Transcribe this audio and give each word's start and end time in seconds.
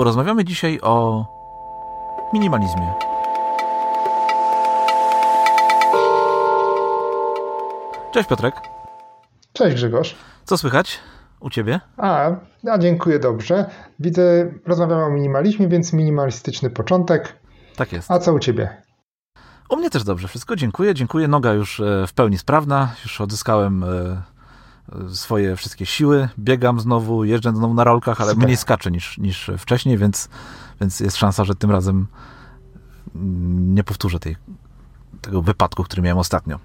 porozmawiamy 0.00 0.44
dzisiaj 0.44 0.80
o 0.82 1.24
minimalizmie. 2.32 2.92
Cześć 8.12 8.28
Piotrek. 8.28 8.54
Cześć 9.52 9.76
Grzegorz. 9.76 10.16
Co 10.44 10.58
słychać 10.58 10.98
u 11.40 11.50
Ciebie? 11.50 11.80
A, 11.96 12.30
ja 12.64 12.78
dziękuję 12.78 13.18
dobrze. 13.18 13.70
Widzę, 13.98 14.52
rozmawiamy 14.66 15.04
o 15.04 15.10
minimalizmie, 15.10 15.68
więc 15.68 15.92
minimalistyczny 15.92 16.70
początek. 16.70 17.36
Tak 17.76 17.92
jest. 17.92 18.10
A 18.10 18.18
co 18.18 18.32
u 18.32 18.38
Ciebie? 18.38 18.82
U 19.70 19.76
mnie 19.76 19.90
też 19.90 20.04
dobrze, 20.04 20.28
wszystko 20.28 20.56
dziękuję, 20.56 20.94
dziękuję. 20.94 21.28
Noga 21.28 21.52
już 21.52 21.80
e, 21.80 22.06
w 22.06 22.12
pełni 22.12 22.38
sprawna, 22.38 22.94
już 23.02 23.20
odzyskałem 23.20 23.84
e, 23.84 24.22
swoje 25.12 25.56
wszystkie 25.56 25.86
siły, 25.86 26.28
biegam 26.38 26.80
znowu, 26.80 27.24
jeżdżę 27.24 27.50
znowu 27.50 27.74
na 27.74 27.84
rolkach, 27.84 28.20
ale 28.20 28.30
Super. 28.30 28.44
mniej 28.44 28.56
skaczę 28.56 28.90
niż, 28.90 29.18
niż 29.18 29.50
wcześniej, 29.58 29.98
więc, 29.98 30.28
więc 30.80 31.00
jest 31.00 31.16
szansa, 31.16 31.44
że 31.44 31.54
tym 31.54 31.70
razem 31.70 32.06
nie 33.74 33.84
powtórzę 33.84 34.18
tej, 34.18 34.36
tego 35.20 35.42
wypadku, 35.42 35.84
który 35.84 36.02
miałem 36.02 36.18
ostatnio. 36.18 36.58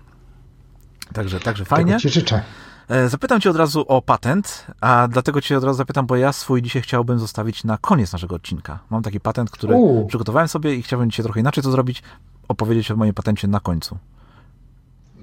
Także, 1.13 1.39
także 1.39 1.65
fajnie. 1.65 1.91
Tego 1.91 1.99
ci 1.99 2.09
życzę. 2.09 2.41
E, 2.87 3.09
zapytam 3.09 3.41
cię 3.41 3.49
od 3.49 3.55
razu 3.55 3.85
o 3.87 4.01
patent, 4.01 4.67
a 4.81 5.07
dlatego 5.07 5.41
cię 5.41 5.57
od 5.57 5.63
razu 5.63 5.77
zapytam, 5.77 6.05
bo 6.05 6.15
ja 6.15 6.33
swój 6.33 6.61
dzisiaj 6.61 6.81
chciałbym 6.81 7.19
zostawić 7.19 7.63
na 7.63 7.77
koniec 7.77 8.13
naszego 8.13 8.35
odcinka. 8.35 8.79
Mam 8.89 9.03
taki 9.03 9.19
patent, 9.19 9.49
który 9.49 9.75
U. 9.75 10.07
przygotowałem 10.07 10.47
sobie 10.47 10.75
i 10.75 10.83
chciałbym 10.83 11.11
dzisiaj 11.11 11.23
trochę 11.23 11.39
inaczej 11.39 11.63
to 11.63 11.71
zrobić, 11.71 12.03
opowiedzieć 12.47 12.91
o 12.91 12.95
moim 12.95 13.13
patencie 13.13 13.47
na 13.47 13.59
końcu. 13.59 13.97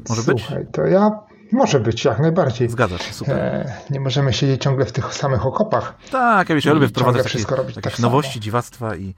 Może 0.09 0.23
Słuchaj, 0.23 0.59
być? 0.65 0.73
to 0.73 0.83
ja 0.83 1.11
może 1.53 1.81
być, 1.81 2.05
jak 2.05 2.19
najbardziej. 2.19 2.69
Zgadza 2.69 2.99
się, 2.99 3.13
super. 3.13 3.37
E, 3.37 3.77
nie 3.91 4.01
możemy 4.01 4.33
siedzieć 4.33 4.63
ciągle 4.63 4.85
w 4.85 4.93
tych 4.93 5.15
samych 5.15 5.47
okopach. 5.47 5.95
Tak, 6.11 6.49
ja, 6.49 6.55
wiesz, 6.55 6.65
ja 6.65 6.73
lubię 6.73 6.89
wprowadzać 6.89 7.33
takie, 7.33 7.57
robić 7.57 7.75
takie 7.75 7.91
tak 7.91 7.99
nowości, 7.99 8.33
samo. 8.33 8.43
dziwactwa 8.43 8.97
i, 8.97 9.15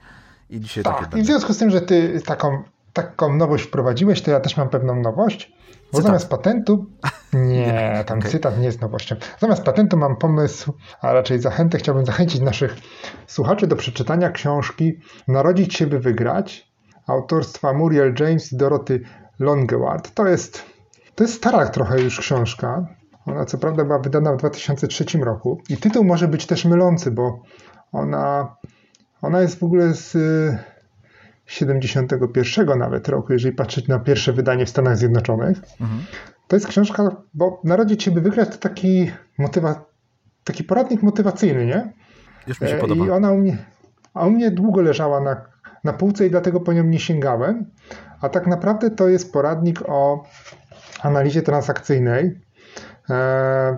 i 0.49 0.59
dzisiaj 0.59 0.83
tak, 0.83 0.99
takie 0.99 1.19
i 1.19 1.21
w 1.21 1.25
związku 1.25 1.53
z 1.53 1.57
tym, 1.57 1.69
że 1.69 1.81
ty 1.81 2.21
taką, 2.25 2.63
taką 2.93 3.35
nowość 3.35 3.63
wprowadziłeś, 3.63 4.21
to 4.21 4.31
ja 4.31 4.39
też 4.39 4.57
mam 4.57 4.69
pewną 4.69 4.95
nowość. 4.95 5.51
Bo 5.91 5.97
cytat. 5.97 6.05
zamiast 6.05 6.29
patentu. 6.29 6.85
Nie, 7.33 8.03
tam 8.07 8.19
okay. 8.19 8.31
cytat 8.31 8.59
nie 8.59 8.65
jest 8.65 8.81
nowością. 8.81 9.15
Zamiast 9.39 9.63
patentu 9.63 9.97
mam 9.97 10.15
pomysł, 10.15 10.73
a 11.01 11.13
raczej 11.13 11.39
zachętę. 11.39 11.77
Chciałbym 11.77 12.05
zachęcić 12.05 12.41
naszych 12.41 12.75
słuchaczy 13.27 13.67
do 13.67 13.75
przeczytania 13.75 14.29
książki 14.29 14.99
Narodzić 15.27 15.75
się, 15.75 15.87
by 15.87 15.99
wygrać 15.99 16.71
autorstwa 17.07 17.73
Muriel 17.73 18.13
James 18.19 18.53
i 18.53 18.57
Doroty 18.57 19.01
Longeward. 19.39 20.13
To 20.13 20.27
jest, 20.27 20.65
to 21.15 21.23
jest 21.23 21.33
stara 21.33 21.69
trochę 21.69 22.01
już 22.01 22.19
książka. 22.19 22.87
Ona 23.25 23.45
co 23.45 23.57
prawda 23.57 23.83
była 23.83 23.99
wydana 23.99 24.33
w 24.33 24.37
2003 24.37 25.05
roku 25.17 25.61
i 25.69 25.77
tytuł 25.77 26.03
może 26.03 26.27
być 26.27 26.45
też 26.45 26.65
mylący, 26.65 27.11
bo 27.11 27.41
ona, 27.91 28.55
ona 29.21 29.41
jest 29.41 29.59
w 29.59 29.63
ogóle 29.63 29.93
z 29.93 30.17
71 31.45 32.79
nawet 32.79 33.09
roku, 33.09 33.33
jeżeli 33.33 33.55
patrzeć 33.55 33.87
na 33.87 33.99
pierwsze 33.99 34.33
wydanie 34.33 34.65
w 34.65 34.69
Stanach 34.69 34.97
Zjednoczonych. 34.97 35.57
Mhm. 35.81 36.01
To 36.47 36.55
jest 36.55 36.67
książka, 36.67 37.15
bo 37.33 37.61
Narodzić 37.63 38.03
się 38.03 38.11
by 38.11 38.21
wygrać 38.21 38.49
to 38.49 38.57
taki, 38.57 39.11
motywa, 39.37 39.85
taki 40.43 40.63
poradnik 40.63 41.03
motywacyjny, 41.03 41.65
nie? 41.65 41.93
Już 42.47 42.61
mi 42.61 42.67
się 42.67 42.75
podoba. 42.75 43.05
I 43.05 43.09
ona 43.09 43.31
u 43.31 43.37
mnie, 43.37 43.57
a 44.13 44.25
u 44.25 44.29
mnie 44.29 44.51
długo 44.51 44.81
leżała 44.81 45.19
na, 45.19 45.41
na 45.83 45.93
półce 45.93 46.27
i 46.27 46.29
dlatego 46.29 46.59
po 46.59 46.73
nią 46.73 46.83
nie 46.83 46.99
sięgałem. 46.99 47.65
A 48.21 48.29
tak 48.29 48.47
naprawdę 48.47 48.91
to 48.91 49.07
jest 49.07 49.33
poradnik 49.33 49.81
o 49.87 50.23
analizie 51.01 51.41
transakcyjnej, 51.41 52.39
e, 53.09 53.77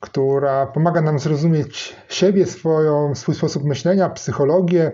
która 0.00 0.66
pomaga 0.66 1.00
nam 1.00 1.18
zrozumieć 1.18 1.96
siebie, 2.08 2.46
swoją, 2.46 3.14
swój 3.14 3.34
sposób 3.34 3.64
myślenia, 3.64 4.10
psychologię, 4.10 4.92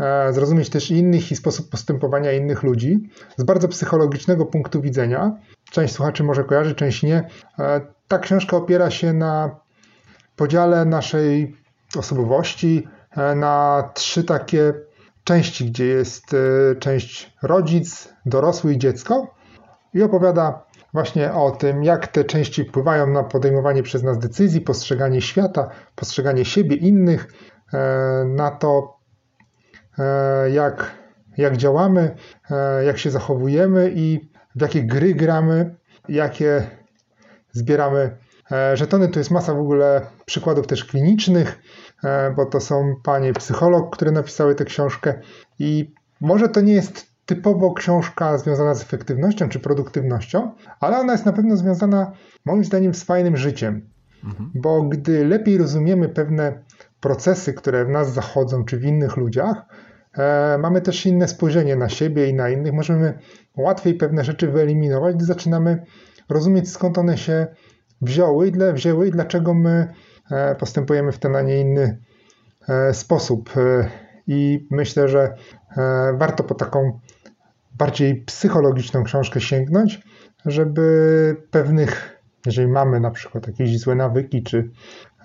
E, 0.00 0.32
zrozumieć 0.32 0.70
też 0.70 0.90
innych 0.90 1.32
i 1.32 1.36
sposób 1.36 1.70
postępowania 1.70 2.32
innych 2.32 2.62
ludzi 2.62 3.10
z 3.36 3.42
bardzo 3.44 3.68
psychologicznego 3.68 4.46
punktu 4.46 4.80
widzenia. 4.80 5.36
Część 5.70 5.94
słuchaczy 5.94 6.24
może 6.24 6.44
kojarzy, 6.44 6.74
część 6.74 7.02
nie. 7.02 7.28
E, 7.58 7.80
ta 8.08 8.18
książka 8.18 8.56
opiera 8.56 8.90
się 8.90 9.12
na 9.12 9.56
podziale 10.36 10.84
naszej 10.84 11.56
osobowości 11.96 12.88
na 13.36 13.90
trzy 13.94 14.24
takie 14.24 14.72
części, 15.24 15.66
gdzie 15.66 15.84
jest 15.84 16.36
część 16.78 17.32
rodzic, 17.42 18.08
dorosły 18.26 18.74
i 18.74 18.78
dziecko 18.78 19.34
i 19.94 20.02
opowiada 20.02 20.64
właśnie 20.92 21.32
o 21.32 21.50
tym, 21.50 21.84
jak 21.84 22.06
te 22.06 22.24
części 22.24 22.64
wpływają 22.64 23.06
na 23.06 23.22
podejmowanie 23.22 23.82
przez 23.82 24.02
nas 24.02 24.18
decyzji, 24.18 24.60
postrzeganie 24.60 25.20
świata, 25.20 25.68
postrzeganie 25.96 26.44
siebie, 26.44 26.76
innych, 26.76 27.28
na 28.26 28.50
to, 28.50 29.02
E, 29.98 30.50
jak, 30.50 30.94
jak 31.36 31.56
działamy, 31.56 32.16
e, 32.50 32.84
jak 32.84 32.98
się 32.98 33.10
zachowujemy 33.10 33.92
i 33.94 34.30
w 34.54 34.60
jakie 34.60 34.82
gry 34.82 35.14
gramy, 35.14 35.74
jakie 36.08 36.70
zbieramy 37.52 38.16
e, 38.52 38.76
żetony. 38.76 39.08
To 39.08 39.18
jest 39.18 39.30
masa 39.30 39.54
w 39.54 39.60
ogóle 39.60 40.06
przykładów 40.24 40.66
też 40.66 40.84
klinicznych, 40.84 41.58
bo 42.36 42.46
to 42.46 42.60
są 42.60 42.94
panie 43.02 43.32
psycholog, 43.32 43.96
które 43.96 44.10
napisały 44.10 44.54
tę 44.54 44.64
książkę 44.64 45.14
i 45.58 45.94
może 46.20 46.48
to 46.48 46.60
nie 46.60 46.72
jest 46.72 47.11
typowo 47.26 47.74
książka 47.74 48.38
związana 48.38 48.74
z 48.74 48.82
efektywnością 48.82 49.48
czy 49.48 49.60
produktywnością, 49.60 50.50
ale 50.80 50.98
ona 50.98 51.12
jest 51.12 51.26
na 51.26 51.32
pewno 51.32 51.56
związana 51.56 52.12
moim 52.44 52.64
zdaniem 52.64 52.94
z 52.94 53.04
fajnym 53.04 53.36
życiem. 53.36 53.88
Mhm. 54.24 54.50
Bo 54.54 54.82
gdy 54.82 55.24
lepiej 55.24 55.58
rozumiemy 55.58 56.08
pewne 56.08 56.62
procesy, 57.00 57.54
które 57.54 57.84
w 57.84 57.88
nas 57.88 58.12
zachodzą, 58.12 58.64
czy 58.64 58.78
w 58.78 58.84
innych 58.84 59.16
ludziach, 59.16 59.62
e, 60.18 60.58
mamy 60.58 60.80
też 60.80 61.06
inne 61.06 61.28
spojrzenie 61.28 61.76
na 61.76 61.88
siebie 61.88 62.28
i 62.28 62.34
na 62.34 62.50
innych. 62.50 62.72
Możemy 62.72 63.18
łatwiej 63.56 63.94
pewne 63.94 64.24
rzeczy 64.24 64.48
wyeliminować, 64.48 65.16
gdy 65.16 65.24
zaczynamy 65.24 65.84
rozumieć, 66.28 66.70
skąd 66.70 66.98
one 66.98 67.18
się 67.18 67.46
wzięły 68.02 68.48
i, 68.48 68.52
dla, 68.52 68.72
wzięły 68.72 69.08
i 69.08 69.10
dlaczego 69.10 69.54
my 69.54 69.92
e, 70.30 70.54
postępujemy 70.54 71.12
w 71.12 71.18
ten, 71.18 71.36
a 71.36 71.42
nie 71.42 71.60
inny 71.60 71.98
e, 72.68 72.94
sposób. 72.94 73.50
E, 73.56 73.88
I 74.26 74.66
myślę, 74.70 75.08
że 75.08 75.34
e, 75.76 76.12
warto 76.18 76.44
po 76.44 76.54
taką 76.54 77.00
bardziej 77.84 78.16
psychologiczną 78.16 79.04
książkę 79.04 79.40
sięgnąć, 79.40 80.02
żeby 80.46 81.36
pewnych, 81.50 82.22
jeżeli 82.46 82.68
mamy 82.68 83.00
na 83.00 83.10
przykład 83.10 83.46
jakieś 83.46 83.78
złe 83.78 83.94
nawyki, 83.94 84.42
czy 84.42 84.70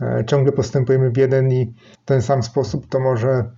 E, 0.01 0.23
ciągle 0.27 0.51
postępujemy 0.51 1.11
w 1.11 1.17
jeden 1.17 1.51
i 1.51 1.73
ten 2.05 2.21
sam 2.21 2.43
sposób, 2.43 2.87
to 2.89 2.99
może 2.99 3.51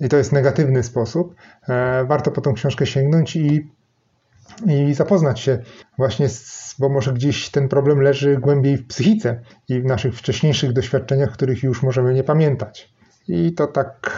i 0.00 0.08
to 0.08 0.16
jest 0.16 0.32
negatywny 0.32 0.82
sposób, 0.82 1.34
e, 1.68 2.04
warto 2.04 2.30
po 2.30 2.40
tą 2.40 2.54
książkę 2.54 2.86
sięgnąć 2.86 3.36
i, 3.36 3.70
i 4.66 4.94
zapoznać 4.94 5.40
się 5.40 5.58
właśnie, 5.98 6.28
z, 6.28 6.76
bo 6.78 6.88
może 6.88 7.12
gdzieś 7.12 7.50
ten 7.50 7.68
problem 7.68 8.00
leży 8.00 8.36
głębiej 8.36 8.76
w 8.76 8.86
psychice 8.86 9.40
i 9.68 9.80
w 9.80 9.84
naszych 9.84 10.14
wcześniejszych 10.14 10.72
doświadczeniach, 10.72 11.32
których 11.32 11.62
już 11.62 11.82
możemy 11.82 12.14
nie 12.14 12.24
pamiętać. 12.24 12.94
I 13.28 13.52
to 13.52 13.66
tak 13.66 14.10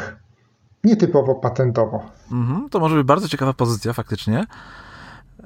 nietypowo 0.84 1.34
patentowo. 1.34 2.03
Mhm, 2.32 2.69
to 2.70 2.81
może 2.81 2.97
być 2.97 3.06
bardzo 3.06 3.28
ciekawa 3.28 3.53
pozycja 3.53 3.93
faktycznie. 3.93 4.47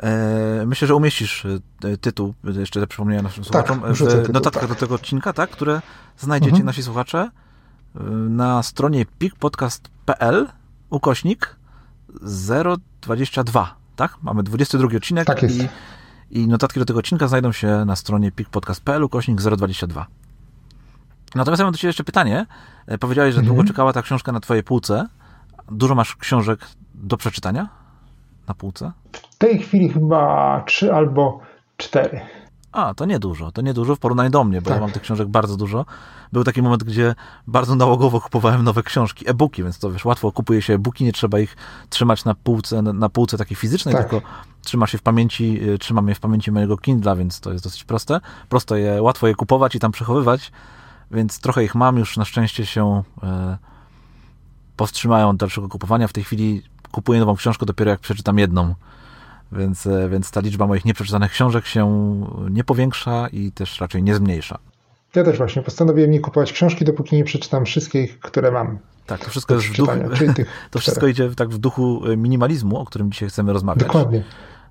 E, 0.02 0.64
myślę, 0.66 0.88
że 0.88 0.94
umieścisz 0.94 1.46
e, 1.84 1.96
tytuł, 1.96 2.34
jeszcze 2.44 2.80
za 2.80 2.86
przypomnienia 2.86 3.22
naszym 3.22 3.44
tak, 3.44 3.66
słuchaczom, 3.68 3.94
w 3.94 3.98
tytuł, 3.98 4.32
notatkach 4.32 4.62
tak. 4.62 4.70
do 4.70 4.74
tego 4.74 4.94
odcinka, 4.94 5.32
tak, 5.32 5.50
które 5.50 5.80
znajdziecie, 6.18 6.50
mhm. 6.50 6.66
nasi 6.66 6.82
słuchacze, 6.82 7.30
e, 7.96 8.00
na 8.10 8.62
stronie 8.62 9.06
pikpodcast.pl 9.18 10.48
ukośnik 10.90 11.56
022, 13.00 13.74
tak? 13.96 14.16
Mamy 14.22 14.42
22 14.42 14.96
odcinek 14.96 15.26
tak 15.26 15.42
i, 15.42 15.68
i 16.30 16.48
notatki 16.48 16.80
do 16.80 16.86
tego 16.86 16.98
odcinka 16.98 17.28
znajdą 17.28 17.52
się 17.52 17.84
na 17.86 17.96
stronie 17.96 18.32
pikpodcast.pl 18.32 19.04
ukośnik 19.04 19.40
022. 19.40 20.06
Natomiast 21.34 21.58
ja 21.58 21.64
mam 21.66 21.72
do 21.72 21.78
Ciebie 21.78 21.88
jeszcze 21.88 22.04
pytanie. 22.04 22.46
Powiedziałeś, 23.00 23.34
że 23.34 23.40
mhm. 23.40 23.54
długo 23.54 23.68
czekała 23.68 23.92
ta 23.92 24.02
książka 24.02 24.32
na 24.32 24.40
Twojej 24.40 24.62
półce. 24.62 25.08
Dużo 25.70 25.94
masz 25.94 26.16
książek 26.16 26.60
do 26.94 27.16
przeczytania 27.16 27.68
na 28.48 28.54
półce? 28.54 28.92
W 29.12 29.36
tej 29.36 29.58
chwili 29.58 29.88
chyba 29.88 30.62
trzy 30.66 30.94
albo 30.94 31.40
cztery. 31.76 32.20
A, 32.72 32.94
to 32.94 33.06
niedużo, 33.06 33.52
to 33.52 33.62
niedużo 33.62 33.96
w 33.96 33.98
porównaniu 33.98 34.30
do 34.30 34.44
mnie, 34.44 34.62
bo 34.62 34.68
tak. 34.68 34.74
ja 34.74 34.80
mam 34.80 34.90
tych 34.90 35.02
książek 35.02 35.28
bardzo 35.28 35.56
dużo. 35.56 35.84
Był 36.32 36.44
taki 36.44 36.62
moment, 36.62 36.84
gdzie 36.84 37.14
bardzo 37.46 37.74
nałogowo 37.74 38.20
kupowałem 38.20 38.64
nowe 38.64 38.82
książki, 38.82 39.30
e-booki, 39.30 39.62
więc 39.62 39.78
to 39.78 39.92
wiesz, 39.92 40.04
łatwo 40.04 40.32
kupuje 40.32 40.62
się 40.62 40.74
e-booki, 40.74 41.04
nie 41.04 41.12
trzeba 41.12 41.38
ich 41.38 41.56
trzymać 41.88 42.24
na 42.24 42.34
półce, 42.34 42.82
na 42.82 43.08
półce 43.08 43.38
takiej 43.38 43.56
fizycznej, 43.56 43.94
tak. 43.94 44.08
tylko 44.08 44.26
trzyma 44.64 44.86
się 44.86 44.98
w 44.98 45.02
pamięci, 45.02 45.68
y, 45.68 45.78
trzymam 45.78 46.08
je 46.08 46.14
w 46.14 46.20
pamięci 46.20 46.52
mojego 46.52 46.76
Kindla, 46.76 47.16
więc 47.16 47.40
to 47.40 47.52
jest 47.52 47.64
dosyć 47.64 47.84
proste. 47.84 48.20
Prosto 48.48 48.76
je, 48.76 49.02
łatwo 49.02 49.28
je 49.28 49.34
kupować 49.34 49.74
i 49.74 49.78
tam 49.78 49.92
przechowywać, 49.92 50.52
więc 51.10 51.40
trochę 51.40 51.64
ich 51.64 51.74
mam, 51.74 51.98
już 51.98 52.16
na 52.16 52.24
szczęście 52.24 52.66
się 52.66 53.02
e, 53.22 53.58
powstrzymają 54.76 55.36
dalszego 55.36 55.68
kupowania. 55.68 56.08
W 56.08 56.12
tej 56.12 56.24
chwili 56.24 56.62
kupuję 56.90 57.20
nową 57.20 57.36
książkę 57.36 57.66
dopiero 57.66 57.90
jak 57.90 58.00
przeczytam 58.00 58.38
jedną. 58.38 58.74
Więc, 59.52 59.86
e, 59.86 60.08
więc 60.08 60.30
ta 60.30 60.40
liczba 60.40 60.66
moich 60.66 60.84
nieprzeczytanych 60.84 61.32
książek 61.32 61.66
się 61.66 62.14
nie 62.50 62.64
powiększa 62.64 63.28
i 63.28 63.52
też 63.52 63.80
raczej 63.80 64.02
nie 64.02 64.14
zmniejsza. 64.14 64.58
Ja 65.14 65.24
też 65.24 65.38
właśnie 65.38 65.62
postanowiłem 65.62 66.10
nie 66.10 66.20
kupować 66.20 66.52
książki, 66.52 66.84
dopóki 66.84 67.16
nie 67.16 67.24
przeczytam 67.24 67.64
wszystkich, 67.64 68.20
które 68.20 68.50
mam. 68.50 68.78
Tak, 69.06 69.24
to 69.24 69.30
wszystko 69.30 69.54
jest 69.54 69.66
w 69.66 69.76
duchu, 69.76 69.92
to 70.70 70.78
wszystko 70.78 71.06
idzie 71.06 71.30
tak 71.34 71.48
w 71.48 71.58
duchu 71.58 72.02
e, 72.06 72.16
minimalizmu, 72.16 72.78
o 72.78 72.84
którym 72.84 73.12
dzisiaj 73.12 73.28
chcemy 73.28 73.52
rozmawiać. 73.52 73.86
Dokładnie. 73.86 74.22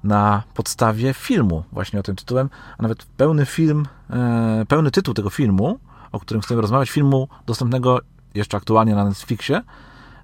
Na 0.03 0.43
podstawie 0.53 1.13
filmu, 1.13 1.63
właśnie 1.71 1.99
o 1.99 2.03
tym 2.03 2.15
tytułem, 2.15 2.49
a 2.77 2.81
nawet 2.81 3.05
pełny 3.05 3.45
film, 3.45 3.85
e, 4.09 4.65
pełny 4.67 4.91
tytuł 4.91 5.13
tego 5.13 5.29
filmu, 5.29 5.79
o 6.11 6.19
którym 6.19 6.41
chcemy 6.41 6.61
rozmawiać, 6.61 6.89
filmu 6.89 7.27
dostępnego 7.45 7.99
jeszcze 8.35 8.57
aktualnie 8.57 8.95
na 8.95 9.05
Netflixie. 9.05 9.61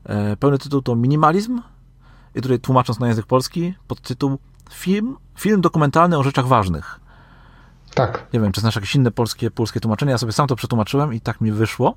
E, 0.06 0.36
pełny 0.36 0.58
tytuł 0.58 0.82
to 0.82 0.96
Minimalizm 0.96 1.62
i 2.36 2.42
tutaj 2.42 2.60
tłumacząc 2.60 3.00
na 3.00 3.08
język 3.08 3.26
polski, 3.26 3.74
podtytuł 3.88 4.38
Film, 4.74 5.18
film 5.40 5.62
dokumentalny 5.62 6.18
o 6.18 6.24
rzeczach 6.24 6.48
ważnych. 6.48 7.00
Tak. 7.96 8.28
Nie 8.34 8.40
wiem, 8.40 8.52
czy 8.52 8.62
znasz 8.62 8.76
jakieś 8.76 8.96
inne 8.96 9.12
polskie, 9.12 9.52
polskie 9.52 9.80
tłumaczenie. 9.80 10.12
Ja 10.12 10.18
sobie 10.18 10.32
sam 10.32 10.48
to 10.48 10.56
przetłumaczyłem 10.56 11.14
i 11.14 11.22
tak 11.22 11.42
mi 11.42 11.52
wyszło. 11.52 11.96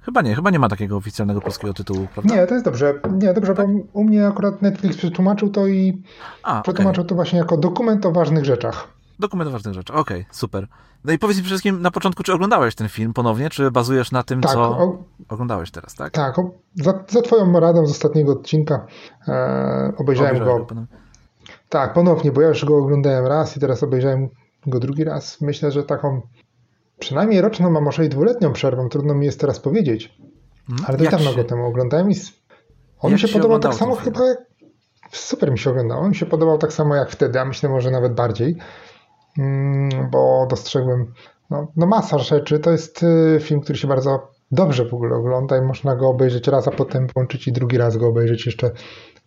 Chyba 0.00 0.22
nie, 0.22 0.34
chyba 0.34 0.50
nie 0.50 0.58
ma 0.58 0.68
takiego 0.68 0.96
oficjalnego 0.96 1.40
polskiego 1.40 1.74
tytułu, 1.74 2.06
prawda? 2.14 2.34
Nie, 2.34 2.46
to 2.46 2.54
jest 2.54 2.64
dobrze. 2.64 3.00
Nie, 3.12 3.34
dobrze, 3.34 3.54
tak? 3.54 3.66
bo 3.66 3.72
u 3.92 4.04
mnie 4.04 4.26
akurat 4.26 4.62
Netflix 4.62 4.96
przetłumaczył 4.96 5.50
to 5.50 5.66
i 5.66 6.02
A, 6.42 6.62
przetłumaczył 6.62 7.00
okay. 7.02 7.08
to 7.08 7.14
właśnie 7.14 7.38
jako 7.38 7.56
dokument 7.56 8.06
o 8.06 8.12
ważnych 8.12 8.44
rzeczach. 8.44 8.88
Dokument 9.18 9.48
o 9.48 9.52
ważnych 9.52 9.74
rzeczach, 9.74 9.96
okej, 9.96 10.20
okay, 10.20 10.34
super. 10.34 10.66
No 11.04 11.12
i 11.12 11.18
powiedz 11.18 11.36
mi 11.36 11.42
przede 11.42 11.54
wszystkim 11.54 11.82
na 11.82 11.90
początku, 11.90 12.22
czy 12.22 12.32
oglądałeś 12.32 12.74
ten 12.74 12.88
film 12.88 13.12
ponownie, 13.12 13.50
czy 13.50 13.70
bazujesz 13.70 14.12
na 14.12 14.22
tym, 14.22 14.40
tak, 14.40 14.52
co 14.52 14.60
o... 14.60 15.04
oglądałeś 15.28 15.70
teraz, 15.70 15.94
tak? 15.94 16.12
Tak, 16.12 16.38
o... 16.38 16.50
za, 16.74 17.04
za 17.08 17.22
twoją 17.22 17.60
radą 17.60 17.86
z 17.86 17.90
ostatniego 17.90 18.32
odcinka 18.32 18.86
e, 19.28 19.92
obejrzałem 19.96 20.38
go. 20.38 20.44
go 20.44 20.66
tak, 21.68 21.92
ponownie, 21.92 22.32
bo 22.32 22.40
ja 22.40 22.48
już 22.48 22.64
go 22.64 22.76
oglądałem 22.76 23.26
raz 23.26 23.56
i 23.56 23.60
teraz 23.60 23.82
obejrzałem 23.82 24.28
go 24.66 24.80
drugi 24.80 25.04
raz. 25.04 25.40
Myślę, 25.40 25.72
że 25.72 25.82
taką 25.82 26.20
przynajmniej 26.98 27.40
roczną, 27.40 27.76
a 27.76 27.80
może 27.80 28.06
i 28.06 28.08
dwuletnią 28.08 28.52
przerwą, 28.52 28.88
trudno 28.88 29.14
mi 29.14 29.26
jest 29.26 29.40
teraz 29.40 29.60
powiedzieć. 29.60 30.18
Hmm? 30.66 30.84
Ale 30.88 30.98
dość 30.98 31.10
dawno 31.10 31.30
się... 31.30 31.36
go 31.36 31.44
temu 31.44 31.66
oglądałem 31.66 32.10
i 32.10 32.14
on 33.00 33.12
mi 33.12 33.18
się, 33.18 33.28
się 33.28 33.34
podobał 33.34 33.58
tak 33.58 33.74
samo 33.74 33.94
chyba 33.94 34.26
jak... 34.26 34.38
Super 35.12 35.50
mi 35.50 35.58
się 35.58 35.70
oglądał. 35.70 36.00
On 36.00 36.08
mi 36.08 36.14
się 36.14 36.26
podobał 36.26 36.58
tak 36.58 36.72
samo 36.72 36.94
jak 36.94 37.10
wtedy, 37.10 37.40
a 37.40 37.44
myślę 37.44 37.68
może 37.68 37.90
nawet 37.90 38.14
bardziej, 38.14 38.56
bo 40.10 40.46
dostrzegłem 40.50 41.12
no, 41.50 41.72
no 41.76 41.86
masa 41.86 42.18
rzeczy. 42.18 42.58
To 42.58 42.70
jest 42.70 43.02
y, 43.02 43.38
film, 43.40 43.60
który 43.60 43.78
się 43.78 43.88
bardzo 43.88 44.28
dobrze 44.50 44.84
w 44.84 44.94
ogóle 44.94 45.16
ogląda 45.16 45.58
i 45.58 45.60
można 45.60 45.96
go 45.96 46.08
obejrzeć 46.08 46.48
raz, 46.48 46.68
a 46.68 46.70
potem 46.70 47.06
włączyć 47.14 47.48
i 47.48 47.52
drugi 47.52 47.78
raz 47.78 47.96
go 47.96 48.08
obejrzeć 48.08 48.46
jeszcze, 48.46 48.70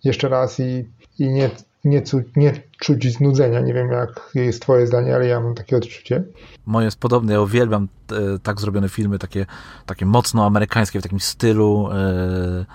jeszcze 0.03 0.29
raz 0.29 0.59
i, 0.59 0.89
i 1.19 1.29
nie 1.29 1.49
nie, 1.83 2.03
nie 2.35 2.53
czuć 2.79 3.17
znudzenia. 3.17 3.59
Nie 3.59 3.73
wiem, 3.73 3.91
jak 3.91 4.31
jest 4.35 4.61
twoje 4.61 4.87
zdanie, 4.87 5.15
ale 5.15 5.27
ja 5.27 5.39
mam 5.39 5.55
takie 5.55 5.77
odczucie. 5.77 6.23
Moje 6.65 6.85
jest 6.85 6.99
podobne. 6.99 7.33
Ja 7.33 7.41
uwielbiam 7.41 7.87
e, 8.11 8.39
tak 8.43 8.61
zrobione 8.61 8.89
filmy, 8.89 9.19
takie, 9.19 9.45
takie 9.85 10.05
mocno 10.05 10.45
amerykańskie, 10.45 10.99
w 10.99 11.03
takim 11.03 11.19
stylu, 11.19 11.89
e, 11.91 12.65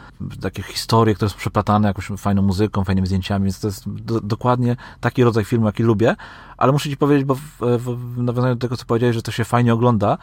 takie 0.41 0.63
historie, 0.63 1.15
które 1.15 1.29
są 1.29 1.37
przeplatane 1.37 1.89
jakąś 1.89 2.07
fajną 2.07 2.43
muzyką, 2.43 2.85
fajnymi 2.85 3.07
zdjęciami, 3.07 3.45
więc 3.45 3.61
to 3.61 3.69
jest 3.69 3.89
do, 3.89 4.21
dokładnie 4.21 4.77
taki 5.01 5.25
rodzaj 5.25 5.45
filmu, 5.45 5.67
jaki 5.67 5.83
lubię. 5.83 6.17
Ale 6.57 6.73
muszę 6.73 6.91
ci 6.91 6.97
powiedzieć, 6.97 7.25
bo 7.25 7.35
w, 7.35 7.41
w, 7.61 8.15
w 8.15 8.23
nawiązaniu 8.23 8.55
do 8.55 8.61
tego, 8.61 8.77
co 8.77 8.85
powiedziałeś, 8.85 9.17
że 9.17 9.23
to 9.23 9.33
się 9.33 9.45
fajnie 9.45 9.75
ogląda, 9.75 10.19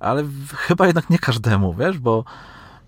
ale 0.00 0.24
chyba 0.56 0.86
jednak 0.86 1.10
nie 1.10 1.18
każdemu, 1.18 1.74
wiesz, 1.74 1.98
bo 1.98 2.24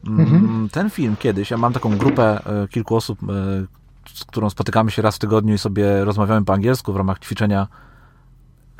mm, 0.06 0.20
mhm. 0.20 0.68
ten 0.68 0.90
film 0.90 1.16
kiedyś, 1.16 1.50
ja 1.50 1.56
mam 1.56 1.72
taką 1.72 1.98
grupę 1.98 2.40
e, 2.46 2.68
kilku 2.68 2.96
osób, 2.96 3.18
e, 3.22 3.85
z 4.14 4.24
którą 4.24 4.50
spotykamy 4.50 4.90
się 4.90 5.02
raz 5.02 5.16
w 5.16 5.18
tygodniu 5.18 5.54
i 5.54 5.58
sobie 5.58 6.04
rozmawiamy 6.04 6.44
po 6.44 6.52
angielsku 6.52 6.92
w 6.92 6.96
ramach 6.96 7.18
ćwiczenia, 7.18 7.68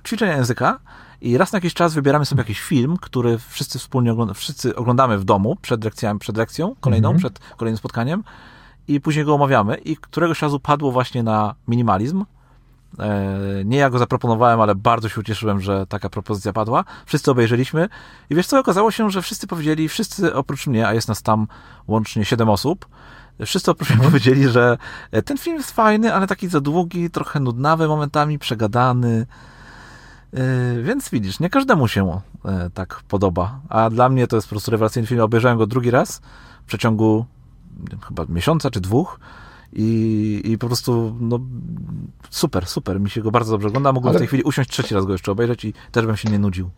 ćwiczenia 0.06 0.36
języka. 0.36 0.78
I 1.20 1.38
raz 1.38 1.52
na 1.52 1.56
jakiś 1.56 1.74
czas 1.74 1.94
wybieramy 1.94 2.26
sobie 2.26 2.40
jakiś 2.40 2.60
film, 2.60 2.96
który 3.00 3.38
wszyscy 3.38 3.78
wspólnie 3.78 4.12
ogląda, 4.12 4.34
wszyscy 4.34 4.76
oglądamy 4.76 5.18
w 5.18 5.24
domu 5.24 5.56
przed, 5.62 5.84
lekcjami, 5.84 6.20
przed 6.20 6.36
lekcją 6.36 6.74
kolejną, 6.80 7.08
mm 7.08 7.16
-hmm. 7.16 7.20
przed 7.20 7.38
kolejnym 7.56 7.78
spotkaniem 7.78 8.22
i 8.88 9.00
później 9.00 9.24
go 9.24 9.34
omawiamy. 9.34 9.76
I 9.76 9.96
któregoś 9.96 10.42
razu 10.42 10.60
padło 10.60 10.92
właśnie 10.92 11.22
na 11.22 11.54
minimalizm. 11.68 12.24
E, 12.98 13.64
nie 13.64 13.78
ja 13.78 13.90
go 13.90 13.98
zaproponowałem, 13.98 14.60
ale 14.60 14.74
bardzo 14.74 15.08
się 15.08 15.20
ucieszyłem, 15.20 15.60
że 15.60 15.86
taka 15.86 16.08
propozycja 16.08 16.52
padła. 16.52 16.84
Wszyscy 17.06 17.30
obejrzeliśmy 17.30 17.88
i 18.30 18.34
wiesz 18.34 18.46
co, 18.46 18.58
okazało 18.58 18.90
się, 18.90 19.10
że 19.10 19.22
wszyscy 19.22 19.46
powiedzieli, 19.46 19.88
wszyscy 19.88 20.34
oprócz 20.34 20.66
mnie, 20.66 20.88
a 20.88 20.94
jest 20.94 21.08
nas 21.08 21.22
tam 21.22 21.46
łącznie 21.88 22.24
7 22.24 22.48
osób, 22.48 22.86
Wszyscy 23.44 23.70
oprócz 23.70 23.90
mnie 23.90 24.04
powiedzieli, 24.10 24.48
że 24.48 24.78
e, 25.10 25.22
ten 25.22 25.38
film 25.38 25.56
jest 25.56 25.70
fajny, 25.70 26.14
ale 26.14 26.26
taki 26.26 26.48
za 26.48 26.60
długi, 26.60 27.10
trochę 27.10 27.40
nudnawy 27.40 27.88
momentami, 27.88 28.38
przegadany. 28.38 29.26
E, 30.32 30.82
więc 30.82 31.10
widzisz, 31.10 31.40
nie 31.40 31.50
każdemu 31.50 31.88
się 31.88 32.20
e, 32.44 32.70
tak 32.74 33.02
podoba. 33.08 33.60
A 33.68 33.90
dla 33.90 34.08
mnie 34.08 34.26
to 34.26 34.36
jest 34.36 34.48
po 34.48 34.50
prostu 34.50 34.70
rewelacyjny 34.70 35.06
film. 35.06 35.20
Obejrzałem 35.20 35.58
go 35.58 35.66
drugi 35.66 35.90
raz 35.90 36.20
w 36.62 36.66
przeciągu 36.66 37.26
chyba 38.08 38.24
miesiąca 38.28 38.70
czy 38.70 38.80
dwóch. 38.80 39.20
I, 39.72 40.40
I 40.44 40.58
po 40.58 40.66
prostu, 40.66 41.16
no, 41.20 41.40
super, 42.30 42.66
super. 42.66 43.00
Mi 43.00 43.10
się 43.10 43.20
go 43.20 43.30
bardzo 43.30 43.52
dobrze 43.52 43.68
ogląda. 43.68 43.92
Mogłem 43.92 44.10
ale... 44.10 44.18
w 44.18 44.20
tej 44.20 44.28
chwili 44.28 44.42
usiąść 44.42 44.70
trzeci 44.70 44.94
raz 44.94 45.04
go 45.04 45.12
jeszcze 45.12 45.32
obejrzeć 45.32 45.64
i 45.64 45.74
też 45.92 46.06
bym 46.06 46.16
się 46.16 46.30
nie 46.30 46.38
nudził. 46.38 46.70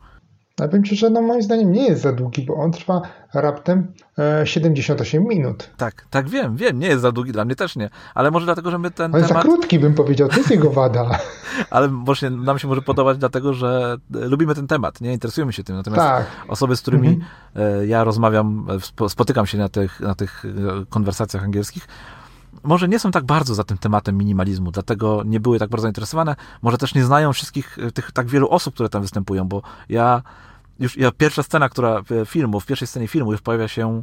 Ale 0.61 0.69
powiem 0.69 0.85
Ci, 0.85 0.97
że 0.97 1.11
no 1.11 1.23
moim 1.23 1.43
zdaniem 1.43 1.73
nie 1.73 1.87
jest 1.87 2.03
za 2.03 2.13
długi, 2.13 2.43
bo 2.43 2.55
on 2.55 2.73
trwa 2.73 3.03
raptem 3.35 3.93
78 4.45 5.23
e, 5.23 5.27
minut. 5.27 5.71
Tak, 5.77 6.07
tak 6.11 6.29
wiem, 6.29 6.57
wiem, 6.57 6.79
nie 6.79 6.87
jest 6.87 7.03
za 7.03 7.13
długi, 7.13 7.33
dla 7.33 7.45
mnie 7.45 7.57
też 7.57 7.77
nie, 7.77 7.91
ale 8.15 8.31
może 8.31 8.47
dlatego, 8.47 8.71
że 8.71 8.79
my 8.79 8.91
ten 8.91 9.15
Ale 9.15 9.27
temat... 9.27 9.43
za 9.43 9.49
krótki 9.49 9.79
bym 9.79 9.95
powiedział, 9.95 10.29
to 10.29 10.37
jest 10.37 10.51
jego 10.51 10.71
wada. 10.71 11.11
ale 11.71 11.89
właśnie 11.89 12.31
nam 12.31 12.59
się 12.59 12.69
może 12.69 12.83
podobać 12.83 13.19
dlatego, 13.19 13.55
że 13.55 13.97
lubimy 14.11 14.55
ten 14.55 14.67
temat, 14.67 15.01
nie 15.01 15.13
interesujemy 15.13 15.53
się 15.53 15.65
tym, 15.65 15.77
natomiast 15.77 16.03
tak. 16.03 16.27
osoby, 16.49 16.77
z 16.77 16.83
którymi 16.83 17.09
mhm. 17.09 17.27
E, 17.57 17.87
ja 17.87 18.05
rozmawiam, 18.05 18.67
e, 19.05 19.09
spotykam 19.09 19.47
się 19.47 19.59
na 19.59 19.69
tych, 19.69 20.01
na 20.01 20.15
tych 20.15 20.45
konwersacjach 20.89 21.45
angielskich, 21.45 21.89
może 22.69 22.89
nie 22.89 22.99
są 22.99 23.11
tak 23.11 23.25
bardzo 23.25 23.55
za 23.55 23.65
tym 23.65 23.79
tematem 23.79 24.19
minimalizmu, 24.19 24.71
dlatego 24.71 25.23
nie 25.27 25.41
były 25.41 25.59
tak 25.59 25.71
bardzo 25.71 25.83
zainteresowane. 25.83 26.37
Może 26.63 26.79
też 26.79 26.95
nie 26.95 27.05
znają 27.05 27.33
wszystkich 27.33 27.79
tych 27.95 28.13
tak 28.13 28.27
wielu 28.27 28.49
osób, 28.51 28.75
które 28.75 28.89
tam 28.89 29.03
występują, 29.03 29.49
bo 29.49 29.63
ja 29.89 30.23
już 30.79 30.97
ja, 30.97 31.13
pierwsza 31.13 31.43
scena, 31.43 31.69
która 31.69 32.03
filmu, 32.27 32.61
w 32.61 32.67
pierwszej 32.67 32.89
scenie 32.89 33.09
filmu 33.09 33.33
już 33.33 33.41
pojawia 33.41 33.69
się 33.69 34.03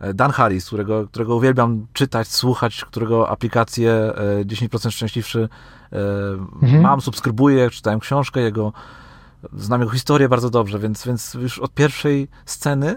e, 0.00 0.14
Dan 0.14 0.30
Harris, 0.30 0.66
którego, 0.66 1.06
którego 1.06 1.36
uwielbiam 1.36 1.86
czytać, 1.92 2.28
słuchać, 2.28 2.84
którego 2.84 3.28
aplikację 3.28 4.12
10% 4.44 4.86
e, 4.86 4.90
szczęśliwszy 4.90 5.48
e, 5.92 5.96
mhm. 6.62 6.82
mam, 6.82 7.00
subskrybuję, 7.00 7.70
czytałem 7.70 8.00
książkę 8.00 8.40
jego, 8.40 8.72
znam 9.52 9.80
jego 9.80 9.92
historię 9.92 10.28
bardzo 10.28 10.50
dobrze, 10.50 10.78
więc, 10.78 11.06
więc 11.06 11.34
już 11.34 11.58
od 11.58 11.74
pierwszej 11.74 12.28
sceny 12.46 12.96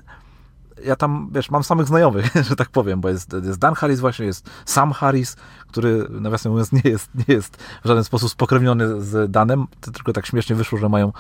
ja 0.85 0.95
tam, 0.95 1.29
wiesz, 1.33 1.51
mam 1.51 1.63
samych 1.63 1.87
znajomych, 1.87 2.31
że 2.49 2.55
tak 2.55 2.69
powiem, 2.69 3.01
bo 3.01 3.09
jest, 3.09 3.33
jest 3.43 3.59
Dan 3.59 3.73
Harris 3.73 3.99
właśnie, 3.99 4.25
jest 4.25 4.49
Sam 4.65 4.91
Harris, 4.91 5.35
który, 5.67 6.07
nawiasem 6.09 6.51
mówiąc, 6.51 6.71
nie 6.71 6.91
jest, 6.91 7.09
nie 7.27 7.35
jest 7.35 7.57
w 7.83 7.87
żaden 7.87 8.03
sposób 8.03 8.29
spokrewniony 8.29 9.01
z 9.01 9.31
Danem, 9.31 9.67
tylko 9.93 10.13
tak 10.13 10.25
śmiesznie 10.25 10.55
wyszło, 10.55 10.77
że 10.77 10.89
mają 10.89 11.11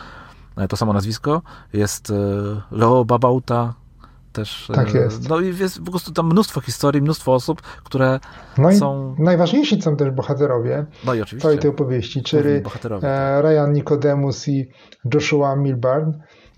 E, 0.57 0.67
to 0.67 0.77
samo 0.77 0.93
nazwisko. 0.93 1.41
Jest 1.73 2.09
e, 2.09 2.15
Leo 2.71 3.05
Babauta, 3.05 3.73
też. 4.33 4.69
E, 4.69 4.73
tak 4.73 4.93
jest. 4.93 5.29
No 5.29 5.39
i 5.39 5.57
jest 5.57 5.83
po 5.83 5.91
prostu 5.91 6.11
tam 6.11 6.25
mnóstwo 6.25 6.61
historii, 6.61 7.01
mnóstwo 7.01 7.33
osób, 7.33 7.61
które 7.61 8.19
no 8.57 8.71
są. 8.71 9.15
Najważniejsi 9.19 9.81
są 9.81 9.95
też 9.95 10.11
bohaterowie 10.11 10.85
no 11.05 11.13
i 11.13 11.21
oczywiście. 11.21 11.43
całej 11.43 11.59
tej 11.59 11.69
opowieści, 11.69 12.23
czyli 12.23 12.61
tak. 12.61 13.01
Ryan 13.41 13.73
Nicodemus 13.73 14.47
i 14.47 14.69
Joshua 15.13 15.55
Milburn, 15.55 16.11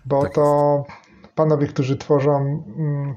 bo 0.06 0.24
tak 0.24 0.34
to 0.34 0.84
jest. 0.88 1.03
Panowie, 1.36 1.68
którzy 1.68 1.98
tworzą. 1.98 2.64
Mm, 2.78 3.16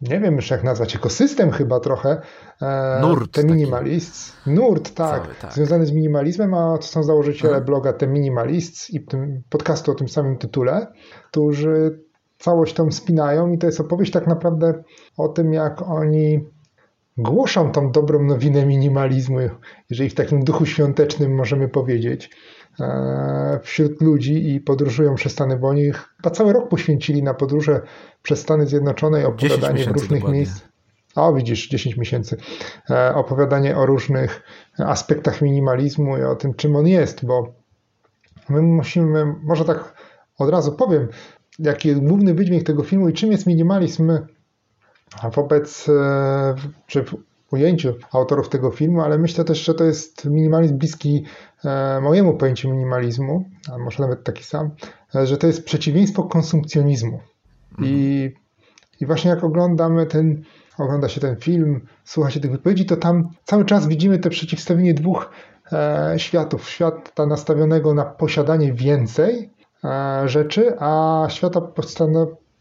nie 0.00 0.20
wiem 0.20 0.36
już 0.36 0.50
jak 0.50 0.64
nazwać, 0.64 0.96
ekosystem 0.96 1.50
chyba 1.50 1.80
trochę. 1.80 2.22
E, 2.62 2.98
Nurt. 3.00 3.34
The 3.34 3.44
Minimalists. 3.44 4.36
Nurt, 4.46 4.94
tak, 4.94 5.22
Cały, 5.22 5.34
tak, 5.40 5.52
Związany 5.52 5.86
z 5.86 5.92
minimalizmem, 5.92 6.54
a 6.54 6.78
to 6.78 6.82
są 6.82 7.02
założyciele 7.02 7.52
hmm. 7.52 7.66
bloga 7.66 7.92
The 7.92 8.06
Minimalists 8.06 8.90
i 8.90 9.06
podcastu 9.48 9.92
o 9.92 9.94
tym 9.94 10.08
samym 10.08 10.38
tytule, 10.38 10.86
którzy 11.30 12.00
całość 12.38 12.74
tą 12.74 12.90
spinają 12.90 13.52
i 13.52 13.58
to 13.58 13.66
jest 13.66 13.80
opowieść 13.80 14.12
tak 14.12 14.26
naprawdę 14.26 14.82
o 15.16 15.28
tym, 15.28 15.52
jak 15.52 15.82
oni 15.82 16.44
głoszą 17.16 17.72
tą 17.72 17.90
dobrą 17.90 18.22
nowinę 18.22 18.66
minimalizmu, 18.66 19.38
jeżeli 19.90 20.10
w 20.10 20.14
takim 20.14 20.44
duchu 20.44 20.66
świątecznym 20.66 21.34
możemy 21.34 21.68
powiedzieć. 21.68 22.30
E, 22.80 23.60
wśród 23.62 24.00
ludzi 24.00 24.54
i 24.54 24.60
podróżują 24.60 25.14
przez 25.14 25.32
Stany, 25.32 25.56
bo 25.56 25.68
oni 25.68 25.92
chyba 25.92 26.30
cały 26.30 26.52
rok 26.52 26.68
poświęcili 26.68 27.22
na 27.22 27.34
podróże 27.34 27.80
przez 28.22 28.40
Stany 28.40 28.66
Zjednoczone 28.66 29.22
i 29.22 29.24
opowiadanie 29.24 29.84
w 29.84 29.88
różnych 29.88 30.28
miejscach. 30.28 30.68
O, 31.14 31.34
widzisz, 31.34 31.68
10 31.68 31.96
miesięcy. 31.96 32.36
E, 32.90 33.14
opowiadanie 33.14 33.76
o 33.76 33.86
różnych 33.86 34.42
aspektach 34.78 35.42
minimalizmu 35.42 36.18
i 36.18 36.22
o 36.22 36.36
tym, 36.36 36.54
czym 36.54 36.76
on 36.76 36.86
jest, 36.86 37.24
bo 37.24 37.54
my 38.48 38.62
musimy, 38.62 39.34
może 39.42 39.64
tak 39.64 39.94
od 40.38 40.50
razu 40.50 40.72
powiem, 40.72 41.08
jaki 41.58 41.88
jest 41.88 42.00
główny 42.00 42.34
wydźwięk 42.34 42.66
tego 42.66 42.82
filmu 42.82 43.08
i 43.08 43.12
czym 43.12 43.32
jest 43.32 43.46
minimalizm 43.46 44.18
wobec, 45.34 45.88
e, 45.88 46.54
czy 46.86 47.04
ujęciu 47.52 47.94
autorów 48.12 48.48
tego 48.48 48.70
filmu, 48.70 49.00
ale 49.00 49.18
myślę 49.18 49.44
też, 49.44 49.64
że 49.64 49.74
to 49.74 49.84
jest 49.84 50.24
minimalizm 50.24 50.78
bliski 50.78 51.24
e, 51.64 52.00
mojemu 52.00 52.36
pojęciu 52.36 52.70
minimalizmu, 52.70 53.44
a 53.72 53.78
może 53.78 54.02
nawet 54.02 54.24
taki 54.24 54.44
sam. 54.44 54.70
że 55.24 55.36
to 55.36 55.46
jest 55.46 55.64
przeciwieństwo 55.64 56.22
konsumpcjonizmu. 56.22 57.20
I, 57.82 58.30
I 59.00 59.06
właśnie 59.06 59.30
jak 59.30 59.44
oglądamy 59.44 60.06
ten, 60.06 60.42
ogląda 60.78 61.08
się 61.08 61.20
ten 61.20 61.36
film, 61.36 61.86
słucha 62.04 62.30
się 62.30 62.40
tych 62.40 62.50
wypowiedzi, 62.50 62.86
to 62.86 62.96
tam 62.96 63.28
cały 63.44 63.64
czas 63.64 63.86
widzimy 63.86 64.18
te 64.18 64.30
przeciwstawienie 64.30 64.94
dwóch 64.94 65.30
e, 65.72 66.14
światów. 66.16 66.70
Świata 66.70 67.26
nastawionego 67.26 67.94
na 67.94 68.04
posiadanie 68.04 68.72
więcej 68.72 69.50
e, 69.84 70.22
rzeczy, 70.28 70.74
a 70.78 71.26
świata 71.30 71.60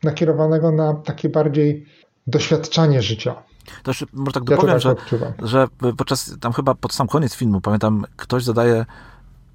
nakierowanego 0.04 0.72
na 0.72 0.94
takie 0.94 1.30
bardziej 1.30 1.86
doświadczanie 2.28 3.02
życia. 3.02 3.44
To 3.84 3.92
jeszcze 3.92 4.06
może 4.14 4.32
tak 4.32 4.44
dopowiem, 4.44 4.80
ja 4.84 4.96
tak 4.96 5.08
że, 5.10 5.48
że 5.48 5.68
podczas, 5.98 6.38
tam 6.40 6.54
chyba 6.54 6.76
pod 6.76 6.94
sam 6.94 7.08
koniec 7.08 7.36
filmu, 7.36 7.62
pamiętam, 7.62 8.06
ktoś 8.16 8.44
zadaje 8.44 8.86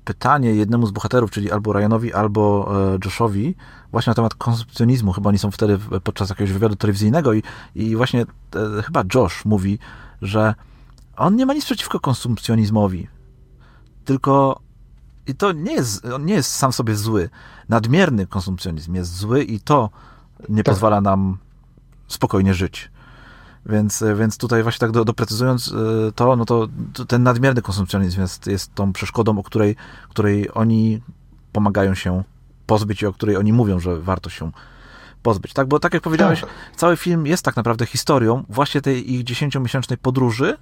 pytanie 0.05 0.55
jednemu 0.55 0.87
z 0.87 0.91
bohaterów, 0.91 1.31
czyli 1.31 1.51
albo 1.51 1.73
Ryanowi, 1.73 2.13
albo 2.13 2.73
e, 2.95 2.99
Joshowi, 3.05 3.55
właśnie 3.93 4.11
na 4.11 4.15
temat 4.15 4.35
konsumpcjonizmu. 4.35 5.13
Chyba 5.13 5.29
oni 5.29 5.39
są 5.39 5.51
wtedy 5.51 5.79
podczas 6.05 6.29
jakiegoś 6.29 6.53
wywiadu 6.53 6.77
telewizyjnego 6.77 7.33
i, 7.33 7.43
i 7.75 7.97
właśnie 7.97 8.23
e, 8.23 8.83
chyba 8.83 9.03
Josh 9.15 9.45
mówi, 9.45 9.79
że 10.23 10.55
on 11.17 11.37
nie 11.37 11.47
ma 11.47 11.55
nic 11.55 11.65
przeciwko 11.65 12.01
konsumpcjonizmowi, 12.01 13.09
tylko 14.05 14.61
i 15.27 15.35
to 15.35 15.53
nie 15.53 15.73
jest, 15.73 16.05
on 16.05 16.25
nie 16.25 16.35
jest 16.35 16.53
sam 16.53 16.73
sobie 16.73 16.97
zły. 16.97 17.31
Nadmierny 17.69 18.27
konsumpcjonizm 18.27 18.95
jest 18.95 19.17
zły 19.17 19.45
i 19.45 19.61
to 19.61 19.91
nie 20.49 20.63
tak. 20.63 20.75
pozwala 20.75 21.01
nam 21.01 21.39
spokojnie 22.09 22.55
żyć. 22.55 22.91
Więc, 23.69 24.05
więc 24.17 24.37
tutaj 24.39 24.63
właśnie 24.63 24.79
tak 24.79 24.91
do, 24.91 25.05
doprecyzując 25.05 25.69
y, 25.69 25.73
to, 26.15 26.37
no 26.37 26.45
to, 26.45 26.69
ten 27.09 27.23
nadmierny 27.23 27.63
konsumpcjonizm 27.63 28.21
jest, 28.21 28.47
jest 28.47 28.75
tą 28.75 28.93
przeszkodą, 28.93 29.39
o 29.39 29.43
której, 29.43 29.77
której 30.09 30.49
oni 30.55 31.01
pomagają 31.53 31.95
się 31.95 32.23
pozbyć 32.67 33.03
i 33.03 33.07
o 33.07 33.13
której 33.13 33.37
oni 33.37 33.53
mówią, 33.53 33.81
że 33.81 34.01
warto 34.01 34.31
się 34.31 34.51
pozbyć. 35.23 35.53
Tak, 35.53 35.69
bo 35.69 35.81
tak 35.81 35.95
jak 35.95 36.03
powiedziałeś, 36.03 36.41
tak. 36.41 36.51
cały 36.77 36.97
film 36.97 37.27
jest 37.27 37.45
tak 37.45 37.57
naprawdę 37.57 37.87
historią 37.87 38.45
właśnie 38.49 38.81
tej 38.81 39.13
ich 39.13 39.25
dziesięciomiesięcznej 39.25 39.99
podróży, 39.99 40.57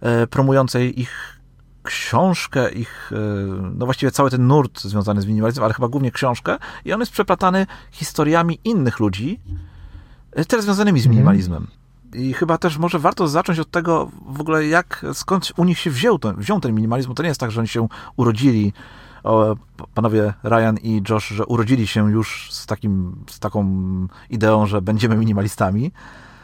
e, 0.00 0.26
promującej 0.26 1.00
ich 1.00 1.40
książkę, 1.82 2.72
ich, 2.72 3.12
e, 3.12 3.16
no 3.74 3.84
właściwie 3.84 4.12
cały 4.12 4.30
ten 4.30 4.46
nurt 4.46 4.80
związany 4.80 5.22
z 5.22 5.26
minimalizmem, 5.26 5.64
ale 5.64 5.74
chyba 5.74 5.88
głównie 5.88 6.10
książkę 6.10 6.58
i 6.84 6.92
on 6.92 7.00
jest 7.00 7.12
przeplatany 7.12 7.66
historiami 7.90 8.58
innych 8.64 9.00
ludzi, 9.00 9.40
e, 10.32 10.44
też 10.44 10.62
związanymi 10.62 11.00
z 11.00 11.06
mhm. 11.06 11.16
minimalizmem. 11.16 11.66
I 12.14 12.32
chyba 12.32 12.58
też 12.58 12.78
może 12.78 12.98
warto 12.98 13.28
zacząć 13.28 13.58
od 13.58 13.70
tego 13.70 14.10
w 14.26 14.40
ogóle, 14.40 14.66
jak, 14.66 15.06
skąd 15.12 15.52
u 15.56 15.64
nich 15.64 15.78
się 15.78 15.90
wziął 15.90 16.18
ten, 16.18 16.36
wziął 16.36 16.60
ten 16.60 16.74
minimalizm. 16.74 17.14
To 17.14 17.22
nie 17.22 17.28
jest 17.28 17.40
tak, 17.40 17.50
że 17.50 17.60
oni 17.60 17.68
się 17.68 17.88
urodzili, 18.16 18.72
o, 19.24 19.56
panowie 19.94 20.34
Ryan 20.44 20.76
i 20.82 21.02
Josh, 21.08 21.28
że 21.28 21.46
urodzili 21.46 21.86
się 21.86 22.10
już 22.10 22.48
z, 22.52 22.66
takim, 22.66 23.24
z 23.30 23.38
taką 23.38 23.66
ideą, 24.30 24.66
że 24.66 24.82
będziemy 24.82 25.16
minimalistami. 25.16 25.92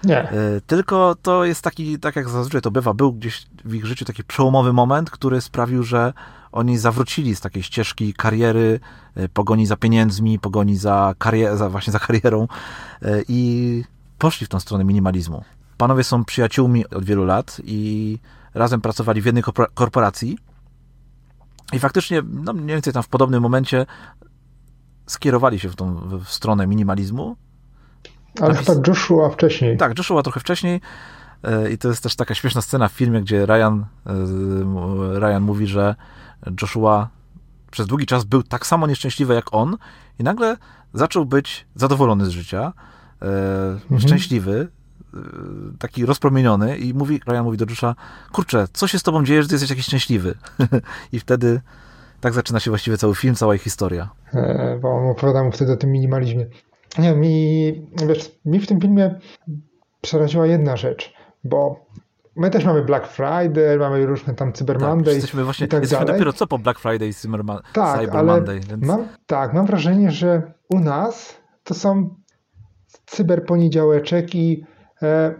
Nie. 0.04 0.18
E, 0.18 0.60
tylko 0.66 1.16
to 1.22 1.44
jest 1.44 1.62
taki, 1.62 1.98
tak 1.98 2.16
jak 2.16 2.28
zazwyczaj 2.28 2.60
to 2.60 2.70
bywa, 2.70 2.94
był 2.94 3.12
gdzieś 3.12 3.46
w 3.64 3.74
ich 3.74 3.86
życiu 3.86 4.04
taki 4.04 4.24
przełomowy 4.24 4.72
moment, 4.72 5.10
który 5.10 5.40
sprawił, 5.40 5.82
że 5.82 6.12
oni 6.52 6.78
zawrócili 6.78 7.36
z 7.36 7.40
takiej 7.40 7.62
ścieżki 7.62 8.14
kariery, 8.14 8.80
e, 9.14 9.28
pogoni 9.28 9.66
za 9.66 9.76
pieniędzmi, 9.76 10.38
pogoni 10.38 10.76
za, 10.76 11.14
karier- 11.18 11.56
za 11.56 11.68
właśnie 11.68 11.92
za 11.92 11.98
karierą 11.98 12.48
e, 13.02 13.22
i 13.28 13.84
poszli 14.18 14.46
w 14.46 14.48
tą 14.48 14.60
stronę 14.60 14.84
minimalizmu. 14.84 15.44
Panowie 15.78 16.04
są 16.04 16.24
przyjaciółmi 16.24 16.88
od 16.88 17.04
wielu 17.04 17.24
lat 17.24 17.60
i 17.64 18.18
razem 18.54 18.80
pracowali 18.80 19.22
w 19.22 19.26
jednej 19.26 19.44
korporacji. 19.74 20.38
I 21.72 21.78
faktycznie, 21.78 22.22
no 22.32 22.52
mniej 22.52 22.66
więcej 22.66 22.92
tam 22.92 23.02
w 23.02 23.08
podobnym 23.08 23.42
momencie 23.42 23.86
skierowali 25.06 25.58
się 25.58 25.68
w 25.68 25.76
tą 25.76 25.94
w 26.24 26.28
stronę 26.28 26.66
minimalizmu. 26.66 27.36
Ale 28.40 28.54
Napis... 28.54 28.66
chyba 28.66 28.80
Joshua 28.88 29.30
wcześniej. 29.30 29.76
Tak, 29.76 29.98
Joshua 29.98 30.22
trochę 30.22 30.40
wcześniej. 30.40 30.80
E, 31.42 31.70
I 31.70 31.78
to 31.78 31.88
jest 31.88 32.02
też 32.02 32.16
taka 32.16 32.34
śmieszna 32.34 32.62
scena 32.62 32.88
w 32.88 32.92
filmie, 32.92 33.20
gdzie 33.20 33.46
Ryan, 33.46 33.84
e, 34.06 35.20
Ryan 35.20 35.42
mówi, 35.42 35.66
że 35.66 35.94
Joshua 36.62 37.08
przez 37.70 37.86
długi 37.86 38.06
czas 38.06 38.24
był 38.24 38.42
tak 38.42 38.66
samo 38.66 38.86
nieszczęśliwy 38.86 39.34
jak 39.34 39.54
on 39.54 39.76
i 40.18 40.24
nagle 40.24 40.56
zaczął 40.94 41.26
być 41.26 41.66
zadowolony 41.74 42.26
z 42.26 42.28
życia, 42.28 42.72
e, 43.22 43.26
mhm. 43.72 44.00
szczęśliwy, 44.00 44.68
taki 45.78 46.06
rozpromieniony 46.06 46.76
i 46.76 46.94
mówi, 46.94 47.20
Ryan 47.28 47.42
mówi 47.44 47.58
do 47.58 47.66
Josha, 47.70 47.94
kurczę, 48.32 48.66
co 48.72 48.88
się 48.88 48.98
z 48.98 49.02
tobą 49.02 49.24
dzieje, 49.24 49.42
że 49.42 49.48
ty 49.48 49.54
jesteś 49.54 49.70
jakiś 49.70 49.86
szczęśliwy? 49.86 50.34
I 51.12 51.20
wtedy 51.20 51.60
tak 52.20 52.32
zaczyna 52.32 52.60
się 52.60 52.70
właściwie 52.70 52.98
cały 52.98 53.14
film, 53.14 53.34
cała 53.34 53.54
ich 53.54 53.62
historia. 53.62 54.10
E, 54.34 54.78
bo 54.82 54.90
on 54.90 55.10
opowiada 55.10 55.44
mu 55.44 55.52
wtedy 55.52 55.72
o 55.72 55.76
tym 55.76 55.90
minimalizmie. 55.92 56.46
Nie, 56.98 57.14
mi, 57.14 57.72
wiesz, 58.06 58.38
mi 58.44 58.60
w 58.60 58.66
tym 58.66 58.80
filmie 58.80 59.18
przeraziła 60.00 60.46
jedna 60.46 60.76
rzecz, 60.76 61.12
bo 61.44 61.86
my 62.36 62.50
też 62.50 62.64
mamy 62.64 62.82
Black 62.82 63.06
Friday, 63.06 63.78
mamy 63.78 64.06
różne 64.06 64.34
tam 64.34 64.52
Cyber 64.52 64.78
tak, 64.78 64.88
Monday 64.88 65.14
jesteśmy 65.14 65.44
właśnie, 65.44 65.66
i 65.66 65.68
tak 65.68 65.80
jesteśmy 65.80 66.04
dalej. 66.04 66.18
dopiero 66.18 66.32
co 66.32 66.46
po 66.46 66.58
Black 66.58 66.78
Friday 66.78 67.08
i 67.08 67.14
Cyber, 67.14 67.42
tak, 67.72 68.00
Cyber 68.00 68.16
ale 68.16 68.32
Monday. 68.32 68.60
Więc... 68.60 68.86
Mam, 68.86 69.08
tak, 69.26 69.54
mam 69.54 69.66
wrażenie, 69.66 70.10
że 70.10 70.52
u 70.68 70.80
nas 70.80 71.36
to 71.64 71.74
są 71.74 72.14
cyberponiedziałeczek 73.06 74.34
i 74.34 74.64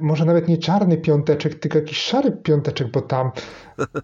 może 0.01 0.25
nawet 0.25 0.49
nie 0.49 0.59
czarny 0.59 0.97
piąteczek, 0.97 1.55
tylko 1.55 1.79
jakiś 1.79 1.99
szary 1.99 2.33
piąteczek, 2.33 2.91
bo 2.91 3.03
tam 3.03 3.31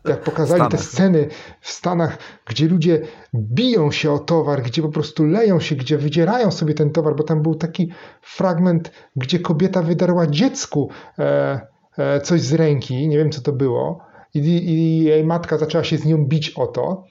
jak 0.09 0.21
pokazali 0.21 0.69
te 0.71 0.79
sceny 0.79 1.29
w 1.61 1.71
Stanach, 1.71 2.19
gdzie 2.47 2.69
ludzie 2.69 3.01
biją 3.35 3.91
się 3.91 4.13
o 4.13 4.19
towar, 4.19 4.63
gdzie 4.63 4.83
po 4.83 4.89
prostu 4.89 5.27
leją 5.27 5.61
się, 5.61 5.77
gdzie 5.77 5.99
wydzierają 5.99 6.51
sobie 6.51 6.75
ten 6.75 6.91
towar, 6.91 7.17
bo 7.17 7.25
tam 7.25 7.43
był 7.43 7.55
taki 7.55 7.93
fragment, 8.23 8.91
gdzie 9.17 9.39
kobieta 9.39 9.83
wydarła 9.83 10.27
dziecku 10.27 10.91
e, 11.19 11.61
e, 11.99 12.21
coś 12.21 12.41
z 12.41 12.53
ręki, 12.53 13.09
nie 13.09 13.19
wiem 13.19 13.31
co 13.31 13.41
to 13.41 13.53
było, 13.53 13.99
i, 14.35 14.39
i 14.39 15.05
jej 15.05 15.25
matka 15.25 15.59
zaczęła 15.59 15.85
się 15.85 15.99
z 15.99 16.07
nią 16.07 16.25
bić 16.25 16.51
o 16.51 16.67
to, 16.67 17.05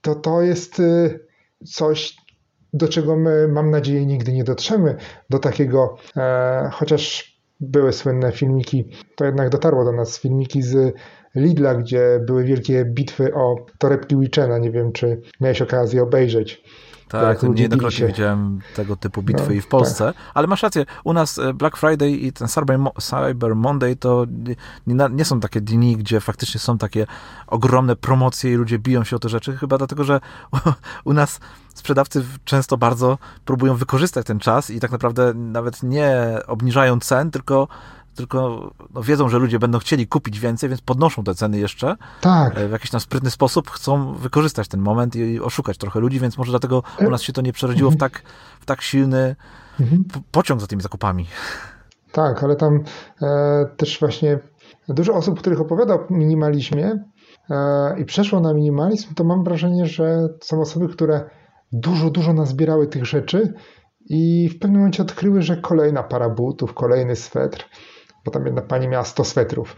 to 0.00 0.14
to 0.14 0.42
jest 0.42 0.80
e, 0.80 1.18
coś, 1.66 2.16
do 2.72 2.88
czego 2.88 3.16
my, 3.16 3.48
mam 3.48 3.70
nadzieję, 3.70 4.06
nigdy 4.06 4.32
nie 4.32 4.44
dotrzemy, 4.44 4.96
do 5.30 5.38
takiego, 5.38 5.96
e, 6.16 6.70
chociaż 6.72 7.33
były 7.64 7.92
słynne 7.92 8.32
filmiki, 8.32 8.84
to 9.16 9.24
jednak 9.24 9.50
dotarło 9.50 9.84
do 9.84 9.92
nas 9.92 10.20
filmiki 10.20 10.62
z 10.62 10.94
Lidla, 11.34 11.74
gdzie 11.74 12.20
były 12.26 12.44
wielkie 12.44 12.84
bitwy 12.84 13.34
o 13.34 13.56
torebki 13.78 14.16
Wichena. 14.16 14.58
Nie 14.58 14.70
wiem, 14.70 14.92
czy 14.92 15.20
miałeś 15.40 15.62
okazję 15.62 16.02
obejrzeć. 16.02 16.62
Tak, 17.08 17.42
niejednokrotnie 17.42 18.06
widziałem 18.06 18.58
tego 18.76 18.96
typu 18.96 19.22
bitwy 19.22 19.48
no, 19.48 19.52
i 19.54 19.60
w 19.60 19.66
Polsce, 19.66 20.04
tak. 20.04 20.16
ale 20.34 20.46
masz 20.46 20.62
rację, 20.62 20.84
u 21.04 21.12
nas 21.12 21.38
e, 21.38 21.54
Black 21.54 21.76
Friday 21.76 22.10
i 22.10 22.32
ten 22.32 22.48
Cyber 22.98 23.56
Monday 23.56 23.96
to 23.96 24.26
nie, 24.86 24.96
nie, 25.10 25.24
są 25.24 25.40
takie 25.40 25.60
dni, 25.60 25.96
gdzie 25.96 26.20
faktycznie 26.20 26.60
są 26.60 26.78
takie 26.78 27.06
ogromne 27.46 27.96
promocje 27.96 28.52
i 28.52 28.54
ludzie 28.54 28.78
biją 28.78 29.04
się 29.04 29.16
o 29.16 29.18
te 29.18 29.28
rzeczy, 29.28 29.56
chyba 29.56 29.78
dlatego, 29.78 30.04
że 30.04 30.20
u 31.04 31.12
nas 31.12 31.40
sprzedawcy 31.74 32.24
często 32.44 32.76
bardzo 32.76 33.18
próbują 33.44 33.76
wykorzystać 33.76 34.26
ten 34.26 34.38
czas 34.38 34.70
i 34.70 34.80
tak 34.80 34.90
naprawdę 34.90 35.34
nawet 35.34 35.82
nie 35.82 36.38
obniżają 36.46 37.00
cen, 37.00 37.30
tylko 37.30 37.68
tylko 38.14 38.70
no, 38.94 39.02
wiedzą, 39.02 39.28
że 39.28 39.38
ludzie 39.38 39.58
będą 39.58 39.78
chcieli 39.78 40.06
kupić 40.06 40.40
więcej, 40.40 40.68
więc 40.68 40.80
podnoszą 40.80 41.24
te 41.24 41.34
ceny 41.34 41.58
jeszcze. 41.58 41.96
Tak. 42.20 42.58
E, 42.58 42.68
w 42.68 42.72
jakiś 42.72 42.90
tam 42.90 43.00
sprytny 43.00 43.30
sposób 43.30 43.70
chcą 43.70 44.14
wykorzystać 44.14 44.68
ten 44.68 44.80
moment 44.80 45.16
i 45.16 45.40
oszukać 45.40 45.78
trochę 45.78 46.00
ludzi, 46.00 46.20
więc 46.20 46.38
może 46.38 46.52
dlatego 46.52 46.82
u 47.06 47.10
nas 47.10 47.22
się 47.22 47.32
to 47.32 47.42
nie 47.42 47.52
przerodziło 47.52 47.90
w 47.90 47.96
tak, 47.96 48.22
w 48.60 48.66
tak 48.66 48.82
silny 48.82 49.36
mhm. 49.80 50.04
pociąg 50.30 50.60
za 50.60 50.66
tymi 50.66 50.82
zakupami. 50.82 51.26
Tak, 52.12 52.44
ale 52.44 52.56
tam 52.56 52.84
e, 53.22 53.66
też 53.76 54.00
właśnie 54.00 54.38
dużo 54.88 55.14
osób, 55.14 55.38
których 55.38 55.60
opowiada 55.60 55.94
o 55.94 56.06
minimalizmie 56.10 57.04
e, 57.50 58.00
i 58.00 58.04
przeszło 58.04 58.40
na 58.40 58.54
minimalizm, 58.54 59.14
to 59.14 59.24
mam 59.24 59.44
wrażenie, 59.44 59.86
że 59.86 60.28
są 60.40 60.60
osoby, 60.60 60.88
które 60.88 61.30
dużo, 61.72 62.10
dużo 62.10 62.32
nazbierały 62.32 62.86
tych 62.86 63.06
rzeczy 63.06 63.54
i 64.08 64.48
w 64.48 64.58
pewnym 64.58 64.78
momencie 64.78 65.02
odkryły, 65.02 65.42
że 65.42 65.56
kolejna 65.56 66.02
para 66.02 66.30
butów, 66.30 66.74
kolejny 66.74 67.16
swetr, 67.16 67.68
bo 68.24 68.30
tam 68.30 68.46
jedna 68.46 68.62
pani 68.62 68.88
miała 68.88 69.04
100 69.04 69.24
swetrów. 69.24 69.76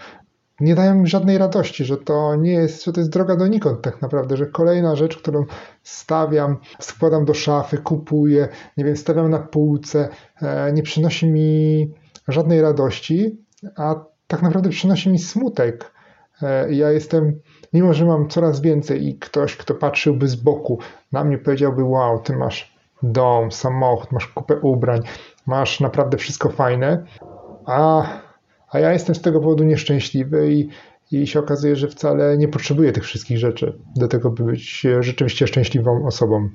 Nie 0.60 0.74
dają 0.74 0.94
mi 0.94 1.06
żadnej 1.06 1.38
radości, 1.38 1.84
że 1.84 1.96
to 1.96 2.36
nie 2.36 2.52
jest, 2.52 2.84
że 2.84 2.92
to 2.92 3.00
jest 3.00 3.10
droga 3.10 3.36
donikąd 3.36 3.82
tak 3.82 4.02
naprawdę, 4.02 4.36
że 4.36 4.46
kolejna 4.46 4.96
rzecz, 4.96 5.16
którą 5.16 5.44
stawiam, 5.82 6.56
składam 6.80 7.24
do 7.24 7.34
szafy, 7.34 7.78
kupuję, 7.78 8.48
nie 8.76 8.84
wiem, 8.84 8.96
stawiam 8.96 9.30
na 9.30 9.38
półce, 9.38 10.08
e, 10.42 10.72
nie 10.72 10.82
przynosi 10.82 11.30
mi 11.30 11.90
żadnej 12.28 12.62
radości, 12.62 13.38
a 13.76 13.94
tak 14.26 14.42
naprawdę 14.42 14.70
przynosi 14.70 15.10
mi 15.10 15.18
smutek. 15.18 15.92
E, 16.42 16.72
ja 16.72 16.90
jestem, 16.90 17.40
mimo 17.72 17.94
że 17.94 18.04
mam 18.04 18.28
coraz 18.28 18.60
więcej 18.60 19.08
i 19.08 19.18
ktoś, 19.18 19.56
kto 19.56 19.74
patrzyłby 19.74 20.28
z 20.28 20.36
boku 20.36 20.78
na 21.12 21.24
mnie 21.24 21.38
powiedziałby, 21.38 21.84
wow, 21.84 22.18
ty 22.18 22.36
masz 22.36 22.76
dom, 23.02 23.52
samochód, 23.52 24.12
masz 24.12 24.26
kupę 24.26 24.56
ubrań, 24.56 25.00
masz 25.46 25.80
naprawdę 25.80 26.16
wszystko 26.16 26.48
fajne, 26.48 27.04
a 27.66 28.06
a 28.70 28.78
ja 28.78 28.92
jestem 28.92 29.14
z 29.14 29.20
tego 29.20 29.40
powodu 29.40 29.64
nieszczęśliwy 29.64 30.52
i, 30.52 30.68
i 31.12 31.26
się 31.26 31.38
okazuje, 31.38 31.76
że 31.76 31.88
wcale 31.88 32.38
nie 32.38 32.48
potrzebuję 32.48 32.92
tych 32.92 33.04
wszystkich 33.04 33.38
rzeczy 33.38 33.78
do 33.96 34.08
tego, 34.08 34.30
by 34.30 34.44
być 34.44 34.86
rzeczywiście 35.00 35.46
szczęśliwą 35.46 36.06
osobą. 36.06 36.48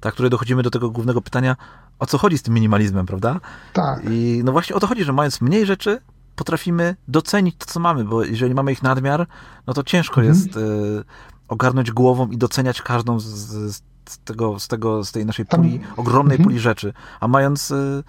tak, 0.00 0.12
której 0.14 0.30
dochodzimy 0.30 0.62
do 0.62 0.70
tego 0.70 0.90
głównego 0.90 1.20
pytania, 1.22 1.56
o 1.98 2.06
co 2.06 2.18
chodzi 2.18 2.38
z 2.38 2.42
tym 2.42 2.54
minimalizmem, 2.54 3.06
prawda? 3.06 3.40
Tak. 3.72 4.02
I 4.10 4.40
no 4.44 4.52
właśnie 4.52 4.76
o 4.76 4.80
to 4.80 4.86
chodzi, 4.86 5.04
że 5.04 5.12
mając 5.12 5.40
mniej 5.40 5.66
rzeczy, 5.66 5.98
potrafimy 6.36 6.96
docenić 7.08 7.56
to, 7.58 7.66
co 7.66 7.80
mamy, 7.80 8.04
bo 8.04 8.24
jeżeli 8.24 8.54
mamy 8.54 8.72
ich 8.72 8.82
nadmiar, 8.82 9.26
no 9.66 9.74
to 9.74 9.82
ciężko 9.82 10.20
Mhm. 10.20 10.38
jest 10.38 10.56
y, 10.56 11.04
ogarnąć 11.48 11.90
głową 11.92 12.28
i 12.28 12.36
doceniać 12.38 12.82
każdą 12.82 13.20
z, 13.20 13.24
z, 13.26 13.82
tego, 14.24 14.58
z, 14.58 14.68
tego, 14.68 15.04
z 15.04 15.12
tej 15.12 15.26
naszej 15.26 15.46
puli, 15.46 15.80
ogromnej 15.96 16.34
Mhm. 16.34 16.44
puli 16.44 16.58
rzeczy. 16.60 16.92
A 17.20 17.28
mając, 17.28 17.70
y, 17.70 18.02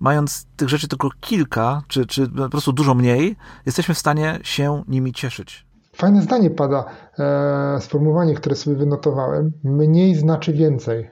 mając 0.00 0.46
tych 0.56 0.68
rzeczy 0.68 0.88
tylko 0.88 1.08
kilka, 1.20 1.82
czy, 1.88 2.06
czy 2.06 2.28
po 2.28 2.48
prostu 2.48 2.72
dużo 2.72 2.94
mniej, 2.94 3.36
jesteśmy 3.66 3.94
w 3.94 3.98
stanie 3.98 4.38
się 4.42 4.82
nimi 4.88 5.12
cieszyć. 5.12 5.66
Fajne 5.92 6.22
zdanie 6.22 6.50
pada, 6.50 6.84
e, 7.18 7.80
sformułowanie, 7.80 8.34
które 8.34 8.56
sobie 8.56 8.76
wynotowałem. 8.76 9.52
Mniej 9.64 10.14
znaczy 10.14 10.52
więcej. 10.52 11.10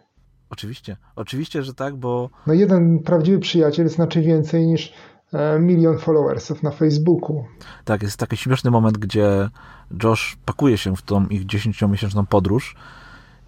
Oczywiście, 0.50 0.97
oczywiście, 1.16 1.62
że 1.62 1.75
tak, 1.75 1.97
bo 1.97 2.30
No 2.47 2.54
jeden 2.54 2.99
prawdziwy 2.99 3.38
przyjaciel 3.38 3.88
znaczy 3.88 4.23
więcej 4.23 4.66
niż 4.66 4.92
e, 5.33 5.59
milion 5.59 5.99
followersów 5.99 6.62
na 6.62 6.71
Facebooku. 6.71 7.45
tak, 7.85 8.02
jest 8.02 8.16
taki 8.16 8.37
śmieszny 8.37 8.71
moment, 8.71 8.99
gdzie 8.99 9.49
Josh 10.02 10.37
pakuje 10.45 10.78
się 10.78 10.97
w 10.97 11.02
tą 11.02 11.26
ich 11.26 11.47
10-miesięczną 11.47 12.26
podróż 12.26 12.76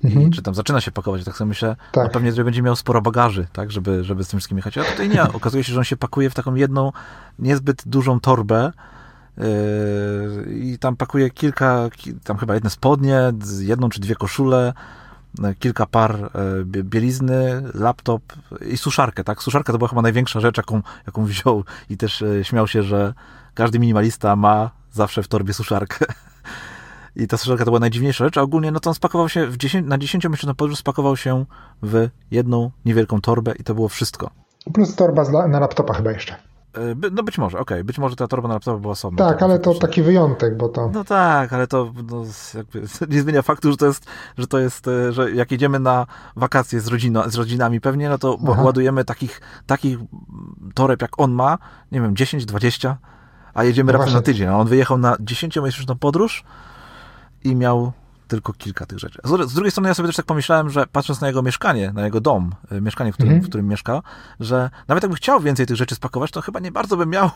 i 0.05 0.07
Mhm. 0.07 0.31
czy 0.33 0.43
tam 0.43 0.55
zaczyna 0.55 0.81
się 0.81 0.91
pakować, 0.91 1.25
tak 1.25 1.37
sobie 1.37 1.49
myślę, 1.49 1.77
Tak. 1.93 2.05
no 2.05 2.11
pewnie 2.11 2.33
będzie 2.45 2.63
miał 2.63 2.77
sporo 2.77 3.03
bagaży, 3.03 3.47
tak, 3.53 3.71
żeby, 3.71 4.05
żeby 4.05 4.25
z 4.25 4.29
tym 4.29 4.39
wszystkim 4.41 4.57
jechać. 4.59 4.79
A 4.79 4.85
tutaj 4.85 5.09
nie, 5.09 5.23
okazuje 5.33 5.65
się, 5.65 5.73
że 5.73 5.79
on 5.79 5.85
się 5.85 5.97
pakuje 5.97 6.31
w 6.31 6.35
taką 6.35 6.55
jedną, 6.55 6.93
niezbyt 7.39 7.83
dużą 7.87 8.21
torbę 8.21 8.73
yy, 9.39 9.45
i 10.55 10.79
tam 10.79 10.97
pakuje 10.97 11.31
kilka, 11.31 11.89
ki- 11.97 12.15
tam 12.25 12.37
chyba 12.37 12.55
jedne 12.55 12.71
spodnie, 12.71 13.33
jedną 13.61 13.89
czy 13.89 14.01
dwie 14.01 14.15
koszule, 14.15 14.73
e, 15.45 15.55
kilka 15.55 15.87
par 15.87 16.31
bie- 16.65 16.83
bielizny, 16.85 17.63
laptop 17.75 18.23
i 18.71 18.77
suszarkę, 18.77 19.25
tak? 19.25 19.43
Suszarka 19.43 19.73
to 19.73 19.79
była 19.79 19.89
chyba 19.89 20.03
największa 20.03 20.41
rzecz, 20.41 20.57
jaką, 20.57 20.83
jaką 21.07 21.25
wziął 21.25 21.65
i 21.91 21.97
też 21.97 22.25
śmiał 22.43 22.69
się, 22.69 22.83
że 22.83 23.15
każdy 23.55 23.79
minimalista 23.79 24.37
ma 24.37 24.71
zawsze 24.93 25.23
w 25.23 25.29
torbie 25.29 25.55
suszarkę. 25.55 26.05
I 27.17 27.27
ta 27.27 27.37
suszarka 27.37 27.65
to 27.65 27.71
była 27.71 27.81
najdziwniejsza 27.81 28.25
rzecz, 28.25 28.39
a 28.39 28.43
ogólnie 28.43 28.73
no 28.73 28.81
to 28.81 28.91
on 28.91 28.95
spakował 28.95 29.29
się 29.29 29.47
w 29.47 29.57
10, 29.57 29.89
na 29.89 29.99
10-miesięczną 29.99 30.55
podróż 30.55 30.79
spakował 30.79 31.17
się 31.17 31.45
w 31.83 32.09
jedną 32.31 32.71
niewielką 32.85 33.21
torbę 33.21 33.53
i 33.59 33.65
to 33.65 33.75
było 33.75 33.89
wszystko. 33.89 34.31
Plus 34.75 34.95
torba 34.95 35.49
na 35.49 35.61
laptopa 35.61 35.95
chyba 35.95 36.13
jeszcze. 36.13 36.51
E, 36.77 37.11
No 37.13 37.23
być 37.23 37.39
może, 37.39 37.59
okej, 37.59 37.85
być 37.85 37.99
może 37.99 38.17
ta 38.17 38.27
torba 38.27 38.49
na 38.49 38.55
laptopie 38.55 38.81
była 38.81 38.93
osobna. 38.93 39.29
Tak, 39.29 39.43
ale 39.43 39.59
to 39.59 39.75
taki 39.75 40.03
wyjątek, 40.03 40.57
bo 40.57 40.69
to... 40.69 40.91
No 40.95 41.05
tak, 41.05 41.53
ale 41.53 41.67
to 41.67 41.93
no, 42.11 42.25
jakby, 42.55 42.83
nie 43.15 43.23
zmienia 43.23 43.43
faktu, 43.43 43.71
że 43.71 43.77
to 43.77 43.87
jest, 43.87 44.07
że 44.39 44.47
to 44.47 44.59
jest, 44.59 44.89
e, 44.89 45.13
że 45.13 45.33
jak 45.33 45.51
jedziemy 45.53 45.79
na 45.79 46.07
wakacje 46.37 46.81
z, 46.81 46.87
rodzino, 46.87 47.31
z 47.31 47.35
rodzinami 47.35 47.81
pewnie, 47.81 48.09
no 48.09 48.19
to 48.19 48.39
Aha. 48.49 48.63
ładujemy 48.63 49.05
takich, 49.05 49.41
takich 49.67 49.99
toreb 50.75 51.03
jak 51.03 51.21
on 51.21 51.33
ma, 51.33 51.59
nie 51.93 52.01
wiem, 52.01 52.17
10, 52.17 52.45
20, 52.45 52.97
a 53.55 53.65
jedziemy 53.65 53.93
No 53.93 53.99
raptem 53.99 54.15
na 54.15 54.23
tydzień. 54.23 54.49
A 54.49 54.57
on 54.57 54.67
wyjechał 54.67 54.99
na 54.99 55.17
10-miesięczną 55.17 55.95
podróż 55.99 56.45
i 57.45 57.57
miał 57.57 57.93
tylko 58.29 58.53
kilka 58.53 58.87
tych 58.87 58.99
rzeczy. 58.99 59.19
Z, 59.25 59.53
drugiej 59.55 59.71
strony 59.71 59.89
ja 59.89 59.95
sobie 59.95 60.07
też 60.09 60.17
tak 60.17 60.27
pomyślałem, 60.27 60.71
że 60.71 60.87
patrząc 60.93 61.21
na 61.21 61.27
jego 61.27 61.43
mieszkanie, 61.43 61.93
na 61.95 62.05
jego 62.05 62.21
dom, 62.21 62.55
e, 62.71 62.81
mieszkanie, 62.81 63.13
w 63.13 63.15
którym, 63.15 63.33
Mhm. 63.33 63.47
w 63.47 63.49
którym 63.49 63.69
mieszka, 63.69 64.03
że 64.41 64.71
nawet 64.89 65.03
jakby 65.03 65.17
chciał 65.17 65.41
więcej 65.41 65.67
tych 65.67 65.77
rzeczy 65.77 65.95
spakować, 65.95 66.31
to 66.31 66.41
chyba 66.41 66.61
nie 66.61 66.73
bardzo 66.73 66.97
by 66.97 67.07
miał, 67.07 67.31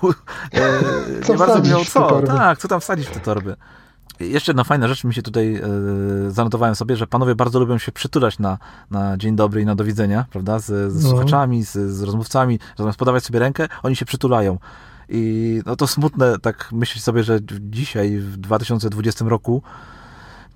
e, 0.52 0.80
Co 1.26 1.32
nie 1.32 1.38
bardzo 1.38 1.62
miał 1.70 1.84
co. 1.84 2.22
Tak, 2.22 2.58
co 2.58 2.68
tam 2.68 2.80
wsadzić 2.80 3.06
w 3.06 3.10
te 3.10 3.20
torby. 3.20 3.56
I 4.20 4.30
Jeszcze 4.30 4.50
jedna 4.52 4.64
fajna 4.64 4.88
rzecz 4.88 5.04
mi 5.04 5.14
się 5.14 5.22
tutaj 5.22 5.54
e, 5.56 5.60
zanotowałem 6.30 6.74
sobie, 6.74 6.96
że 6.96 7.06
panowie 7.06 7.34
bardzo 7.34 7.60
lubią 7.60 7.78
się 7.78 7.92
przytulać 7.92 8.38
na, 8.38 8.58
na 8.90 9.16
dzień 9.16 9.36
dobry 9.36 9.60
i 9.62 9.64
na 9.66 9.74
do 9.74 9.84
widzenia, 9.84 10.24
prawda, 10.30 10.58
z, 10.58 10.92
z 10.92 11.04
No. 11.04 11.10
słuchaczami, 11.10 11.64
z, 11.64 11.72
z 11.72 12.02
rozmówcami, 12.02 12.58
zamiast 12.78 12.98
podawać 12.98 13.24
sobie 13.24 13.38
rękę, 13.38 13.68
oni 13.82 13.96
się 13.96 14.04
przytulają. 14.04 14.58
I 15.08 15.62
no 15.66 15.76
to 15.76 15.86
smutne, 15.86 16.38
tak 16.38 16.68
myśleć 16.72 17.04
sobie, 17.04 17.22
że 17.24 17.38
dzisiaj, 17.60 18.18
w 18.18 18.36
2020 18.36 19.24
roku, 19.24 19.62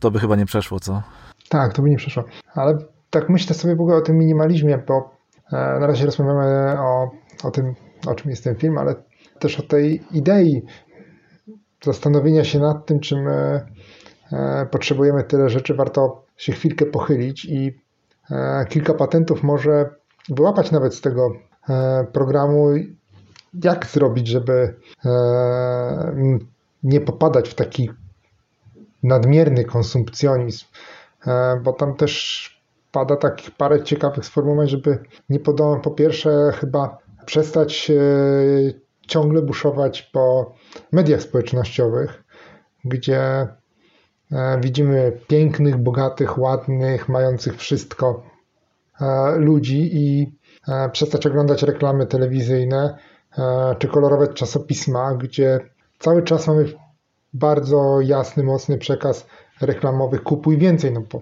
to 0.00 0.10
by 0.10 0.18
chyba 0.18 0.36
nie 0.36 0.46
przeszło, 0.46 0.80
co? 0.80 1.02
Tak, 1.48 1.72
to 1.72 1.82
by 1.82 1.90
nie 1.90 1.96
przeszło. 1.96 2.24
Ale 2.54 2.78
tak 3.10 3.28
myślę 3.28 3.54
sobie 3.54 3.76
w 3.76 3.80
ogóle 3.80 3.96
o 3.96 4.00
tym 4.00 4.18
minimalizmie, 4.18 4.78
bo 4.78 5.10
e, 5.52 5.56
na 5.80 5.86
razie 5.86 6.06
rozmawiamy 6.06 6.76
o, 6.80 7.10
o 7.44 7.50
tym, 7.50 7.74
o 8.06 8.14
czym 8.14 8.30
jest 8.30 8.44
ten 8.44 8.56
film, 8.56 8.78
ale 8.78 8.94
też 9.38 9.60
o 9.60 9.62
tej 9.62 10.02
idei 10.12 10.62
zastanowienia 11.84 12.44
się 12.44 12.58
nad 12.58 12.86
tym, 12.86 13.00
czy 13.00 13.16
my 13.16 13.66
e, 14.32 14.66
potrzebujemy 14.70 15.24
tyle 15.24 15.50
rzeczy, 15.50 15.74
warto 15.74 16.24
się 16.36 16.52
chwilkę 16.52 16.86
pochylić 16.86 17.44
i 17.44 17.78
e, 18.30 18.66
kilka 18.68 18.94
patentów 18.94 19.42
może 19.42 19.90
wyłapać 20.28 20.70
nawet 20.70 20.94
z 20.94 21.00
tego 21.00 21.30
e, 21.68 22.06
programu, 22.12 22.68
jak 23.64 23.86
zrobić, 23.86 24.28
żeby 24.28 24.74
e, 25.04 26.16
nie 26.82 27.00
popadać 27.00 27.48
w 27.48 27.54
taki 27.54 27.90
nadmierny 29.02 29.64
konsumpcjonizm, 29.64 30.66
e, 31.26 31.60
bo 31.64 31.72
tam 31.72 31.94
też 31.94 32.48
pada 32.92 33.16
takich 33.16 33.50
parę 33.50 33.82
ciekawych 33.82 34.24
sformułowań, 34.26 34.68
żeby 34.68 34.98
nie 35.28 35.40
podoba 35.40 35.80
po 35.80 35.90
pierwsze 35.90 36.52
chyba 36.54 36.98
przestać 37.26 37.92
ciągle 39.00 39.42
buszować 39.42 40.02
po 40.02 40.54
mediach 40.92 41.22
społecznościowych, 41.22 42.24
gdzie 42.84 43.20
e, 44.32 44.60
widzimy 44.60 45.12
pięknych, 45.28 45.76
bogatych, 45.76 46.38
ładnych, 46.38 47.08
mających 47.08 47.56
wszystko 47.56 48.22
e, 49.00 49.36
ludzi 49.36 49.90
i 49.92 50.38
przestać 50.92 51.26
oglądać 51.26 51.62
reklamy 51.62 52.06
telewizyjne 52.06 52.98
czy 53.78 53.88
kolorowe 53.88 54.28
czasopisma, 54.28 55.14
gdzie 55.14 55.60
cały 55.98 56.22
czas 56.22 56.46
mamy 56.46 56.64
bardzo 57.32 58.00
jasny, 58.00 58.42
mocny 58.42 58.78
przekaz 58.78 59.26
reklamowy 59.60 60.18
kupuj 60.18 60.58
więcej, 60.58 60.92
no 60.92 61.00
bo 61.12 61.20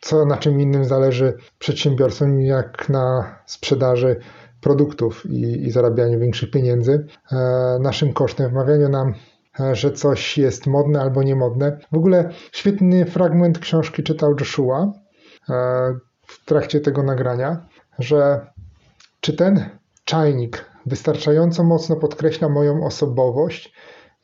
co 0.00 0.26
na 0.26 0.36
czym 0.36 0.60
innym 0.60 0.84
zależy 0.84 1.34
przedsiębiorcom 1.58 2.42
jak 2.42 2.88
na 2.88 3.34
sprzedaży 3.46 4.16
produktów 4.60 5.26
i, 5.26 5.66
i 5.66 5.70
zarabianiu 5.70 6.18
większych 6.18 6.50
pieniędzy. 6.50 7.06
E, 7.32 7.78
naszym 7.80 8.12
kosztem, 8.12 8.50
wmawianiu 8.50 8.88
nam, 8.88 9.14
e, 9.60 9.76
że 9.76 9.92
coś 9.92 10.38
jest 10.38 10.66
modne 10.66 11.00
albo 11.00 11.22
niemodne. 11.22 11.78
W 11.92 11.96
ogóle 11.96 12.30
świetny 12.52 13.04
fragment 13.04 13.58
książki 13.58 14.02
czytał 14.02 14.34
Joshua 14.40 14.92
e, 15.48 15.54
w 16.26 16.44
trakcie 16.44 16.80
tego 16.80 17.02
nagrania, 17.02 17.66
że 17.98 18.46
czy 19.20 19.32
ten 19.32 19.68
czajnik 20.04 20.64
wystarczająco 20.86 21.64
mocno 21.64 21.96
podkreśla 21.96 22.48
moją 22.48 22.86
osobowość 22.86 23.72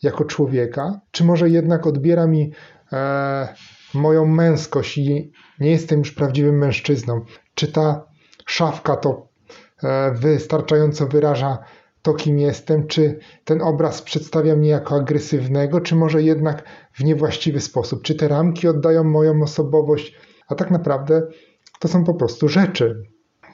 jako 0.02 0.24
człowieka, 0.24 1.00
czy 1.10 1.24
może 1.24 1.48
jednak 1.48 1.86
odbiera 1.86 2.26
mi 2.26 2.52
e, 2.92 3.54
moją 3.94 4.26
męskość 4.26 4.98
i 4.98 5.32
nie 5.60 5.70
jestem 5.70 5.98
już 5.98 6.12
prawdziwym 6.12 6.58
mężczyzną? 6.58 7.24
Czy 7.54 7.72
ta 7.72 8.06
szafka 8.46 8.96
to 8.96 9.28
e, 9.82 10.12
wystarczająco 10.14 11.06
wyraża 11.06 11.58
to, 12.02 12.14
kim 12.14 12.38
jestem? 12.38 12.86
Czy 12.86 13.18
ten 13.44 13.62
obraz 13.62 14.02
przedstawia 14.02 14.56
mnie 14.56 14.68
jako 14.68 14.96
agresywnego, 14.96 15.80
czy 15.80 15.96
może 15.96 16.22
jednak 16.22 16.62
w 16.92 17.04
niewłaściwy 17.04 17.60
sposób? 17.60 18.02
Czy 18.02 18.14
te 18.14 18.28
ramki 18.28 18.68
oddają 18.68 19.04
moją 19.04 19.42
osobowość? 19.42 20.14
A 20.48 20.54
tak 20.54 20.70
naprawdę 20.70 21.22
to 21.78 21.88
są 21.88 22.04
po 22.04 22.14
prostu 22.14 22.48
rzeczy, 22.48 23.02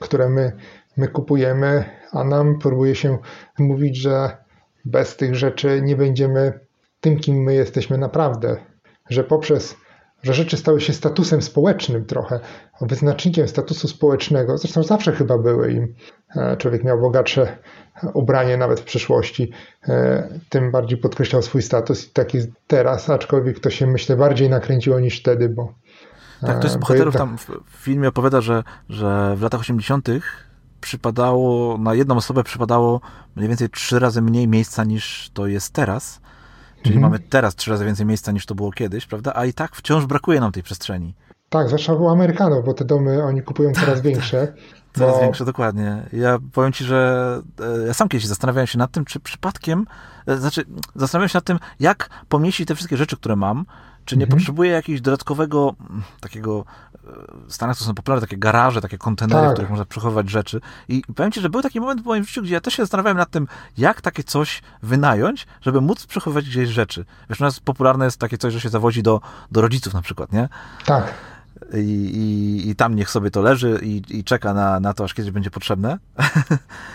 które 0.00 0.28
my, 0.28 0.52
my 0.96 1.08
kupujemy, 1.08 1.84
a 2.12 2.24
nam 2.24 2.58
próbuje 2.58 2.94
się 2.94 3.18
mówić, 3.58 3.96
że 3.96 4.43
bez 4.84 5.16
tych 5.16 5.34
rzeczy 5.34 5.80
nie 5.82 5.96
będziemy 5.96 6.60
tym, 7.00 7.20
kim 7.20 7.36
my 7.36 7.54
jesteśmy 7.54 7.98
naprawdę. 7.98 8.56
Że 9.10 9.24
poprzez, 9.24 9.76
że 10.22 10.34
rzeczy 10.34 10.56
stały 10.56 10.80
się 10.80 10.92
statusem 10.92 11.42
społecznym 11.42 12.04
trochę, 12.04 12.40
wyznacznikiem 12.80 13.48
statusu 13.48 13.88
społecznego, 13.88 14.58
zresztą 14.58 14.82
zawsze 14.82 15.12
chyba 15.12 15.38
były 15.38 15.72
im 15.72 15.94
człowiek 16.58 16.84
miał 16.84 17.00
bogatsze 17.00 17.58
ubranie 18.14 18.56
nawet 18.56 18.80
w 18.80 18.84
przyszłości, 18.84 19.52
tym 20.48 20.70
bardziej 20.70 20.98
podkreślał 20.98 21.42
swój 21.42 21.62
status 21.62 22.08
i 22.08 22.10
tak 22.10 22.34
jest 22.34 22.48
teraz, 22.66 23.10
aczkolwiek 23.10 23.60
to 23.60 23.70
się 23.70 23.86
myślę 23.86 24.16
bardziej 24.16 24.50
nakręciło 24.50 25.00
niż 25.00 25.20
wtedy, 25.20 25.48
bo 25.48 25.74
tak, 26.40 26.58
ktoś 26.58 26.70
z 26.70 26.76
bohaterów 26.76 27.16
tam 27.16 27.38
w 27.38 27.76
filmie 27.76 28.08
opowiada, 28.08 28.40
że, 28.40 28.62
że 28.88 29.34
w 29.36 29.42
latach 29.42 29.60
80 29.60 30.08
przypadało, 30.84 31.78
na 31.78 31.94
jedną 31.94 32.16
osobę 32.16 32.44
przypadało 32.44 33.00
mniej 33.36 33.48
więcej 33.48 33.70
trzy 33.70 33.98
razy 33.98 34.22
mniej 34.22 34.48
miejsca 34.48 34.84
niż 34.84 35.30
to 35.34 35.46
jest 35.46 35.72
teraz. 35.72 36.20
Czyli 36.82 36.96
mhm. 36.96 37.12
mamy 37.12 37.18
teraz 37.28 37.54
trzy 37.54 37.70
razy 37.70 37.84
więcej 37.84 38.06
miejsca 38.06 38.32
niż 38.32 38.46
to 38.46 38.54
było 38.54 38.72
kiedyś, 38.72 39.06
prawda? 39.06 39.32
A 39.34 39.44
i 39.44 39.52
tak 39.52 39.76
wciąż 39.76 40.06
brakuje 40.06 40.40
nam 40.40 40.52
tej 40.52 40.62
przestrzeni. 40.62 41.14
Tak, 41.48 41.66
zwłaszcza 41.66 41.92
u 41.92 42.08
Amerykanów, 42.08 42.64
bo 42.64 42.74
te 42.74 42.84
domy 42.84 43.24
oni 43.24 43.42
kupują 43.42 43.72
coraz 43.72 44.00
większe. 44.00 44.52
Coraz 44.92 45.14
bo... 45.14 45.20
większe, 45.20 45.44
dokładnie. 45.44 46.02
Ja 46.12 46.38
powiem 46.52 46.72
ci, 46.72 46.84
że 46.84 47.40
ja 47.86 47.94
sam 47.94 48.08
kiedyś 48.08 48.26
zastanawiałem 48.26 48.66
się 48.66 48.78
nad 48.78 48.90
tym, 48.90 49.04
czy 49.04 49.20
przypadkiem, 49.20 49.86
znaczy 50.26 50.64
zastanawiałem 50.94 51.28
się 51.28 51.36
nad 51.36 51.44
tym, 51.44 51.58
jak 51.80 52.10
pomieścić 52.28 52.68
te 52.68 52.74
wszystkie 52.74 52.96
rzeczy, 52.96 53.16
które 53.16 53.36
mam 53.36 53.64
Czy 54.04 54.16
nie 54.16 54.24
mhm. 54.24 54.38
potrzebuję 54.38 54.70
jakiegoś 54.70 55.00
dodatkowego 55.00 55.74
mm, 55.90 56.02
takiego 56.20 56.64
w 57.48 57.54
Stanach 57.54 57.78
to 57.78 57.84
są 57.84 57.94
popularne 57.94 58.20
takie 58.20 58.36
garaże, 58.36 58.80
takie 58.80 58.98
kontenery, 58.98 59.40
tak. 59.40 59.50
w 59.50 59.52
których 59.52 59.70
można 59.70 59.84
przechowywać 59.84 60.30
rzeczy. 60.30 60.60
I 60.88 61.02
powiem 61.16 61.32
ci, 61.32 61.40
że 61.40 61.50
był 61.50 61.62
taki 61.62 61.80
moment 61.80 62.02
w 62.02 62.04
moim 62.04 62.24
życiu, 62.24 62.42
gdzie 62.42 62.54
ja 62.54 62.60
też 62.60 62.74
się 62.74 62.82
zastanawiałem 62.82 63.16
nad 63.16 63.30
tym, 63.30 63.48
jak 63.78 64.00
takie 64.00 64.24
coś 64.24 64.62
wynająć, 64.82 65.46
żeby 65.60 65.80
móc 65.80 66.06
przechowywać 66.06 66.48
gdzieś 66.48 66.68
rzeczy. 66.68 67.04
Wiesz, 67.30 67.40
u 67.40 67.44
nas 67.44 67.60
popularne 67.60 68.04
jest 68.04 68.18
takie 68.18 68.38
coś, 68.38 68.52
że 68.52 68.60
się 68.60 68.68
zawozi 68.68 69.02
do, 69.02 69.20
do 69.52 69.60
rodziców 69.60 69.94
na 69.94 70.02
przykład, 70.02 70.32
nie? 70.32 70.48
Tak. 70.86 71.14
I, 71.74 71.78
i, 71.78 72.70
i 72.70 72.76
tam 72.76 72.94
niech 72.94 73.10
sobie 73.10 73.30
to 73.30 73.42
leży 73.42 73.80
i, 73.82 74.02
i 74.08 74.24
czeka 74.24 74.54
na, 74.54 74.80
na 74.80 74.94
to, 74.94 75.04
aż 75.04 75.14
kiedyś 75.14 75.30
będzie 75.30 75.50
potrzebne. 75.50 75.98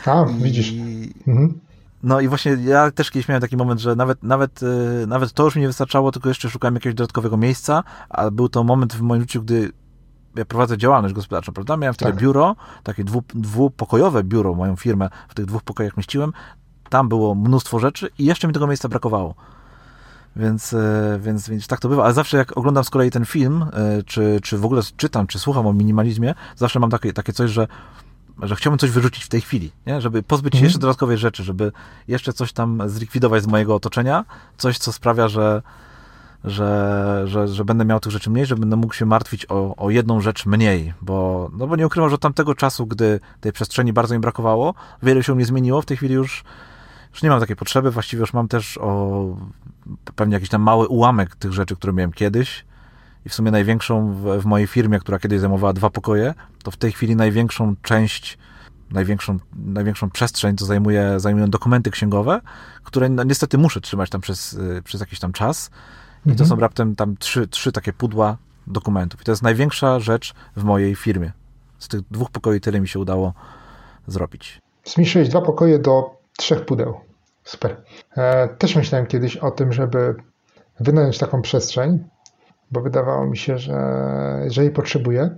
A, 0.06 0.26
widzisz. 0.43 0.74
Mhm. 1.28 1.60
No 2.03 2.19
i 2.19 2.27
właśnie 2.27 2.51
ja 2.51 2.91
też 2.91 3.12
kiedyś 3.12 3.27
miałem 3.27 3.41
taki 3.41 3.57
moment, 3.57 3.81
że 3.81 3.95
nawet, 3.95 4.23
nawet, 4.23 4.62
yy, 4.62 5.07
nawet 5.07 5.33
to 5.33 5.43
już 5.43 5.55
mi 5.55 5.62
nie 5.62 5.67
wystarczało, 5.67 6.12
tylko 6.12 6.29
jeszcze 6.29 6.49
szukałem 6.49 6.75
jakiegoś 6.75 6.95
dodatkowego 6.95 7.38
miejsca, 7.38 7.83
a 8.09 8.31
był 8.31 8.49
to 8.49 8.63
moment 8.63 8.93
w 8.93 9.01
moim 9.01 9.21
życiu, 9.21 9.41
gdy 9.41 9.71
ja 10.35 10.45
prowadzę 10.45 10.77
działalność 10.77 11.13
gospodarczą, 11.13 11.53
prawda? 11.53 11.77
Miałem 11.77 11.93
wtedy 11.93 12.12
tak. 12.12 12.21
biuro, 12.21 12.55
takie 12.83 13.03
dwu, 13.03 13.23
dwupokojowe 13.33 14.23
biuro, 14.23 14.55
moją 14.55 14.75
firmę 14.75 15.09
w 15.27 15.33
tych 15.33 15.45
dwóch 15.45 15.63
pokojach 15.63 15.97
mieściłem. 15.97 16.33
Tam 16.89 17.09
było 17.09 17.35
mnóstwo 17.35 17.79
rzeczy 17.79 18.09
i 18.19 18.25
jeszcze 18.25 18.47
mi 18.47 18.53
tego 18.53 18.67
miejsca 18.67 18.89
brakowało. 18.89 19.35
Więc, 20.35 20.73
e, 20.73 21.19
więc, 21.21 21.49
więc 21.49 21.67
tak 21.67 21.79
to 21.79 21.89
bywa. 21.89 22.03
Ale 22.03 22.13
zawsze 22.13 22.38
jak 22.38 22.57
oglądam 22.57 22.83
z 22.83 22.89
kolei 22.89 23.12
ten 23.12 23.25
film, 23.25 23.65
e, 23.73 24.03
czy, 24.03 24.39
czy 24.43 24.57
w 24.57 24.65
ogóle 24.65 24.81
czytam, 24.97 25.27
czy 25.27 25.39
słucham 25.39 25.67
o 25.67 25.73
minimalizmie, 25.73 26.35
zawsze 26.55 26.79
mam 26.79 26.89
takie, 26.89 27.13
takie 27.13 27.33
coś, 27.33 27.51
że 27.51 27.67
że 28.41 28.56
chciałbym 28.56 28.80
coś 28.80 28.91
wyrzucić 28.91 29.23
w 29.23 29.30
tej 29.30 29.41
chwili, 29.41 29.71
nie? 29.88 30.02
żeby 30.02 30.23
pozbyć 30.23 30.54
się 30.54 30.58
mhm. 30.58 30.65
jeszcze 30.65 30.80
dodatkowej 30.80 31.17
rzeczy, 31.17 31.43
żeby 31.43 31.71
jeszcze 32.08 32.34
coś 32.34 32.54
tam 32.54 32.82
zlikwidować 32.86 33.43
z 33.43 33.47
mojego 33.47 33.75
otoczenia, 33.75 34.25
coś, 34.58 34.78
co 34.78 34.91
sprawia, 34.93 35.28
że, 35.28 35.62
że, 36.43 37.21
że, 37.25 37.47
że 37.47 37.65
będę 37.65 37.86
miał 37.86 37.99
tych 37.99 38.12
rzeczy 38.12 38.30
mniej, 38.30 38.45
że 38.45 38.56
będę 38.56 38.75
mógł 38.75 38.93
się 38.93 39.06
martwić 39.06 39.45
o, 39.49 39.75
o 39.75 39.89
jedną 39.89 40.21
rzecz 40.21 40.45
mniej, 40.45 40.93
bo, 41.02 41.49
no 41.58 41.67
bo 41.67 41.75
nie 41.75 41.88
ukrywam, 41.88 42.10
że 42.10 42.15
od 42.15 42.21
tamtego 42.21 42.56
czasu, 42.56 42.88
gdy 42.88 43.19
tej 43.41 43.52
przestrzeni 43.52 43.93
bardzo 43.93 44.15
mi 44.15 44.19
brakowało, 44.19 44.73
wiele 45.04 45.23
się 45.23 45.36
mnie 45.36 45.45
zmieniło, 45.45 45.82
w 45.82 45.86
tej 45.86 45.97
chwili 45.97 46.13
już, 46.13 46.43
już 47.12 47.23
nie 47.23 47.30
mam 47.30 47.39
takiej 47.39 47.56
potrzeby, 47.56 47.91
właściwie 47.91 48.19
już 48.19 48.34
mam 48.34 48.47
też 48.47 48.78
o 48.78 49.21
pewnie 50.15 50.34
jakiś 50.34 50.49
tam 50.49 50.62
mały 50.62 50.88
ułamek 50.88 51.36
tych 51.36 51.54
rzeczy, 51.54 51.75
które 51.75 51.93
miałem 51.93 52.13
kiedyś 52.13 52.68
i 53.25 53.29
w 53.29 53.34
sumie 53.34 53.51
największą 53.51 54.13
w, 54.13 54.41
w 54.41 54.45
mojej 54.45 54.67
firmie, 54.67 54.99
która 54.99 55.19
kiedyś 55.19 55.39
zajmowała 55.39 55.73
dwa 55.73 55.89
pokoje, 55.89 56.34
to 56.63 56.71
w 56.71 56.77
tej 56.77 56.91
chwili 56.91 57.15
największą 57.15 57.75
część 57.82 58.38
największą, 58.91 59.38
największą 59.55 60.10
przestrzeń 60.10 60.55
to 60.55 60.65
zajmuje, 60.65 61.19
zajmują 61.19 61.49
dokumenty 61.49 61.91
księgowe, 61.91 62.41
które 62.84 63.10
no, 63.10 63.23
niestety 63.23 63.58
muszę 63.58 63.82
trzymać 63.82 64.10
tam 64.10 64.21
przez, 64.21 64.53
y, 64.53 64.82
przez 64.84 65.01
jakiś 65.01 65.19
tam 65.19 65.34
czas. 65.34 65.69
I 66.25 66.29
to 66.29 66.32
mhm. 66.32 66.49
są 66.49 66.55
raptem 66.55 66.95
tam 66.95 67.17
trzy, 67.17 67.47
trzy 67.47 67.71
takie 67.71 67.93
pudła 67.93 68.38
dokumentów. 68.67 69.21
I 69.21 69.23
to 69.23 69.32
jest 69.32 69.43
największa 69.43 69.99
rzecz 69.99 70.34
w 70.55 70.63
mojej 70.63 70.95
firmie. 70.95 71.32
Z 71.79 71.88
tych 71.88 72.01
dwóch 72.01 72.32
pokoi 72.32 72.62
tyle 72.62 72.82
mi 72.82 72.88
się 72.88 72.99
udało 72.99 73.34
zrobić. 74.08 74.62
Zmniejszyłeś 74.84 75.29
dwa 75.29 75.41
pokoje 75.41 75.79
do 75.79 76.17
trzech 76.38 76.65
pudeł. 76.65 76.93
Super. 77.43 77.84
E, 78.17 78.47
też 78.47 78.75
myślałem 78.75 79.08
kiedyś 79.08 79.38
o 79.38 79.51
tym, 79.51 79.73
żeby 79.73 80.15
wynająć 80.79 81.17
taką 81.17 81.41
przestrzeń, 81.41 82.03
bo 82.71 82.82
wydawało 82.82 83.27
mi 83.27 83.38
się, 83.38 83.58
że, 83.58 83.79
że 84.47 84.63
jej 84.63 84.71
potrzebuję. 84.71 85.29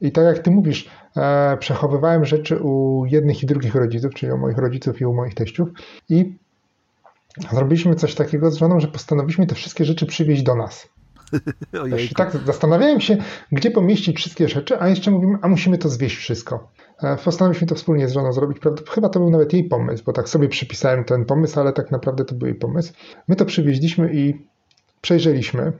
I 0.00 0.12
tak 0.12 0.24
jak 0.24 0.38
ty 0.38 0.50
mówisz, 0.50 0.90
e, 1.16 1.56
przechowywałem 1.56 2.24
rzeczy 2.24 2.58
u 2.58 3.04
jednych 3.06 3.42
i 3.42 3.46
drugich 3.46 3.74
rodziców, 3.74 4.14
czyli 4.14 4.32
u 4.32 4.38
moich 4.38 4.58
rodziców 4.58 5.00
i 5.00 5.04
u 5.04 5.14
moich 5.14 5.34
teściów. 5.34 5.68
I 6.08 6.38
zrobiliśmy 7.52 7.94
coś 7.94 8.14
takiego 8.14 8.50
z 8.50 8.56
żoną, 8.56 8.80
że 8.80 8.88
postanowiliśmy 8.88 9.46
te 9.46 9.54
wszystkie 9.54 9.84
rzeczy 9.84 10.06
przywieźć 10.06 10.42
do 10.42 10.54
nas. 10.54 10.88
I 12.10 12.14
tak 12.14 12.36
zastanawiałem 12.46 13.00
się, 13.00 13.16
gdzie 13.52 13.70
pomieścić 13.70 14.16
wszystkie 14.16 14.48
rzeczy, 14.48 14.80
a 14.80 14.88
jeszcze 14.88 15.10
mówimy, 15.10 15.38
a 15.42 15.48
musimy 15.48 15.78
to 15.78 15.88
zwieść 15.88 16.16
wszystko. 16.16 16.70
E, 17.02 17.16
postanowiliśmy 17.16 17.66
to 17.66 17.74
wspólnie 17.74 18.08
z 18.08 18.12
żoną 18.12 18.32
zrobić. 18.32 18.58
Chyba 18.90 19.08
to 19.08 19.20
był 19.20 19.30
nawet 19.30 19.52
jej 19.52 19.64
pomysł, 19.64 20.04
bo 20.04 20.12
tak 20.12 20.28
sobie 20.28 20.48
przypisałem 20.48 21.04
ten 21.04 21.24
pomysł, 21.24 21.60
ale 21.60 21.72
tak 21.72 21.90
naprawdę 21.90 22.24
to 22.24 22.34
był 22.34 22.46
jej 22.46 22.56
pomysł. 22.56 22.92
My 23.28 23.36
to 23.36 23.44
przywieźliśmy 23.44 24.14
i 24.14 24.46
przejrzeliśmy, 25.00 25.72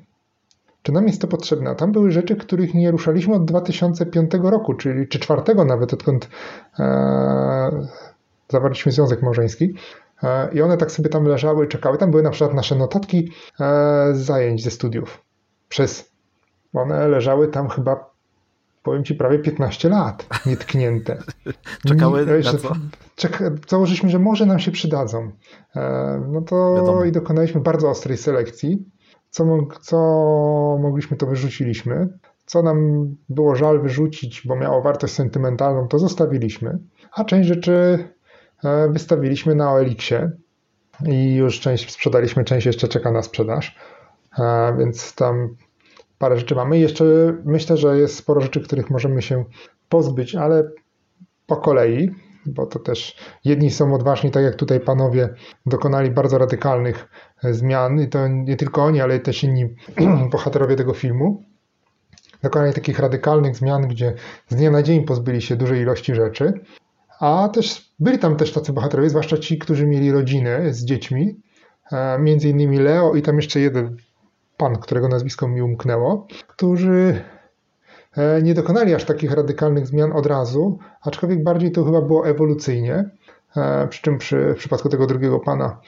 czy 0.83 0.93
nam 0.93 1.07
jest 1.07 1.21
to 1.21 1.29
potrzebne. 1.29 1.71
A 1.71 1.75
tam 1.75 1.93
były 1.93 2.11
rzeczy, 2.11 2.37
których 2.37 2.75
nie 2.75 2.91
ruszaliśmy 2.91 3.35
od 3.35 3.45
2005 3.45 4.31
roku, 4.43 4.75
czyli 4.75 5.09
czy 5.09 5.19
czwartego 5.19 5.65
nawet, 5.65 5.95
odkąd 5.95 6.29
e, 6.79 7.87
zawarliśmy 8.49 8.93
związek 8.93 9.23
małżeński. 9.23 9.75
E, 10.23 10.53
I 10.53 10.63
one 10.63 10.77
tak 10.77 10.91
sobie 10.91 11.09
tam 11.09 11.25
leżały, 11.25 11.67
czekały. 11.67 11.99
Tam 11.99 12.11
były 12.11 12.23
na 12.23 12.31
przykład 12.31 12.55
nasze 12.55 12.77
notatki 12.77 13.33
z 13.59 14.21
e, 14.21 14.25
zajęć 14.25 14.65
ze 14.65 14.71
studiów. 14.71 15.23
Przez 15.69 16.11
one 16.73 17.09
leżały 17.09 17.49
tam 17.49 17.69
chyba, 17.69 18.11
powiem 18.83 19.05
ci, 19.05 19.15
prawie 19.15 19.39
15 19.39 19.89
lat 19.89 20.27
nietknięte. 20.47 21.19
Czekały 21.89 22.23
I, 22.23 22.45
na 22.45 22.53
co? 22.53 22.73
Czek, 23.17 23.43
założyliśmy, 23.69 24.11
że 24.11 24.19
może 24.19 24.47
nam 24.47 24.59
się 24.59 24.71
przydadzą. 24.71 25.31
E, 25.77 26.23
no 26.29 26.43
to 26.43 26.75
Wiadomo. 26.75 27.05
i 27.05 27.13
dokonaliśmy 27.13 27.61
bardzo 27.61 27.91
ostrej 27.91 28.17
selekcji. 28.17 28.85
Co, 29.31 29.45
co 29.81 29.97
mogliśmy, 30.83 31.17
to 31.17 31.27
wyrzuciliśmy. 31.27 32.09
Co 32.47 32.63
nam 32.63 33.07
było 33.29 33.57
żal 33.57 33.81
wyrzucić, 33.81 34.43
bo 34.47 34.57
miało 34.57 34.83
wartość 34.83 35.15
sentymentalną, 35.15 35.89
to 35.89 35.99
zostawiliśmy. 35.99 36.79
A 37.13 37.25
część 37.25 37.49
rzeczy 37.49 38.05
E, 38.65 38.89
wystawiliśmy 38.89 39.55
na 39.55 39.73
OLX-ie 39.73 40.31
i 41.07 41.35
już 41.35 41.61
część 41.61 41.91
sprzedaliśmy, 41.91 42.45
część 42.45 42.67
jeszcze 42.67 42.89
czeka 42.89 43.13
na 43.13 43.23
sprzedaż, 43.23 43.77
e, 44.39 44.77
więc 44.79 45.15
tam 45.15 45.57
parę 46.19 46.37
rzeczy 46.37 46.55
mamy. 46.55 46.79
Jeszcze 46.79 47.05
myślę, 47.45 47.77
że 47.77 47.99
jest 47.99 48.17
sporo 48.17 48.41
rzeczy, 48.41 48.61
których 48.61 48.91
możemy 48.91 49.23
się 49.23 49.45
pozbyć, 49.89 50.35
ale 50.35 50.71
po 51.47 51.57
kolei, 51.57 52.11
bo 52.47 52.67
to 52.67 52.79
też 52.79 53.17
jedni 53.45 53.71
są 53.71 53.95
odważni, 53.95 54.31
tak 54.31 54.45
jak 54.45 54.55
tutaj 54.55 54.81
panowie 54.81 55.29
dokonali 55.67 56.11
bardzo 56.11 56.39
radykalnych 56.39 57.09
zmian 57.43 58.01
i 58.01 58.09
to 58.09 58.29
nie 58.29 58.57
tylko 58.57 58.85
oni, 58.85 59.01
ale 59.01 59.21
też 59.21 59.45
inni 59.45 59.75
bohaterowie 60.33 60.77
tego 60.77 60.95
filmu. 60.95 61.45
Dokonali 62.43 62.75
takich 62.75 62.99
radykalnych 62.99 63.57
zmian, 63.57 63.89
gdzie 63.89 64.15
z 64.49 64.57
dnia 64.57 64.71
na 64.71 64.83
dzień 64.83 65.05
pozbyli 65.05 65.43
się 65.43 65.57
dużej 65.57 65.81
ilości 65.81 66.15
rzeczy, 66.15 66.61
a 67.21 67.49
też 67.49 67.93
byli 67.99 68.19
tam 68.19 68.37
też 68.37 68.53
tacy 68.53 68.73
bohaterowie, 68.73 69.11
zwłaszcza 69.11 69.39
ci, 69.39 69.59
którzy 69.59 69.87
mieli 69.87 70.13
rodziny 70.13 70.75
z 70.75 70.85
dziećmi, 70.85 71.41
e, 71.93 72.19
między 72.19 72.49
innymi 72.49 72.79
Leo 72.79 73.15
i 73.15 73.23
tam 73.23 73.37
jeszcze 73.37 73.61
jeden 73.61 73.97
pan, 74.57 74.77
którego 74.77 75.09
nazwisko 75.09 75.49
mi 75.49 75.63
umknęło, 75.63 76.27
którzy 76.47 77.23
e, 77.27 77.40
nie 78.43 78.55
dokonali 78.55 78.95
aż 78.95 79.05
takich 79.05 79.33
radykalnych 79.33 79.87
zmian 79.87 80.13
od 80.13 80.27
razu, 80.27 80.79
aczkolwiek 81.03 81.43
bardziej 81.43 81.73
to 81.73 81.85
chyba 81.85 82.03
było 82.03 82.27
ewolucyjnie. 82.27 83.11
E, 83.57 83.89
przy 83.89 84.03
czym 84.03 84.19
przy, 84.19 84.55
w 84.55 84.59
przypadku 84.59 84.89
tego 84.89 85.07
drugiego 85.07 85.41
pana 85.41 85.81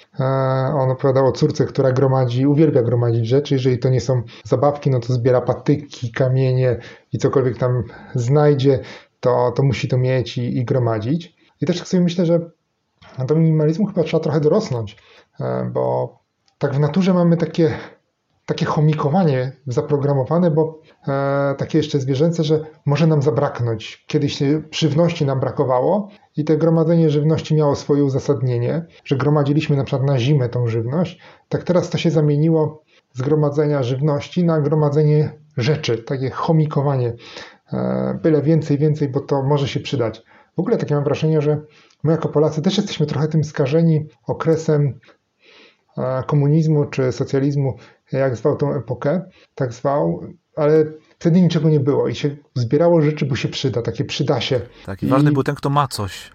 on 0.75 0.91
opowiadał 0.91 1.27
o 1.27 1.33
córce, 1.33 1.65
która 1.65 1.93
gromadzi, 1.93 2.47
uwielbia 2.47 2.83
gromadzić 2.83 3.27
rzeczy. 3.27 3.55
Jeżeli 3.55 3.79
to 3.79 3.89
nie 3.89 4.01
są 4.01 4.23
zabawki, 4.45 4.91
no 4.91 5.01
to 5.01 5.13
zbiera 5.13 5.41
patyki, 5.41 6.13
kamienie 6.13 6.79
i 7.13 7.19
cokolwiek 7.19 7.59
tam 7.59 7.83
znajdzie 8.15 8.81
to, 9.21 9.53
to 9.57 9.63
musi 9.63 9.89
to 9.89 9.99
mieć 9.99 10.39
i, 10.39 10.59
i 10.59 10.65
gromadzić. 10.65 11.37
I 11.61 11.67
też 11.67 11.79
tak 11.79 11.89
sobie 11.89 12.03
myślę, 12.03 12.27
że 12.27 12.51
do 13.27 13.35
minimalizmu 13.35 13.87
chyba 13.87 14.05
trzeba 14.05 14.23
trochę 14.23 14.41
dorosnąć, 14.41 14.97
e, 15.41 15.71
bo 15.73 16.19
tak 16.59 16.75
w 16.75 16.81
naturze 16.81 17.15
mamy 17.15 17.37
takie, 17.37 17.75
takie 18.53 18.67
chomikowanie 18.67 19.53
zaprogramowane, 19.67 20.51
bo 20.51 20.81
e, 21.09 21.55
takie 21.59 21.79
jeszcze 21.79 22.01
zwierzęce, 22.01 22.45
że 22.45 22.61
może 22.87 23.07
nam 23.07 23.23
zabraknąć. 23.23 24.05
Kiedyś 24.07 24.43
żywności 24.71 25.27
nam 25.27 25.41
brakowało 25.41 26.09
i 26.37 26.45
to 26.45 26.57
gromadzenie 26.57 27.11
żywności 27.11 27.55
miało 27.55 27.77
swoje 27.77 28.05
uzasadnienie, 28.05 28.87
że 29.05 29.17
gromadziliśmy 29.17 29.77
na 29.77 29.85
przykład 29.85 30.07
na 30.07 30.19
zimę 30.19 30.49
tą 30.49 30.67
żywność. 30.67 31.21
Tak 31.49 31.65
teraz 31.65 31.91
to 31.91 31.99
się 31.99 32.11
zamieniło 32.11 32.83
z 33.13 33.23
gromadzenia 33.23 33.83
żywności 33.83 34.45
na 34.45 34.61
gromadzenie 34.61 35.33
rzeczy, 35.57 35.99
takie 35.99 36.31
chomikowanie 36.31 37.13
E, 37.73 38.19
byle 38.23 38.43
więcej, 38.43 38.79
więcej, 38.79 39.09
bo 39.09 39.21
to 39.21 39.43
może 39.43 39.69
się 39.69 39.81
przydać. 39.81 40.23
W 40.57 40.61
ogóle 40.61 40.77
takie 40.77 40.95
mam 40.95 41.05
wrażenie, 41.05 41.43
że 41.43 41.61
my 42.05 42.13
jako 42.13 42.29
Polacy 42.29 42.63
też 42.63 42.77
jesteśmy 42.77 43.07
trochę 43.07 43.29
tym 43.29 43.45
skażeni 43.45 44.07
okresem 44.27 44.99
e, 45.99 46.23
komunizmu 46.27 46.85
czy 46.85 47.13
socjalizmu, 47.13 47.77
jak 48.19 48.37
zwał 48.37 48.57
tą 48.57 48.75
epokę, 48.75 49.23
tak 49.55 49.73
zwał, 49.73 50.27
ale 50.57 50.85
wtedy 51.19 51.43
niczego 51.43 51.69
nie 51.69 51.81
było 51.81 52.09
i 52.09 52.15
się 52.15 52.37
zbierało 52.55 53.03
rzeczy, 53.03 53.27
bo 53.27 53.37
się 53.37 53.49
przyda, 53.49 53.83
takie 53.83 54.05
przyda 54.05 54.41
się. 54.41 54.61
Tak, 54.87 55.03
i 55.03 55.07
ważny 55.07 55.33
był 55.33 55.43
ten, 55.43 55.55
kto 55.55 55.71
ma 55.71 55.89
coś. 55.89 56.31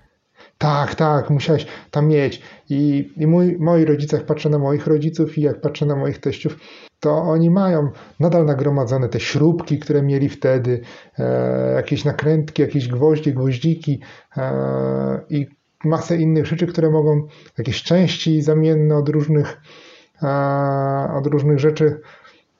Tak, 0.58 0.96
tak, 0.96 1.30
musiałeś 1.30 1.68
tam 1.92 2.08
mieć. 2.08 2.42
I, 2.70 3.12
i 3.18 3.28
mój, 3.28 3.58
moi 3.60 3.86
rodzice, 3.86 4.18
jak 4.18 4.26
patrzę 4.26 4.50
na 4.50 4.60
moich 4.60 4.88
rodziców 4.88 5.38
i 5.38 5.42
jak 5.42 5.62
patrzę 5.62 5.86
na 5.86 5.96
moich 5.96 6.20
teściów, 6.20 6.58
to 7.00 7.22
oni 7.22 7.50
mają 7.50 7.90
nadal 8.20 8.46
nagromadzone 8.46 9.10
te 9.10 9.20
śrubki, 9.20 9.80
które 9.80 10.02
mieli 10.02 10.30
wtedy, 10.30 10.82
e, 11.20 11.74
jakieś 11.76 12.06
nakrętki, 12.06 12.62
jakieś 12.62 12.88
gwoździe, 12.88 13.34
gwoździki 13.34 14.00
e, 14.38 15.22
i 15.30 15.48
masę 15.84 16.18
innych 16.18 16.46
rzeczy, 16.46 16.68
które 16.68 16.90
mogą, 16.90 17.28
jakieś 17.58 17.84
części 17.84 18.42
zamienne 18.42 18.98
od 18.98 19.10
różnych, 19.10 19.62
od 21.14 21.28
różnych 21.28 21.60
rzeczy 21.60 22.02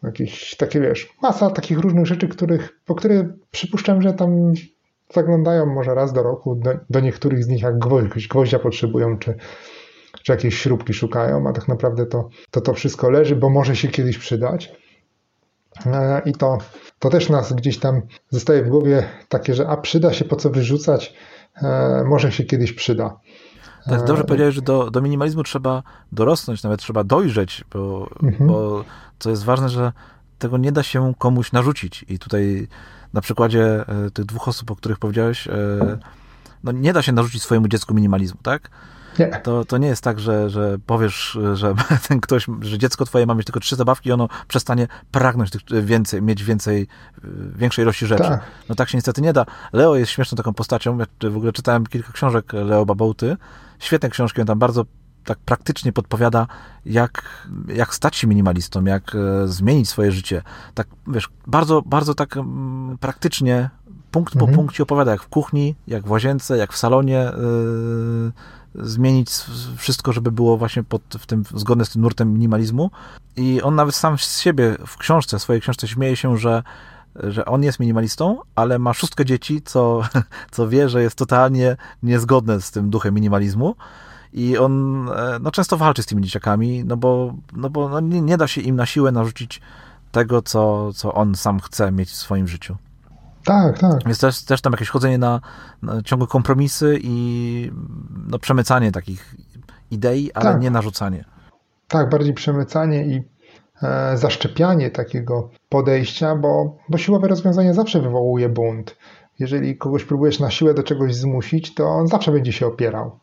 jakieś 0.04 0.56
takie, 0.56 0.82
wiesz, 0.82 1.14
masa 1.22 1.50
takich 1.50 1.80
różnych 1.80 2.06
rzeczy, 2.06 2.28
których, 2.28 2.80
po 2.86 2.96
które 2.96 3.34
przypuszczam, 3.52 4.02
że 4.02 4.14
tam 4.14 4.54
zaglądają 5.14 5.66
może 5.66 5.96
raz 5.96 6.14
do 6.14 6.24
roku, 6.24 6.56
do, 6.56 6.72
do 6.90 7.00
niektórych 7.00 7.44
z 7.44 7.48
nich 7.48 7.62
jak 7.62 7.80
gwoździa, 7.80 8.10
gwoździa 8.30 8.60
potrzebują, 8.60 9.18
czy, 9.18 9.36
czy 10.24 10.32
jakieś 10.32 10.60
śrubki 10.60 10.94
szukają, 10.94 11.48
a 11.48 11.54
tak 11.54 11.68
naprawdę 11.68 12.06
to, 12.06 12.30
to 12.52 12.62
to 12.62 12.74
wszystko 12.74 13.10
leży, 13.10 13.36
bo 13.36 13.50
może 13.50 13.76
się 13.76 13.88
kiedyś 13.88 14.18
przydać. 14.18 14.72
E, 15.86 16.22
I 16.26 16.34
to, 16.34 16.58
to 17.00 17.10
też 17.10 17.30
nas 17.30 17.54
gdzieś 17.54 17.80
tam 17.80 18.02
zostaje 18.30 18.64
w 18.64 18.70
głowie 18.70 19.04
takie, 19.30 19.54
że 19.54 19.68
a 19.68 19.78
przyda 19.78 20.14
się 20.14 20.26
po 20.26 20.36
co 20.36 20.50
wyrzucać, 20.50 21.14
e, 21.64 22.04
może 22.08 22.32
się 22.32 22.44
kiedyś 22.44 22.74
przyda. 22.74 23.20
Tak, 23.86 24.06
dobrze 24.06 24.24
powiedziałeś, 24.24 24.56
że 24.56 24.62
do, 24.62 24.92
do 24.92 25.02
minimalizmu 25.02 25.44
trzeba 25.44 25.84
dorosnąć, 26.12 26.64
nawet 26.64 26.80
trzeba 26.80 27.04
dojrzeć, 27.04 27.64
bo, 27.74 28.10
mhm. 28.24 28.48
bo 28.48 28.84
co 29.20 29.30
jest 29.30 29.44
ważne, 29.44 29.70
że 29.70 29.92
tego 30.40 30.58
nie 30.58 30.72
da 30.72 30.84
się 30.84 31.14
komuś 31.18 31.52
narzucić. 31.52 32.06
I 32.10 32.20
tutaj 32.20 32.68
na 33.14 33.22
przykładzie 33.22 33.86
e, 33.88 34.12
tych 34.12 34.26
dwóch 34.26 34.48
osób, 34.48 34.72
o 34.72 34.76
których 34.76 35.00
powiedziałeś, 35.00 35.48
no 36.64 36.72
nie 36.72 36.94
da 36.94 37.02
się 37.02 37.12
narzucić 37.12 37.44
swojemu 37.44 37.68
dziecku 37.68 37.94
minimalizmu, 37.94 38.40
tak? 38.44 38.70
Nie. 39.20 39.28
To, 39.28 39.66
to 39.66 39.78
nie 39.78 39.88
jest 39.88 40.04
tak, 40.04 40.20
że, 40.20 40.50
że 40.50 40.78
powiesz, 40.86 41.38
że 41.54 41.74
ten 42.08 42.20
ktoś, 42.20 42.46
że 42.62 42.78
dziecko 42.78 43.06
twoje 43.06 43.26
ma 43.26 43.34
mieć 43.34 43.46
tylko 43.46 43.60
trzy 43.60 43.76
zabawki 43.76 44.10
i 44.10 44.12
ono 44.12 44.28
przestanie 44.48 44.88
pragnąć 45.12 45.52
tych 45.52 45.86
więcej, 45.86 46.22
mieć 46.22 46.44
więcej, 46.44 46.88
większej 47.56 47.84
ilości 47.84 48.06
rzeczy. 48.06 48.24
Tak. 48.24 48.42
No 48.70 48.76
tak 48.76 48.90
się 48.90 48.98
niestety 48.98 49.22
nie 49.22 49.34
da. 49.34 49.46
Leo 49.74 49.96
jest 49.96 50.12
śmieszną 50.12 50.36
taką 50.36 50.54
postacią. 50.54 50.98
Ja 50.98 51.30
w 51.30 51.38
ogóle 51.38 51.52
czytałem 51.52 51.86
kilka 51.86 52.12
książek 52.12 52.54
Leo 52.54 52.86
Babołty. 52.86 53.38
Świetne 53.80 54.10
książki, 54.10 54.42
on 54.42 54.48
tam 54.48 54.60
bardzo 54.60 54.86
tak 55.28 55.40
praktycznie 55.40 55.94
podpowiada, 55.94 56.48
jak, 56.86 57.40
jak 57.68 57.96
stać 57.96 58.16
się 58.16 58.28
minimalistą, 58.28 58.86
jak 58.86 59.16
e, 59.16 59.48
zmienić 59.48 59.90
swoje 59.90 60.12
życie. 60.12 60.42
Tak, 60.74 60.88
wiesz, 61.08 61.30
bardzo, 61.48 61.82
bardzo 61.82 62.14
tak 62.14 62.38
m, 62.38 62.98
praktycznie, 63.00 63.70
punkt 64.12 64.36
mhm. 64.36 64.52
po 64.52 64.58
punkcie 64.58 64.84
opowiada, 64.84 65.12
jak 65.12 65.24
w 65.24 65.28
kuchni, 65.28 65.76
jak 65.88 66.08
w 66.08 66.12
łazience, 66.12 66.58
jak 66.58 66.74
w 66.74 66.78
salonie, 66.78 67.32
yy, 68.76 68.88
zmienić 68.88 69.30
wszystko, 69.78 70.14
żeby 70.14 70.32
było 70.32 70.58
właśnie 70.58 70.84
pod, 70.84 71.02
w 71.20 71.26
tym, 71.26 71.44
zgodne 71.56 71.86
z 71.86 71.90
tym 71.90 72.02
nurtem 72.02 72.34
minimalizmu. 72.34 72.92
I 73.36 73.62
on 73.62 73.76
nawet 73.76 73.96
sam 73.96 74.18
z 74.18 74.40
siebie 74.40 74.76
w 74.88 74.98
książce, 74.98 75.40
w 75.40 75.42
swojej 75.42 75.62
książce 75.62 75.88
śmieje 75.88 76.16
się, 76.16 76.38
że 76.38 76.64
że 77.24 77.46
on 77.46 77.64
jest 77.64 77.80
minimalistą, 77.80 78.38
ale 78.56 78.80
ma 78.80 78.94
szóstkę 78.94 79.26
dzieci, 79.26 79.62
co, 79.62 80.02
co 80.52 80.70
wie, 80.70 80.90
że 80.90 81.02
jest 81.02 81.16
totalnie 81.16 81.78
niezgodne 82.04 82.62
z 82.62 82.72
tym 82.72 82.90
duchem 82.90 83.14
minimalizmu. 83.14 83.76
I 84.34 84.58
on 84.58 85.06
e, 85.10 85.40
no, 85.42 85.52
często 85.52 85.78
walczy 85.78 86.04
z 86.04 86.06
tymi 86.06 86.22
dzieciakami, 86.22 86.84
no 86.86 86.98
bo, 86.98 87.34
no 87.54 87.70
bo 87.70 87.90
no, 87.90 88.00
nie, 88.00 88.22
nie 88.22 88.38
da 88.38 88.48
się 88.48 88.62
im 88.62 88.76
na 88.76 88.86
siłę 88.86 89.12
narzucić 89.12 89.62
tego, 90.12 90.42
co, 90.42 90.94
co 90.94 91.14
on 91.14 91.36
sam 91.36 91.60
chce 91.60 91.92
mieć 91.92 92.10
w 92.10 92.16
swoim 92.16 92.48
życiu. 92.48 92.78
Tak, 93.46 93.80
tak. 93.80 94.08
Jest 94.08 94.22
też, 94.22 94.44
też 94.44 94.62
tam 94.62 94.74
jakieś 94.74 94.90
chodzenie 94.90 95.18
na, 95.18 95.42
na 95.82 96.02
ciągłe 96.02 96.28
kompromisy 96.28 97.00
i 97.02 97.72
no, 98.28 98.40
przemycanie 98.40 98.92
takich 98.92 99.36
idei, 99.92 100.34
ale 100.34 100.52
tak. 100.52 100.62
nie 100.62 100.72
narzucanie. 100.72 101.26
Tak, 101.88 102.10
bardziej 102.10 102.34
przemycanie 102.34 103.06
i 103.06 103.24
zaszczepianie 104.16 104.92
takiego 104.92 105.50
podejścia, 105.70 106.36
bo, 106.36 106.78
bo 106.90 106.98
siłowe 106.98 107.28
rozwiązanie 107.28 107.74
zawsze 107.74 108.02
wywołuje 108.02 108.50
bunt. 108.50 108.98
Jeżeli 109.40 109.78
kogoś 109.78 110.04
próbujesz 110.04 110.40
na 110.40 110.52
siłę 110.52 110.74
do 110.74 110.84
czegoś 110.84 111.16
zmusić, 111.16 111.74
to 111.74 111.88
on 111.88 112.08
zawsze 112.08 112.32
będzie 112.32 112.52
się 112.52 112.68
opierał. 112.68 113.20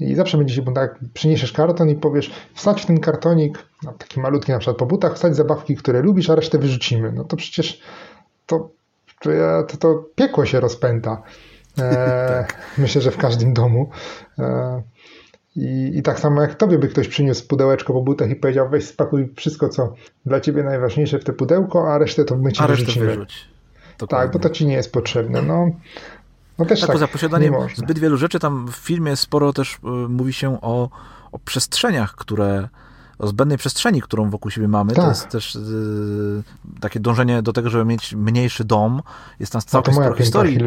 I 0.00 0.14
zawsze 0.14 0.38
będzie 0.38 0.54
się, 0.54 0.62
bo 0.62 0.72
tak 0.72 0.98
przyniesiesz 1.14 1.52
karton 1.52 1.88
i 1.88 1.94
powiesz, 1.94 2.30
wsadź 2.54 2.82
w 2.82 2.86
ten 2.86 3.00
kartonik, 3.00 3.66
no, 3.82 3.92
taki 3.92 4.20
malutki 4.20 4.52
na 4.52 4.58
przykład 4.58 4.76
po 4.76 4.86
butach, 4.86 5.14
wsadź 5.14 5.36
zabawki, 5.36 5.76
które 5.76 6.02
lubisz, 6.02 6.30
a 6.30 6.34
resztę 6.34 6.58
wyrzucimy. 6.58 7.12
No 7.12 7.24
to 7.24 7.36
przecież 7.36 7.80
to 8.46 8.70
to, 9.20 9.76
to 9.78 10.04
piekło 10.14 10.46
się 10.46 10.60
rozpęta. 10.60 11.22
E, 11.78 12.26
tak. 12.28 12.56
Myślę, 12.78 13.02
że 13.02 13.10
w 13.10 13.16
każdym 13.16 13.54
domu. 13.54 13.90
E, 14.38 14.82
i, 15.56 15.98
I 15.98 16.02
tak 16.02 16.20
samo 16.20 16.42
jak 16.42 16.54
tobie 16.54 16.78
by 16.78 16.88
ktoś 16.88 17.08
przyniósł 17.08 17.46
pudełeczko 17.46 17.92
po 17.92 18.02
butach 18.02 18.30
i 18.30 18.36
powiedział, 18.36 18.68
weź 18.68 18.84
spakuj 18.84 19.32
wszystko, 19.36 19.68
co 19.68 19.94
dla 20.26 20.40
ciebie 20.40 20.62
najważniejsze 20.62 21.18
w 21.18 21.24
te 21.24 21.32
pudełko, 21.32 21.92
a 21.92 21.98
resztę 21.98 22.24
to 22.24 22.36
my 22.36 22.52
ci 22.52 22.62
a 22.62 22.66
wyrzucimy. 22.66 23.06
Wyrzuć. 23.06 23.48
Tak, 24.08 24.32
bo 24.32 24.38
to 24.38 24.50
ci 24.50 24.66
nie 24.66 24.74
jest 24.74 24.92
potrzebne. 24.92 25.42
No, 25.42 25.70
no 26.58 26.64
też 26.64 26.80
tak, 26.80 26.86
tak 26.86 26.94
poza 26.94 27.08
posiadaniem 27.08 27.54
zbyt 27.74 27.98
wielu 27.98 28.16
rzeczy, 28.16 28.38
tam 28.38 28.68
w 28.68 28.76
filmie 28.76 29.16
sporo 29.16 29.52
też 29.52 29.74
y, 29.74 29.78
mówi 30.08 30.32
się 30.32 30.60
o, 30.60 30.88
o 31.32 31.38
przestrzeniach, 31.38 32.14
które 32.14 32.68
o 33.18 33.26
zbędnej 33.26 33.58
przestrzeni, 33.58 34.02
którą 34.02 34.30
wokół 34.30 34.50
siebie 34.50 34.68
mamy. 34.68 34.92
Tak. 34.92 35.04
To 35.04 35.08
jest 35.10 35.28
też 35.28 35.54
yy, 35.54 36.42
takie 36.80 37.00
dążenie 37.00 37.42
do 37.42 37.52
tego, 37.52 37.70
żeby 37.70 37.84
mieć 37.84 38.14
mniejszy 38.14 38.64
dom. 38.64 39.02
Jest 39.40 39.52
tam 39.52 39.62
całkiem 39.62 39.94
no 39.94 40.00
sporo 40.00 40.16
historii. 40.16 40.58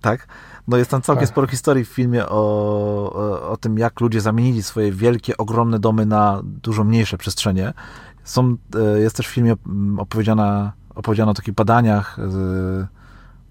Tak. 0.00 0.26
No 0.68 0.76
jest 0.76 0.90
tam 0.90 1.02
całkiem 1.02 1.26
tak. 1.26 1.28
sporo 1.28 1.46
historii 1.46 1.84
w 1.84 1.88
filmie 1.88 2.26
o, 2.26 3.50
o, 3.50 3.56
tym, 3.56 3.78
jak 3.78 4.00
ludzie 4.00 4.20
zamienili 4.20 4.62
swoje 4.62 4.92
wielkie, 4.92 5.36
ogromne 5.36 5.78
domy 5.78 6.06
na 6.06 6.40
dużo 6.44 6.84
mniejsze 6.84 7.18
przestrzenie. 7.18 7.72
Są, 8.24 8.56
yy, 8.74 9.00
jest 9.00 9.16
też 9.16 9.28
w 9.28 9.30
filmie 9.30 9.54
opowiedziana, 9.98 10.72
opowiedziano 10.94 11.30
o 11.30 11.34
takich 11.34 11.54
badaniach, 11.54 12.18
yy, 12.18 12.86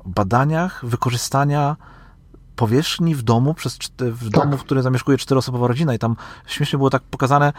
badaniach 0.05 0.85
wykorzystania 0.85 1.75
powierzchni 2.55 3.15
w 3.15 3.21
domu, 3.21 3.53
przez, 3.53 3.77
w 3.99 4.31
tak. 4.31 4.43
domu, 4.43 4.57
w 4.57 4.63
którym 4.63 4.83
zamieszkuje 4.83 5.17
czteroosobowa 5.17 5.67
rodzina 5.67 5.93
i 5.93 5.99
tam 5.99 6.15
śmiesznie 6.47 6.77
było 6.77 6.89
tak 6.89 7.03
pokazane, 7.03 7.53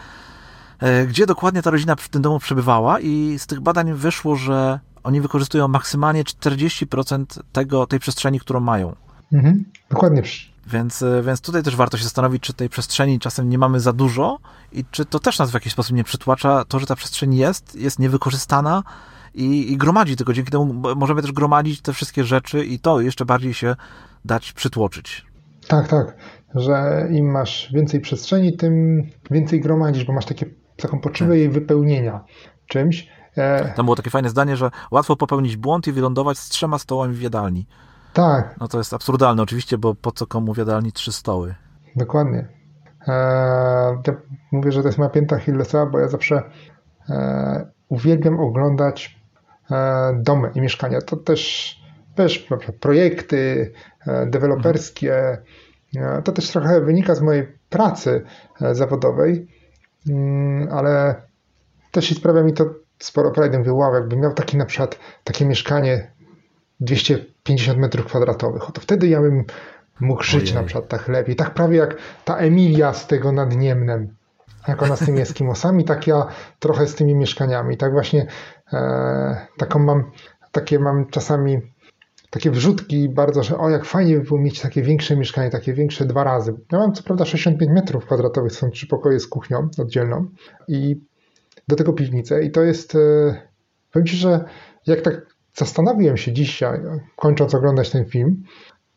e, 0.79 1.05
gdzie 1.05 1.25
dokładnie 1.25 1.61
ta 1.61 1.69
rodzina 1.69 1.95
w 1.95 2.09
tym 2.09 2.21
domu 2.21 2.39
przebywała 2.39 2.99
i 2.99 3.39
z 3.39 3.47
tych 3.47 3.61
badań 3.61 3.93
wyszło, 3.93 4.35
że 4.35 4.79
oni 5.03 5.21
wykorzystują 5.21 5.67
maksymalnie 5.67 6.23
40% 6.23 7.39
tego, 7.51 7.87
tej 7.87 7.99
przestrzeni, 7.99 8.39
którą 8.39 8.59
mają. 8.59 8.95
Mhm, 9.33 9.65
dokładnie. 9.89 10.21
Więc, 10.67 11.01
e, 11.01 11.23
więc 11.23 11.41
tutaj 11.41 11.63
też 11.63 11.75
warto 11.75 11.97
się 11.97 12.03
zastanowić, 12.03 12.43
czy 12.43 12.53
tej 12.53 12.69
przestrzeni 12.69 13.19
czasem 13.19 13.49
nie 13.49 13.57
mamy 13.57 13.79
za 13.79 13.93
dużo 13.93 14.39
i 14.71 14.85
czy 14.91 15.05
to 15.05 15.19
też 15.19 15.39
nas 15.39 15.51
w 15.51 15.53
jakiś 15.53 15.73
sposób 15.73 15.95
nie 15.95 16.03
przytłacza 16.03 16.65
to, 16.65 16.79
że 16.79 16.85
ta 16.85 16.95
przestrzeń 16.95 17.35
jest, 17.35 17.75
jest 17.75 17.99
niewykorzystana 17.99 18.83
i, 19.33 19.71
i 19.71 19.77
gromadzi, 19.77 20.15
tylko 20.15 20.33
dzięki 20.33 20.51
temu 20.51 20.73
możemy 20.95 21.21
też 21.21 21.31
gromadzić 21.31 21.81
te 21.81 21.93
wszystkie 21.93 22.23
rzeczy 22.23 22.65
i 22.65 22.79
to 22.79 23.01
jeszcze 23.01 23.25
bardziej 23.25 23.53
się 23.53 23.75
dać 24.25 24.53
przytłoczyć. 24.53 25.25
Tak, 25.67 25.87
tak, 25.87 26.17
że 26.55 27.07
im 27.11 27.31
masz 27.31 27.71
więcej 27.73 28.01
przestrzeni, 28.01 28.57
tym 28.57 29.03
więcej 29.31 29.61
gromadzisz, 29.61 30.05
bo 30.05 30.13
masz 30.13 30.25
takie, 30.25 30.45
taką 30.77 30.99
potrzebę 30.99 31.31
tak. 31.31 31.39
jej 31.39 31.49
wypełnienia 31.49 32.23
czymś. 32.67 33.07
E, 33.37 33.73
Tam 33.75 33.85
było 33.85 33.95
takie 33.95 34.09
fajne 34.09 34.29
zdanie, 34.29 34.57
że 34.57 34.71
łatwo 34.91 35.15
popełnić 35.15 35.57
błąd 35.57 35.87
i 35.87 35.91
wylądować 35.91 36.37
z 36.37 36.49
trzema 36.49 36.79
stołami 36.79 37.15
w 37.15 37.21
jadalni. 37.21 37.67
Tak. 38.15 38.55
No 38.59 38.67
to 38.67 38.77
jest 38.77 38.93
absurdalne 38.93 39.43
oczywiście, 39.43 39.77
bo 39.77 39.95
po 39.95 40.11
co 40.11 40.27
komu 40.27 40.53
w 40.53 40.57
jadalni 40.57 40.91
trzy 40.91 41.11
stoły? 41.11 41.55
Dokładnie. 41.95 42.47
E, 43.07 43.11
ja 44.07 44.13
mówię, 44.51 44.71
że 44.71 44.81
to 44.81 44.87
jest 44.87 44.97
moja 44.97 45.09
pięta 45.09 45.37
Hillesa, 45.39 45.85
bo 45.85 45.99
ja 45.99 46.07
zawsze 46.07 46.43
e, 47.09 47.67
uwielbiam 47.89 48.39
oglądać 48.39 49.25
domy 50.15 50.51
i 50.55 50.61
mieszkania. 50.61 51.01
To 51.01 51.17
też 51.17 51.75
też 52.15 52.47
projekty 52.79 53.71
e, 54.07 54.25
deweloperskie. 54.25 55.37
E, 55.95 56.21
to 56.21 56.31
też 56.31 56.49
trochę 56.49 56.81
wynika 56.81 57.15
z 57.15 57.21
mojej 57.21 57.47
pracy 57.69 58.23
e, 58.61 58.75
zawodowej, 58.75 59.47
mm, 60.09 60.67
ale 60.71 61.15
też 61.91 62.11
i 62.11 62.15
sprawia 62.15 62.43
mi 62.43 62.53
to 62.53 62.65
sporo 62.99 63.33
frajdy. 63.33 63.57
Mówię, 63.57 63.73
wow, 63.73 63.93
jakbym 63.93 64.19
miał 64.19 64.33
takie 64.33 64.57
na 64.57 64.65
przykład 64.65 64.99
takie 65.23 65.45
mieszkanie 65.45 66.11
250 66.79 67.79
metrów 67.79 68.05
kwadratowych, 68.05 68.63
to 68.73 68.81
wtedy 68.81 69.07
ja 69.07 69.21
bym 69.21 69.45
mógł 69.99 70.23
żyć 70.23 70.43
Ojej. 70.43 70.55
na 70.55 70.63
przykład 70.63 70.87
tak 70.87 71.07
lepiej. 71.07 71.35
Tak 71.35 71.53
prawie 71.53 71.77
jak 71.77 71.97
ta 72.25 72.37
Emilia 72.37 72.93
z 72.93 73.07
tego 73.07 73.31
nad 73.31 73.55
Niemnem. 73.55 74.15
Jak 74.67 74.83
ona 74.83 74.95
z 74.95 75.05
tymi 75.05 75.21
Eskimosami, 75.25 75.83
tak 75.83 76.07
ja 76.07 76.27
trochę 76.59 76.87
z 76.87 76.95
tymi 76.95 77.15
mieszkaniami. 77.15 77.77
Tak 77.77 77.91
właśnie 77.91 78.27
e, 78.73 79.47
taką 79.57 79.79
mam, 79.79 80.11
takie 80.51 80.79
mam 80.79 81.05
czasami 81.05 81.61
takie 82.29 82.51
wrzutki 82.51 83.09
bardzo, 83.09 83.43
że 83.43 83.57
o 83.57 83.69
jak 83.69 83.85
fajnie 83.85 84.17
by 84.17 84.23
było 84.23 84.39
mieć 84.39 84.61
takie 84.61 84.81
większe 84.81 85.17
mieszkanie, 85.17 85.49
takie 85.49 85.73
większe 85.73 86.05
dwa 86.05 86.23
razy. 86.23 86.53
Ja 86.71 86.77
mam 86.77 86.93
co 86.93 87.03
prawda 87.03 87.25
65 87.25 87.71
metrów 87.71 88.05
kwadratowych, 88.05 88.51
są 88.51 88.69
trzy 88.69 88.87
pokoje 88.87 89.19
z 89.19 89.27
kuchnią 89.27 89.69
oddzielną 89.77 90.25
i 90.67 91.01
do 91.67 91.75
tego 91.75 91.93
piwnicę 91.93 92.43
i 92.43 92.51
to 92.51 92.63
jest, 92.63 92.95
e, 92.95 93.41
powiem 93.91 94.05
Ci, 94.05 94.17
że 94.17 94.45
jak 94.87 95.01
tak 95.01 95.34
zastanowiłem 95.55 96.17
się 96.17 96.33
dzisiaj, 96.33 96.79
kończąc 97.15 97.55
oglądać 97.55 97.89
ten 97.89 98.05
film, 98.05 98.43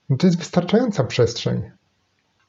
no 0.09 0.17
to 0.17 0.27
jest 0.27 0.39
wystarczająca 0.39 1.05
przestrzeń. 1.05 1.63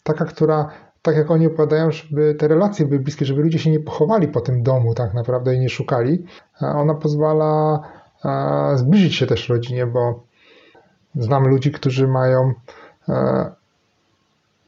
Taka, 0.03 0.25
która, 0.25 0.71
tak 1.01 1.15
jak 1.15 1.31
oni 1.31 1.47
opowiadają, 1.47 1.91
żeby 1.91 2.35
te 2.35 2.47
relacje 2.47 2.85
były 2.85 2.99
bliskie, 2.99 3.25
żeby 3.25 3.41
ludzie 3.41 3.59
się 3.59 3.71
nie 3.71 3.79
pochowali 3.79 4.27
po 4.27 4.41
tym 4.41 4.63
domu 4.63 4.93
tak 4.93 5.13
naprawdę 5.13 5.55
i 5.55 5.59
nie 5.59 5.69
szukali. 5.69 6.25
Ona 6.61 6.93
pozwala 6.93 7.79
zbliżyć 8.75 9.15
się 9.15 9.25
też 9.27 9.49
rodzinie, 9.49 9.85
bo 9.85 10.23
Znam 11.15 11.47
ludzi, 11.47 11.71
którzy 11.71 12.07
mają 12.07 12.53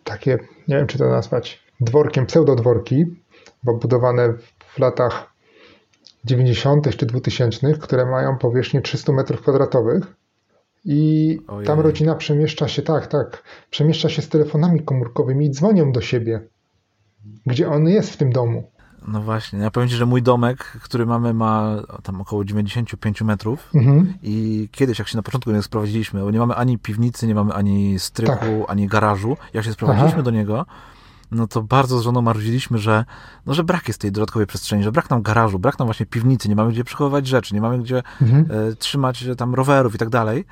takie, 0.04 0.38
nie 0.68 0.76
wiem 0.78 0.88
czy 0.88 0.98
to 0.98 1.10
nazwać 1.10 1.64
dworkiem, 1.82 2.26
pseudodworki, 2.26 3.06
bo 3.64 3.74
budowane 3.74 4.34
w 4.60 4.80
latach 4.80 5.31
90. 6.26 6.98
czy 6.98 7.06
2000, 7.06 7.74
które 7.74 8.06
mają 8.06 8.38
powierzchnię 8.38 8.82
300 8.82 9.14
metrów 9.14 9.42
kwadratowych. 9.42 10.16
I 10.86 11.40
Ojej. 11.48 11.68
tam 11.68 11.80
rodzina 11.80 12.16
przemieszcza 12.16 12.68
się, 12.68 12.82
tak, 12.82 13.08
tak, 13.08 13.44
przemieszcza 13.70 14.10
się 14.10 14.22
z 14.22 14.30
telefonami 14.30 14.80
komórkowymi 14.80 15.46
i 15.46 15.52
dzwonią 15.52 15.92
do 15.92 16.02
siebie, 16.02 16.42
gdzie 17.46 17.70
on 17.70 17.88
jest 17.88 18.14
w 18.14 18.18
tym 18.18 18.32
domu. 18.32 18.64
No 19.08 19.22
właśnie, 19.22 19.60
ja 19.60 19.72
powiem 19.72 19.90
Ci, 19.90 19.96
że 19.96 20.06
mój 20.06 20.22
domek, 20.22 20.58
który 20.84 21.06
mamy, 21.06 21.34
ma 21.34 21.76
tam 22.04 22.22
około 22.22 22.46
95 22.46 23.22
metrów 23.22 23.70
mhm. 23.76 24.14
i 24.24 24.68
kiedyś, 24.72 25.00
jak 25.00 25.08
się 25.08 25.18
na 25.18 25.24
początku 25.24 25.52
nie 25.52 25.62
sprowadziliśmy, 25.62 26.22
bo 26.22 26.32
nie 26.32 26.40
mamy 26.40 26.56
ani 26.56 26.78
piwnicy, 26.78 27.28
nie 27.28 27.36
mamy 27.36 27.54
ani 27.54 28.00
strychu, 28.00 28.60
tak. 28.60 28.70
ani 28.70 28.88
garażu, 28.88 29.38
jak 29.54 29.66
się 29.66 29.74
sprowadziliśmy 29.74 30.14
Aha. 30.14 30.24
do 30.24 30.32
niego, 30.32 30.66
no 31.32 31.48
to 31.48 31.62
bardzo 31.64 32.00
z 32.00 32.04
żoną 32.04 32.22
marudziliśmy, 32.22 32.78
że, 32.78 33.06
no, 33.46 33.54
że 33.54 33.64
brak 33.64 33.88
jest 33.88 34.02
tej 34.02 34.12
dodatkowej 34.12 34.48
przestrzeni, 34.48 34.84
że 34.84 34.92
brak 34.92 35.10
nam 35.10 35.22
garażu, 35.22 35.60
brak 35.60 35.80
nam 35.80 35.88
właśnie 35.88 36.06
piwnicy, 36.06 36.50
nie 36.50 36.56
mamy 36.56 36.72
gdzie 36.72 36.84
przechowywać 36.84 37.28
rzeczy, 37.28 37.54
nie 37.54 37.62
mamy 37.62 37.80
gdzie 37.80 38.04
mhm. 38.22 38.48
e, 38.52 38.76
trzymać 38.76 39.26
tam 39.38 39.56
rowerów 39.56 39.96
i 39.96 39.98
tak 39.98 40.10
dalej. 40.10 40.46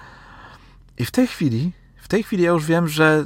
I 0.97 1.05
w 1.05 1.11
tej 1.11 1.27
chwili, 1.27 1.71
w 2.01 2.07
tej 2.07 2.23
chwili 2.23 2.43
ja 2.43 2.51
już 2.51 2.65
wiem, 2.65 2.87
że 2.87 3.25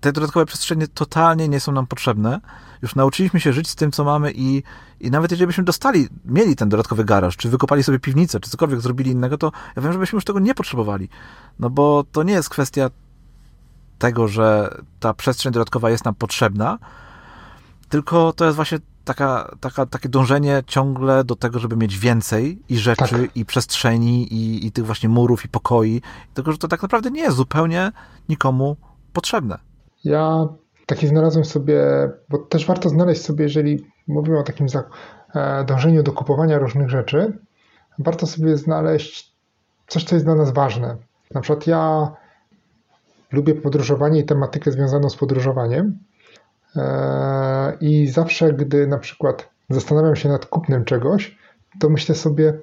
te 0.00 0.12
dodatkowe 0.12 0.46
przestrzenie 0.46 0.88
totalnie 0.88 1.48
nie 1.48 1.60
są 1.60 1.72
nam 1.72 1.86
potrzebne. 1.86 2.40
Już 2.82 2.94
nauczyliśmy 2.94 3.40
się 3.40 3.52
żyć 3.52 3.68
z 3.68 3.74
tym, 3.74 3.92
co 3.92 4.04
mamy 4.04 4.32
i, 4.34 4.62
i 5.00 5.10
nawet 5.10 5.30
jeżeli 5.30 5.46
byśmy 5.46 5.64
dostali, 5.64 6.08
mieli 6.24 6.56
ten 6.56 6.68
dodatkowy 6.68 7.04
garaż, 7.04 7.36
czy 7.36 7.48
wykopali 7.48 7.82
sobie 7.82 7.98
piwnicę, 7.98 8.40
czy 8.40 8.50
cokolwiek 8.50 8.80
zrobili 8.80 9.10
innego, 9.10 9.38
to 9.38 9.52
ja 9.76 9.82
wiem, 9.82 9.92
że 9.92 9.98
byśmy 9.98 10.16
już 10.16 10.24
tego 10.24 10.40
nie 10.40 10.54
potrzebowali. 10.54 11.08
No 11.58 11.70
bo 11.70 12.04
to 12.12 12.22
nie 12.22 12.32
jest 12.32 12.48
kwestia 12.48 12.90
tego, 14.02 14.28
że 14.28 14.74
ta 15.00 15.14
przestrzeń 15.14 15.52
dodatkowa 15.52 15.90
jest 15.90 16.04
nam 16.04 16.14
potrzebna, 16.14 16.78
tylko 17.88 18.32
to 18.32 18.44
jest 18.44 18.56
właśnie 18.56 18.78
taka, 19.04 19.56
taka, 19.60 19.86
takie 19.86 20.08
dążenie 20.08 20.62
ciągle 20.66 21.24
do 21.24 21.36
tego, 21.36 21.58
żeby 21.58 21.76
mieć 21.76 21.98
więcej 21.98 22.62
i 22.68 22.76
rzeczy, 22.76 23.04
tak. 23.04 23.36
i 23.36 23.44
przestrzeni, 23.44 24.34
i, 24.34 24.66
i 24.66 24.72
tych 24.72 24.86
właśnie 24.86 25.08
murów, 25.08 25.44
i 25.44 25.48
pokoi, 25.48 26.02
tylko 26.34 26.52
że 26.52 26.58
to 26.58 26.68
tak 26.68 26.82
naprawdę 26.82 27.10
nie 27.10 27.22
jest 27.22 27.36
zupełnie 27.36 27.92
nikomu 28.28 28.76
potrzebne. 29.12 29.58
Ja 30.04 30.48
taki 30.86 31.06
znalazłem 31.06 31.44
sobie, 31.44 31.80
bo 32.28 32.38
też 32.38 32.66
warto 32.66 32.88
znaleźć 32.88 33.22
sobie, 33.22 33.44
jeżeli 33.44 33.86
mówimy 34.08 34.38
o 34.38 34.42
takim 34.42 34.66
e, 35.34 35.64
dążeniu 35.64 36.02
do 36.02 36.12
kupowania 36.12 36.58
różnych 36.58 36.90
rzeczy, 36.90 37.38
warto 37.98 38.26
sobie 38.26 38.56
znaleźć 38.56 39.32
coś, 39.86 40.04
co 40.04 40.16
jest 40.16 40.26
dla 40.26 40.34
nas 40.34 40.52
ważne. 40.52 40.96
Na 41.34 41.40
przykład 41.40 41.66
ja 41.66 42.12
lubię 43.32 43.54
podróżowanie 43.54 44.20
i 44.20 44.24
tematykę 44.24 44.72
związaną 44.72 45.10
z 45.10 45.16
podróżowaniem. 45.16 45.98
E, 46.76 47.76
I 47.80 48.08
zawsze, 48.08 48.52
gdy 48.52 48.86
na 48.86 48.98
przykład 48.98 49.48
zastanawiam 49.70 50.16
się 50.16 50.28
nad 50.28 50.46
kupnem 50.46 50.84
czegoś, 50.84 51.38
to 51.80 51.88
myślę 51.88 52.14
sobie, 52.14 52.58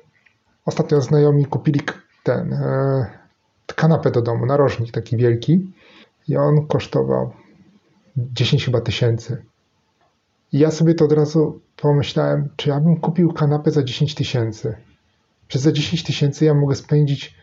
ostatnio 0.66 1.02
znajomi 1.02 1.46
kupili 1.46 1.82
ten 2.24 2.54
e, 2.54 3.06
kanapę 3.76 4.12
do 4.12 4.22
domu, 4.22 4.46
narożnik 4.46 4.92
taki 4.92 5.18
wielki 5.18 5.74
i 6.28 6.38
on 6.38 6.68
kosztował 6.68 7.32
10 8.18 8.66
chyba 8.66 8.82
tysięcy. 8.82 9.46
I 10.54 10.60
ja 10.60 10.72
sobie 10.72 10.94
to 10.94 11.06
od 11.06 11.12
razu 11.12 11.62
pomyślałem, 11.76 12.50
czy 12.56 12.70
ja 12.70 12.80
bym 12.80 13.00
kupił 13.00 13.34
kanapę 13.34 13.72
za 13.72 13.84
10 13.84 14.16
tysięcy. 14.16 14.76
Czy 15.48 15.60
za 15.60 15.72
10 15.72 16.04
tysięcy 16.04 16.46
ja 16.46 16.54
mogę 16.54 16.76
spędzić 16.76 17.36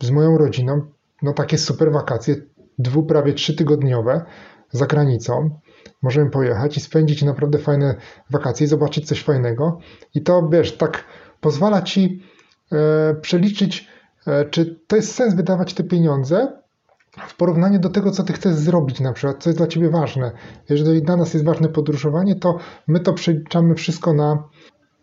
z 0.00 0.10
moją 0.10 0.38
rodziną 0.38 0.82
no 1.22 1.32
takie 1.32 1.58
super 1.58 1.92
wakacje, 1.92 2.36
dwu, 2.78 3.02
prawie 3.02 3.32
trzytygodniowe 3.32 4.24
za 4.70 4.86
granicą. 4.86 5.60
Możemy 6.02 6.30
pojechać 6.30 6.76
i 6.76 6.80
spędzić 6.80 7.22
naprawdę 7.22 7.58
fajne 7.58 7.94
wakacje 8.30 8.64
i 8.64 8.68
zobaczyć 8.68 9.06
coś 9.06 9.22
fajnego. 9.22 9.78
I 10.14 10.22
to, 10.22 10.48
wiesz, 10.48 10.76
tak 10.76 11.04
pozwala 11.40 11.82
ci 11.82 12.22
e, 12.72 13.14
przeliczyć, 13.14 13.88
e, 14.26 14.44
czy 14.44 14.80
to 14.86 14.96
jest 14.96 15.14
sens 15.14 15.34
wydawać 15.34 15.74
te 15.74 15.84
pieniądze 15.84 16.58
w 17.26 17.36
porównaniu 17.36 17.78
do 17.78 17.88
tego, 17.88 18.10
co 18.10 18.22
ty 18.22 18.32
chcesz 18.32 18.54
zrobić 18.54 19.00
na 19.00 19.12
przykład, 19.12 19.42
co 19.42 19.50
jest 19.50 19.58
dla 19.58 19.66
ciebie 19.66 19.90
ważne. 19.90 20.32
Jeżeli 20.68 21.02
dla 21.02 21.16
nas 21.16 21.34
jest 21.34 21.46
ważne 21.46 21.68
podróżowanie, 21.68 22.36
to 22.36 22.58
my 22.88 23.00
to 23.00 23.12
przeliczamy 23.12 23.74
wszystko 23.74 24.12
na, 24.12 24.48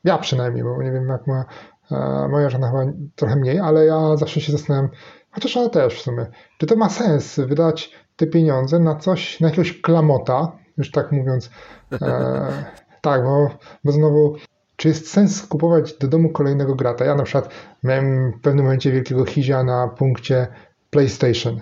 ja 0.03 0.17
przynajmniej, 0.17 0.63
bo 0.63 0.83
nie 0.83 0.91
wiem 0.91 1.07
jak 1.07 1.27
moja, 1.27 1.45
e, 1.91 2.27
moja 2.27 2.49
żona 2.49 2.67
chyba 2.67 2.93
trochę 3.15 3.35
mniej, 3.35 3.59
ale 3.59 3.85
ja 3.85 4.17
zawsze 4.17 4.41
się 4.41 4.51
zastanawiam, 4.51 4.89
Chociaż 5.35 5.57
ona 5.57 5.69
też 5.69 5.99
w 5.99 6.01
sumie. 6.01 6.25
Czy 6.57 6.65
to 6.65 6.75
ma 6.75 6.89
sens 6.89 7.39
wydać 7.39 7.91
te 8.15 8.27
pieniądze 8.27 8.79
na 8.79 8.95
coś, 8.95 9.39
na 9.39 9.47
jakiegoś 9.47 9.81
klamota, 9.81 10.51
już 10.77 10.91
tak 10.91 11.11
mówiąc. 11.11 11.49
E, 11.91 12.65
tak, 13.01 13.23
bo, 13.23 13.49
bo 13.83 13.91
znowu, 13.91 14.35
czy 14.75 14.87
jest 14.87 15.11
sens 15.11 15.47
kupować 15.47 15.93
do 15.93 16.07
domu 16.07 16.29
kolejnego 16.29 16.75
grata? 16.75 17.05
Ja 17.05 17.15
na 17.15 17.23
przykład 17.23 17.49
miałem 17.83 18.31
w 18.31 18.41
pewnym 18.41 18.65
momencie 18.65 18.91
wielkiego 18.91 19.25
hizia 19.25 19.63
na 19.63 19.87
punkcie 19.87 20.47
PlayStation, 20.89 21.61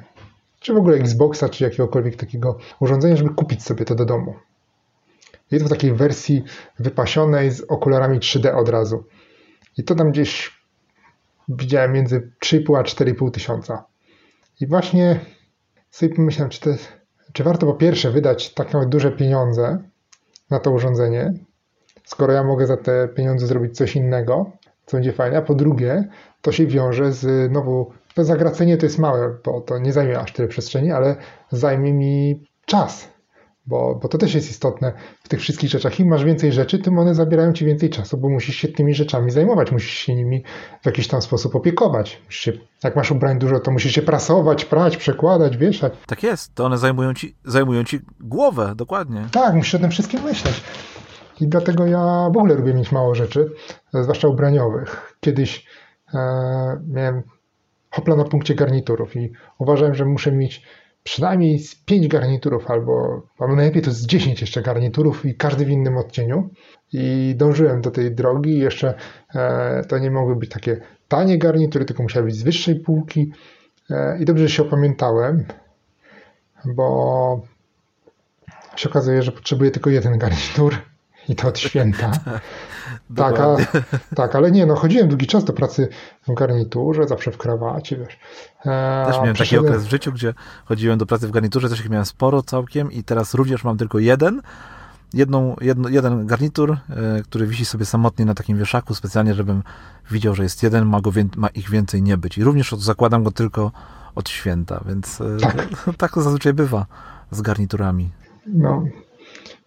czy 0.59 0.73
w 0.73 0.77
ogóle 0.77 0.97
Xboxa, 0.97 1.49
czy 1.49 1.63
jakiegokolwiek 1.63 2.15
takiego 2.15 2.57
urządzenia, 2.79 3.15
żeby 3.15 3.29
kupić 3.29 3.63
sobie 3.63 3.85
to 3.85 3.95
do 3.95 4.05
domu. 4.05 4.35
To 5.59 5.65
w 5.65 5.69
takiej 5.69 5.93
wersji 5.93 6.43
wypasionej 6.79 7.51
z 7.51 7.61
okularami 7.69 8.19
3D 8.19 8.55
od 8.55 8.69
razu. 8.69 9.03
I 9.77 9.83
to 9.83 9.95
tam 9.95 10.11
gdzieś 10.11 10.62
widziałem 11.49 11.93
między 11.93 12.31
3,5 12.45 12.79
a 12.79 12.83
4,5 12.83 13.31
tysiąca. 13.31 13.85
I 14.61 14.67
właśnie 14.67 15.19
sobie 15.89 16.15
pomyślałem, 16.15 16.49
czy, 16.49 16.59
te, 16.59 16.77
czy 17.33 17.43
warto 17.43 17.65
po 17.65 17.73
pierwsze 17.73 18.11
wydać 18.11 18.53
tak 18.53 18.73
nawet 18.73 18.89
duże 18.89 19.11
pieniądze 19.11 19.83
na 20.49 20.59
to 20.59 20.71
urządzenie, 20.71 21.33
skoro 22.03 22.33
ja 22.33 22.43
mogę 22.43 22.67
za 22.67 22.77
te 22.77 23.07
pieniądze 23.07 23.47
zrobić 23.47 23.77
coś 23.77 23.95
innego, 23.95 24.51
co 24.85 24.97
będzie 24.97 25.13
fajne, 25.13 25.37
a 25.37 25.41
po 25.41 25.55
drugie, 25.55 26.07
to 26.41 26.51
się 26.51 26.67
wiąże 26.67 27.11
z 27.11 27.51
znowu, 27.51 27.91
to 28.15 28.23
zagracenie 28.23 28.77
to 28.77 28.85
jest 28.85 28.99
małe, 28.99 29.37
bo 29.45 29.61
to 29.61 29.77
nie 29.77 29.93
zajmie 29.93 30.19
aż 30.19 30.33
tyle 30.33 30.47
przestrzeni, 30.47 30.91
ale 30.91 31.15
zajmie 31.51 31.93
mi 31.93 32.43
czas, 32.65 33.12
bo, 33.65 33.99
bo 34.01 34.07
to 34.07 34.17
też 34.17 34.33
jest 34.35 34.49
istotne 34.49 34.93
w 35.23 35.29
tych 35.29 35.39
wszystkich 35.39 35.69
rzeczach. 35.69 35.99
Im 35.99 36.07
masz 36.07 36.23
więcej 36.23 36.51
rzeczy, 36.51 36.79
tym 36.79 36.99
one 36.99 37.15
zabierają 37.15 37.53
ci 37.53 37.65
więcej 37.65 37.89
czasu, 37.89 38.17
bo 38.17 38.29
musisz 38.29 38.55
się 38.55 38.67
tymi 38.67 38.93
rzeczami 38.93 39.31
zajmować, 39.31 39.71
musisz 39.71 39.91
się 39.91 40.15
nimi 40.15 40.43
w 40.81 40.85
jakiś 40.85 41.07
tam 41.07 41.21
sposób 41.21 41.55
opiekować. 41.55 42.21
Się, 42.29 42.51
jak 42.83 42.95
masz 42.95 43.11
ubrań 43.11 43.39
dużo, 43.39 43.59
to 43.59 43.71
musisz 43.71 43.91
się 43.91 44.01
prasować, 44.01 44.65
prać, 44.65 44.97
przekładać, 44.97 45.57
wieszać. 45.57 45.93
Tak 46.07 46.23
jest, 46.23 46.55
to 46.55 46.65
one 46.65 46.77
zajmują 46.77 47.13
ci, 47.13 47.35
zajmują 47.45 47.83
ci 47.83 47.99
głowę, 48.19 48.73
dokładnie. 48.75 49.27
Tak, 49.31 49.55
musisz 49.55 49.75
o 49.75 49.79
tym 49.79 49.91
wszystkim 49.91 50.23
myśleć. 50.23 50.63
I 51.41 51.47
dlatego 51.47 51.85
ja 51.85 52.29
w 52.33 52.37
ogóle 52.37 52.55
lubię 52.55 52.73
mieć 52.73 52.91
mało 52.91 53.15
rzeczy, 53.15 53.49
zwłaszcza 53.93 54.27
ubraniowych. 54.27 55.17
Kiedyś 55.19 55.67
e, 56.13 56.19
miałem 56.87 57.23
hopla 57.91 58.15
na 58.15 58.23
punkcie 58.23 58.55
garniturów 58.55 59.15
i 59.15 59.31
uważałem, 59.57 59.95
że 59.95 60.05
muszę 60.05 60.31
mieć 60.31 60.63
przynajmniej 61.03 61.59
z 61.59 61.75
5 61.75 62.07
garniturów, 62.07 62.71
albo, 62.71 63.21
najlepiej 63.39 63.81
to 63.81 63.91
z 63.91 64.05
10 64.05 64.41
jeszcze 64.41 64.61
garniturów 64.61 65.25
i 65.25 65.35
każdy 65.35 65.65
w 65.65 65.69
innym 65.69 65.97
odcieniu. 65.97 66.49
I 66.93 67.35
dążyłem 67.37 67.81
do 67.81 67.91
tej 67.91 68.15
drogi. 68.15 68.59
Jeszcze 68.59 68.93
e, 69.35 69.83
to 69.87 69.97
nie 69.97 70.11
mogły 70.11 70.35
być 70.35 70.49
takie 70.49 70.81
tanie 71.07 71.37
garnitury, 71.37 71.85
tylko 71.85 72.03
musiały 72.03 72.25
być 72.25 72.35
z 72.35 72.43
wyższej 72.43 72.79
półki. 72.79 73.31
E, 73.89 74.17
I 74.19 74.25
dobrze, 74.25 74.47
że 74.47 74.55
się 74.55 74.63
opamiętałem, 74.63 75.45
bo 76.65 77.41
się 78.75 78.89
okazuje, 78.89 79.23
że 79.23 79.31
potrzebuję 79.31 79.71
tylko 79.71 79.89
jeden 79.89 80.17
garnitur 80.17 80.92
i 81.29 81.35
to 81.35 81.47
od 81.47 81.59
święta. 81.59 82.11
tak, 83.15 83.39
a, 83.39 83.55
tak, 84.15 84.35
ale 84.35 84.51
nie, 84.51 84.65
no 84.65 84.75
chodziłem 84.75 85.07
długi 85.07 85.27
czas 85.27 85.43
do 85.43 85.53
pracy 85.53 85.87
w 86.27 86.33
garniturze, 86.33 87.07
zawsze 87.07 87.31
w 87.31 87.37
krawacie, 87.37 87.97
wiesz. 87.97 88.19
E, 88.65 89.03
też 89.07 89.15
miałem 89.15 89.35
taki 89.35 89.57
okres 89.57 89.85
w 89.85 89.89
życiu, 89.89 90.11
gdzie 90.11 90.33
chodziłem 90.65 90.97
do 90.97 91.05
pracy 91.05 91.27
w 91.27 91.31
garniturze, 91.31 91.69
też 91.69 91.79
ich 91.79 91.89
miałem 91.89 92.05
sporo 92.05 92.41
całkiem 92.41 92.91
i 92.91 93.03
teraz 93.03 93.33
również 93.33 93.63
mam 93.63 93.77
tylko 93.77 93.99
jeden, 93.99 94.41
jedną, 95.13 95.55
jedno, 95.61 95.89
jeden 95.89 96.27
garnitur, 96.27 96.71
e, 96.71 96.77
który 97.23 97.47
wisi 97.47 97.65
sobie 97.65 97.85
samotnie 97.85 98.25
na 98.25 98.33
takim 98.33 98.57
wieszaku, 98.57 98.95
specjalnie, 98.95 99.33
żebym 99.33 99.63
widział, 100.11 100.35
że 100.35 100.43
jest 100.43 100.63
jeden, 100.63 100.85
ma, 100.85 101.01
go 101.01 101.11
ma 101.37 101.47
ich 101.47 101.69
więcej 101.69 102.01
nie 102.01 102.17
być. 102.17 102.37
I 102.37 102.43
również 102.43 102.71
zakładam 102.71 103.23
go 103.23 103.31
tylko 103.31 103.71
od 104.15 104.29
święta, 104.29 104.83
więc 104.87 105.21
e, 105.21 105.37
tak, 105.41 105.67
tak 105.97 106.13
to 106.13 106.21
zazwyczaj 106.21 106.53
bywa 106.53 106.85
z 107.31 107.41
garniturami. 107.41 108.11
No, 108.47 108.83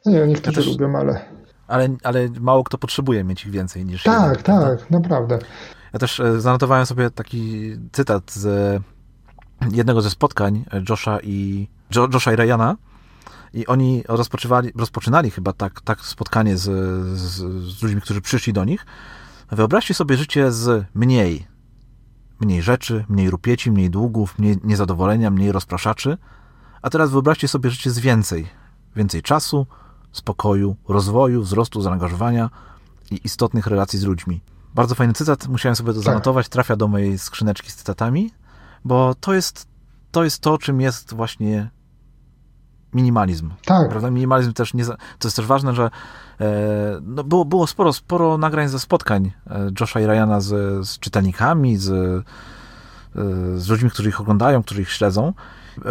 nie, 0.07 0.27
niektórzy 0.27 0.61
ja 0.61 0.67
też... 0.67 0.67
lubią, 0.67 0.99
ale 0.99 1.36
ale, 1.69 1.89
ale 2.03 2.29
mało 2.41 2.65
kto 2.65 2.79
potrzebuje 2.79 3.25
mieć 3.25 3.45
ich 3.47 3.53
więcej 3.53 3.85
niż 3.85 4.03
Tak, 4.03 4.23
jeden, 4.23 4.45
tak, 4.45 4.45
prawda? 4.45 4.87
naprawdę. 4.91 5.39
Ja 5.93 5.99
też 5.99 6.21
e, 6.21 6.41
zanotowałem 6.41 6.87
sobie 6.87 7.11
taki 7.11 7.73
cytat 7.93 8.33
z 8.33 8.83
jednego 9.73 10.03
ze 10.03 10.11
spotkań 10.11 10.65
Josha 10.89 11.19
i, 11.23 11.69
Josha 12.13 12.33
i 12.33 12.37
Ryana 12.37 12.77
i 13.53 13.67
oni 13.67 14.03
rozpoczynali, 14.09 14.73
rozpoczynali 14.77 15.31
chyba 15.31 15.53
tak, 15.53 15.81
tak 15.81 16.01
spotkanie 16.01 16.57
z, 16.57 16.63
z, 17.19 17.35
z 17.77 17.83
ludźmi, 17.83 18.01
którzy 18.01 18.21
przyszli 18.21 18.53
do 18.53 18.65
nich. 18.65 18.87
Wyobraźcie 19.53 19.95
sobie 19.95 20.17
życie 20.17 20.53
z 20.53 20.85
mniej. 20.95 21.47
Mniej 22.41 22.63
rzeczy, 22.63 23.05
mniej 23.09 23.31
rupieci, 23.31 23.71
mniej 23.71 23.91
długów, 23.91 24.39
mniej 24.39 24.59
niezadowolenia, 24.65 25.31
mniej 25.31 25.53
rozpraszaczy. 25.53 26.19
A 26.83 26.91
teraz 26.91 27.11
wyobraźcie 27.11 27.49
sobie 27.49 27.71
życie 27.71 27.91
z 27.91 27.99
więcej. 27.99 28.47
Więcej 28.97 29.23
czasu, 29.23 29.67
spokoju, 30.17 30.77
rozwoju, 30.89 31.43
wzrostu 31.43 31.83
zaangażowania 31.83 32.51
i 33.11 33.21
istotnych 33.25 33.67
relacji 33.67 33.99
z 33.99 34.05
ludźmi. 34.05 34.41
Bardzo 34.75 34.95
fajny 34.95 35.15
cytat, 35.15 35.49
musiałem 35.49 35.77
sobie 35.77 35.93
to 35.93 35.99
tak. 35.99 36.05
zanotować, 36.05 36.49
trafia 36.49 36.77
do 36.77 36.89
mojej 36.89 37.19
skrzyneczki 37.19 37.71
z 37.71 37.77
cytatami, 37.77 38.31
bo 38.85 39.15
to 39.21 39.35
jest 39.35 39.67
to, 40.11 40.25
jest 40.25 40.41
to 40.41 40.59
czym 40.59 40.81
jest 40.81 41.15
właśnie 41.15 41.71
minimalizm. 42.95 43.51
Tak. 43.65 43.89
Prawda? 43.89 44.11
Minimalizm 44.11 44.53
też 44.53 44.75
nie. 44.75 44.85
To 44.85 44.97
jest 45.25 45.37
też 45.37 45.47
ważne, 45.47 45.75
że 45.75 45.91
e, 46.41 47.01
no 47.03 47.25
było, 47.25 47.45
było 47.45 47.67
sporo, 47.67 47.93
sporo 47.93 48.39
nagrań 48.39 48.69
ze 48.69 48.81
spotkań 48.81 49.33
e, 49.47 49.71
Josha 49.81 50.01
i 50.01 50.07
Ryana 50.07 50.41
z, 50.41 50.49
z 50.89 50.99
czytelnikami, 50.99 51.77
z, 51.77 51.91
e, 51.91 52.23
z 53.57 53.69
ludźmi, 53.69 53.91
którzy 53.91 54.09
ich 54.09 54.21
oglądają, 54.21 54.63
którzy 54.63 54.83
ich 54.83 54.91
śledzą. 54.91 55.33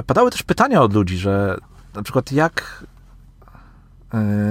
Padały 0.07 0.31
też 0.31 0.43
pytania 0.43 0.81
od 0.81 0.93
ludzi, 0.93 1.17
że 1.17 1.57
na 1.93 2.03
przykład 2.03 2.31
jak 2.31 2.85
E, 2.85 2.94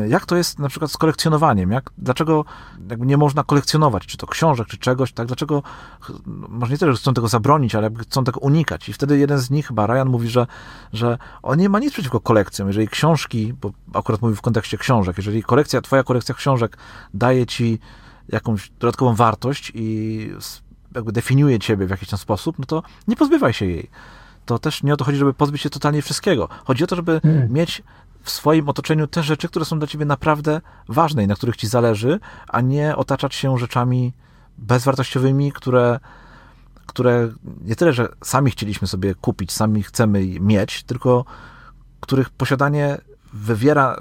jak 0.09 0.27
to 0.27 0.37
jest 0.37 0.59
na 0.59 0.69
przykład 0.69 0.91
z 0.91 0.97
kolekcjonowaniem? 0.97 1.71
Jak, 1.71 1.91
dlaczego 1.99 2.45
jakby 2.91 3.07
nie 3.07 3.17
można 3.17 3.45
kolekcjonować, 3.45 4.07
czy 4.07 4.17
to 4.17 4.27
książek, 4.27 4.69
czy 4.69 4.79
czegoś, 4.79 5.13
tak? 5.13 5.27
Dlaczego, 5.27 5.63
może 6.27 6.73
nie 6.73 6.79
tyle, 6.79 6.93
że 6.93 6.99
chcą 6.99 7.15
tego 7.15 7.29
zabronić, 7.29 7.75
ale 7.75 7.91
chcą 8.01 8.25
tego 8.25 8.41
unikać. 8.41 8.89
I 8.89 8.93
wtedy 8.93 9.19
jeden 9.19 9.39
z 9.39 9.51
nich, 9.51 9.67
chyba 9.67 9.87
Ryan, 9.87 10.09
mówi, 10.09 10.29
że, 10.29 10.47
że 10.93 11.19
on 11.43 11.59
nie 11.59 11.69
ma 11.69 11.79
nic 11.79 11.93
przeciwko 11.93 12.21
kolekcjom. 12.21 12.69
Jeżeli 12.69 12.89
książki, 12.89 13.53
bo 13.61 13.73
akurat 13.95 14.23
mówi 14.23 14.37
w 14.37 14.43
kontekście 14.43 14.79
książek, 14.79 15.17
jeżeli 15.17 15.43
kolekcja, 15.43 15.81
twoja 15.81 16.03
kolekcja 16.03 16.35
książek 16.35 16.79
daje 17.15 17.47
ci 17.47 17.79
jakąś 18.29 18.71
dodatkową 18.71 19.15
wartość 19.15 19.73
i 19.75 20.31
jakby 20.95 21.13
definiuje 21.13 21.59
ciebie 21.59 21.87
w 21.87 21.91
jakiś 21.91 22.09
tam 22.09 22.19
sposób, 22.19 22.59
no 22.59 22.65
to 22.65 22.83
nie 23.09 23.17
pozbywaj 23.17 23.53
się 23.53 23.67
jej 23.67 23.91
to 24.45 24.59
też 24.59 24.83
nie 24.83 24.95
o 24.95 24.97
to 24.97 25.05
chodzi, 25.05 25.19
żeby 25.19 25.35
pozbyć 25.35 25.63
się 25.63 25.71
totalnie 25.71 26.03
wszystkiego. 26.03 26.49
Chodzi 26.65 26.85
o 26.85 26.87
to, 26.87 26.97
żeby 26.97 27.21
hmm. 27.21 27.53
mieć 27.53 27.83
w 28.23 28.31
swoim 28.31 28.69
otoczeniu 28.69 29.07
te 29.07 29.23
rzeczy, 29.23 29.49
które 29.49 29.65
są 29.65 29.79
dla 29.79 29.89
ciebie 29.89 30.05
naprawdę 30.05 30.61
ważne 30.89 31.25
i 31.25 31.27
na 31.27 31.35
których 31.35 31.57
ci 31.57 31.67
zależy, 31.67 32.21
a 32.49 32.61
nie 32.61 32.97
otaczać 32.97 33.35
się 33.35 33.59
rzeczami 33.59 34.13
bezwartościowymi, 34.59 35.53
które, 35.53 36.01
które 36.87 37.29
nie 37.65 37.77
tyle, 37.77 37.93
że 37.93 38.09
sami 38.25 38.51
chcieliśmy 38.51 38.89
sobie 38.89 39.15
kupić, 39.15 39.53
sami 39.53 39.83
chcemy 39.83 40.27
mieć, 40.41 40.83
tylko 40.83 41.25
których 42.01 42.31
posiadanie 42.31 42.99
wywiera, 43.33 43.97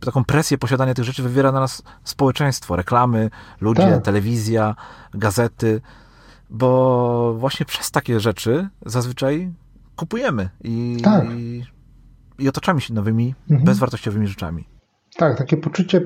taką 0.00 0.24
presję 0.24 0.58
posiadania 0.58 0.94
tych 0.94 1.04
rzeczy 1.04 1.22
wywiera 1.22 1.52
na 1.52 1.60
nas 1.60 1.82
społeczeństwo, 2.04 2.76
reklamy, 2.76 3.30
ludzie, 3.60 3.90
tak. 3.90 4.04
telewizja, 4.04 4.74
gazety, 5.14 5.80
bo 6.50 7.34
właśnie 7.38 7.66
przez 7.66 7.90
takie 7.90 8.20
rzeczy 8.20 8.68
zazwyczaj 8.86 9.52
kupujemy 10.00 10.48
i, 10.64 10.96
tak. 11.02 11.24
i 11.30 11.62
i 12.40 12.48
otaczamy 12.48 12.80
się 12.80 12.94
nowymi, 12.94 13.34
mhm. 13.50 13.64
bezwartościowymi 13.64 14.26
rzeczami. 14.26 14.68
Tak, 15.16 15.38
takie 15.38 15.56
poczucie, 15.56 16.00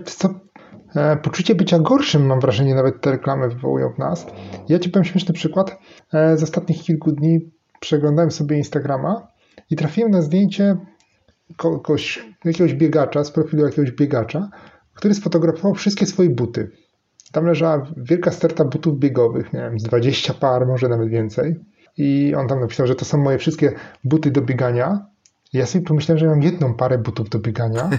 e, 0.97 1.17
poczucie 1.17 1.55
bycia 1.55 1.79
gorszym, 1.79 2.27
mam 2.27 2.41
wrażenie, 2.41 2.75
nawet 2.75 3.01
te 3.01 3.11
reklamy 3.11 3.49
wywołują 3.49 3.93
w 3.93 3.99
nas. 3.99 4.27
Ja 4.69 4.79
ci 4.79 4.91
powiem 4.91 5.05
śmieszny 5.05 5.35
przykład. 5.35 5.79
E, 6.13 6.37
z 6.37 6.43
ostatnich 6.43 6.83
kilku 6.83 7.13
dni 7.13 7.53
przeglądałem 7.81 8.31
sobie 8.31 8.57
Instagrama 8.57 9.29
i 9.71 9.77
trafiłem 9.77 10.11
na 10.11 10.23
zdjęcie 10.23 10.77
kogoś, 11.57 12.27
jakiegoś 12.45 12.75
biegacza, 12.75 13.25
z 13.25 13.31
profilu 13.31 13.65
jakiegoś 13.65 13.93
biegacza, 13.93 14.49
który 14.95 15.15
sfotografował 15.15 15.75
wszystkie 15.75 16.07
swoje 16.07 16.31
buty. 16.31 16.71
Tam 17.33 17.47
leżała 17.47 17.87
wielka 17.97 18.31
sterta 18.31 18.65
butów 18.65 18.99
biegowych, 18.99 19.53
nie 19.53 19.61
wiem, 19.61 19.79
z 19.79 19.83
20 19.83 20.35
par, 20.35 20.67
może 20.67 20.89
nawet 20.89 21.09
więcej. 21.09 21.61
I 21.97 22.35
on 22.35 22.49
tam 22.49 22.61
napisał, 22.61 22.87
że 22.87 22.95
to 22.95 23.05
są 23.05 23.19
moje 23.19 23.39
wszystkie 23.39 23.73
buty 24.05 24.31
do 24.31 24.43
biegania. 24.43 25.07
Ja 25.53 25.67
sobie 25.67 25.85
pomyślałem, 25.85 26.19
że 26.19 26.27
mam 26.27 26.43
jedną 26.43 26.75
parę 26.75 26.99
butów 26.99 27.29
do 27.29 27.39
biegania. 27.39 27.91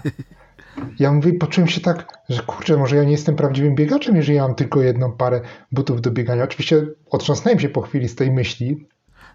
Ja 1.00 1.12
mówię, 1.12 1.34
poczułem 1.34 1.68
się 1.68 1.82
tak, 1.82 2.06
że 2.30 2.42
kurczę, 2.42 2.78
może 2.78 2.96
ja 2.96 3.04
nie 3.04 3.12
jestem 3.12 3.36
prawdziwym 3.36 3.76
biegaczem, 3.76 4.16
jeżeli 4.16 4.38
ja 4.38 4.44
mam 4.44 4.56
tylko 4.56 4.82
jedną 4.82 5.12
parę 5.12 5.42
butów 5.72 6.02
do 6.02 6.12
biegania. 6.12 6.44
Oczywiście 6.44 6.88
otrząsnąłem 7.10 7.60
się 7.60 7.70
po 7.70 7.82
chwili 7.82 8.10
z 8.10 8.16
tej 8.16 8.32
myśli. 8.32 8.88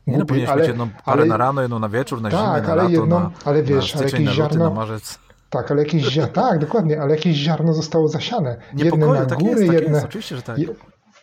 Nie 0.06 0.18
no, 0.18 0.26
powinieneś 0.26 0.50
ale, 0.50 0.60
mieć 0.60 0.68
jedną 0.68 0.88
parę 0.88 1.00
ale, 1.04 1.24
na 1.24 1.36
rano, 1.36 1.62
jedną 1.62 1.78
na 1.78 1.88
wieczór, 1.88 2.22
na 2.22 2.30
tak, 2.30 2.40
zimę, 2.40 2.66
na 2.66 2.72
ale 2.72 2.82
lato, 2.82 2.90
jedną, 2.90 3.20
na, 3.20 3.30
ale 3.44 3.62
wiesz, 3.62 3.94
na 3.94 4.00
ale 4.00 4.10
jakieś 4.10 4.28
ziarno, 4.28 4.68
na 4.68 4.74
marzec. 4.74 5.18
Tak, 5.50 5.70
ale 5.70 5.82
jakieś 5.82 6.02
ziarno, 6.02 6.32
tak, 6.42 6.58
dokładnie, 6.58 7.00
ale 7.00 7.10
jakieś 7.10 7.36
ziarno 7.36 7.74
zostało 7.74 8.08
zasiane. 8.08 8.56
Jedne 8.76 9.06
na 9.06 9.26
tak 9.26 9.38
góry, 9.38 9.50
jest, 9.50 9.66
tak 9.66 9.80
jedne, 9.80 9.94
jest, 9.94 10.06
oczywiście, 10.06 10.36
że 10.36 10.42
tak. 10.42 10.58
Je, 10.58 10.68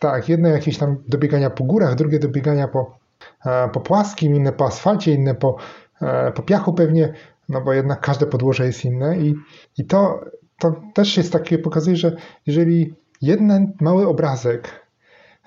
tak, 0.00 0.28
jedne 0.28 0.50
jakieś 0.50 0.78
tam 0.78 0.96
do 1.08 1.18
biegania 1.18 1.50
po 1.50 1.64
górach, 1.64 1.94
drugie 1.94 2.18
do 2.18 2.28
biegania 2.28 2.68
po, 2.68 2.98
po 3.72 3.80
płaskim, 3.80 4.34
inne 4.34 4.52
po 4.52 4.66
asfalcie, 4.66 5.14
inne 5.14 5.34
po, 5.34 5.56
e, 6.02 6.32
po 6.32 6.42
piachu 6.42 6.72
pewnie 6.72 7.14
no 7.48 7.60
bo 7.60 7.72
jednak 7.72 8.00
każde 8.00 8.26
podłoże 8.26 8.66
jest 8.66 8.84
inne 8.84 9.18
i, 9.18 9.34
i 9.78 9.84
to, 9.84 10.20
to 10.58 10.82
też 10.94 11.16
jest 11.16 11.32
takie, 11.32 11.58
pokazuje, 11.58 11.96
że 11.96 12.16
jeżeli 12.46 12.94
jeden 13.22 13.72
mały 13.80 14.08
obrazek 14.08 14.86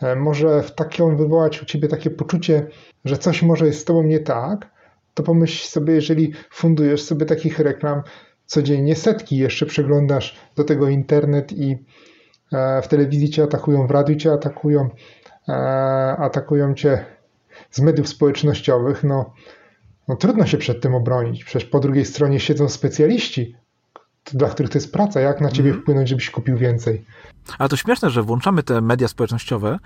e, 0.02 0.16
może 0.16 0.64
w 0.64 0.76
taką 0.76 1.18
wywołać 1.18 1.62
u 1.62 1.66
ciebie 1.66 1.88
takie 1.88 2.10
poczucie, 2.10 2.68
że 3.06 3.18
coś 3.18 3.44
może 3.44 3.66
jest 3.66 3.80
z 3.80 3.86
tobą 3.86 4.04
nie 4.04 4.20
tak, 4.20 4.70
to 5.14 5.24
pomyśl 5.24 5.68
sobie, 5.68 5.94
jeżeli 5.94 6.34
fundujesz 6.52 7.04
sobie 7.04 7.26
takich 7.26 7.60
reklam 7.60 8.02
codziennie 8.46 8.96
setki, 8.96 9.38
jeszcze 9.38 9.66
przeglądasz 9.66 10.40
do 10.56 10.64
tego 10.64 10.90
internet 10.90 11.52
i 11.52 11.86
e, 12.54 12.82
w 12.82 12.88
telewizji 12.88 13.30
cię 13.30 13.44
atakują, 13.44 13.88
w 13.88 13.92
radiu 13.92 14.16
cię 14.16 14.34
atakują, 14.34 14.90
e, 15.50 15.54
atakują 16.18 16.74
cię 16.74 17.06
z 17.72 17.80
mediów 17.80 18.08
społecznościowych, 18.08 19.04
no 19.04 19.34
no 20.08 20.16
trudno 20.16 20.46
się 20.46 20.58
przed 20.58 20.82
tym 20.82 20.96
obronić. 20.96 21.44
Przecież 21.44 21.70
po 21.70 21.80
drugiej 21.80 22.06
stronie 22.06 22.40
siedzą 22.40 22.70
specjaliści, 22.70 23.56
dla 24.34 24.50
których 24.50 24.72
to 24.72 24.78
jest 24.78 24.94
praca. 24.94 25.20
Jak 25.20 25.42
na 25.42 25.52
ciebie 25.52 25.70
mm. 25.70 25.82
wpłynąć, 25.82 26.10
żebyś 26.10 26.30
kupił 26.30 26.58
więcej? 26.58 27.06
Ale 27.60 27.70
to 27.70 27.76
śmieszne, 27.76 28.10
że 28.10 28.24
włączamy 28.24 28.64
te 28.64 28.82
media 28.82 29.08
społecznościowe 29.08 29.80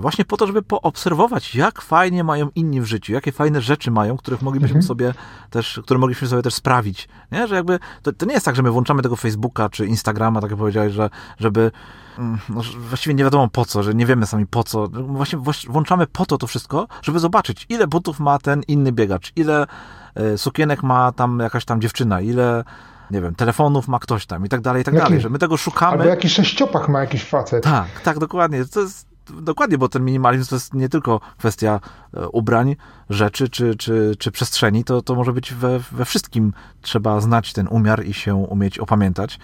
właśnie 0.00 0.24
po 0.24 0.36
to, 0.36 0.46
żeby 0.46 0.62
poobserwować, 0.62 1.54
jak 1.54 1.82
fajnie 1.82 2.24
mają 2.24 2.48
inni 2.54 2.80
w 2.80 2.84
życiu, 2.84 3.12
jakie 3.12 3.32
fajne 3.32 3.60
rzeczy 3.60 3.90
mają, 3.90 4.16
których 4.16 4.42
moglibyśmy 4.42 4.76
mhm. 4.76 4.88
sobie 4.88 5.14
też, 5.50 5.80
które 5.84 6.00
moglibyśmy 6.00 6.28
sobie 6.28 6.42
też 6.42 6.54
sprawić. 6.54 7.08
Nie? 7.32 7.46
Że 7.46 7.54
jakby, 7.54 7.78
to, 8.02 8.12
to 8.12 8.26
nie 8.26 8.32
jest 8.32 8.46
tak, 8.46 8.56
że 8.56 8.62
my 8.62 8.70
włączamy 8.70 9.02
tego 9.02 9.16
Facebooka 9.16 9.68
czy 9.68 9.86
Instagrama, 9.86 10.40
tak 10.40 10.50
jak 10.50 10.58
powiedziałeś, 10.58 10.92
że, 10.92 11.10
żeby 11.38 11.70
mm, 12.18 12.38
no, 12.48 12.60
właściwie 12.88 13.14
nie 13.14 13.24
wiadomo 13.24 13.48
po 13.48 13.64
co, 13.64 13.82
że 13.82 13.94
nie 13.94 14.06
wiemy 14.06 14.26
sami 14.26 14.46
po 14.46 14.64
co. 14.64 14.88
Właśnie 14.88 15.38
włączamy 15.68 16.06
po 16.06 16.26
to 16.26 16.38
to 16.38 16.46
wszystko, 16.46 16.86
żeby 17.02 17.18
zobaczyć, 17.18 17.66
ile 17.68 17.86
butów 17.86 18.20
ma 18.20 18.38
ten 18.38 18.62
inny 18.68 18.92
biegacz, 18.92 19.32
ile 19.36 19.66
e, 20.14 20.38
sukienek 20.38 20.82
ma 20.82 21.12
tam 21.12 21.38
jakaś 21.40 21.64
tam 21.64 21.80
dziewczyna, 21.80 22.20
ile 22.20 22.64
nie 23.10 23.20
wiem, 23.20 23.34
telefonów 23.34 23.88
ma 23.88 23.98
ktoś 23.98 24.26
tam 24.26 24.46
i 24.46 24.48
tak 24.48 24.60
dalej, 24.60 24.82
i 24.82 24.84
tak 24.84 24.94
Jaki, 24.94 25.06
dalej, 25.06 25.20
że 25.20 25.28
my 25.28 25.38
tego 25.38 25.56
szukamy. 25.56 25.92
Albo 25.92 26.04
jakiś 26.04 26.32
sześciopak 26.32 26.88
ma 26.88 27.00
jakiś 27.00 27.24
facet. 27.24 27.64
Tak, 27.64 28.00
tak, 28.04 28.18
dokładnie. 28.18 28.64
To 28.64 28.80
jest 28.80 29.09
dokładnie, 29.42 29.78
bo 29.78 29.88
ten 29.88 30.04
minimalizm 30.04 30.48
to 30.50 30.56
jest 30.56 30.74
nie 30.74 30.88
tylko 30.88 31.20
kwestia 31.38 31.80
e, 32.14 32.28
ubrań, 32.28 32.76
rzeczy 33.10 33.48
czy, 33.48 33.76
czy, 33.76 34.16
czy 34.18 34.30
przestrzeni, 34.30 34.84
to, 34.84 35.02
to 35.02 35.14
może 35.14 35.32
być 35.32 35.54
we, 35.54 35.78
we 35.92 36.04
wszystkim. 36.04 36.52
Trzeba 36.80 37.20
znać 37.20 37.52
ten 37.52 37.68
umiar 37.68 38.04
i 38.04 38.14
się 38.14 38.34
umieć 38.34 38.78
opamiętać. 38.78 39.38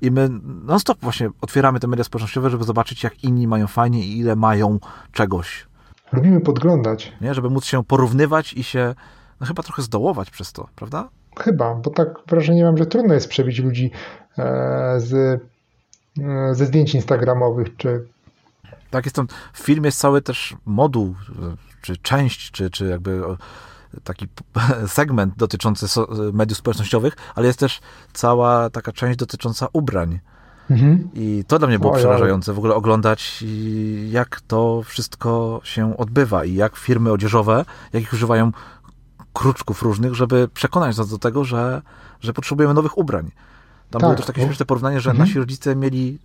I 0.00 0.10
my 0.10 0.28
non-stop 0.42 0.98
właśnie 1.00 1.30
otwieramy 1.40 1.80
te 1.80 1.86
media 1.86 2.04
społecznościowe, 2.04 2.50
żeby 2.50 2.64
zobaczyć, 2.64 3.02
jak 3.02 3.24
inni 3.24 3.46
mają 3.46 3.66
fajnie 3.66 4.06
i 4.06 4.18
ile 4.18 4.36
mają 4.36 4.78
czegoś. 5.12 5.66
Lubimy 6.12 6.40
podglądać. 6.40 7.12
Nie? 7.20 7.34
Żeby 7.34 7.50
móc 7.50 7.64
się 7.64 7.84
porównywać 7.84 8.52
i 8.52 8.64
się 8.64 8.94
no, 9.40 9.46
chyba 9.46 9.62
trochę 9.62 9.82
zdołować 9.82 10.30
przez 10.30 10.52
to, 10.52 10.68
prawda? 10.76 11.08
Chyba, 11.38 11.74
bo 11.74 11.90
tak 11.90 12.08
wrażenie 12.28 12.64
mam, 12.64 12.76
że 12.76 12.86
trudno 12.86 13.14
jest 13.14 13.28
przebić 13.28 13.58
ludzi 13.58 13.90
e, 14.38 15.00
z, 15.00 15.14
e, 16.20 16.54
ze 16.54 16.66
zdjęć 16.66 16.94
instagramowych, 16.94 17.76
czy... 17.76 18.06
Tak, 18.92 19.06
jest 19.06 19.16
tam, 19.16 19.26
w 19.52 19.58
filmie 19.58 19.86
jest 19.88 19.98
cały 19.98 20.22
też 20.22 20.56
moduł, 20.66 21.14
czy 21.82 21.96
część, 21.96 22.50
czy, 22.50 22.70
czy 22.70 22.86
jakby 22.86 23.22
taki 24.04 24.28
segment 24.86 25.34
dotyczący 25.36 25.86
mediów 26.32 26.58
społecznościowych, 26.58 27.16
ale 27.34 27.46
jest 27.46 27.58
też 27.58 27.80
cała 28.12 28.70
taka 28.70 28.92
część 28.92 29.18
dotycząca 29.18 29.66
ubrań. 29.72 30.20
Mhm. 30.70 31.08
I 31.14 31.44
to 31.46 31.58
dla 31.58 31.68
mnie 31.68 31.78
było 31.78 31.92
przerażające 31.92 32.52
w 32.52 32.58
ogóle 32.58 32.74
oglądać, 32.74 33.44
jak 34.10 34.40
to 34.40 34.82
wszystko 34.82 35.60
się 35.64 35.96
odbywa 35.96 36.44
i 36.44 36.54
jak 36.54 36.76
firmy 36.76 37.12
odzieżowe, 37.12 37.64
jak 37.92 38.02
ich 38.02 38.12
używają 38.12 38.52
kruczków 39.32 39.82
różnych, 39.82 40.14
żeby 40.14 40.48
przekonać 40.48 40.96
nas 40.96 41.08
do 41.08 41.18
tego, 41.18 41.44
że, 41.44 41.82
że 42.20 42.32
potrzebujemy 42.32 42.74
nowych 42.74 42.98
ubrań. 42.98 43.30
Tam 43.90 44.00
tak, 44.00 44.00
było 44.00 44.14
też 44.14 44.26
takie 44.26 44.42
śmieszne 44.42 44.66
porównanie, 44.66 45.00
że 45.00 45.10
mhm. 45.10 45.28
nasi 45.28 45.38
rodzice 45.38 45.76
mieli 45.76 46.18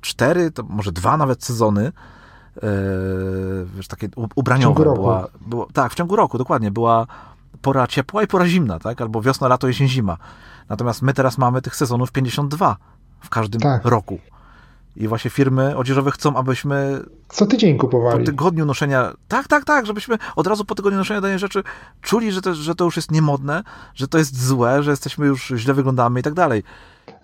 cztery, 0.00 0.50
to 0.50 0.62
może 0.62 0.92
dwa 0.92 1.16
nawet 1.16 1.44
sezony, 1.44 1.82
yy, 1.82 2.62
wiesz, 3.74 3.88
takie 3.88 4.08
ubraniowe. 4.34 4.84
Była, 4.84 5.26
było, 5.40 5.68
tak, 5.72 5.92
w 5.92 5.94
ciągu 5.94 6.16
roku, 6.16 6.38
dokładnie. 6.38 6.70
Była 6.70 7.06
pora 7.62 7.86
ciepła 7.86 8.22
i 8.22 8.26
pora 8.26 8.46
zimna, 8.46 8.78
tak? 8.78 9.00
Albo 9.00 9.22
wiosna, 9.22 9.48
lato, 9.48 9.68
jesień, 9.68 9.88
zima. 9.88 10.16
Natomiast 10.68 11.02
my 11.02 11.14
teraz 11.14 11.38
mamy 11.38 11.62
tych 11.62 11.76
sezonów 11.76 12.12
52 12.12 12.76
w 13.20 13.28
każdym 13.28 13.60
tak. 13.60 13.84
roku. 13.84 14.18
I 14.96 15.08
właśnie 15.08 15.30
firmy 15.30 15.76
odzieżowe 15.76 16.10
chcą, 16.10 16.36
abyśmy. 16.36 17.00
Co 17.28 17.46
tydzień 17.46 17.78
kupowali. 17.78 18.18
Po 18.18 18.26
tygodniu 18.26 18.66
noszenia. 18.66 19.12
Tak, 19.28 19.48
tak, 19.48 19.64
tak, 19.64 19.86
żebyśmy 19.86 20.16
od 20.36 20.46
razu 20.46 20.64
po 20.64 20.74
tygodniu 20.74 20.98
noszenia 20.98 21.20
danej 21.20 21.38
rzeczy 21.38 21.62
czuli, 22.00 22.32
że 22.32 22.42
to, 22.42 22.54
że 22.54 22.74
to 22.74 22.84
już 22.84 22.96
jest 22.96 23.10
niemodne, 23.10 23.62
że 23.94 24.08
to 24.08 24.18
jest 24.18 24.46
złe, 24.46 24.82
że 24.82 24.90
jesteśmy 24.90 25.26
już 25.26 25.52
źle 25.56 25.74
wyglądamy 25.74 26.20
i 26.20 26.22
tak 26.22 26.34
dalej. 26.34 26.62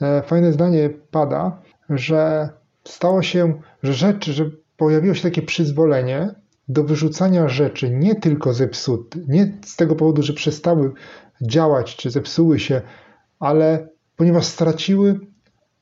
E, 0.01 0.23
fajne 0.23 0.53
zdanie 0.53 0.91
pada, 1.11 1.53
że 1.91 2.49
stało 2.87 3.23
się, 3.23 3.61
że 3.83 3.93
rzeczy, 3.93 4.33
że 4.33 4.51
pojawiło 4.77 5.15
się 5.15 5.23
takie 5.23 5.43
przyzwolenie 5.43 6.35
do 6.69 6.85
wyrzucania 6.85 7.49
rzeczy 7.49 7.91
nie 7.91 8.15
tylko 8.15 8.53
zepsute, 8.53 9.19
nie 9.29 9.59
z 9.65 9.77
tego 9.77 9.97
powodu, 9.97 10.23
że 10.23 10.33
przestały 10.33 10.93
działać 11.43 11.97
czy 11.97 12.11
zepsuły 12.11 12.59
się, 12.59 12.83
ale 13.41 13.89
ponieważ 14.17 14.45
straciły 14.45 15.21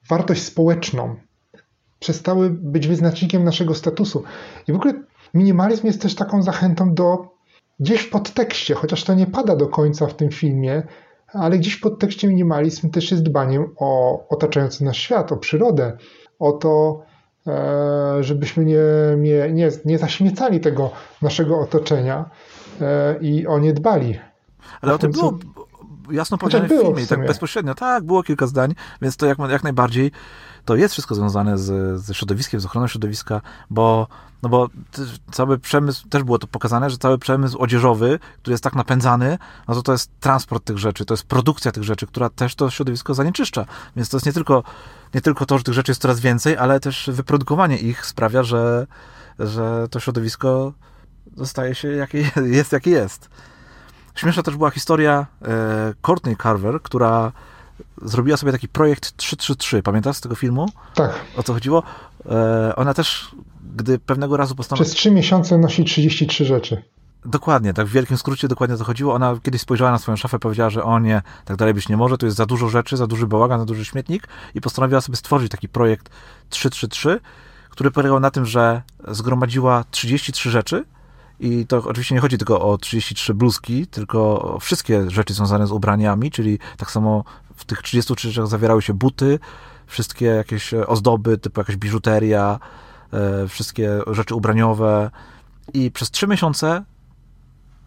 wartość 0.08 0.42
społeczną, 0.42 1.16
przestały 1.98 2.50
być 2.50 2.88
wyznacznikiem 2.88 3.44
naszego 3.44 3.74
statusu. 3.74 4.22
I 4.68 4.72
w 4.72 4.76
ogóle 4.76 4.94
minimalizm 5.34 5.86
jest 5.86 6.02
też 6.02 6.14
taką 6.14 6.42
zachętą 6.42 6.94
do 6.94 7.34
gdzieś 7.80 8.00
w 8.00 8.10
podtekście, 8.10 8.74
chociaż 8.74 9.04
to 9.04 9.14
nie 9.14 9.26
pada 9.26 9.56
do 9.56 9.68
końca 9.68 10.06
w 10.06 10.14
tym 10.14 10.30
filmie, 10.30 10.82
ale 11.26 11.58
gdzieś 11.58 11.74
w 11.74 11.80
podtekście 11.80 12.28
minimalizm 12.28 12.90
też 12.90 13.10
jest 13.10 13.22
dbaniem 13.22 13.74
o 13.76 14.20
otaczający 14.28 14.84
nas 14.84 14.96
świat, 14.96 15.32
o 15.32 15.36
przyrodę, 15.36 15.96
o 16.44 16.52
to, 16.52 17.02
e, 17.46 18.22
żebyśmy 18.22 18.64
nie, 18.64 18.78
nie, 19.18 19.52
nie, 19.52 19.70
nie 19.84 19.98
zaśmiecali 19.98 20.60
tego 20.60 20.90
naszego 21.22 21.60
otoczenia 21.60 22.30
e, 22.80 23.16
i 23.20 23.46
o 23.46 23.58
nie 23.58 23.72
dbali. 23.72 24.18
Ale 24.80 24.94
o 24.94 24.98
tym 24.98 25.12
było 25.12 25.38
jasno 26.10 26.38
powiedziane 26.38 26.68
w 26.68 26.70
filmie, 26.70 27.06
tak 27.06 27.26
bezpośrednio. 27.26 27.74
Tak, 27.74 28.04
było 28.04 28.22
kilka 28.22 28.46
zdań, 28.46 28.74
więc 29.02 29.16
to 29.16 29.26
jak, 29.26 29.38
jak 29.38 29.64
najbardziej 29.64 30.10
to 30.64 30.76
jest 30.76 30.92
wszystko 30.92 31.14
związane 31.14 31.58
z, 31.58 32.00
ze 32.00 32.14
środowiskiem, 32.14 32.60
z 32.60 32.66
ochroną 32.66 32.86
środowiska, 32.86 33.40
bo, 33.70 34.06
no 34.42 34.48
bo 34.48 34.68
cały 35.32 35.58
przemysł, 35.58 36.08
też 36.08 36.22
było 36.22 36.38
to 36.38 36.46
pokazane, 36.46 36.90
że 36.90 36.98
cały 36.98 37.18
przemysł 37.18 37.58
odzieżowy, 37.58 38.18
który 38.38 38.54
jest 38.54 38.64
tak 38.64 38.74
napędzany, 38.74 39.38
no 39.68 39.74
to 39.74 39.82
to 39.82 39.92
jest 39.92 40.10
transport 40.20 40.64
tych 40.64 40.78
rzeczy, 40.78 41.04
to 41.04 41.14
jest 41.14 41.24
produkcja 41.24 41.72
tych 41.72 41.84
rzeczy, 41.84 42.06
która 42.06 42.30
też 42.30 42.54
to 42.54 42.70
środowisko 42.70 43.14
zanieczyszcza. 43.14 43.66
Więc 43.96 44.08
to 44.08 44.16
jest 44.16 44.26
nie 44.26 44.32
tylko, 44.32 44.62
nie 45.14 45.20
tylko 45.20 45.46
to, 45.46 45.58
że 45.58 45.64
tych 45.64 45.74
rzeczy 45.74 45.90
jest 45.90 46.02
coraz 46.02 46.20
więcej, 46.20 46.56
ale 46.56 46.80
też 46.80 47.10
wyprodukowanie 47.12 47.78
ich 47.78 48.06
sprawia, 48.06 48.42
że, 48.42 48.86
że 49.38 49.88
to 49.90 50.00
środowisko 50.00 50.72
zostaje 51.36 51.74
się 51.74 51.88
jakie 51.88 52.30
jest, 52.58 52.72
jakie 52.72 52.90
jest. 52.90 53.28
Śmieszna 54.14 54.42
też 54.42 54.56
była 54.56 54.70
historia 54.70 55.26
e, 55.42 55.94
Courtney 56.02 56.36
Carver, 56.36 56.82
która 56.82 57.32
zrobiła 58.02 58.36
sobie 58.36 58.52
taki 58.52 58.68
projekt 58.68 59.16
333. 59.16 59.82
Pamiętasz 59.82 60.16
z 60.16 60.20
tego 60.20 60.34
filmu? 60.34 60.68
Tak. 60.94 61.12
O 61.36 61.42
co 61.42 61.52
chodziło? 61.52 61.82
E, 62.30 62.76
ona 62.76 62.94
też, 62.94 63.30
gdy 63.76 63.98
pewnego 63.98 64.36
razu 64.36 64.54
postanowiła... 64.54 64.84
Przez 64.84 64.96
3 64.96 65.10
miesiące 65.10 65.58
nosi 65.58 65.84
33 65.84 66.44
rzeczy. 66.44 66.82
Dokładnie, 67.24 67.74
tak 67.74 67.86
w 67.86 67.90
wielkim 67.90 68.16
skrócie 68.16 68.48
dokładnie 68.48 68.76
to 68.76 68.84
chodziło. 68.84 69.14
Ona 69.14 69.36
kiedyś 69.42 69.60
spojrzała 69.60 69.90
na 69.90 69.98
swoją 69.98 70.16
szafę, 70.16 70.38
powiedziała, 70.38 70.70
że 70.70 70.84
o 70.84 70.98
nie, 70.98 71.22
tak 71.44 71.56
dalej 71.56 71.74
być 71.74 71.88
nie 71.88 71.96
może, 71.96 72.18
tu 72.18 72.26
jest 72.26 72.36
za 72.36 72.46
dużo 72.46 72.68
rzeczy, 72.68 72.96
za 72.96 73.06
duży 73.06 73.26
bałagan, 73.26 73.60
za 73.60 73.66
duży 73.66 73.84
śmietnik 73.84 74.28
i 74.54 74.60
postanowiła 74.60 75.00
sobie 75.00 75.16
stworzyć 75.16 75.50
taki 75.50 75.68
projekt 75.68 76.08
333, 76.48 77.20
który 77.70 77.90
polegał 77.90 78.20
na 78.20 78.30
tym, 78.30 78.46
że 78.46 78.82
zgromadziła 79.08 79.84
33 79.90 80.50
rzeczy 80.50 80.84
i 81.40 81.66
to 81.66 81.82
oczywiście 81.84 82.14
nie 82.14 82.20
chodzi 82.20 82.38
tylko 82.38 82.60
o 82.60 82.78
33 82.78 83.34
bluzki, 83.34 83.86
tylko 83.86 84.42
o 84.42 84.58
wszystkie 84.60 85.10
rzeczy 85.10 85.34
związane 85.34 85.66
z 85.66 85.72
ubraniami, 85.72 86.30
czyli 86.30 86.58
tak 86.76 86.90
samo 86.90 87.24
w 87.56 87.64
tych 87.64 87.82
33 87.82 88.28
rzeczach 88.28 88.46
zawierały 88.46 88.82
się 88.82 88.94
buty, 88.94 89.38
wszystkie 89.86 90.26
jakieś 90.26 90.74
ozdoby, 90.74 91.38
typu 91.38 91.60
jakaś 91.60 91.76
biżuteria, 91.76 92.58
e, 93.12 93.48
wszystkie 93.48 94.00
rzeczy 94.06 94.34
ubraniowe. 94.34 95.10
I 95.74 95.90
przez 95.90 96.10
3 96.10 96.26
miesiące 96.26 96.84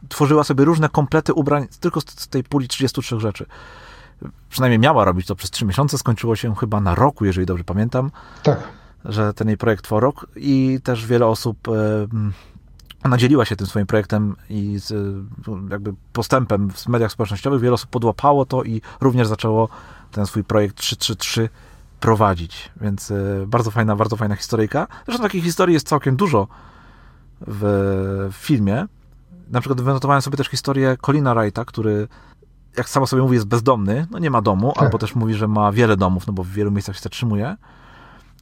tworzyła 0.09 0.43
sobie 0.43 0.65
różne 0.65 0.89
komplety 0.89 1.33
ubrań 1.33 1.67
tylko 1.79 2.01
z 2.01 2.27
tej 2.27 2.43
puli 2.43 2.67
33 2.67 3.19
rzeczy. 3.19 3.45
Przynajmniej 4.49 4.79
miała 4.79 5.05
robić 5.05 5.27
to 5.27 5.35
przez 5.35 5.51
3 5.51 5.65
miesiące, 5.65 5.97
skończyło 5.97 6.35
się 6.35 6.55
chyba 6.55 6.81
na 6.81 6.95
roku, 6.95 7.25
jeżeli 7.25 7.45
dobrze 7.45 7.63
pamiętam. 7.63 8.11
Tak. 8.43 8.59
Że 9.05 9.33
ten 9.33 9.47
jej 9.47 9.57
projekt 9.57 9.83
trwał 9.83 9.99
rok 9.99 10.27
i 10.35 10.79
też 10.83 11.05
wiele 11.05 11.25
osób 11.25 11.67
e, 11.67 11.71
ona 13.07 13.17
dzieliła 13.17 13.45
się 13.45 13.55
tym 13.55 13.67
swoim 13.67 13.87
projektem 13.87 14.35
i 14.49 14.79
z, 14.79 15.15
jakby 15.69 15.93
postępem 16.13 16.69
w 16.71 16.87
mediach 16.87 17.11
społecznościowych. 17.11 17.61
Wiele 17.61 17.73
osób 17.73 17.89
podłapało 17.89 18.45
to 18.45 18.63
i 18.63 18.81
również 19.01 19.27
zaczęło 19.27 19.69
ten 20.11 20.25
swój 20.25 20.43
projekt 20.43 20.75
333 20.75 21.49
prowadzić. 21.99 22.71
Więc 22.81 23.11
y, 23.11 23.45
bardzo 23.47 23.71
fajna, 23.71 23.95
bardzo 23.95 24.15
fajna 24.15 24.35
historyjka. 24.35 24.87
Zresztą 25.05 25.23
takich 25.23 25.43
historii 25.43 25.73
jest 25.73 25.87
całkiem 25.87 26.15
dużo 26.15 26.47
w, 27.41 27.61
w 28.31 28.35
filmie. 28.35 28.85
Na 29.49 29.61
przykład 29.61 29.81
wynotowałem 29.81 30.21
sobie 30.21 30.37
też 30.37 30.47
historię 30.47 30.97
Colina 31.01 31.35
Wrighta, 31.35 31.65
który 31.65 32.07
jak 32.77 32.89
samo 32.89 33.07
sobie 33.07 33.21
mówi, 33.21 33.35
jest 33.35 33.47
bezdomny, 33.47 34.07
no 34.11 34.19
nie 34.19 34.29
ma 34.31 34.41
domu, 34.41 34.71
tak. 34.75 34.83
albo 34.83 34.97
też 34.97 35.15
mówi, 35.15 35.33
że 35.33 35.47
ma 35.47 35.71
wiele 35.71 35.97
domów, 35.97 36.27
no 36.27 36.33
bo 36.33 36.43
w 36.43 36.49
wielu 36.49 36.71
miejscach 36.71 36.95
się 36.95 37.01
zatrzymuje. 37.01 37.55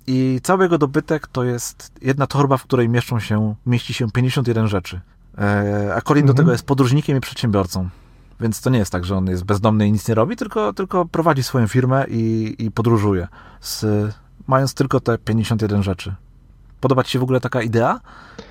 I 0.08 0.40
cały 0.44 0.64
jego 0.64 0.78
dobytek 0.78 1.28
to 1.28 1.44
jest 1.44 1.92
jedna 2.02 2.28
torba, 2.28 2.58
w 2.58 2.64
której 2.64 2.90
mieszczą 2.90 3.20
się, 3.20 3.56
mieści 3.66 3.94
się 3.94 4.12
51 4.12 4.68
rzeczy. 4.68 5.02
E, 5.38 5.94
a 5.96 6.02
Colin 6.02 6.24
mhm. 6.24 6.28
do 6.28 6.34
tego 6.34 6.52
jest 6.52 6.66
podróżnikiem 6.66 7.18
i 7.18 7.22
przedsiębiorcą. 7.22 7.90
Więc 8.40 8.62
to 8.62 8.70
nie 8.70 8.80
jest 8.80 8.92
tak, 8.92 9.06
że 9.06 9.18
on 9.18 9.28
jest 9.28 9.44
bezdomny 9.44 9.88
i 9.88 9.92
nic 9.92 10.08
nie 10.08 10.16
robi, 10.16 10.36
tylko, 10.36 10.74
tylko 10.74 11.06
prowadzi 11.06 11.44
swoją 11.44 11.68
firmę 11.68 12.06
i, 12.10 12.56
i 12.60 12.72
podróżuje, 12.72 13.28
z, 13.62 13.86
mając 14.48 14.74
tylko 14.74 15.00
te 15.00 15.18
51 15.18 15.84
rzeczy. 15.84 16.16
Podoba 16.82 17.04
ci 17.04 17.12
się 17.12 17.20
w 17.20 17.24
ogóle 17.24 17.42
taka 17.42 17.62
idea 17.62 18.00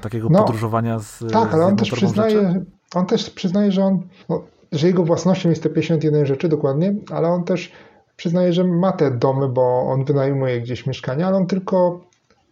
takiego 0.00 0.28
no, 0.30 0.38
podróżowania 0.38 0.98
z 0.98 1.24
Tak, 1.32 1.54
ale 1.54 1.66
on 1.66 1.76
też 1.76 1.90
przyznaje, 1.90 2.64
on 2.94 3.06
też 3.06 3.30
przyznaje, 3.30 3.72
że 3.72 3.84
on, 3.84 4.02
no, 4.28 4.42
że 4.72 4.86
jego 4.86 5.04
własnością 5.04 5.48
jest 5.50 5.62
te 5.62 5.70
51 5.70 6.26
rzeczy 6.26 6.48
dokładnie, 6.48 6.94
ale 7.10 7.28
on 7.28 7.44
też 7.44 7.72
przyznaje, 8.16 8.52
że 8.52 8.64
ma 8.64 8.92
te 8.92 9.10
domy, 9.10 9.48
bo 9.48 9.82
on 9.82 10.04
wynajmuje 10.04 10.60
gdzieś 10.60 10.86
mieszkanie, 10.86 11.26
ale 11.26 11.36
on 11.36 11.46
tylko 11.46 12.00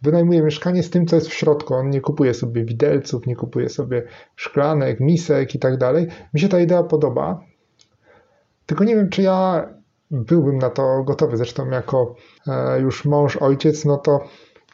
wynajmuje 0.01 0.41
mieszkanie 0.41 0.83
z 0.83 0.89
tym, 0.89 1.05
co 1.05 1.15
jest 1.15 1.27
w 1.27 1.33
środku. 1.33 1.73
On 1.73 1.89
nie 1.89 2.01
kupuje 2.01 2.33
sobie 2.33 2.65
widelców, 2.65 3.27
nie 3.27 3.35
kupuje 3.35 3.69
sobie 3.69 4.03
szklanek, 4.35 4.99
misek 4.99 5.55
i 5.55 5.59
tak 5.59 5.77
dalej. 5.77 6.07
Mi 6.33 6.39
się 6.39 6.49
ta 6.49 6.59
idea 6.59 6.83
podoba, 6.83 7.43
tylko 8.65 8.83
nie 8.83 8.95
wiem, 8.95 9.09
czy 9.09 9.21
ja 9.21 9.69
byłbym 10.11 10.57
na 10.57 10.69
to 10.69 11.03
gotowy. 11.03 11.37
Zresztą 11.37 11.69
jako 11.69 12.15
e, 12.47 12.79
już 12.79 13.05
mąż, 13.05 13.37
ojciec, 13.37 13.85
no 13.85 13.97
to 13.97 14.19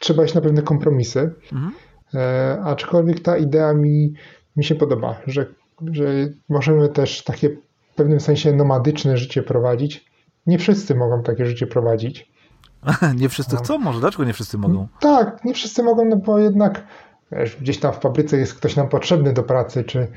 trzeba 0.00 0.24
iść 0.24 0.34
na 0.34 0.40
pewne 0.40 0.62
kompromisy. 0.62 1.30
Mhm. 1.52 1.72
E, 2.14 2.60
aczkolwiek 2.64 3.20
ta 3.20 3.36
idea 3.36 3.74
mi, 3.74 4.14
mi 4.56 4.64
się 4.64 4.74
podoba, 4.74 5.20
że, 5.26 5.46
że 5.92 6.04
możemy 6.48 6.88
też 6.88 7.24
takie 7.24 7.50
w 7.92 7.94
pewnym 7.94 8.20
sensie 8.20 8.52
nomadyczne 8.52 9.16
życie 9.16 9.42
prowadzić 9.42 10.09
nie 10.46 10.58
wszyscy 10.58 10.94
mogą 10.94 11.22
takie 11.22 11.46
życie 11.46 11.66
prowadzić. 11.66 12.32
nie 13.20 13.28
wszyscy 13.28 13.56
chcą? 13.56 13.78
Może 13.78 14.00
dlaczego 14.00 14.24
nie 14.24 14.32
wszyscy 14.32 14.58
mogą? 14.58 14.88
Tak, 15.00 15.44
nie 15.44 15.54
wszyscy 15.54 15.82
mogą, 15.82 16.04
no 16.04 16.16
bo 16.16 16.38
jednak 16.38 16.84
wiesz, 17.32 17.56
gdzieś 17.56 17.78
tam 17.80 17.92
w 17.92 17.96
fabryce 17.96 18.36
jest 18.36 18.54
ktoś 18.54 18.76
nam 18.76 18.88
potrzebny 18.88 19.32
do 19.32 19.42
pracy, 19.42 19.84
czy, 19.84 20.08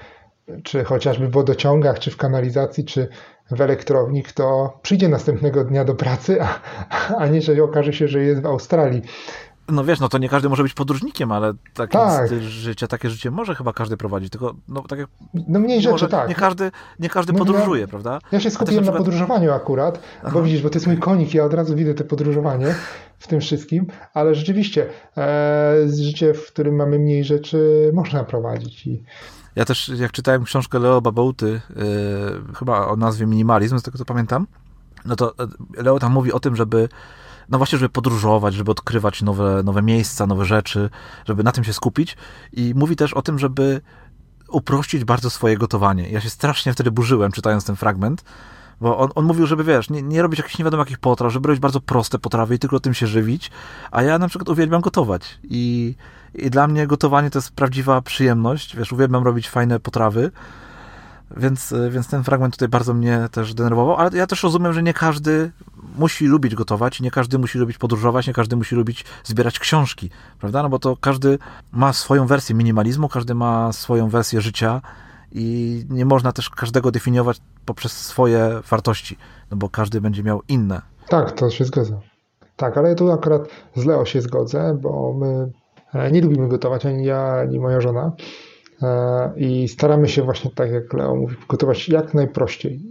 czy 0.63 0.83
chociażby 0.83 1.27
w 1.27 1.31
wodociągach, 1.31 1.99
czy 1.99 2.11
w 2.11 2.17
kanalizacji, 2.17 2.85
czy 2.85 3.07
w 3.51 3.61
elektrowni, 3.61 4.23
kto 4.23 4.73
przyjdzie 4.81 5.09
następnego 5.09 5.63
dnia 5.63 5.85
do 5.85 5.95
pracy, 5.95 6.37
a, 6.41 6.59
a 7.17 7.27
nie, 7.27 7.41
że 7.41 7.63
okaże 7.63 7.93
się, 7.93 8.07
że 8.07 8.23
jest 8.23 8.41
w 8.41 8.45
Australii. 8.45 9.01
No 9.69 9.83
wiesz, 9.83 9.99
no 9.99 10.09
to 10.09 10.17
nie 10.17 10.29
każdy 10.29 10.49
może 10.49 10.63
być 10.63 10.73
podróżnikiem, 10.73 11.31
ale 11.31 11.53
takie 11.73 11.97
tak. 11.97 12.33
życie, 12.41 12.87
takie 12.87 13.09
życie 13.09 13.31
może 13.31 13.55
chyba 13.55 13.73
każdy 13.73 13.97
prowadzić, 13.97 14.29
tylko 14.29 14.55
no 14.67 14.81
tak 14.81 14.99
jak... 14.99 15.07
No 15.47 15.59
mniej 15.59 15.81
rzeczy, 15.81 16.07
tak. 16.07 16.29
Nie 16.29 16.35
każdy, 16.35 16.71
nie 16.99 17.09
każdy 17.09 17.33
no, 17.33 17.39
podróżuje, 17.39 17.81
ja, 17.81 17.87
prawda? 17.87 18.19
Ja 18.31 18.39
się 18.39 18.51
skupiłem 18.51 18.85
na, 18.85 18.91
przykład... 18.91 18.99
na, 18.99 19.05
podróżowaniu 19.05 19.51
akurat, 19.51 19.99
Aha. 20.19 20.31
bo 20.33 20.43
widzisz, 20.43 20.61
bo 20.61 20.69
to 20.69 20.75
jest 20.75 20.87
mój 20.87 20.97
konik, 20.97 21.33
ja 21.33 21.45
od 21.45 21.53
razu 21.53 21.75
widzę 21.75 21.93
to 21.93 22.03
podróżowanie 22.03 22.75
w 23.19 23.27
tym 23.27 23.41
wszystkim, 23.41 23.87
ale 24.13 24.35
rzeczywiście 24.35 24.89
e, 25.17 25.75
życie, 25.87 26.33
w 26.33 26.47
którym 26.47 26.75
mamy 26.75 26.99
mniej 26.99 27.23
rzeczy, 27.23 27.91
można 27.93 28.23
prowadzić 28.23 28.87
i... 28.87 29.03
Ja 29.55 29.65
też, 29.65 29.89
jak 29.89 30.11
czytałem 30.11 30.43
książkę 30.43 30.79
Leo 30.79 31.01
Babauty, 31.01 31.61
e, 31.69 32.55
chyba 32.55 32.87
o 32.87 32.95
nazwie 32.95 33.25
Minimalizm, 33.25 33.79
z 33.79 33.83
tego 33.83 33.97
co 33.97 34.05
pamiętam, 34.05 34.47
no 35.05 35.15
to 35.15 35.33
e, 35.77 35.83
Leo 35.83 35.99
tam 35.99 36.11
mówi 36.11 36.31
o 36.31 36.39
tym, 36.39 36.55
żeby 36.55 36.89
no 37.49 37.57
właśnie, 37.57 37.77
żeby 37.77 37.89
podróżować, 37.89 38.53
żeby 38.53 38.71
odkrywać 38.71 39.21
nowe, 39.21 39.61
nowe 39.63 39.81
miejsca, 39.81 40.27
nowe 40.27 40.45
rzeczy, 40.45 40.89
żeby 41.25 41.43
na 41.43 41.51
tym 41.51 41.63
się 41.63 41.73
skupić. 41.73 42.17
I 42.53 42.73
mówi 42.75 42.95
też 42.95 43.13
o 43.13 43.21
tym, 43.21 43.39
żeby 43.39 43.81
uprościć 44.47 45.03
bardzo 45.03 45.29
swoje 45.29 45.57
gotowanie. 45.57 46.09
Ja 46.09 46.21
się 46.21 46.29
strasznie 46.29 46.73
wtedy 46.73 46.91
burzyłem, 46.91 47.31
czytając 47.31 47.65
ten 47.65 47.75
fragment, 47.75 48.23
bo 48.81 48.97
on, 48.97 49.09
on 49.15 49.25
mówił, 49.25 49.47
żeby 49.47 49.63
wiesz, 49.63 49.89
nie, 49.89 50.01
nie 50.01 50.21
robić 50.21 50.37
jakichś 50.37 50.57
nie 50.57 50.65
wiadomo 50.65 50.81
jakich 50.81 50.99
potraw, 50.99 51.33
żeby 51.33 51.47
robić 51.47 51.61
bardzo 51.61 51.81
proste 51.81 52.19
potrawy 52.19 52.55
i 52.55 52.59
tylko 52.59 52.79
tym 52.79 52.93
się 52.93 53.07
żywić, 53.07 53.51
a 53.91 54.03
ja 54.03 54.19
na 54.19 54.27
przykład 54.27 54.49
uwielbiam 54.49 54.81
gotować 54.81 55.39
i, 55.43 55.95
i 56.35 56.49
dla 56.49 56.67
mnie 56.67 56.87
gotowanie 56.87 57.29
to 57.29 57.39
jest 57.39 57.51
prawdziwa 57.51 58.01
przyjemność, 58.01 58.75
wiesz, 58.75 58.91
uwielbiam 58.91 59.23
robić 59.23 59.49
fajne 59.49 59.79
potrawy, 59.79 60.31
więc, 61.37 61.73
więc 61.89 62.07
ten 62.07 62.23
fragment 62.23 62.53
tutaj 62.53 62.67
bardzo 62.67 62.93
mnie 62.93 63.27
też 63.31 63.53
denerwował, 63.53 63.95
ale 63.95 64.17
ja 64.17 64.27
też 64.27 64.43
rozumiem, 64.43 64.73
że 64.73 64.83
nie 64.83 64.93
każdy 64.93 65.51
musi 65.97 66.25
lubić 66.25 66.55
gotować, 66.55 67.01
nie 67.01 67.11
każdy 67.11 67.37
musi 67.37 67.57
lubić 67.57 67.77
podróżować, 67.77 68.27
nie 68.27 68.33
każdy 68.33 68.55
musi 68.55 68.75
lubić 68.75 69.05
zbierać 69.23 69.59
książki, 69.59 70.09
prawda? 70.39 70.63
No 70.63 70.69
bo 70.69 70.79
to 70.79 70.97
każdy 71.01 71.39
ma 71.71 71.93
swoją 71.93 72.27
wersję 72.27 72.55
minimalizmu, 72.55 73.09
każdy 73.09 73.35
ma 73.35 73.73
swoją 73.73 74.09
wersję 74.09 74.41
życia 74.41 74.81
i 75.31 75.85
nie 75.89 76.05
można 76.05 76.31
też 76.31 76.49
każdego 76.49 76.91
definiować 76.91 77.37
poprzez 77.65 77.91
swoje 77.91 78.61
wartości, 78.69 79.17
no 79.51 79.57
bo 79.57 79.69
każdy 79.69 80.01
będzie 80.01 80.23
miał 80.23 80.41
inne. 80.47 80.81
Tak, 81.09 81.31
to 81.31 81.49
się 81.49 81.65
zgadza. 81.65 81.99
Tak, 82.55 82.77
ale 82.77 82.95
tu 82.95 83.11
akurat 83.11 83.47
z 83.75 83.85
Leo 83.85 84.05
się 84.05 84.21
zgodzę, 84.21 84.77
bo 84.81 85.13
my 85.13 85.51
e, 85.93 86.11
nie 86.11 86.21
lubimy 86.21 86.47
gotować, 86.47 86.85
ani 86.85 87.05
ja, 87.05 87.33
ani 87.33 87.59
moja 87.59 87.81
żona. 87.81 88.11
E, 88.81 89.33
I 89.37 89.67
staramy 89.67 90.09
się 90.09 90.23
właśnie, 90.23 90.51
tak 90.55 90.71
jak 90.71 90.93
Leo 90.93 91.15
mówi, 91.15 91.35
gotować 91.49 91.89
jak 91.89 92.13
najprościej. 92.13 92.81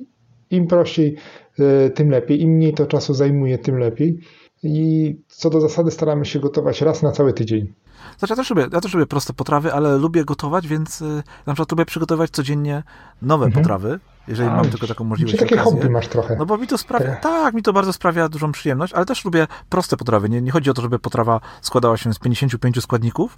Im 0.50 0.66
prościej, 0.66 1.16
e, 1.58 1.90
tym 1.90 2.10
lepiej. 2.10 2.42
Im 2.42 2.50
mniej 2.50 2.74
to 2.74 2.86
czasu 2.86 3.14
zajmuje, 3.14 3.58
tym 3.58 3.78
lepiej. 3.78 4.18
I 4.62 5.16
co 5.28 5.50
do 5.50 5.60
zasady 5.60 5.90
staramy 5.90 6.24
się 6.24 6.40
gotować 6.40 6.82
raz 6.82 7.02
na 7.02 7.12
cały 7.12 7.32
tydzień. 7.32 7.72
Znaczy, 8.18 8.32
ja 8.32 8.36
też 8.36 8.50
lubię, 8.50 8.66
ja 8.72 8.80
też 8.80 8.94
lubię 8.94 9.06
proste 9.06 9.32
potrawy, 9.32 9.72
ale 9.72 9.98
lubię 9.98 10.24
gotować, 10.24 10.68
więc 10.68 11.02
y, 11.02 11.22
na 11.46 11.54
przykład 11.54 11.70
lubię 11.70 11.84
przygotować 11.84 12.30
codziennie 12.30 12.82
nowe 13.22 13.46
mhm. 13.46 13.62
potrawy, 13.62 14.00
jeżeli 14.28 14.48
A, 14.48 14.56
mam 14.56 14.70
tylko 14.70 14.86
taką 14.86 15.04
możliwość. 15.04 15.34
Czy 15.34 15.42
takie 15.44 15.54
okazję. 15.54 15.72
hobby 15.72 15.90
masz 15.90 16.08
trochę. 16.08 16.36
No 16.36 16.46
bo 16.46 16.58
mi 16.58 16.66
to 16.66 16.78
sprawia, 16.78 17.06
tak. 17.06 17.22
tak, 17.22 17.54
mi 17.54 17.62
to 17.62 17.72
bardzo 17.72 17.92
sprawia 17.92 18.28
dużą 18.28 18.52
przyjemność, 18.52 18.92
ale 18.92 19.06
też 19.06 19.24
lubię 19.24 19.46
proste 19.68 19.96
potrawy. 19.96 20.28
Nie, 20.28 20.42
nie 20.42 20.50
chodzi 20.50 20.70
o 20.70 20.74
to, 20.74 20.82
żeby 20.82 20.98
potrawa 20.98 21.40
składała 21.60 21.96
się 21.96 22.14
z 22.14 22.18
55 22.18 22.82
składników, 22.82 23.36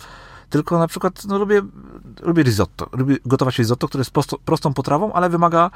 tylko 0.51 0.79
na 0.79 0.87
przykład 0.89 1.25
no, 1.25 1.39
lubię, 1.39 1.63
lubię 2.23 2.43
risotto. 2.43 2.89
Lubię 2.93 3.17
gotować 3.27 3.59
risotto, 3.59 3.89
które 3.89 4.01
jest 4.01 4.11
prosto, 4.11 4.39
prostą 4.45 4.75
potrawą, 4.75 5.13
ale 5.13 5.29
wymaga 5.29 5.71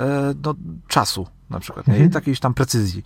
e, 0.00 0.34
no, 0.44 0.54
czasu 0.88 1.26
na 1.50 1.60
przykład, 1.60 1.86
nie? 1.86 1.94
Mhm. 1.94 2.10
takiejś 2.10 2.40
tam 2.40 2.54
precyzji. 2.54 3.04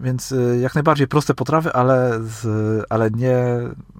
Więc 0.00 0.32
y, 0.32 0.58
jak 0.62 0.74
najbardziej 0.74 1.08
proste 1.08 1.34
potrawy, 1.34 1.72
ale, 1.72 2.20
z, 2.22 2.46
ale 2.90 3.10
nie, 3.10 3.36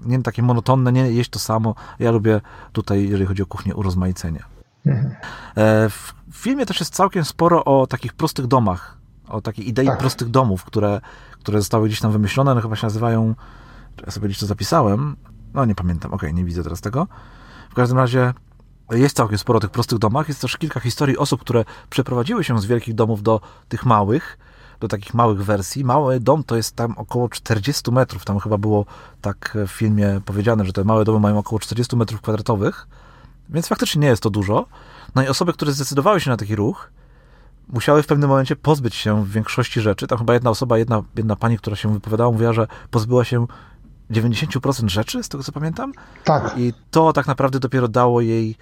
nie 0.04 0.22
takie 0.22 0.42
monotonne, 0.42 0.92
nie 0.92 1.10
jeść 1.10 1.30
to 1.30 1.38
samo. 1.38 1.74
Ja 1.98 2.10
lubię 2.10 2.40
tutaj, 2.72 3.08
jeżeli 3.08 3.26
chodzi 3.26 3.42
o 3.42 3.46
kuchnię, 3.46 3.74
urozmaicenie. 3.74 4.42
Mhm. 4.86 5.14
E, 5.56 5.88
w 5.88 6.14
filmie 6.32 6.66
też 6.66 6.80
jest 6.80 6.94
całkiem 6.94 7.24
sporo 7.24 7.64
o 7.64 7.86
takich 7.86 8.12
prostych 8.12 8.46
domach, 8.46 8.98
o 9.28 9.40
takiej 9.40 9.68
idei 9.68 9.86
tak. 9.86 9.98
prostych 9.98 10.28
domów, 10.28 10.64
które, 10.64 11.00
które 11.32 11.58
zostały 11.58 11.88
gdzieś 11.88 12.00
tam 12.00 12.12
wymyślone, 12.12 12.54
no 12.54 12.60
chyba 12.60 12.76
się 12.76 12.86
nazywają, 12.86 13.34
ja 14.06 14.10
sobie 14.10 14.28
gdzieś 14.28 14.40
to 14.40 14.46
zapisałem, 14.46 15.16
no 15.54 15.64
nie 15.64 15.74
pamiętam, 15.74 16.12
okay, 16.12 16.32
nie 16.32 16.44
widzę 16.44 16.62
teraz 16.62 16.80
tego. 16.80 17.06
W 17.70 17.74
każdym 17.74 17.98
razie 17.98 18.32
jest 18.90 19.16
całkiem 19.16 19.38
sporo 19.38 19.60
tych 19.60 19.70
prostych 19.70 19.98
domach, 19.98 20.28
jest 20.28 20.40
też 20.40 20.56
kilka 20.56 20.80
historii 20.80 21.18
osób, 21.18 21.40
które 21.40 21.64
przeprowadziły 21.90 22.44
się 22.44 22.60
z 22.60 22.66
wielkich 22.66 22.94
domów 22.94 23.22
do 23.22 23.40
tych 23.68 23.86
małych, 23.86 24.38
do 24.80 24.88
takich 24.88 25.14
małych 25.14 25.44
wersji. 25.44 25.84
Mały 25.84 26.20
dom 26.20 26.44
to 26.44 26.56
jest 26.56 26.76
tam 26.76 26.94
około 26.98 27.28
40 27.28 27.92
metrów. 27.92 28.24
Tam 28.24 28.38
chyba 28.38 28.58
było 28.58 28.86
tak 29.20 29.58
w 29.66 29.70
filmie 29.70 30.20
powiedziane, 30.24 30.64
że 30.64 30.72
te 30.72 30.84
małe 30.84 31.04
domy 31.04 31.20
mają 31.20 31.38
około 31.38 31.58
40 31.58 31.96
metrów 31.96 32.20
kwadratowych, 32.20 32.86
więc 33.48 33.68
faktycznie 33.68 34.00
nie 34.00 34.08
jest 34.08 34.22
to 34.22 34.30
dużo. 34.30 34.66
No 35.14 35.22
i 35.22 35.28
osoby, 35.28 35.52
które 35.52 35.72
zdecydowały 35.72 36.20
się 36.20 36.30
na 36.30 36.36
taki 36.36 36.56
ruch, 36.56 36.90
musiały 37.68 38.02
w 38.02 38.06
pewnym 38.06 38.30
momencie 38.30 38.56
pozbyć 38.56 38.94
się 38.94 39.24
większości 39.26 39.80
rzeczy. 39.80 40.06
Tam 40.06 40.18
chyba 40.18 40.34
jedna 40.34 40.50
osoba, 40.50 40.78
jedna, 40.78 41.02
jedna 41.16 41.36
pani, 41.36 41.58
która 41.58 41.76
się 41.76 41.92
wypowiadała, 41.92 42.32
mówiła, 42.32 42.52
że 42.52 42.66
pozbyła 42.90 43.24
się 43.24 43.46
90% 44.10 44.88
rzeczy, 44.88 45.22
z 45.22 45.28
tego 45.28 45.44
co 45.44 45.52
pamiętam. 45.52 45.92
Tak. 46.24 46.54
I 46.58 46.72
to 46.90 47.12
tak 47.12 47.26
naprawdę 47.26 47.60
dopiero 47.60 47.88
dało 47.88 48.20
jej 48.20 48.56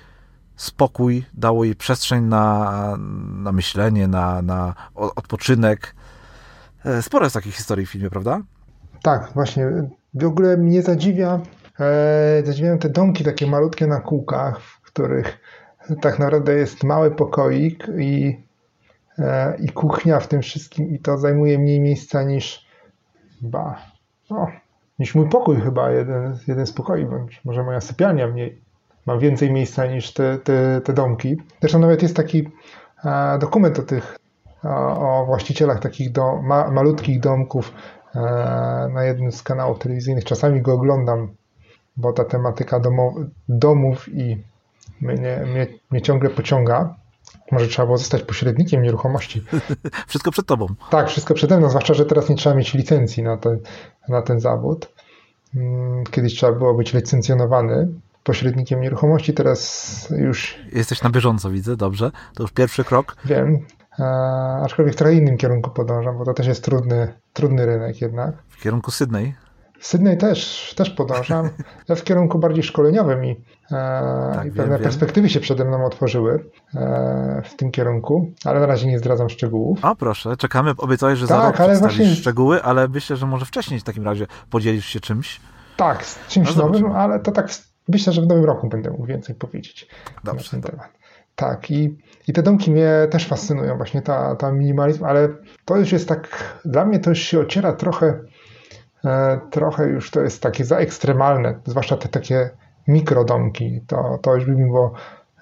spokój, 0.57 1.25
dało 1.35 1.65
jej 1.65 1.77
przestrzeń 1.77 2.25
na, 2.25 2.97
na 3.43 3.53
myślenie, 3.53 4.09
na, 4.09 4.43
na 4.43 4.75
odpoczynek. 4.95 5.95
E, 6.85 7.03
sporo 7.03 7.27
jest 7.27 7.35
takich 7.35 7.55
historii 7.55 7.87
w 7.87 7.91
filmie, 7.91 8.11
prawda? 8.11 8.41
Tak, 9.03 9.31
właśnie. 9.35 9.67
W 10.15 10.25
ogóle 10.25 10.57
mnie 10.57 10.83
zadziwia, 10.83 11.41
e, 11.81 12.43
zadziwiają 12.47 12.79
te 12.79 12.89
domki 12.89 13.25
takie 13.25 13.47
malutkie 13.47 13.87
na 13.87 14.01
kółkach, 14.01 14.61
w 14.61 14.83
których 14.83 15.41
tak 16.01 16.19
naprawdę 16.19 16.55
jest 16.55 16.85
mały 16.85 17.11
pokoik 17.11 17.87
i, 17.99 18.45
e, 19.19 19.57
i 19.59 19.69
kuchnia 19.69 20.21
w 20.21 20.29
tym 20.29 20.43
wszystkim 20.43 20.91
i 20.91 20.99
to 20.99 21.19
zajmuje 21.19 21.59
mniej 21.59 21.81
miejsca 21.81 22.23
niż 22.23 22.67
ba, 23.41 23.79
no, 24.31 24.47
niż 24.99 25.15
mój 25.15 25.29
pokój 25.29 25.61
chyba, 25.61 25.91
jeden, 25.91 26.39
jeden 26.49 26.67
z 26.67 26.73
pokoi, 26.73 27.05
bądź 27.05 27.41
może 27.45 27.63
moja 27.63 27.81
sypialnia 27.81 28.29
mniej, 28.29 28.63
ma 29.07 29.19
więcej 29.19 29.53
miejsca 29.53 29.87
niż 29.87 30.13
te, 30.13 30.39
te, 30.39 30.81
te 30.81 30.93
domki. 30.93 31.37
Zresztą 31.61 31.79
nawet 31.79 32.03
jest 32.03 32.17
taki 32.17 32.49
e, 33.05 33.39
dokument 33.39 33.79
o 33.79 33.83
tych 33.83 34.19
o, 34.63 35.25
właścicielach 35.27 35.81
takich 35.81 36.13
do, 36.13 36.43
ma, 36.43 36.71
malutkich 36.71 37.21
domków 37.21 37.73
e, 38.15 38.21
na 38.95 39.05
jednym 39.05 39.33
z 39.33 39.43
kanałów 39.43 39.79
telewizyjnych. 39.79 40.25
Czasami 40.25 40.61
go 40.61 40.73
oglądam, 40.73 41.35
bo 41.97 42.13
ta 42.13 42.25
tematyka 42.25 42.81
domo, 42.81 43.15
domów 43.49 44.09
i 44.09 44.45
mnie, 45.01 45.45
mnie, 45.47 45.67
mnie 45.91 46.03
ciągle 46.03 46.31
pociąga. 46.31 46.95
Może 47.53 47.67
trzeba 47.67 47.87
było 47.87 47.99
zostać 47.99 48.23
pośrednikiem 48.23 48.83
nieruchomości. 48.83 49.45
Wszystko 50.09 50.31
przed 50.31 50.47
tobą. 50.47 50.67
Tak, 50.91 51.09
wszystko 51.09 51.35
przede 51.35 51.59
mną, 51.59 51.69
zwłaszcza, 51.69 51.95
że 51.95 52.07
teraz 52.07 52.29
nie 52.29 52.37
trzeba 52.37 52.57
mieć 52.57 52.75
licencji 52.75 53.23
na 53.23 53.37
ten, 53.37 53.59
na 54.09 54.23
ten 54.23 54.41
zawód. 54.41 54.93
Mm, 55.55 56.05
kiedyś 56.05 56.35
trzeba 56.35 56.53
było 56.53 56.75
być 56.75 56.93
licencjonowany 56.95 57.89
pośrednikiem 58.25 58.81
nieruchomości, 58.81 59.35
teraz 59.35 60.09
już. 60.19 60.59
Jesteś 60.73 61.03
na 61.03 61.11
bieżąco, 61.11 61.51
widzę, 61.51 61.77
dobrze. 61.77 62.11
To 62.35 62.43
już 62.43 62.53
pierwszy 62.53 62.85
krok. 62.85 63.17
Wiem. 63.25 63.67
E, 63.99 64.05
aczkolwiek 64.65 64.95
w 64.95 64.99
trochę 64.99 65.15
innym 65.15 65.37
kierunku 65.37 65.71
podążam, 65.71 66.19
bo 66.19 66.25
to 66.25 66.35
też 66.35 66.47
jest 66.47 66.65
trudny, 66.65 67.15
trudny 67.33 67.67
rynek 67.67 68.01
jednak. 68.01 68.35
W 68.49 68.63
kierunku 68.63 68.91
Sydney? 68.91 69.35
Sydney 69.83 70.17
też, 70.17 70.73
też 70.77 70.91
podążam. 70.91 71.51
Ja 71.89 71.95
w 71.95 72.05
kierunku 72.05 72.39
bardziej 72.39 72.63
szkoleniowym 72.63 73.25
i, 73.25 73.31
e, 73.31 74.33
tak, 74.35 74.47
i 74.47 74.51
pewne 74.51 74.75
wiem, 74.75 74.83
perspektywy 74.83 75.29
wiem. 75.29 75.35
się 75.35 75.41
przede 75.41 75.65
mną 75.65 75.85
otworzyły 75.85 76.45
e, 76.75 77.43
w 77.45 77.57
tym 77.57 77.71
kierunku, 77.71 78.33
ale 78.45 78.61
na 78.61 78.67
razie 78.67 78.87
nie 78.87 78.99
zdradzam 78.99 79.29
szczegółów. 79.29 79.79
A 79.83 79.95
proszę, 79.95 80.37
czekamy. 80.37 80.73
Obiecałeś, 80.79 81.19
że 81.19 81.27
tak, 81.27 81.39
za 81.39 81.47
rok 81.47 81.61
ale 81.61 81.79
właśnie... 81.79 82.07
szczegóły, 82.07 82.63
ale 82.63 82.89
myślę, 82.89 83.17
że 83.17 83.27
może 83.27 83.45
wcześniej 83.45 83.81
w 83.81 83.85
takim 83.85 84.05
razie 84.05 84.27
podzielisz 84.51 84.87
się 84.87 85.01
czymś. 85.01 85.41
Tak, 85.77 86.05
z 86.05 86.29
czymś 86.29 86.57
no, 86.57 86.63
nowym, 86.63 86.93
ale 86.93 87.21
to 87.21 87.33
tak 87.33 87.49
myślę, 87.89 88.13
że 88.13 88.23
w 88.23 88.27
nowym 88.27 88.45
roku 88.45 88.69
będę 88.69 88.91
mógł 88.91 89.07
więcej 89.07 89.35
powiedzieć 89.35 89.89
Dobrze, 90.25 90.45
na 90.45 90.63
ten 90.63 90.71
temat. 90.71 90.89
Tak, 91.37 91.71
i, 91.71 91.99
i 92.29 92.33
te 92.33 92.43
domki 92.43 92.71
mnie 92.71 92.91
też 93.11 93.29
fascynują, 93.29 93.77
właśnie 93.77 94.03
ta, 94.03 94.37
ta 94.37 94.53
minimalizm, 94.53 95.05
ale 95.05 95.29
to 95.65 95.77
już 95.77 95.93
jest 95.93 96.09
tak, 96.09 96.29
dla 96.65 96.85
mnie 96.85 97.01
to 97.01 97.11
już 97.11 97.19
się 97.19 97.41
ociera 97.41 97.73
trochę, 97.73 98.21
trochę 99.51 99.89
już 99.89 100.11
to 100.11 100.21
jest 100.21 100.43
takie 100.43 100.65
za 100.65 100.77
ekstremalne, 100.79 101.55
zwłaszcza 101.65 101.97
te 101.97 102.09
takie 102.09 102.51
mikrodomki, 102.89 103.81
to, 103.87 104.19
to 104.23 104.35
już 104.35 104.45
by 104.45 104.57
mi 104.57 104.67
było 104.67 104.93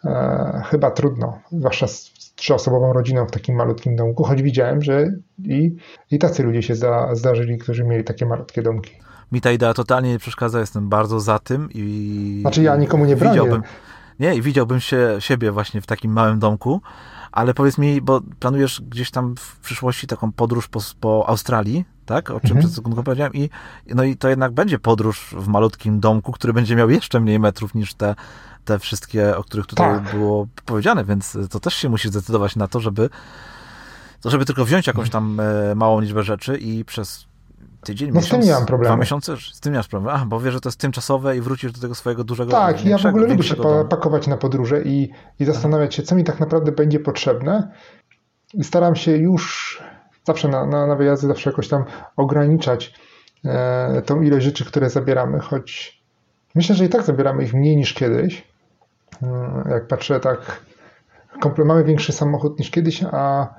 e, 0.04 0.62
chyba 0.66 0.90
trudno, 0.90 1.38
zwłaszcza 1.52 1.86
z, 1.86 1.92
z 1.94 2.34
trzyosobową 2.34 2.92
rodziną 2.92 3.26
w 3.26 3.30
takim 3.30 3.56
malutkim 3.56 3.96
domku, 3.96 4.24
choć 4.24 4.42
widziałem, 4.42 4.82
że 4.82 5.12
i, 5.44 5.76
i 6.10 6.18
tacy 6.18 6.42
ludzie 6.42 6.62
się 6.62 6.74
za, 6.74 7.14
zdarzyli, 7.14 7.58
którzy 7.58 7.84
mieli 7.84 8.04
takie 8.04 8.26
malutkie 8.26 8.62
domki. 8.62 8.92
Mi 9.32 9.40
ta 9.40 9.52
idea 9.52 9.74
totalnie 9.74 10.12
nie 10.12 10.18
przeszkadza, 10.18 10.60
jestem 10.60 10.88
bardzo 10.88 11.20
za 11.20 11.38
tym 11.38 11.68
i... 11.74 12.38
Znaczy 12.40 12.62
ja 12.62 12.76
nikomu 12.76 13.04
nie 13.04 13.16
bronię. 13.16 13.32
Widziałbym, 13.32 13.62
nie, 14.20 14.34
i 14.34 14.42
widziałbym 14.42 14.80
się, 14.80 15.16
siebie 15.18 15.52
właśnie 15.52 15.80
w 15.80 15.86
takim 15.86 16.12
małym 16.12 16.38
domku, 16.38 16.80
ale 17.32 17.54
powiedz 17.54 17.78
mi, 17.78 18.00
bo 18.00 18.20
planujesz 18.40 18.82
gdzieś 18.88 19.10
tam 19.10 19.34
w 19.38 19.60
przyszłości 19.60 20.06
taką 20.06 20.32
podróż 20.32 20.68
po, 20.68 20.80
po 21.00 21.28
Australii, 21.28 21.84
tak? 22.10 22.30
O 22.30 22.40
czym 22.40 22.50
mhm. 22.50 22.58
przed 22.58 22.74
sekundą 22.74 23.02
powiedziałem 23.02 23.34
i 23.34 23.50
no 23.94 24.04
i 24.04 24.16
to 24.16 24.28
jednak 24.28 24.52
będzie 24.52 24.78
podróż 24.78 25.34
w 25.38 25.48
malutkim 25.48 26.00
domku, 26.00 26.32
który 26.32 26.52
będzie 26.52 26.76
miał 26.76 26.90
jeszcze 26.90 27.20
mniej 27.20 27.40
metrów 27.40 27.74
niż 27.74 27.94
te, 27.94 28.14
te 28.64 28.78
wszystkie, 28.78 29.36
o 29.36 29.44
których 29.44 29.66
tutaj 29.66 29.94
tak. 29.94 30.14
było 30.14 30.46
powiedziane, 30.64 31.04
więc 31.04 31.38
to 31.50 31.60
też 31.60 31.74
się 31.74 31.88
musi 31.88 32.08
zdecydować 32.08 32.56
na 32.56 32.68
to, 32.68 32.80
żeby 32.80 33.10
to 34.20 34.30
żeby 34.30 34.44
tylko 34.44 34.64
wziąć 34.64 34.86
jakąś 34.86 35.10
tam 35.10 35.40
e, 35.40 35.74
małą 35.74 36.00
liczbę 36.00 36.22
rzeczy 36.22 36.56
i 36.56 36.84
przez 36.84 37.26
tydzień, 37.82 38.10
no, 38.10 38.20
miesiąc, 38.20 38.44
z 38.44 38.64
dwa 38.66 38.96
miesiące, 38.96 39.36
z 39.52 39.60
tym 39.60 39.72
nie 39.72 39.78
masz 39.78 39.88
problemu. 39.88 40.16
Ach, 40.16 40.26
bo 40.26 40.40
wiesz, 40.40 40.54
że 40.54 40.60
to 40.60 40.68
jest 40.68 40.80
tymczasowe 40.80 41.36
i 41.36 41.40
wrócisz 41.40 41.72
do 41.72 41.80
tego 41.80 41.94
swojego 41.94 42.24
dużego 42.24 42.50
Tak, 42.50 42.84
ja 42.84 42.98
w 42.98 43.06
ogóle 43.06 43.26
lubię 43.26 43.42
się 43.42 43.56
domu. 43.56 43.84
pakować 43.88 44.26
na 44.26 44.36
podróże 44.36 44.82
i, 44.82 45.10
i 45.40 45.44
zastanawiać 45.44 45.94
się, 45.94 46.02
co 46.02 46.14
mi 46.14 46.24
tak 46.24 46.40
naprawdę 46.40 46.72
będzie 46.72 47.00
potrzebne. 47.00 47.72
I 48.54 48.64
staram 48.64 48.96
się 48.96 49.16
już 49.16 49.82
zawsze 50.30 50.48
na, 50.48 50.66
na, 50.66 50.86
na 50.86 50.96
wyjazdy 50.96 51.26
zawsze 51.26 51.50
jakoś 51.50 51.68
tam 51.68 51.84
ograniczać 52.16 52.94
e, 53.44 54.02
tą 54.02 54.22
ilość 54.22 54.44
rzeczy, 54.44 54.64
które 54.64 54.90
zabieramy, 54.90 55.38
choć 55.38 56.00
myślę, 56.54 56.74
że 56.74 56.84
i 56.84 56.88
tak 56.88 57.02
zabieramy 57.02 57.44
ich 57.44 57.54
mniej 57.54 57.76
niż 57.76 57.94
kiedyś. 57.94 58.44
E, 59.22 59.70
jak 59.70 59.86
patrzę 59.86 60.20
tak, 60.20 60.60
mamy 61.64 61.84
większy 61.84 62.12
samochód 62.12 62.58
niż 62.58 62.70
kiedyś, 62.70 63.04
a, 63.12 63.54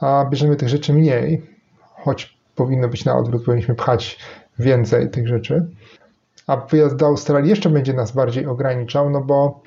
a 0.00 0.24
bierzemy 0.30 0.56
tych 0.56 0.68
rzeczy 0.68 0.92
mniej, 0.92 1.46
choć 1.80 2.38
powinno 2.54 2.88
być 2.88 3.04
na 3.04 3.16
odwrót, 3.16 3.44
powinniśmy 3.44 3.74
pchać 3.74 4.18
więcej 4.58 5.10
tych 5.10 5.28
rzeczy. 5.28 5.66
A 6.46 6.56
wyjazd 6.56 6.96
do 6.96 7.06
Australii 7.06 7.50
jeszcze 7.50 7.70
będzie 7.70 7.92
nas 7.92 8.12
bardziej 8.12 8.46
ograniczał, 8.46 9.10
no 9.10 9.20
bo 9.20 9.60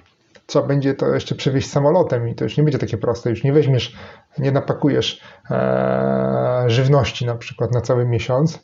co 0.50 0.64
będzie 0.64 0.94
to 0.94 1.14
jeszcze 1.14 1.36
przewieźć 1.36 1.72
samolotem 1.72 2.30
i 2.30 2.36
to 2.36 2.44
już 2.44 2.58
nie 2.58 2.64
będzie 2.64 2.80
takie 2.80 2.98
proste. 2.98 3.30
Już 3.30 3.44
nie 3.44 3.54
weźmiesz, 3.54 3.96
nie 4.38 4.52
napakujesz 4.52 5.22
e, 5.52 6.64
żywności 6.68 7.26
na 7.26 7.36
przykład 7.36 7.74
na 7.74 7.82
cały 7.82 8.06
miesiąc 8.06 8.60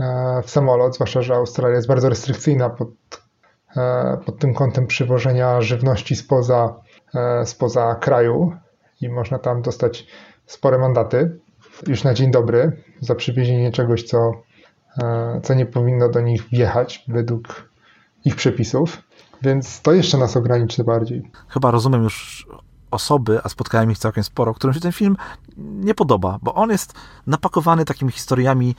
e, 0.00 0.42
w 0.44 0.50
samolot, 0.50 0.94
zwłaszcza, 0.94 1.22
że 1.22 1.34
Australia 1.34 1.76
jest 1.76 1.88
bardzo 1.88 2.08
restrykcyjna 2.08 2.70
pod, 2.70 2.88
e, 3.76 4.18
pod 4.26 4.38
tym 4.38 4.54
kątem 4.54 4.86
przywożenia 4.86 5.60
żywności 5.60 6.16
spoza, 6.16 6.74
e, 7.14 7.46
spoza 7.46 7.94
kraju 7.94 8.56
i 9.00 9.08
można 9.08 9.38
tam 9.38 9.62
dostać 9.62 10.06
spore 10.46 10.78
mandaty 10.78 11.38
już 11.86 12.04
na 12.04 12.14
dzień 12.14 12.30
dobry 12.30 12.72
za 13.00 13.14
przywiezienie 13.14 13.72
czegoś, 13.72 14.02
co, 14.02 14.32
e, 15.02 15.40
co 15.42 15.54
nie 15.54 15.66
powinno 15.66 16.08
do 16.08 16.20
nich 16.20 16.48
wjechać 16.48 17.04
według 17.08 17.72
ich 18.24 18.36
przepisów. 18.36 19.02
Więc 19.42 19.80
to 19.80 19.92
jeszcze 19.92 20.18
nas 20.18 20.36
ograniczy 20.36 20.84
bardziej. 20.84 21.30
Chyba 21.48 21.70
rozumiem 21.70 22.02
już 22.02 22.46
osoby, 22.90 23.40
a 23.44 23.48
spotkałem 23.48 23.90
ich 23.90 23.98
całkiem 23.98 24.24
sporo, 24.24 24.54
którym 24.54 24.74
się 24.74 24.80
ten 24.80 24.92
film 24.92 25.16
nie 25.56 25.94
podoba, 25.94 26.38
bo 26.42 26.54
on 26.54 26.70
jest 26.70 26.94
napakowany 27.26 27.84
takimi 27.84 28.12
historiami, 28.12 28.74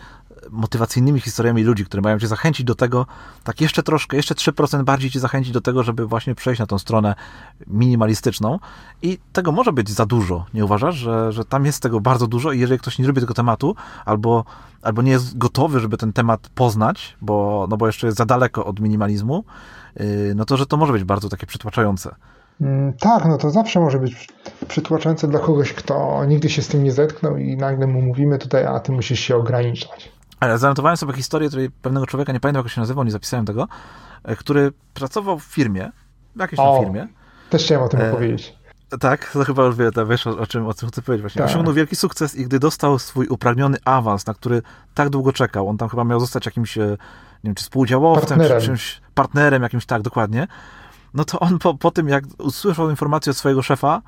motywacyjnymi 0.49 1.20
historiami 1.20 1.64
ludzi, 1.64 1.86
które 1.86 2.01
mają 2.01 2.20
cię 2.20 2.28
zachęcić 2.28 2.66
do 2.66 2.76
tego, 2.76 3.05
tak 3.43 3.61
jeszcze 3.61 3.84
troszkę, 3.84 4.18
jeszcze 4.18 4.36
3% 4.36 4.84
bardziej 4.84 5.11
cię 5.11 5.20
zachęcić 5.20 5.53
do 5.53 5.61
tego, 5.61 5.84
żeby 5.84 6.05
właśnie 6.05 6.36
przejść 6.36 6.59
na 6.59 6.66
tą 6.66 6.80
stronę 6.80 7.16
minimalistyczną 7.68 8.59
i 9.01 9.18
tego 9.34 9.51
może 9.51 9.74
być 9.74 9.89
za 9.89 10.05
dużo, 10.05 10.45
nie 10.53 10.66
uważasz, 10.66 10.95
że, 10.95 11.32
że 11.32 11.45
tam 11.45 11.66
jest 11.66 11.84
tego 11.84 11.99
bardzo 11.99 12.28
dużo 12.28 12.51
i 12.51 12.59
jeżeli 12.59 12.80
ktoś 12.80 12.99
nie 12.99 13.07
lubi 13.07 13.22
tego 13.22 13.34
tematu, 13.34 13.76
albo, 14.05 14.45
albo 14.82 15.01
nie 15.01 15.11
jest 15.11 15.38
gotowy, 15.38 15.80
żeby 15.80 15.97
ten 15.97 16.14
temat 16.14 16.49
poznać, 16.55 17.18
bo, 17.22 17.68
no 17.70 17.78
bo 17.78 17.88
jeszcze 17.88 18.07
jest 18.07 18.18
za 18.18 18.26
daleko 18.26 18.66
od 18.66 18.80
minimalizmu, 18.80 19.43
no 20.35 20.45
to, 20.45 20.57
że 20.57 20.65
to 20.65 20.77
może 20.77 20.93
być 20.93 21.03
bardzo 21.03 21.29
takie 21.29 21.47
przytłaczające. 21.47 22.15
Mm, 22.61 22.93
tak, 22.93 23.25
no 23.25 23.37
to 23.37 23.51
zawsze 23.51 23.79
może 23.79 23.99
być 23.99 24.27
przytłaczające 24.67 25.27
dla 25.27 25.39
kogoś, 25.39 25.73
kto 25.73 26.25
nigdy 26.25 26.49
się 26.49 26.61
z 26.61 26.67
tym 26.67 26.83
nie 26.83 26.91
zetknął 26.91 27.37
i 27.37 27.57
nagle 27.57 27.87
mu 27.87 28.01
mówimy 28.01 28.37
tutaj, 28.37 28.65
a 28.65 28.79
ty 28.79 28.91
musisz 28.91 29.19
się 29.19 29.35
ograniczać. 29.35 30.11
Ale 30.39 30.57
zanotowałem 30.57 30.97
sobie 30.97 31.13
historię 31.13 31.49
której 31.49 31.71
pewnego 31.71 32.05
człowieka, 32.05 32.33
nie 32.33 32.39
pamiętam 32.39 32.63
jak 32.63 32.73
się 32.73 32.81
nazywał, 32.81 33.03
nie 33.03 33.11
zapisałem 33.11 33.45
tego, 33.45 33.67
e, 34.23 34.35
który 34.35 34.71
pracował 34.93 35.39
w 35.39 35.43
firmie, 35.43 35.91
w 36.35 36.39
jakiejś 36.39 36.59
o, 36.59 36.79
firmie. 36.83 37.07
Też 37.49 37.63
chciałem 37.63 37.83
o 37.83 37.89
tym 37.89 38.01
e, 38.01 38.11
opowiedzieć. 38.11 38.55
Tak, 38.99 39.31
to 39.31 39.43
chyba 39.43 39.63
już 39.63 39.75
wiesz, 40.09 40.27
o, 40.27 40.39
o, 40.39 40.47
czym, 40.47 40.67
o 40.67 40.73
czym 40.73 40.89
chcę 40.89 41.01
powiedzieć 41.01 41.21
właśnie. 41.21 41.39
Tak. 41.39 41.49
Osiągnął 41.49 41.73
wielki 41.73 41.95
sukces 41.95 42.35
i 42.35 42.45
gdy 42.45 42.59
dostał 42.59 42.99
swój 42.99 43.27
upragniony 43.27 43.77
awans, 43.85 44.25
na 44.25 44.33
który 44.33 44.61
tak 44.93 45.09
długo 45.09 45.33
czekał, 45.33 45.69
on 45.69 45.77
tam 45.77 45.89
chyba 45.89 46.03
miał 46.03 46.19
zostać 46.19 46.45
jakimś, 46.45 46.75
nie 46.77 46.97
wiem, 47.43 47.55
czy 47.55 47.63
współdziałowcem, 47.63 48.27
partnerem. 48.27 48.59
czy 48.59 48.65
czymś, 48.65 49.01
partnerem 49.13 49.63
jakimś, 49.63 49.85
tak, 49.85 50.01
dokładnie, 50.01 50.47
no 51.13 51.25
to 51.25 51.39
on 51.39 51.59
po, 51.59 51.73
po 51.73 51.91
tym, 51.91 52.07
jak 52.07 52.23
usłyszał 52.37 52.89
informację 52.89 53.31
od 53.31 53.37
swojego 53.37 53.61
szefa, 53.61 54.01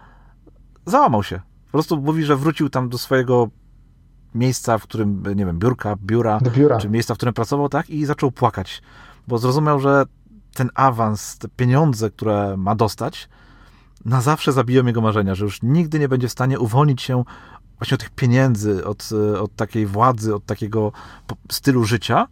załamał 0.86 1.23
się. 1.23 1.39
Po 1.65 1.71
prostu 1.71 1.97
mówi, 1.97 2.23
że 2.23 2.36
wrócił 2.36 2.69
tam 2.69 2.89
do 2.89 2.97
swojego 2.97 3.49
miejsca, 4.36 4.77
w 4.77 4.83
którym, 4.83 5.23
nie 5.36 5.45
wiem, 5.45 5.59
biurka, 5.59 5.95
biura, 5.95 6.39
biura, 6.55 6.77
czy 6.77 6.89
miejsca, 6.89 7.13
w 7.13 7.17
którym 7.17 7.33
pracował, 7.33 7.69
tak, 7.69 7.89
i 7.89 8.05
zaczął 8.05 8.31
płakać, 8.31 8.81
bo 9.27 9.38
zrozumiał, 9.38 9.79
że 9.79 10.03
ten 10.53 10.69
awans, 10.75 11.38
te 11.38 11.47
pieniądze, 11.47 12.09
które 12.09 12.57
ma 12.57 12.75
dostać, 12.75 13.29
na 14.06 14.22
zawsze 14.22 14.51
zabiją 14.51 14.86
jego 14.86 15.01
marzenia, 15.01 15.36
że 15.36 15.45
już 15.45 15.62
nigdy 15.64 15.99
nie 15.99 16.10
będzie 16.10 16.28
w 16.28 16.32
stanie 16.32 16.60
uwolnić 16.60 17.01
się 17.01 17.24
właśnie 17.80 17.95
od 17.95 18.01
tych 18.01 18.10
pieniędzy, 18.10 18.86
od, 18.86 19.10
od 19.39 19.56
takiej 19.56 19.86
władzy, 19.86 20.36
od 20.36 20.45
takiego 20.45 20.91
stylu 21.51 21.84
życia 21.84 22.28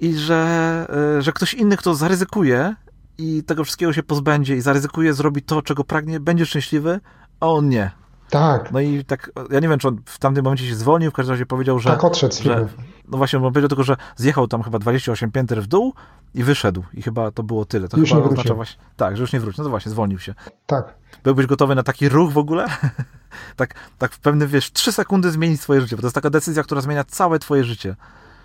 i 0.00 0.14
że, 0.14 0.86
e, 1.18 1.22
że 1.22 1.32
ktoś 1.32 1.54
inny, 1.54 1.76
kto 1.76 1.94
zaryzykuje 1.94 2.74
i 3.18 3.42
tego 3.42 3.64
wszystkiego 3.64 3.92
się 3.92 4.02
pozbędzie 4.02 4.56
i 4.56 4.60
zaryzykuje, 4.60 5.14
zrobi 5.14 5.42
to, 5.42 5.62
czego 5.62 5.84
pragnie, 5.84 6.20
będzie 6.20 6.46
szczęśliwy, 6.46 7.00
a 7.40 7.46
on 7.46 7.68
nie. 7.68 7.90
Tak. 8.30 8.72
No 8.72 8.80
i 8.80 9.04
tak, 9.04 9.30
ja 9.50 9.60
nie 9.60 9.68
wiem, 9.68 9.78
czy 9.78 9.88
on 9.88 10.00
w 10.04 10.18
tamtym 10.18 10.44
momencie 10.44 10.68
się 10.68 10.74
zwolnił, 10.74 11.10
w 11.10 11.14
każdym 11.14 11.32
razie 11.32 11.46
powiedział, 11.46 11.78
że... 11.78 11.90
Tak, 11.90 12.04
odszedł 12.04 12.34
z 12.34 12.40
że, 12.40 12.68
No 13.08 13.18
właśnie, 13.18 13.38
on 13.38 13.52
powiedział 13.52 13.68
tylko, 13.68 13.84
że 13.84 13.96
zjechał 14.16 14.48
tam 14.48 14.62
chyba 14.62 14.78
28 14.78 15.30
pięter 15.30 15.62
w 15.62 15.66
dół 15.66 15.92
i 16.34 16.44
wyszedł. 16.44 16.82
I 16.94 17.02
chyba 17.02 17.30
to 17.30 17.42
było 17.42 17.64
tyle. 17.64 17.88
To 17.88 17.96
już 17.96 18.10
chyba 18.10 18.22
oznacza 18.22 18.54
właśnie... 18.54 18.82
Tak, 18.96 19.16
że 19.16 19.22
już 19.22 19.32
nie 19.32 19.40
wróci. 19.40 19.58
No 19.58 19.64
to 19.64 19.70
właśnie, 19.70 19.90
zwolnił 19.90 20.18
się. 20.18 20.34
Tak. 20.66 20.94
Byłbyś 21.24 21.46
gotowy 21.46 21.74
na 21.74 21.82
taki 21.82 22.08
ruch 22.08 22.32
w 22.32 22.38
ogóle? 22.38 22.66
tak, 23.56 23.74
tak 23.98 24.12
w 24.12 24.20
pewnym, 24.20 24.48
wiesz, 24.48 24.72
trzy 24.72 24.92
sekundy 24.92 25.30
zmienić 25.30 25.60
swoje 25.60 25.80
życie, 25.80 25.96
bo 25.96 26.02
to 26.02 26.06
jest 26.06 26.14
taka 26.14 26.30
decyzja, 26.30 26.62
która 26.62 26.80
zmienia 26.80 27.04
całe 27.04 27.38
twoje 27.38 27.64
życie. 27.64 27.96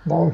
No, 0.05 0.31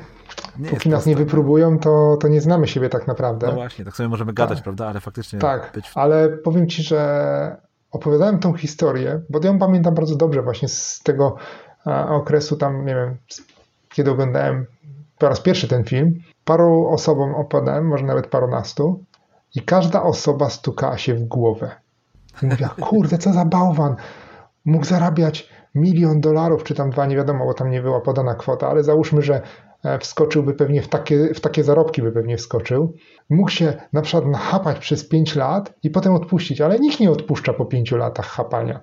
nie 0.60 0.70
póki 0.70 0.90
nas 0.90 1.06
nie 1.06 1.16
wypróbują, 1.16 1.80
to, 1.80 2.18
to 2.22 2.28
nie 2.28 2.42
znamy 2.42 2.68
siebie 2.68 2.90
tak 2.90 3.08
naprawdę. 3.08 3.48
No 3.48 3.54
właśnie, 3.54 3.86
tak 3.86 3.96
sobie 3.96 4.10
możemy 4.10 4.34
gadać, 4.34 4.58
tak. 4.58 4.64
prawda, 4.64 4.88
ale 4.88 5.00
faktycznie... 5.00 5.40
Tak, 5.40 5.72
być... 5.76 5.92
ale 5.96 6.30
powiem 6.30 6.68
ci, 6.70 6.84
że 6.84 7.68
opowiadałem 7.92 8.40
tą 8.40 8.54
historię, 8.54 9.22
bo 9.30 9.40
ja 9.44 9.48
ją 9.48 9.60
pamiętam 9.60 9.96
bardzo 9.96 10.16
dobrze 10.16 10.42
właśnie 10.42 10.68
z 10.68 11.00
tego 11.04 11.36
okresu 12.10 12.56
tam, 12.56 12.86
nie 12.86 12.96
wiem, 12.96 13.18
kiedy 13.98 14.12
oglądałem 14.12 14.66
po 15.18 15.30
raz 15.30 15.42
pierwszy 15.42 15.68
ten 15.68 15.84
film. 15.84 16.14
Paru 16.46 16.88
osobom 16.88 17.36
opowiadałem, 17.36 17.88
może 17.88 18.06
nawet 18.06 18.28
parunastu 18.28 19.04
i 19.56 19.62
każda 19.62 20.04
osoba 20.04 20.50
stukała 20.50 20.98
się 20.98 21.14
w 21.14 21.24
głowę. 21.24 21.72
I 22.44 22.46
mówiła, 22.46 22.70
kurde, 22.70 23.18
co 23.18 23.34
za 23.34 23.46
bałwan, 23.46 23.96
mógł 24.66 24.86
zarabiać 24.86 25.50
milion 25.76 26.20
dolarów, 26.22 26.64
czy 26.64 26.74
tam 26.74 26.90
dwa, 26.90 27.06
nie 27.06 27.16
wiadomo, 27.16 27.46
bo 27.46 27.54
tam 27.54 27.72
nie 27.72 27.82
była 27.82 28.02
podana 28.02 28.36
kwota, 28.36 28.70
ale 28.70 28.84
załóżmy, 28.84 29.22
że 29.22 29.42
wskoczyłby 30.00 30.54
pewnie 30.54 30.82
w 30.82 30.88
takie, 30.88 31.34
w 31.34 31.40
takie 31.40 31.64
zarobki 31.64 32.02
by 32.02 32.12
pewnie 32.12 32.38
wskoczył. 32.38 32.94
Mógł 33.30 33.50
się 33.50 33.74
na 33.94 34.02
przykład 34.02 34.26
nachapać 34.26 34.80
przez 34.80 35.10
5 35.10 35.36
lat 35.36 35.74
i 35.84 35.90
potem 35.90 36.14
odpuścić, 36.14 36.62
ale 36.62 36.80
nikt 36.80 37.00
nie 37.00 37.12
odpuszcza 37.12 37.54
po 37.54 37.66
5 37.66 37.92
latach 37.92 38.26
chapania. 38.26 38.80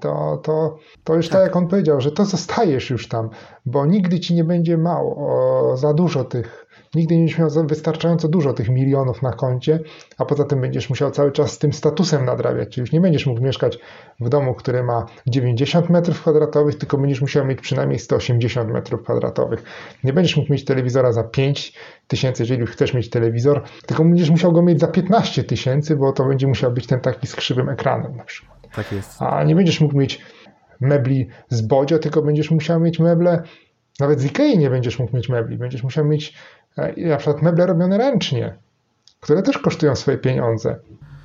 To, 0.00 0.40
to, 0.42 0.76
to 1.04 1.14
już 1.14 1.28
tak. 1.28 1.32
tak 1.32 1.42
jak 1.42 1.56
on 1.56 1.68
powiedział, 1.68 2.00
że 2.00 2.12
to 2.12 2.24
zostajesz 2.24 2.90
już 2.90 3.08
tam, 3.08 3.30
bo 3.66 3.86
nigdy 3.86 4.20
ci 4.20 4.34
nie 4.34 4.44
będzie 4.44 4.78
mało, 4.78 5.16
o, 5.16 5.76
za 5.76 5.94
dużo 5.94 6.24
tych 6.24 6.67
nigdy 6.94 7.14
nie 7.14 7.20
będziesz 7.20 7.38
miał 7.38 7.66
wystarczająco 7.66 8.28
dużo 8.28 8.52
tych 8.52 8.68
milionów 8.68 9.22
na 9.22 9.32
koncie, 9.32 9.80
a 10.18 10.24
poza 10.24 10.44
tym 10.44 10.60
będziesz 10.60 10.90
musiał 10.90 11.10
cały 11.10 11.32
czas 11.32 11.52
z 11.52 11.58
tym 11.58 11.72
statusem 11.72 12.24
nadrabiać, 12.24 12.68
czyli 12.68 12.80
już 12.80 12.92
nie 12.92 13.00
będziesz 13.00 13.26
mógł 13.26 13.42
mieszkać 13.42 13.78
w 14.20 14.28
domu, 14.28 14.54
który 14.54 14.82
ma 14.82 15.06
90 15.26 15.90
metrów 15.90 16.20
kwadratowych, 16.20 16.78
tylko 16.78 16.98
będziesz 16.98 17.20
musiał 17.20 17.46
mieć 17.46 17.60
przynajmniej 17.60 17.98
180 17.98 18.72
metrów 18.72 19.02
kwadratowych. 19.02 19.62
Nie 20.04 20.12
będziesz 20.12 20.36
mógł 20.36 20.52
mieć 20.52 20.64
telewizora 20.64 21.12
za 21.12 21.24
5 21.24 21.72
tysięcy, 22.08 22.42
jeżeli 22.42 22.66
chcesz 22.66 22.94
mieć 22.94 23.10
telewizor, 23.10 23.62
tylko 23.86 24.04
będziesz 24.04 24.30
musiał 24.30 24.52
go 24.52 24.62
mieć 24.62 24.80
za 24.80 24.88
15 24.88 25.44
tysięcy, 25.44 25.96
bo 25.96 26.12
to 26.12 26.24
będzie 26.24 26.46
musiał 26.46 26.72
być 26.72 26.86
ten 26.86 27.00
taki 27.00 27.26
z 27.26 27.36
krzywym 27.36 27.68
ekranem 27.68 28.16
na 28.16 28.24
przykład. 28.24 28.58
Tak 28.74 28.92
jest. 28.92 29.22
A 29.22 29.44
nie 29.44 29.54
będziesz 29.54 29.80
mógł 29.80 29.96
mieć 29.96 30.20
mebli 30.80 31.28
z 31.48 31.60
Bodzio, 31.60 31.98
tylko 31.98 32.22
będziesz 32.22 32.50
musiał 32.50 32.80
mieć 32.80 32.98
meble 32.98 33.42
nawet 34.00 34.20
z 34.20 34.24
Ikei 34.24 34.58
nie 34.58 34.70
będziesz 34.70 34.98
mógł 34.98 35.16
mieć 35.16 35.28
mebli. 35.28 35.56
Będziesz 35.56 35.82
musiał 35.82 36.04
mieć 36.04 36.34
na 36.96 37.16
przykład 37.16 37.42
meble 37.42 37.66
robione 37.66 37.98
ręcznie, 37.98 38.56
które 39.20 39.42
też 39.42 39.58
kosztują 39.58 39.96
swoje 39.96 40.18
pieniądze. 40.18 40.76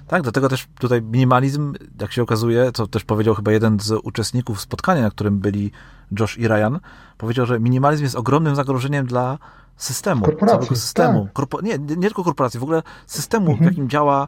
Tak, 0.08 0.22
do 0.22 0.32
tego 0.32 0.50
też 0.50 0.68
tutaj 0.80 1.02
minimalizm, 1.02 1.74
jak 2.02 2.12
się 2.12 2.24
okazuje, 2.24 2.72
co 2.74 2.88
też 2.88 3.04
powiedział 3.04 3.36
chyba 3.36 3.52
jeden 3.52 3.80
z 3.80 3.92
uczestników 3.92 4.62
spotkania, 4.62 5.02
na 5.02 5.12
którym 5.12 5.40
byli 5.40 5.72
Josh 6.20 6.38
i 6.38 6.48
Ryan, 6.48 6.80
powiedział, 7.18 7.46
że 7.46 7.60
minimalizm 7.60 8.04
jest 8.04 8.16
ogromnym 8.16 8.56
zagrożeniem 8.56 9.06
dla 9.06 9.38
systemu, 9.78 10.26
korporacji, 10.26 10.60
całego 10.60 10.76
systemu. 10.76 11.24
Tak. 11.24 11.34
Korpo, 11.34 11.62
nie, 11.62 11.78
nie 11.78 12.08
tylko 12.08 12.24
korporacji, 12.24 12.60
w 12.60 12.64
ogóle 12.64 12.84
systemu, 13.08 13.52
mhm. 13.52 13.70
w 13.70 13.72
jakim 13.72 13.90
działa 13.90 14.28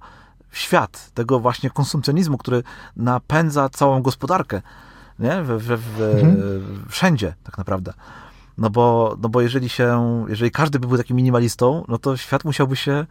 świat, 0.52 1.12
tego 1.14 1.40
właśnie 1.40 1.70
konsumpcjonizmu, 1.70 2.38
który 2.38 2.64
napędza 2.96 3.70
całą 3.70 4.02
gospodarkę, 4.02 4.62
nie? 5.20 5.44
W, 5.44 5.48
w, 5.48 5.80
w, 5.80 6.02
mhm. 6.02 6.86
Wszędzie 6.90 7.34
tak 7.44 7.58
naprawdę. 7.58 7.94
No 8.58 8.70
bo, 8.70 9.16
no 9.22 9.30
bo 9.30 9.42
jeżeli 9.42 9.70
się, 9.70 10.26
jeżeli 10.30 10.52
każdy 10.52 10.80
by 10.80 10.88
był 10.88 10.98
takim 10.98 11.18
minimalistą, 11.18 11.86
no 11.88 11.98
to 11.98 12.18
świat 12.18 12.46
musiałby 12.46 12.76
się 12.76 13.06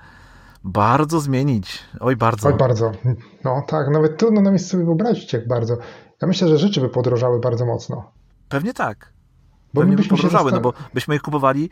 bardzo 0.65 1.21
zmienić. 1.21 1.79
Oj, 2.01 2.17
bardzo. 2.17 2.49
Oj, 2.49 2.55
bardzo. 2.55 2.93
No 3.45 3.63
tak, 3.67 3.89
nawet 3.89 4.19
trudno 4.19 4.41
nam 4.41 4.53
jest 4.53 4.71
sobie 4.71 4.85
wyobrazić, 4.85 5.33
jak 5.33 5.49
bardzo. 5.49 5.77
Ja 6.23 6.29
myślę, 6.29 6.49
że 6.49 6.59
rzeczy 6.59 6.81
by 6.81 6.89
podrożały 6.89 7.41
bardzo 7.41 7.67
mocno. 7.67 8.11
Pewnie 8.49 8.75
tak. 8.75 9.13
Bo 9.75 9.81
Pewnie 9.81 9.97
by 9.97 10.05
podrożały, 10.05 10.53
no 10.53 10.61
bo 10.61 10.73
byśmy 10.95 11.15
ich 11.15 11.23
kupowali 11.23 11.71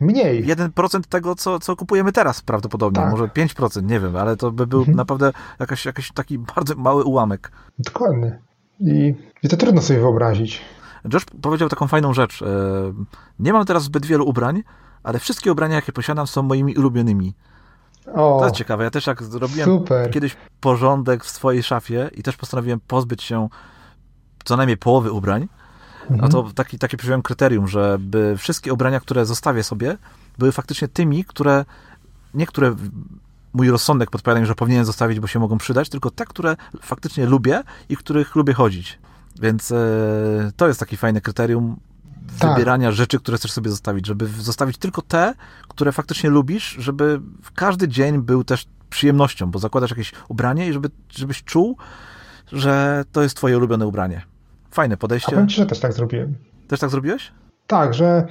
mniej. 0.00 0.46
1% 0.46 1.00
tego, 1.08 1.34
co, 1.34 1.58
co 1.58 1.76
kupujemy 1.76 2.12
teraz 2.12 2.42
prawdopodobnie, 2.42 3.02
tak. 3.02 3.10
może 3.10 3.24
5%, 3.24 3.82
nie 3.82 4.00
wiem, 4.00 4.16
ale 4.16 4.36
to 4.36 4.50
by 4.50 4.66
był 4.66 4.78
mhm. 4.78 4.96
naprawdę 4.96 5.32
jakaś, 5.60 5.86
jakiś 5.86 6.12
taki 6.12 6.38
bardzo 6.38 6.74
mały 6.74 7.04
ułamek. 7.04 7.52
Dokładnie. 7.78 8.38
I, 8.80 9.14
I 9.42 9.48
to 9.48 9.56
trudno 9.56 9.82
sobie 9.82 10.00
wyobrazić. 10.00 10.62
Josh 11.12 11.24
powiedział 11.42 11.68
taką 11.68 11.88
fajną 11.88 12.14
rzecz. 12.14 12.42
E, 12.42 12.46
nie 13.38 13.52
mam 13.52 13.66
teraz 13.66 13.82
zbyt 13.82 14.06
wielu 14.06 14.28
ubrań, 14.28 14.62
ale 15.02 15.18
wszystkie 15.18 15.52
ubrania, 15.52 15.74
jakie 15.74 15.92
posiadam, 15.92 16.26
są 16.26 16.42
moimi 16.42 16.76
ulubionymi. 16.76 17.34
O, 18.14 18.36
to 18.38 18.44
jest 18.44 18.56
ciekawe. 18.56 18.84
Ja 18.84 18.90
też 18.90 19.06
jak 19.06 19.22
zrobiłem 19.22 19.70
super. 19.70 20.10
kiedyś 20.10 20.36
porządek 20.60 21.24
w 21.24 21.30
swojej 21.30 21.62
szafie 21.62 22.10
i 22.14 22.22
też 22.22 22.36
postanowiłem 22.36 22.80
pozbyć 22.86 23.22
się 23.22 23.48
co 24.44 24.56
najmniej 24.56 24.76
połowy 24.76 25.12
ubrań, 25.12 25.48
mhm. 26.02 26.20
no 26.20 26.28
to 26.28 26.50
taki, 26.54 26.78
takie 26.78 26.96
przyjąłem 26.96 27.22
kryterium, 27.22 27.68
żeby 27.68 28.34
wszystkie 28.38 28.72
ubrania, 28.72 29.00
które 29.00 29.26
zostawię 29.26 29.62
sobie, 29.62 29.96
były 30.38 30.52
faktycznie 30.52 30.88
tymi, 30.88 31.24
które 31.24 31.64
niektóre 32.34 32.74
mój 33.52 33.70
rozsądek 33.70 34.10
podpowiada 34.10 34.40
mi, 34.40 34.46
że 34.46 34.54
powinien 34.54 34.84
zostawić, 34.84 35.20
bo 35.20 35.26
się 35.26 35.38
mogą 35.38 35.58
przydać, 35.58 35.88
tylko 35.88 36.10
te, 36.10 36.26
które 36.26 36.56
faktycznie 36.82 37.26
lubię 37.26 37.62
i 37.88 37.96
których 37.96 38.36
lubię 38.36 38.52
chodzić. 38.52 38.98
Więc 39.40 39.72
e, 39.72 39.76
to 40.56 40.68
jest 40.68 40.80
taki 40.80 40.96
fajne 40.96 41.20
kryterium 41.20 41.80
tak. 42.38 42.50
wybierania 42.50 42.92
rzeczy, 42.92 43.18
które 43.18 43.36
chcesz 43.36 43.52
sobie 43.52 43.70
zostawić, 43.70 44.06
żeby 44.06 44.26
zostawić 44.26 44.78
tylko 44.78 45.02
te, 45.02 45.34
które 45.68 45.92
faktycznie 45.92 46.30
lubisz, 46.30 46.76
żeby 46.78 47.20
każdy 47.54 47.88
dzień 47.88 48.22
był 48.22 48.44
też 48.44 48.66
przyjemnością, 48.90 49.50
bo 49.50 49.58
zakładasz 49.58 49.90
jakieś 49.90 50.12
ubranie 50.28 50.68
i 50.68 50.72
żeby, 50.72 50.88
żebyś 51.10 51.44
czuł, 51.44 51.76
że 52.52 53.04
to 53.12 53.22
jest 53.22 53.36
twoje 53.36 53.56
ulubione 53.56 53.86
ubranie. 53.86 54.22
Fajne 54.70 54.96
podejście. 54.96 55.28
A 55.28 55.30
powiem 55.30 55.48
ci, 55.48 55.56
że 55.56 55.66
też 55.66 55.80
tak 55.80 55.92
zrobiłem. 55.92 56.34
Też 56.68 56.80
tak 56.80 56.90
zrobiłeś? 56.90 57.32
Tak, 57.66 57.94
że 57.94 58.26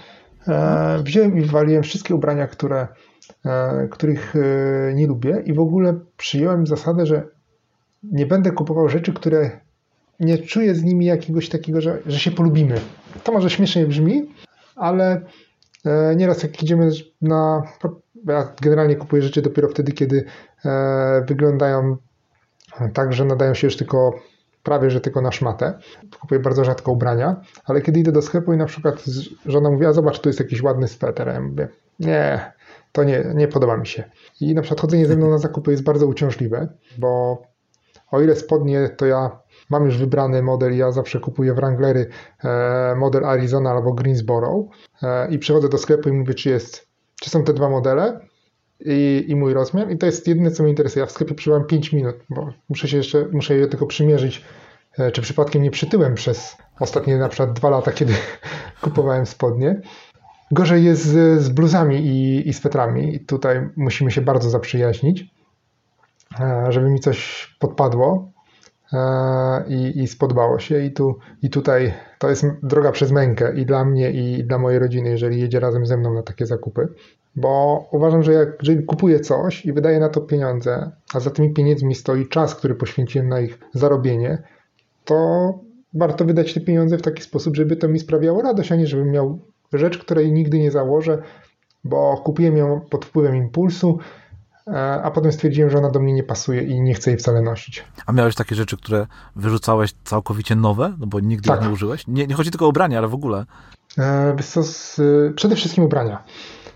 E, 0.47 1.03
wziąłem 1.03 1.37
i 1.37 1.41
wywaliłem 1.41 1.83
wszystkie 1.83 2.15
ubrania, 2.15 2.47
które, 2.47 2.87
e, 3.45 3.87
których 3.87 4.35
e, 4.35 4.93
nie 4.93 5.07
lubię 5.07 5.43
i 5.45 5.53
w 5.53 5.59
ogóle 5.59 5.99
przyjąłem 6.17 6.67
zasadę, 6.67 7.05
że 7.05 7.27
nie 8.03 8.25
będę 8.25 8.51
kupował 8.51 8.89
rzeczy, 8.89 9.13
które 9.13 9.59
nie 10.19 10.37
czuję 10.37 10.75
z 10.75 10.83
nimi 10.83 11.05
jakiegoś 11.05 11.49
takiego, 11.49 11.81
że, 11.81 11.97
że 12.05 12.19
się 12.19 12.31
polubimy. 12.31 12.81
To 13.23 13.31
może 13.31 13.49
śmiesznie 13.49 13.85
brzmi, 13.85 14.33
ale 14.75 15.21
e, 15.85 16.15
nieraz 16.15 16.43
jak 16.43 16.63
idziemy 16.63 16.89
na... 17.21 17.63
Ja 18.27 18.53
generalnie 18.61 18.95
kupuję 18.95 19.21
rzeczy 19.21 19.41
dopiero 19.41 19.69
wtedy, 19.69 19.91
kiedy 19.91 20.25
e, 20.65 21.25
wyglądają 21.27 21.97
tak, 22.93 23.13
że 23.13 23.25
nadają 23.25 23.53
się 23.53 23.67
już 23.67 23.77
tylko 23.77 24.13
prawie, 24.63 24.89
że 24.89 25.01
tylko 25.01 25.21
na 25.21 25.31
szmatę. 25.31 25.79
Kupuję 26.19 26.39
bardzo 26.39 26.65
rzadko 26.65 26.91
ubrania, 26.91 27.41
ale 27.65 27.81
kiedy 27.81 27.99
idę 27.99 28.11
do 28.11 28.21
sklepu 28.21 28.53
i 28.53 28.57
na 28.57 28.65
przykład 28.65 29.03
żona 29.45 29.69
mówi, 29.71 29.85
a 29.85 29.93
zobacz, 29.93 30.19
tu 30.19 30.29
jest 30.29 30.39
jakiś 30.39 30.61
ładny 30.61 30.87
sweter, 30.87 31.27
ja 31.27 31.41
mówię, 31.41 31.67
nie, 31.99 32.51
to 32.91 33.03
nie, 33.03 33.25
nie 33.35 33.47
podoba 33.47 33.77
mi 33.77 33.87
się. 33.87 34.03
I 34.41 34.53
na 34.53 34.61
przykład 34.61 34.81
chodzenie 34.81 35.05
ze 35.05 35.15
mną 35.15 35.29
na 35.29 35.37
zakupy 35.37 35.71
jest 35.71 35.83
bardzo 35.83 36.07
uciążliwe, 36.07 36.67
bo 36.97 37.41
o 38.11 38.21
ile 38.21 38.35
spodnie, 38.35 38.89
to 38.89 39.05
ja 39.05 39.39
mam 39.69 39.85
już 39.85 39.97
wybrany 39.97 40.41
model, 40.41 40.77
ja 40.77 40.91
zawsze 40.91 41.19
kupuję 41.19 41.53
Wranglery 41.53 42.09
e, 42.43 42.95
model 42.97 43.25
Arizona 43.25 43.71
albo 43.71 43.93
Greensboro 43.93 44.65
e, 45.03 45.31
i 45.31 45.39
przychodzę 45.39 45.69
do 45.69 45.77
sklepu 45.77 46.09
i 46.09 46.11
mówię, 46.11 46.33
czy 46.33 46.49
jest, 46.49 46.87
czy 47.21 47.29
są 47.29 47.43
te 47.43 47.53
dwa 47.53 47.69
modele 47.69 48.19
i, 48.79 49.25
i 49.27 49.35
mój 49.35 49.53
rozmiar 49.53 49.91
i 49.91 49.97
to 49.97 50.05
jest 50.05 50.27
jedyne, 50.27 50.51
co 50.51 50.63
mnie 50.63 50.69
interesuje. 50.69 51.01
Ja 51.01 51.07
w 51.07 51.11
sklepie 51.11 51.35
przybyłam 51.35 51.65
5 51.65 51.93
minut, 51.93 52.15
bo 52.29 52.53
muszę 52.69 52.87
się 52.87 52.97
jeszcze, 52.97 53.25
muszę 53.31 53.55
je 53.55 53.67
tylko 53.67 53.85
przymierzyć, 53.85 54.45
e, 54.97 55.11
czy 55.11 55.21
przypadkiem 55.21 55.63
nie 55.63 55.71
przytyłem 55.71 56.15
przez 56.15 56.57
ostatnie 56.79 57.17
na 57.17 57.29
przykład 57.29 57.53
dwa 57.53 57.69
lata, 57.69 57.91
kiedy 57.91 58.13
kupowałem 58.81 59.25
spodnie. 59.25 59.81
Gorzej 60.51 60.83
jest 60.83 61.01
z, 61.05 61.41
z 61.41 61.49
bluzami 61.49 61.95
i, 61.95 62.49
i 62.49 62.53
swetrami. 62.53 63.15
I 63.15 63.19
tutaj 63.19 63.69
musimy 63.77 64.11
się 64.11 64.21
bardzo 64.21 64.49
zaprzyjaźnić, 64.49 65.25
żeby 66.69 66.89
mi 66.89 66.99
coś 66.99 67.49
podpadło. 67.59 68.31
E, 68.93 69.63
i, 69.67 69.99
i 69.99 70.07
spodobało 70.07 70.59
się. 70.59 70.85
I, 70.85 70.91
tu, 70.91 71.15
I 71.41 71.49
tutaj 71.49 71.93
to 72.19 72.29
jest 72.29 72.45
droga 72.63 72.91
przez 72.91 73.11
mękę 73.11 73.53
i 73.55 73.65
dla 73.65 73.85
mnie, 73.85 74.11
i 74.11 74.43
dla 74.43 74.57
mojej 74.57 74.79
rodziny, 74.79 75.09
jeżeli 75.09 75.41
jedzie 75.41 75.59
razem 75.59 75.85
ze 75.85 75.97
mną 75.97 76.13
na 76.13 76.23
takie 76.23 76.45
zakupy. 76.45 76.87
Bo 77.35 77.85
uważam, 77.91 78.23
że 78.23 78.33
jak, 78.33 78.49
jeżeli 78.61 78.85
kupuję 78.85 79.19
coś 79.19 79.65
i 79.65 79.73
wydaję 79.73 79.99
na 79.99 80.09
to 80.09 80.21
pieniądze, 80.21 80.91
a 81.13 81.19
za 81.19 81.29
tymi 81.29 81.53
pieniędzmi 81.53 81.95
stoi 81.95 82.27
czas, 82.27 82.55
który 82.55 82.75
poświęciłem 82.75 83.29
na 83.29 83.39
ich 83.39 83.59
zarobienie, 83.73 84.43
to 85.05 85.53
warto 85.93 86.25
wydać 86.25 86.53
te 86.53 86.61
pieniądze 86.61 86.97
w 86.97 87.01
taki 87.01 87.23
sposób, 87.23 87.55
żeby 87.55 87.75
to 87.75 87.87
mi 87.87 87.99
sprawiało 87.99 88.41
radość, 88.41 88.71
a 88.71 88.75
nie 88.75 88.87
żebym 88.87 89.11
miał 89.11 89.39
rzecz, 89.73 89.97
której 89.97 90.31
nigdy 90.31 90.59
nie 90.59 90.71
założę, 90.71 91.21
bo 91.83 92.21
kupiłem 92.25 92.57
ją 92.57 92.81
pod 92.89 93.05
wpływem 93.05 93.35
impulsu, 93.35 93.99
a 95.03 95.11
potem 95.11 95.31
stwierdziłem, 95.31 95.69
że 95.69 95.77
ona 95.77 95.89
do 95.89 95.99
mnie 95.99 96.13
nie 96.13 96.23
pasuje 96.23 96.63
i 96.63 96.81
nie 96.81 96.93
chcę 96.93 97.11
jej 97.11 97.19
wcale 97.19 97.41
nosić. 97.41 97.85
A 98.05 98.11
miałeś 98.11 98.35
takie 98.35 98.55
rzeczy, 98.55 98.77
które 98.77 99.07
wyrzucałeś 99.35 99.93
całkowicie 100.03 100.55
nowe, 100.55 100.93
no 100.99 101.07
bo 101.07 101.19
nigdy 101.19 101.47
tak. 101.47 101.59
ich 101.59 101.67
nie 101.67 101.73
użyłeś? 101.73 102.07
Nie, 102.07 102.27
nie 102.27 102.35
chodzi 102.35 102.51
tylko 102.51 102.65
o 102.65 102.69
ubrania, 102.69 102.97
ale 102.97 103.07
w 103.07 103.13
ogóle. 103.13 103.45
E, 103.97 104.35
z, 104.43 105.01
przede 105.35 105.55
wszystkim 105.55 105.83
ubrania. 105.83 106.23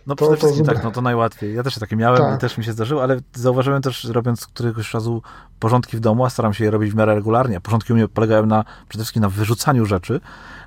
No 0.07 0.15
przede 0.15 0.31
to, 0.31 0.37
wszystkim 0.37 0.65
to 0.65 0.73
tak, 0.73 0.83
no 0.83 0.91
to 0.91 1.01
najłatwiej. 1.01 1.55
Ja 1.55 1.63
też 1.63 1.79
takie 1.79 1.95
miałem 1.95 2.17
tak. 2.17 2.37
i 2.37 2.41
też 2.41 2.57
mi 2.57 2.63
się 2.63 2.71
zdarzyło, 2.71 3.03
ale 3.03 3.19
zauważyłem 3.33 3.81
też, 3.81 4.03
robiąc 4.03 4.47
któregoś 4.47 4.93
razu 4.93 5.21
porządki 5.59 5.97
w 5.97 5.99
domu, 5.99 6.25
a 6.25 6.29
staram 6.29 6.53
się 6.53 6.63
je 6.63 6.71
robić 6.71 6.91
w 6.91 6.95
miarę 6.95 7.15
regularnie. 7.15 7.61
Porządki 7.61 7.93
u 7.93 7.95
mnie 7.95 8.07
polegają 8.07 8.45
na, 8.45 8.63
przede 8.89 9.03
wszystkim 9.03 9.21
na 9.21 9.29
wyrzucaniu 9.29 9.85
rzeczy. 9.85 10.19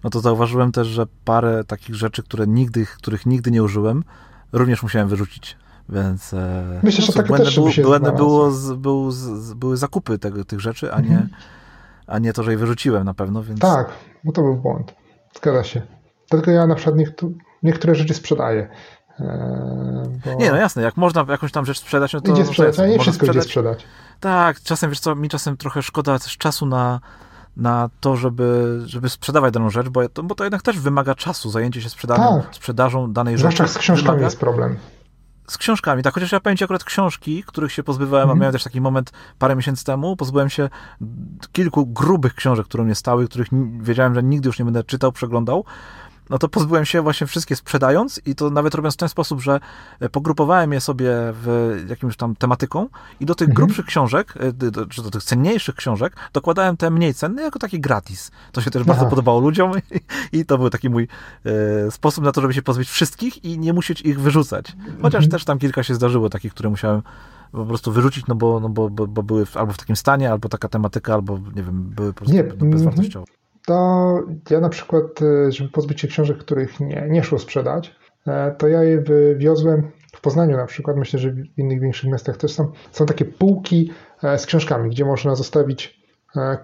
No 0.04 0.10
to 0.10 0.20
zauważyłem 0.20 0.72
też, 0.72 0.86
że 0.86 1.06
parę 1.24 1.64
takich 1.64 1.94
rzeczy, 1.94 2.22
które 2.22 2.46
nigdy, 2.46 2.86
których 2.86 3.26
nigdy 3.26 3.50
nie 3.50 3.62
użyłem, 3.62 4.04
również 4.52 4.82
musiałem 4.82 5.08
wyrzucić. 5.08 5.56
Więc 5.88 6.34
e, 6.34 6.80
Myślę, 6.82 7.04
że 7.04 7.12
tak 7.12 7.28
też 7.28 7.54
było, 7.54 7.70
błędne 7.82 8.12
było, 8.12 8.50
z, 8.50 8.72
był, 8.72 9.10
z, 9.10 9.52
były 9.54 9.76
zakupy 9.76 10.18
tego, 10.18 10.44
tych 10.44 10.60
rzeczy, 10.60 10.92
a 10.92 11.00
nie, 11.00 11.08
mhm. 11.08 11.28
a 12.06 12.18
nie 12.18 12.32
to, 12.32 12.42
że 12.42 12.50
je 12.50 12.58
wyrzuciłem 12.58 13.04
na 13.04 13.14
pewno. 13.14 13.42
Więc... 13.42 13.60
Tak, 13.60 13.88
bo 14.24 14.32
to 14.32 14.42
był 14.42 14.56
błąd. 14.56 14.94
Zgadza 15.36 15.64
się. 15.64 15.82
Dlatego 16.30 16.52
ja 16.52 16.66
na 16.66 16.74
przykład 16.74 16.96
niektóre, 16.96 17.32
niektóre 17.62 17.94
rzeczy 17.94 18.14
sprzedaję. 18.14 18.68
E, 19.20 20.02
bo... 20.24 20.34
Nie, 20.34 20.50
no 20.50 20.56
jasne, 20.56 20.82
jak 20.82 20.96
można 20.96 21.24
jakąś 21.28 21.52
tam 21.52 21.66
rzecz 21.66 21.78
sprzedać, 21.78 22.12
no 22.12 22.20
to... 22.20 22.32
Idzie 22.32 22.44
sprzedać, 22.44 22.78
a 22.78 22.86
nie 22.86 22.98
wszystko 22.98 23.26
sprzedać. 23.26 23.36
idzie 23.36 23.42
sprzedać. 23.42 23.84
Tak, 24.20 24.60
czasem, 24.60 24.90
wiesz 24.90 25.00
co, 25.00 25.14
mi 25.14 25.28
czasem 25.28 25.56
trochę 25.56 25.82
szkoda 25.82 26.18
też 26.18 26.36
czasu 26.36 26.66
na, 26.66 27.00
na 27.56 27.90
to, 28.00 28.16
żeby, 28.16 28.80
żeby 28.86 29.08
sprzedawać 29.08 29.54
daną 29.54 29.70
rzecz, 29.70 29.88
bo 29.88 30.08
to, 30.08 30.22
bo 30.22 30.34
to 30.34 30.44
jednak 30.44 30.62
też 30.62 30.80
wymaga 30.80 31.14
czasu, 31.14 31.50
zajęcie 31.50 31.82
się 31.82 31.88
sprzedażą, 31.88 32.42
tak. 32.42 32.54
sprzedażą 32.54 33.12
danej 33.12 33.38
rzeczy. 33.38 33.56
Zwłaszcza 33.56 33.66
z 33.66 33.78
książkami 33.78 34.06
wymaga... 34.06 34.24
jest 34.24 34.40
problem 34.40 34.76
z 35.46 35.58
książkami, 35.58 36.02
tak, 36.02 36.14
chociaż 36.14 36.32
ja 36.32 36.40
powiem 36.40 36.56
ci 36.56 36.64
akurat 36.64 36.84
książki, 36.84 37.44
których 37.46 37.72
się 37.72 37.82
pozbywałem, 37.82 38.22
mm. 38.22 38.30
a 38.30 38.32
mhm. 38.32 38.40
miałem 38.40 38.52
też 38.52 38.64
taki 38.64 38.80
moment 38.80 39.12
parę 39.38 39.56
miesięcy 39.56 39.84
temu, 39.84 40.16
pozbyłem 40.16 40.50
się 40.50 40.68
kilku 41.52 41.86
grubych 41.86 42.34
książek, 42.34 42.66
które 42.66 42.84
mnie 42.84 42.94
stały, 42.94 43.28
których 43.28 43.48
wiedziałem, 43.80 44.14
że 44.14 44.22
nigdy 44.22 44.48
już 44.48 44.58
nie 44.58 44.64
będę 44.64 44.84
czytał, 44.84 45.12
przeglądał, 45.12 45.64
no 46.30 46.38
to 46.38 46.48
pozbyłem 46.48 46.84
się 46.84 47.02
właśnie 47.02 47.26
wszystkie 47.26 47.56
sprzedając 47.56 48.20
i 48.26 48.34
to 48.34 48.50
nawet 48.50 48.74
robiąc 48.74 48.94
w 48.94 48.98
ten 48.98 49.08
sposób, 49.08 49.40
że 49.40 49.60
e, 50.00 50.08
pogrupowałem 50.08 50.72
je 50.72 50.80
sobie 50.80 51.10
w 51.12 51.76
jakimś 51.88 52.16
tam 52.16 52.36
tematyką 52.36 52.88
i 53.20 53.26
do 53.26 53.34
tych 53.34 53.48
mhm. 53.48 53.54
grubszych 53.54 53.86
książek, 53.86 54.34
e, 54.36 54.86
czy 54.88 55.02
do 55.02 55.10
tych 55.10 55.24
cenniejszych 55.24 55.74
książek 55.74 56.16
dokładałem 56.32 56.76
te 56.76 56.90
mniej 56.90 57.14
cenne 57.14 57.42
jako 57.42 57.58
taki 57.58 57.80
gratis. 57.80 58.30
To 58.52 58.60
się 58.60 58.70
też 58.70 58.82
Aha. 58.82 58.92
bardzo 58.92 59.06
podobało 59.06 59.40
ludziom 59.40 59.72
i, 60.32 60.38
i, 60.38 60.44
to 60.44 60.58
był 60.58 60.70
taki 60.70 60.90
mój 60.90 61.08
e, 61.86 61.90
sposób 61.90 62.24
na 62.24 62.32
to, 62.32 62.40
żeby 62.40 62.54
się 62.54 62.62
pozbyć 62.62 62.88
wszystkich 62.88 63.44
i 63.44 63.58
nie 63.58 63.72
musieć 63.72 64.00
ich 64.00 64.20
wyrzucać. 64.20 64.76
Chociaż 65.02 65.24
mhm. 65.24 65.30
też 65.30 65.44
tam 65.44 65.58
kilka 65.58 65.82
się 65.82 65.94
zdarzyło 65.94 66.30
takich, 66.30 66.52
które 66.52 66.70
musiałem 66.70 67.02
po 67.52 67.66
prostu 67.66 67.92
wyrzucić, 67.92 68.26
no 68.26 68.34
bo, 68.34 68.60
no 68.60 68.68
bo, 68.68 68.90
bo, 68.90 69.06
bo 69.06 69.22
były 69.22 69.46
albo 69.54 69.72
w 69.72 69.76
takim 69.76 69.96
stanie, 69.96 70.30
albo 70.32 70.48
taka 70.48 70.68
tematyka, 70.68 71.14
albo 71.14 71.38
nie 71.38 71.62
wiem, 71.62 71.82
były 71.82 72.12
po 72.12 72.18
prostu 72.18 72.36
nie, 72.36 72.44
bezwartościowe 72.44 73.26
to 73.66 74.22
ja 74.50 74.60
na 74.60 74.68
przykład, 74.68 75.22
e, 75.22 75.52
żeby 75.52 75.70
pozbyć 75.70 76.00
się 76.00 76.08
książek, 76.08 76.38
których 76.38 76.80
nie, 76.80 77.06
nie 77.10 77.24
szło 77.24 77.38
sprzedać, 77.38 77.94
e, 78.26 78.54
to 78.58 78.68
ja 78.68 78.82
je 78.82 79.00
wywiozłem 79.00 79.90
w 80.12 80.20
Poznaniu 80.20 80.56
na 80.56 80.66
przykład, 80.66 80.96
myślę, 80.96 81.18
że 81.18 81.32
w 81.32 81.58
innych 81.58 81.80
większych 81.80 82.10
miastach 82.10 82.36
też 82.36 82.52
są, 82.52 82.72
są 82.92 83.06
takie 83.06 83.24
półki 83.24 83.90
e, 84.22 84.38
z 84.38 84.46
książkami, 84.46 84.90
gdzie 84.90 85.04
można 85.04 85.34
zostawić 85.34 86.06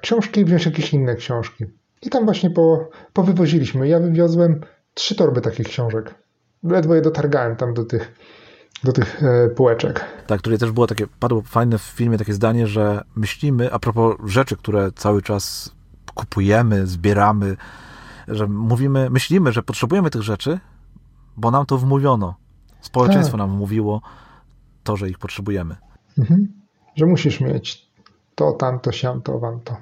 książki 0.01 0.41
i 0.41 0.45
wziąć 0.45 0.67
jakieś 0.67 0.93
inne 0.93 1.15
książki. 1.15 1.65
I 2.03 2.11
tam 2.11 2.25
właśnie 2.25 2.51
po, 2.51 2.89
powywoziliśmy. 3.13 3.89
Ja 3.89 4.01
wywiozłem 4.01 4.61
trzy 4.95 5.15
torby 5.15 5.41
takich 5.41 5.69
książek. 5.69 6.15
Ledwo 6.63 6.95
je 6.95 7.03
dotargałem 7.03 7.57
tam 7.57 7.75
do 7.75 7.85
tych, 7.85 8.13
do 8.85 8.93
tych 8.93 9.21
półeczek. 9.57 10.05
Tak, 10.27 10.41
które 10.41 10.59
też 10.59 10.73
było 10.73 10.87
takie, 10.87 11.07
padło 11.21 11.43
fajne 11.43 11.79
w 11.79 11.83
filmie 11.83 12.19
takie 12.19 12.33
zdanie, 12.33 12.67
że 12.67 13.03
myślimy, 13.17 13.73
a 13.73 13.79
propos 13.79 14.17
rzeczy, 14.25 14.57
które 14.57 14.93
cały 14.93 15.23
czas 15.23 15.75
kupujemy, 16.15 16.87
zbieramy, 16.87 17.57
że 18.29 18.47
mówimy, 18.47 19.11
myślimy, 19.11 19.53
że 19.53 19.63
potrzebujemy 19.63 20.11
tych 20.11 20.23
rzeczy, 20.23 20.61
bo 21.37 21.51
nam 21.51 21.67
to 21.67 21.79
wmówiono. 21.79 22.35
Społeczeństwo 22.81 23.39
tak. 23.39 23.47
nam 23.47 23.51
mówiło 23.51 24.03
to, 24.85 24.97
że 24.97 25.09
ich 25.09 25.19
potrzebujemy. 25.19 25.77
Mhm. 26.19 26.49
Że 26.97 27.07
musisz 27.07 27.41
mieć 27.41 27.87
to, 28.35 28.53
tamto, 28.53 28.93
siamto, 28.93 29.39
wamto. 29.39 29.77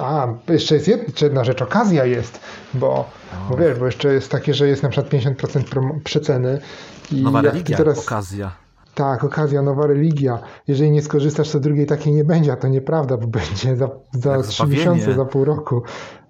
A, 0.00 0.28
jeszcze 0.48 0.74
jest 0.74 0.88
jedna 1.22 1.44
rzecz, 1.44 1.62
okazja 1.62 2.04
jest, 2.04 2.40
bo, 2.74 3.10
bo 3.50 3.56
wiesz, 3.56 3.78
bo 3.78 3.86
jeszcze 3.86 4.14
jest 4.14 4.30
takie, 4.30 4.54
że 4.54 4.68
jest 4.68 4.82
na 4.82 4.88
przykład 4.88 5.12
50% 5.12 6.00
przeceny. 6.00 6.60
I 7.12 7.22
Nowa 7.22 7.40
religia, 7.40 7.76
teraz, 7.76 7.98
okazja. 7.98 8.65
Tak, 8.96 9.24
okazja, 9.24 9.62
nowa 9.62 9.86
religia. 9.86 10.38
Jeżeli 10.66 10.90
nie 10.90 11.02
skorzystasz, 11.02 11.50
to 11.50 11.60
drugiej 11.60 11.86
takiej 11.86 12.12
nie 12.12 12.24
będzie, 12.24 12.52
a 12.52 12.56
to 12.56 12.68
nieprawda, 12.68 13.16
bo 13.16 13.26
będzie 13.26 13.76
za, 13.76 13.90
za 14.12 14.42
trzy 14.42 14.66
miesiące, 14.66 15.14
za 15.14 15.24
pół 15.24 15.44
roku, 15.44 15.82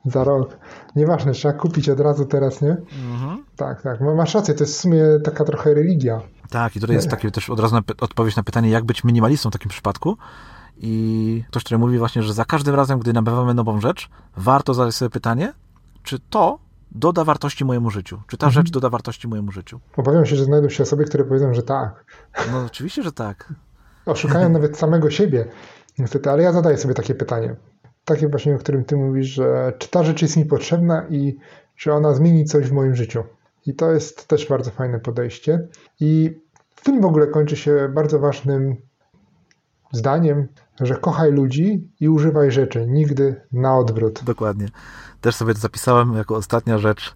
za 0.04 0.24
rok. 0.24 0.58
Nieważne, 0.96 1.32
trzeba 1.32 1.54
kupić 1.54 1.88
od 1.88 2.00
razu 2.00 2.24
teraz, 2.24 2.62
nie? 2.62 2.76
Mhm. 3.12 3.44
Tak, 3.56 3.82
tak. 3.82 4.00
Masz 4.00 4.34
rację, 4.34 4.54
to 4.54 4.64
jest 4.64 4.74
w 4.74 4.80
sumie 4.80 5.02
taka 5.24 5.44
trochę 5.44 5.74
religia. 5.74 6.20
Tak, 6.50 6.76
i 6.76 6.80
tutaj 6.80 6.96
jest 6.96 7.10
takie 7.10 7.30
też 7.30 7.50
od 7.50 7.60
razu 7.60 7.76
odpowiedź 8.00 8.36
na 8.36 8.42
pytanie, 8.42 8.70
jak 8.70 8.84
być 8.84 9.04
minimalistą 9.04 9.50
w 9.50 9.52
takim 9.52 9.68
przypadku. 9.68 10.16
I 10.76 11.44
ktoś, 11.48 11.64
który 11.64 11.78
mówi 11.78 11.98
właśnie, 11.98 12.22
że 12.22 12.34
za 12.34 12.44
każdym 12.44 12.74
razem, 12.74 12.98
gdy 12.98 13.12
nabywamy 13.12 13.54
nową 13.54 13.80
rzecz, 13.80 14.08
warto 14.36 14.74
zadać 14.74 14.94
sobie 14.94 15.10
pytanie, 15.10 15.52
czy 16.02 16.18
to 16.30 16.58
doda 16.96 17.24
wartości 17.24 17.64
mojemu 17.64 17.90
życiu? 17.90 18.20
Czy 18.26 18.36
ta 18.36 18.46
mhm. 18.46 18.64
rzecz 18.64 18.72
doda 18.72 18.90
wartości 18.90 19.28
mojemu 19.28 19.52
życiu? 19.52 19.80
Obawiam 19.96 20.26
się, 20.26 20.36
że 20.36 20.44
znajdą 20.44 20.68
się 20.68 20.82
osoby, 20.82 21.04
które 21.04 21.24
powiedzą, 21.24 21.54
że 21.54 21.62
tak. 21.62 22.04
No 22.52 22.64
oczywiście, 22.66 23.02
że 23.02 23.12
tak. 23.12 23.52
Oszukają 24.06 24.48
nawet 24.48 24.78
samego 24.78 25.10
siebie, 25.10 25.48
niestety, 25.98 26.30
ale 26.30 26.42
ja 26.42 26.52
zadaję 26.52 26.76
sobie 26.76 26.94
takie 26.94 27.14
pytanie. 27.14 27.56
Takie 28.04 28.28
właśnie, 28.28 28.54
o 28.54 28.58
którym 28.58 28.84
ty 28.84 28.96
mówisz, 28.96 29.26
że 29.26 29.72
czy 29.78 29.88
ta 29.88 30.04
rzecz 30.04 30.22
jest 30.22 30.36
mi 30.36 30.44
potrzebna 30.44 31.06
i 31.10 31.36
czy 31.76 31.92
ona 31.92 32.14
zmieni 32.14 32.44
coś 32.44 32.68
w 32.68 32.72
moim 32.72 32.96
życiu. 32.96 33.24
I 33.66 33.74
to 33.74 33.92
jest 33.92 34.28
też 34.28 34.48
bardzo 34.48 34.70
fajne 34.70 35.00
podejście. 35.00 35.68
I 36.00 36.40
film 36.84 37.00
w 37.00 37.04
ogóle 37.04 37.26
kończy 37.26 37.56
się 37.56 37.90
bardzo 37.94 38.18
ważnym 38.18 38.76
zdaniem, 39.96 40.48
że 40.80 40.94
kochaj 40.94 41.32
ludzi 41.32 41.90
i 42.00 42.08
używaj 42.08 42.50
rzeczy, 42.50 42.86
nigdy 42.86 43.40
na 43.52 43.78
odwrót. 43.78 44.24
Dokładnie 44.24 44.68
też 45.26 45.34
sobie 45.34 45.54
to 45.54 45.60
zapisałem 45.60 46.14
jako 46.14 46.36
ostatnia 46.36 46.78
rzecz, 46.78 47.14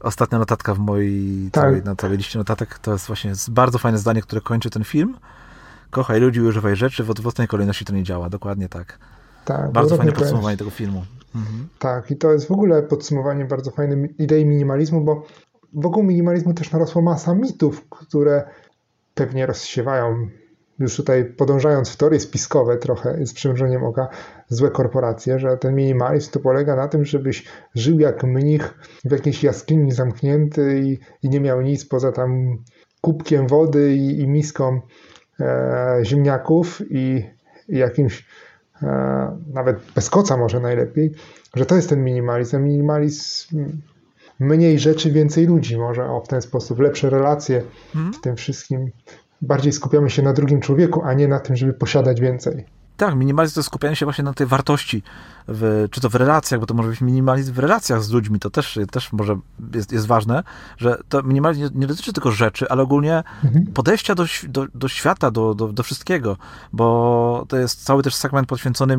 ostatnia 0.00 0.38
notatka 0.38 0.74
w 0.74 0.78
mojej 0.78 1.50
Tak. 1.50 1.64
całej, 1.64 1.82
na 1.82 1.96
całej 1.96 2.16
liście 2.16 2.38
notatek 2.38 2.78
to 2.78 2.92
jest 2.92 3.06
właśnie 3.06 3.32
bardzo 3.50 3.78
fajne 3.78 3.98
zdanie, 3.98 4.22
które 4.22 4.40
kończy 4.40 4.70
ten 4.70 4.84
film. 4.84 5.16
Kochaj 5.90 6.20
ludzi, 6.20 6.40
używaj 6.40 6.76
rzeczy, 6.76 7.04
w 7.04 7.10
odwrotnej 7.10 7.48
kolejności 7.48 7.84
to 7.84 7.92
nie 7.92 8.02
działa. 8.02 8.30
Dokładnie 8.30 8.68
tak. 8.68 8.98
Tak, 9.44 9.72
Bardzo 9.72 9.96
fajne 9.96 10.12
podsumowanie 10.12 10.56
tego 10.56 10.70
filmu. 10.70 11.04
Mhm. 11.34 11.68
Tak, 11.78 12.10
i 12.10 12.16
to 12.16 12.32
jest 12.32 12.48
w 12.48 12.50
ogóle 12.50 12.82
podsumowanie 12.82 13.44
bardzo 13.44 13.70
fajnej 13.70 14.14
idei 14.18 14.46
minimalizmu, 14.46 15.00
bo 15.00 15.26
wokół 15.72 16.02
minimalizmu 16.02 16.54
też 16.54 16.72
narosła 16.72 17.02
masa 17.02 17.34
mitów, 17.34 17.88
które 17.88 18.44
pewnie 19.14 19.46
rozsiewają, 19.46 20.28
już 20.78 20.96
tutaj 20.96 21.24
podążając 21.24 21.90
w 21.90 21.96
teorie 21.96 22.20
spiskowe 22.20 22.76
trochę, 22.76 23.26
z 23.26 23.34
przymrużeniem 23.34 23.84
oka, 23.84 24.08
złe 24.48 24.70
korporacje, 24.70 25.38
że 25.38 25.56
ten 25.56 25.74
minimalizm 25.74 26.30
to 26.30 26.40
polega 26.40 26.76
na 26.76 26.88
tym, 26.88 27.04
żebyś 27.04 27.44
żył 27.74 28.00
jak 28.00 28.24
mnich 28.24 28.74
w 29.04 29.12
jakiejś 29.12 29.42
jaskini 29.42 29.92
zamknięty 29.92 30.80
i, 30.84 30.98
i 31.26 31.28
nie 31.28 31.40
miał 31.40 31.60
nic 31.60 31.84
poza 31.84 32.12
tam 32.12 32.58
kubkiem 33.00 33.46
wody 33.46 33.94
i, 33.96 34.20
i 34.20 34.28
miską 34.28 34.80
e, 35.40 36.00
ziemniaków 36.02 36.82
i, 36.90 37.24
i 37.68 37.78
jakimś 37.78 38.26
e, 38.82 39.38
nawet 39.54 39.76
bez 39.94 40.10
koca 40.10 40.36
może 40.36 40.60
najlepiej, 40.60 41.12
że 41.54 41.66
to 41.66 41.76
jest 41.76 41.88
ten 41.88 42.04
minimalizm. 42.04 42.56
A 42.56 42.58
minimalizm 42.58 43.70
mniej 44.40 44.78
rzeczy, 44.78 45.12
więcej 45.12 45.46
ludzi 45.46 45.78
może 45.78 46.10
o 46.10 46.20
w 46.20 46.28
ten 46.28 46.42
sposób, 46.42 46.78
lepsze 46.78 47.10
relacje 47.10 47.62
Mhm. 47.94 48.12
w 48.12 48.20
tym 48.20 48.36
wszystkim. 48.36 48.90
Bardziej 49.42 49.72
skupiamy 49.72 50.10
się 50.10 50.22
na 50.22 50.32
drugim 50.32 50.60
człowieku, 50.60 51.02
a 51.04 51.14
nie 51.14 51.28
na 51.28 51.40
tym, 51.40 51.56
żeby 51.56 51.72
posiadać 51.72 52.20
więcej. 52.20 52.64
Tak, 52.96 53.14
minimalizm 53.16 53.54
to 53.54 53.60
jest 53.60 53.66
skupianie 53.66 53.96
się 53.96 54.06
właśnie 54.06 54.24
na 54.24 54.34
tej 54.34 54.46
wartości, 54.46 55.02
w, 55.48 55.86
czy 55.90 56.00
to 56.00 56.08
w 56.10 56.14
relacjach, 56.14 56.60
bo 56.60 56.66
to 56.66 56.74
może 56.74 56.88
być 56.88 57.00
minimalizm 57.00 57.52
w 57.52 57.58
relacjach 57.58 58.02
z 58.02 58.10
ludźmi, 58.10 58.38
to 58.38 58.50
też, 58.50 58.78
też 58.90 59.12
może 59.12 59.38
jest, 59.74 59.92
jest 59.92 60.06
ważne, 60.06 60.42
że 60.76 60.98
to 61.08 61.22
minimalizm 61.22 61.62
nie, 61.62 61.70
nie 61.74 61.86
dotyczy 61.86 62.12
tylko 62.12 62.30
rzeczy, 62.30 62.68
ale 62.68 62.82
ogólnie 62.82 63.22
Mhm. 63.44 63.66
podejścia 63.66 64.14
do, 64.14 64.24
do, 64.48 64.66
do 64.74 64.88
świata, 64.88 65.30
do, 65.30 65.54
do, 65.54 65.68
do 65.68 65.82
wszystkiego, 65.82 66.36
bo 66.72 67.44
to 67.48 67.56
jest 67.56 67.84
cały 67.84 68.02
też 68.02 68.14
segment 68.14 68.48
poświęcony 68.48 68.94
e, 68.94 68.98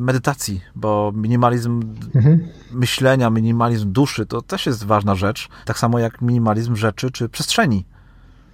medytacji, 0.00 0.60
bo 0.74 1.12
minimalizm 1.14 1.80
Mhm. 2.14 2.48
myślenia, 2.72 3.30
minimalizm 3.30 3.92
duszy, 3.92 4.26
to 4.26 4.42
też 4.42 4.66
jest 4.66 4.84
ważna 4.84 5.14
rzecz, 5.14 5.48
tak 5.64 5.78
samo 5.78 5.98
jak 5.98 6.22
minimalizm 6.22 6.76
rzeczy 6.76 7.10
czy 7.10 7.28
przestrzeni. 7.28 7.84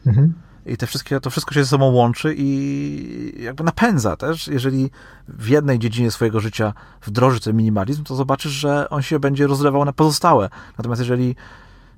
Mhm. 0.06 0.34
I 0.66 0.76
te 0.76 0.86
wszystkie, 0.86 1.20
to 1.20 1.30
wszystko 1.30 1.54
się 1.54 1.64
ze 1.64 1.70
sobą 1.70 1.90
łączy 1.92 2.34
i 2.36 3.42
jakby 3.42 3.64
napędza 3.64 4.16
też. 4.16 4.48
Jeżeli 4.48 4.90
w 5.28 5.48
jednej 5.48 5.78
dziedzinie 5.78 6.10
swojego 6.10 6.40
życia 6.40 6.74
wdroży 7.02 7.40
ten 7.40 7.56
minimalizm, 7.56 8.04
to 8.04 8.14
zobaczysz, 8.14 8.52
że 8.52 8.90
on 8.90 9.02
się 9.02 9.18
będzie 9.18 9.46
rozlewał 9.46 9.84
na 9.84 9.92
pozostałe. 9.92 10.48
Natomiast 10.78 11.00
jeżeli 11.00 11.36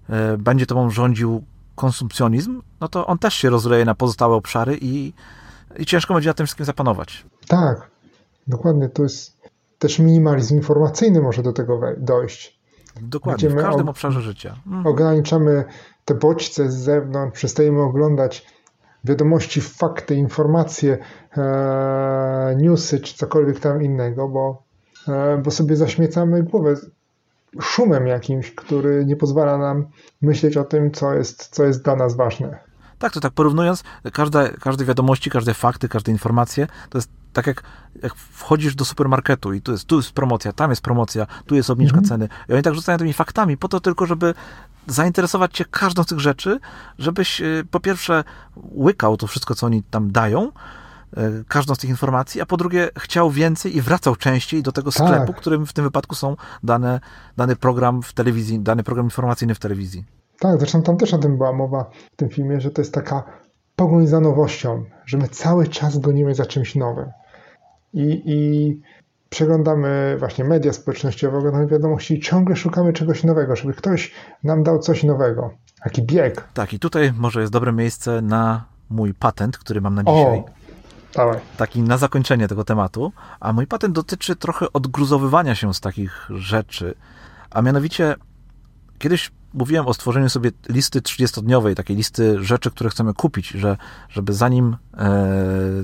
e, 0.08 0.36
będzie 0.36 0.66
tobą 0.66 0.90
rządził 0.90 1.44
konsumpcjonizm, 1.74 2.62
no 2.80 2.88
to 2.88 3.06
on 3.06 3.18
też 3.18 3.34
się 3.34 3.50
rozleje 3.50 3.84
na 3.84 3.94
pozostałe 3.94 4.34
obszary 4.34 4.78
i, 4.80 5.12
i 5.78 5.86
ciężko 5.86 6.14
będzie 6.14 6.30
na 6.30 6.34
tym 6.34 6.46
wszystkim 6.46 6.66
zapanować. 6.66 7.26
Tak, 7.48 7.90
dokładnie. 8.46 8.88
To 8.88 9.02
jest 9.02 9.36
też 9.78 9.98
minimalizm 9.98 10.56
informacyjny 10.56 11.20
może 11.20 11.42
do 11.42 11.52
tego 11.52 11.80
dojść. 11.98 12.60
Dokładnie, 13.00 13.50
w 13.50 13.56
każdym 13.56 13.88
ob- 13.88 13.90
obszarze 13.90 14.22
życia. 14.22 14.56
Mhm. 14.66 14.86
Ograniczamy 14.86 15.64
te 16.04 16.14
bodźce 16.14 16.70
z 16.70 16.74
zewnątrz, 16.74 17.34
przestajemy 17.34 17.82
oglądać 17.82 18.46
wiadomości, 19.04 19.60
fakty, 19.60 20.14
informacje, 20.14 20.98
e, 21.36 22.56
newsy 22.58 23.00
czy 23.00 23.14
cokolwiek 23.14 23.60
tam 23.60 23.82
innego, 23.82 24.28
bo, 24.28 24.62
e, 25.08 25.38
bo 25.44 25.50
sobie 25.50 25.76
zaśmiecamy 25.76 26.42
głowę 26.42 26.74
szumem 27.60 28.06
jakimś, 28.06 28.54
który 28.54 29.06
nie 29.06 29.16
pozwala 29.16 29.58
nam 29.58 29.86
myśleć 30.22 30.56
o 30.56 30.64
tym, 30.64 30.90
co 30.90 31.14
jest, 31.14 31.48
co 31.48 31.64
jest 31.64 31.84
dla 31.84 31.96
nas 31.96 32.16
ważne. 32.16 32.58
Tak, 32.98 33.12
to 33.12 33.20
tak 33.20 33.32
porównując, 33.32 33.84
każda, 34.12 34.48
każde 34.48 34.84
wiadomości, 34.84 35.30
każde 35.30 35.54
fakty, 35.54 35.88
każde 35.88 36.12
informacje, 36.12 36.66
to 36.90 36.98
jest 36.98 37.10
tak 37.34 37.46
jak, 37.46 37.62
jak 38.02 38.14
wchodzisz 38.14 38.74
do 38.74 38.84
supermarketu 38.84 39.52
i 39.52 39.60
tu 39.60 39.72
jest, 39.72 39.84
tu 39.84 39.96
jest 39.96 40.12
promocja, 40.12 40.52
tam 40.52 40.70
jest 40.70 40.82
promocja, 40.82 41.26
tu 41.46 41.54
jest 41.54 41.70
obniżka 41.70 41.98
Mhm. 41.98 42.08
ceny. 42.08 42.28
I 42.48 42.52
oni 42.52 42.62
tak 42.62 42.74
rzucają 42.74 42.98
tymi 42.98 43.12
faktami 43.12 43.56
po 43.56 43.68
to 43.68 43.80
tylko, 43.80 44.06
żeby 44.06 44.34
zainteresować 44.86 45.52
cię 45.52 45.64
każdą 45.70 46.02
z 46.02 46.06
tych 46.06 46.20
rzeczy, 46.20 46.60
żebyś 46.98 47.40
y, 47.40 47.64
po 47.70 47.80
pierwsze 47.80 48.24
łykał 48.56 49.16
to 49.16 49.26
wszystko, 49.26 49.54
co 49.54 49.66
oni 49.66 49.82
tam 49.82 50.12
dają, 50.12 50.48
y, 51.18 51.44
każdą 51.48 51.74
z 51.74 51.78
tych 51.78 51.90
informacji, 51.90 52.40
a 52.40 52.46
po 52.46 52.56
drugie 52.56 52.88
chciał 52.98 53.30
więcej 53.30 53.76
i 53.76 53.80
wracał 53.80 54.16
częściej 54.16 54.62
do 54.62 54.72
tego 54.72 54.92
Tak. 54.92 55.06
sklepu, 55.08 55.32
którym 55.32 55.66
w 55.66 55.72
tym 55.72 55.84
wypadku 55.84 56.14
są 56.14 56.36
dane, 56.62 57.00
dany 57.36 57.56
program 57.56 58.02
w 58.02 58.12
telewizji, 58.12 58.60
dany 58.60 58.82
program 58.82 59.06
informacyjny 59.06 59.54
w 59.54 59.58
telewizji. 59.58 60.04
Tak, 60.40 60.58
zresztą 60.58 60.82
tam 60.82 60.96
też 60.96 61.14
o 61.14 61.18
tym 61.18 61.36
była 61.36 61.52
mowa 61.52 61.90
w 62.12 62.16
tym 62.16 62.28
filmie, 62.28 62.60
że 62.60 62.70
to 62.70 62.80
jest 62.82 62.94
taka 62.94 63.22
pogoń 63.76 64.06
za 64.06 64.20
nowością, 64.20 64.84
że 65.06 65.18
my 65.18 65.28
cały 65.28 65.68
czas 65.68 65.98
gonimy 65.98 66.34
za 66.34 66.46
czymś 66.46 66.74
nowym. 66.74 67.06
I, 67.94 68.22
i 68.24 68.80
przeglądamy 69.30 70.16
właśnie 70.18 70.44
media 70.44 70.72
społecznościowe, 70.72 71.38
oglądamy 71.38 71.66
wiadomości 71.66 72.14
i 72.14 72.20
ciągle 72.20 72.56
szukamy 72.56 72.92
czegoś 72.92 73.24
nowego, 73.24 73.56
żeby 73.56 73.74
ktoś 73.74 74.12
nam 74.44 74.62
dał 74.62 74.78
coś 74.78 75.04
nowego. 75.04 75.50
Taki 75.84 76.02
bieg. 76.02 76.48
Tak, 76.54 76.72
i 76.72 76.78
tutaj 76.78 77.12
może 77.16 77.40
jest 77.40 77.52
dobre 77.52 77.72
miejsce 77.72 78.22
na 78.22 78.64
mój 78.90 79.14
patent, 79.14 79.58
który 79.58 79.80
mam 79.80 79.94
na 79.94 80.04
dzisiaj. 80.04 80.38
O, 80.38 80.44
dawaj. 81.14 81.38
taki 81.56 81.82
na 81.82 81.98
zakończenie 81.98 82.48
tego 82.48 82.64
tematu, 82.64 83.12
a 83.40 83.52
mój 83.52 83.66
patent 83.66 83.94
dotyczy 83.94 84.36
trochę 84.36 84.66
odgruzowywania 84.72 85.54
się 85.54 85.74
z 85.74 85.80
takich 85.80 86.28
rzeczy, 86.30 86.94
a 87.50 87.62
mianowicie 87.62 88.14
kiedyś 88.98 89.32
mówiłem 89.54 89.86
o 89.86 89.94
stworzeniu 89.94 90.28
sobie 90.28 90.50
listy 90.68 91.00
30-dniowej, 91.00 91.74
takiej 91.74 91.96
listy 91.96 92.44
rzeczy, 92.44 92.70
które 92.70 92.90
chcemy 92.90 93.14
kupić, 93.14 93.48
że 93.48 93.76
żeby 94.08 94.32
zanim 94.32 94.76
e, 94.96 95.06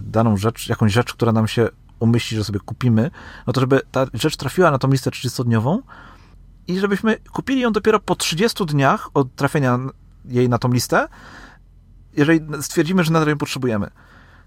daną 0.02 0.36
rzecz, 0.36 0.68
jakąś 0.68 0.92
rzecz, 0.92 1.14
która 1.14 1.32
nam 1.32 1.48
się 1.48 1.68
umyśli, 2.00 2.36
że 2.36 2.44
sobie 2.44 2.60
kupimy, 2.60 3.10
no 3.46 3.52
to 3.52 3.60
żeby 3.60 3.80
ta 3.92 4.06
rzecz 4.14 4.36
trafiła 4.36 4.70
na 4.70 4.78
tą 4.78 4.88
listę 4.88 5.10
30-dniową 5.10 5.78
i 6.68 6.78
żebyśmy 6.78 7.16
kupili 7.32 7.60
ją 7.60 7.72
dopiero 7.72 8.00
po 8.00 8.14
30 8.14 8.66
dniach 8.66 9.08
od 9.14 9.34
trafienia 9.34 9.78
jej 10.24 10.48
na 10.48 10.58
tą 10.58 10.72
listę, 10.72 11.08
jeżeli 12.16 12.40
stwierdzimy, 12.60 13.04
że 13.04 13.12
nadal 13.12 13.28
ją 13.28 13.38
potrzebujemy. 13.38 13.90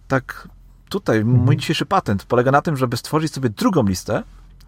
Tak 0.07 0.47
tutaj 0.89 1.25
mój 1.25 1.57
dzisiejszy 1.57 1.85
patent 1.85 2.23
polega 2.23 2.51
na 2.51 2.61
tym, 2.61 2.77
żeby 2.77 2.97
stworzyć 2.97 3.33
sobie 3.33 3.49
drugą 3.49 3.83
listę, 3.83 4.23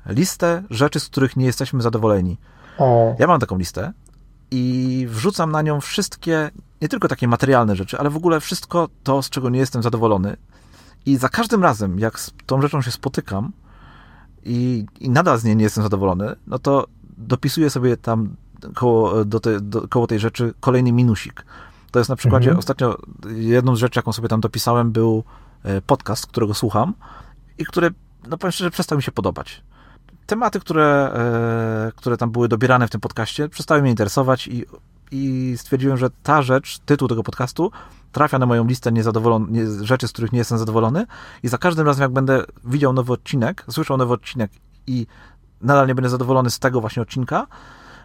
listę 0.06 0.64
rzeczy, 0.70 1.00
z 1.00 1.08
których 1.10 1.36
nie 1.36 1.46
jesteśmy 1.46 1.82
zadowoleni. 1.82 2.38
O, 2.78 3.16
Ja 3.20 3.28
mam 3.28 3.40
taką 3.40 3.58
listę 3.58 3.94
i 4.52 5.06
wrzucam 5.10 5.52
na 5.52 5.62
nią 5.62 5.82
wszystkie, 5.82 6.50
nie 6.82 6.88
tylko 6.88 7.08
takie 7.08 7.28
materialne 7.28 7.76
rzeczy, 7.76 8.00
ale 8.00 8.10
w 8.10 8.16
ogóle 8.16 8.40
wszystko 8.40 8.90
to, 9.04 9.22
z 9.22 9.30
czego 9.30 9.50
nie 9.50 9.60
jestem 9.60 9.84
zadowolony. 9.84 10.38
I 11.06 11.18
za 11.18 11.30
każdym 11.30 11.64
razem, 11.64 12.00
jak 12.00 12.20
z 12.20 12.32
tą 12.46 12.62
rzeczą 12.62 12.82
się 12.82 12.92
spotykam 12.92 13.52
i, 14.44 14.86
i 15.00 15.10
nadal 15.10 15.38
z 15.38 15.44
niej 15.44 15.56
nie 15.56 15.64
jestem 15.64 15.84
zadowolony, 15.84 16.36
no 16.48 16.60
to 16.60 16.88
dopisuję 17.18 17.70
sobie 17.70 17.98
tam 17.98 18.36
koło, 18.76 19.26
do 19.26 19.40
te, 19.40 19.62
do, 19.62 19.88
koło 19.88 20.08
tej 20.08 20.20
rzeczy 20.20 20.54
kolejny 20.60 20.92
minusik. 20.92 21.46
To 21.92 22.00
jest 22.00 22.10
na 22.10 22.16
przykładzie, 22.16 22.50
Mhm. 22.50 22.60
ostatnio 22.60 22.98
jedną 23.36 23.76
z 23.76 23.80
rzeczy, 23.80 24.00
jaką 24.00 24.14
sobie 24.14 24.28
tam 24.28 24.42
dopisałem, 24.42 24.92
był 24.92 25.24
e, 25.64 25.82
podcast, 25.82 26.28
którego 26.28 26.54
słucham 26.54 26.94
i 27.58 27.66
który, 27.66 27.92
no 28.28 28.38
powiem 28.38 28.52
szczerze, 28.52 28.72
przestał 28.72 28.98
mi 28.98 29.04
się 29.04 29.12
podobać 29.12 29.62
tematy, 30.26 30.60
które, 30.60 31.12
e, 31.16 31.92
które 31.96 32.18
tam 32.18 32.32
były 32.32 32.48
dobierane 32.48 32.88
w 32.88 32.90
tym 32.90 33.02
podcaście, 33.02 33.50
przestały 33.50 33.82
mnie 33.82 33.90
interesować 33.92 34.48
i, 34.48 34.66
i 35.12 35.54
stwierdziłem, 35.58 35.98
że 35.98 36.10
ta 36.24 36.42
rzecz, 36.42 36.80
tytuł 36.80 37.08
tego 37.08 37.24
podcastu, 37.24 37.72
trafia 38.16 38.40
na 38.40 38.46
moją 38.46 38.66
listę 38.68 38.92
niezadowolon- 38.92 39.50
nie, 39.50 39.86
rzeczy, 39.86 40.08
z 40.08 40.12
których 40.12 40.32
nie 40.32 40.40
jestem 40.40 40.58
zadowolony 40.58 41.06
i 41.44 41.48
za 41.48 41.58
każdym 41.58 41.88
razem, 41.88 42.02
jak 42.02 42.12
będę 42.12 42.44
widział 42.64 42.94
nowy 42.94 43.14
odcinek, 43.14 43.66
słyszał 43.70 43.98
nowy 43.98 44.14
odcinek 44.14 44.52
i 44.88 45.08
nadal 45.62 45.88
nie 45.88 45.96
będę 45.96 46.10
zadowolony 46.10 46.50
z 46.50 46.60
tego 46.60 46.82
właśnie 46.82 47.02
odcinka, 47.02 47.48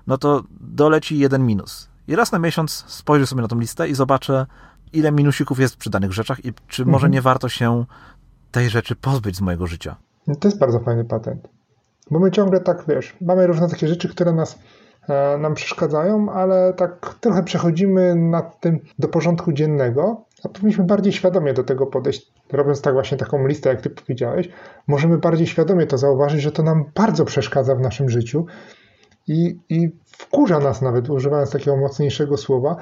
no 0.07 0.19
to 0.19 0.43
doleci 0.61 1.19
jeden 1.19 1.47
minus. 1.47 1.89
I 2.09 2.17
raz 2.17 2.33
na 2.33 2.39
miesiąc 2.39 2.85
spojrzę 2.87 3.27
sobie 3.27 3.43
na 3.43 3.49
tą 3.49 3.59
listę 3.59 3.89
i 3.89 3.95
zobaczę, 3.95 4.47
ile 4.93 5.13
minusików 5.13 5.61
jest 5.61 5.77
przy 5.77 5.91
danych 5.91 6.13
rzeczach 6.13 6.45
i 6.45 6.53
czy 6.69 6.85
może 6.85 7.07
Mhm. 7.07 7.13
nie 7.13 7.23
warto 7.23 7.49
się 7.49 7.85
tej 8.51 8.71
rzeczy 8.71 8.97
pozbyć 8.97 9.37
z 9.37 9.41
mojego 9.41 9.67
życia. 9.67 9.97
No 10.27 10.35
to 10.35 10.49
jest 10.49 10.59
bardzo 10.59 10.81
fajny 10.81 11.05
patent. 11.05 11.49
Bo 12.11 12.19
my 12.21 12.31
ciągle 12.31 12.61
tak, 12.61 12.85
wiesz, 12.89 13.17
mamy 13.21 13.47
różne 13.47 13.69
takie 13.69 13.89
rzeczy, 13.89 14.09
które 14.09 14.33
nas, 14.33 14.59
nam 15.39 15.55
przeszkadzają, 15.55 16.33
ale 16.33 16.75
tak 16.77 17.15
trochę 17.21 17.43
przechodzimy 17.43 18.15
nad 18.15 18.61
tym 18.61 18.79
do 18.99 19.09
porządku 19.09 19.53
dziennego, 19.53 20.25
a 20.45 20.49
powinniśmy 20.49 20.85
bardziej 20.85 21.13
świadomie 21.13 21.55
do 21.55 21.65
tego 21.65 21.87
podejść, 21.87 22.33
robiąc 22.53 22.81
tak 22.81 22.95
właśnie 22.95 23.19
taką 23.19 23.47
listę, 23.47 23.69
jak 23.69 23.81
ty 23.81 23.91
powiedziałeś, 23.91 24.49
możemy 24.87 25.19
bardziej 25.19 25.47
świadomie 25.47 25.87
to 25.87 25.99
zauważyć, 25.99 26.43
że 26.43 26.53
to 26.53 26.63
nam 26.63 26.85
bardzo 26.95 27.25
przeszkadza 27.25 27.75
w 27.75 27.81
naszym 27.81 28.09
życiu 28.09 28.47
i, 29.29 29.59
i 29.69 29.91
wkurza 30.07 30.59
nas 30.59 30.83
nawet, 30.83 31.11
używając 31.11 31.51
takiego 31.51 31.77
mocniejszego 31.77 32.37
słowa, 32.37 32.77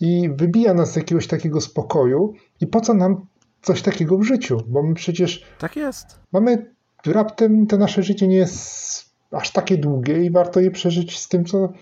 i 0.00 0.30
wybija 0.34 0.74
nas 0.74 0.92
z 0.92 0.96
jakiegoś 0.96 1.26
takiego 1.26 1.60
spokoju. 1.60 2.34
I 2.60 2.66
po 2.66 2.80
co 2.80 2.94
nam 2.94 3.26
coś 3.62 3.82
takiego 3.82 4.18
w 4.18 4.22
życiu? 4.22 4.62
Bo 4.66 4.82
my 4.82 4.94
przecież 4.94 5.44
Tak 5.58 5.76
jest. 5.76 6.20
mamy 6.32 6.72
raptem 7.06 7.66
to 7.66 7.76
nasze 7.76 8.02
życie 8.02 8.28
nie 8.28 8.36
jest 8.36 9.05
aż 9.32 9.50
takie 9.50 9.78
długie 9.78 10.24
i 10.24 10.30
warto 10.30 10.60
je 10.60 10.70
przeżyć 10.70 11.18
z 11.18 11.28
tym, 11.28 11.44
co, 11.44 11.72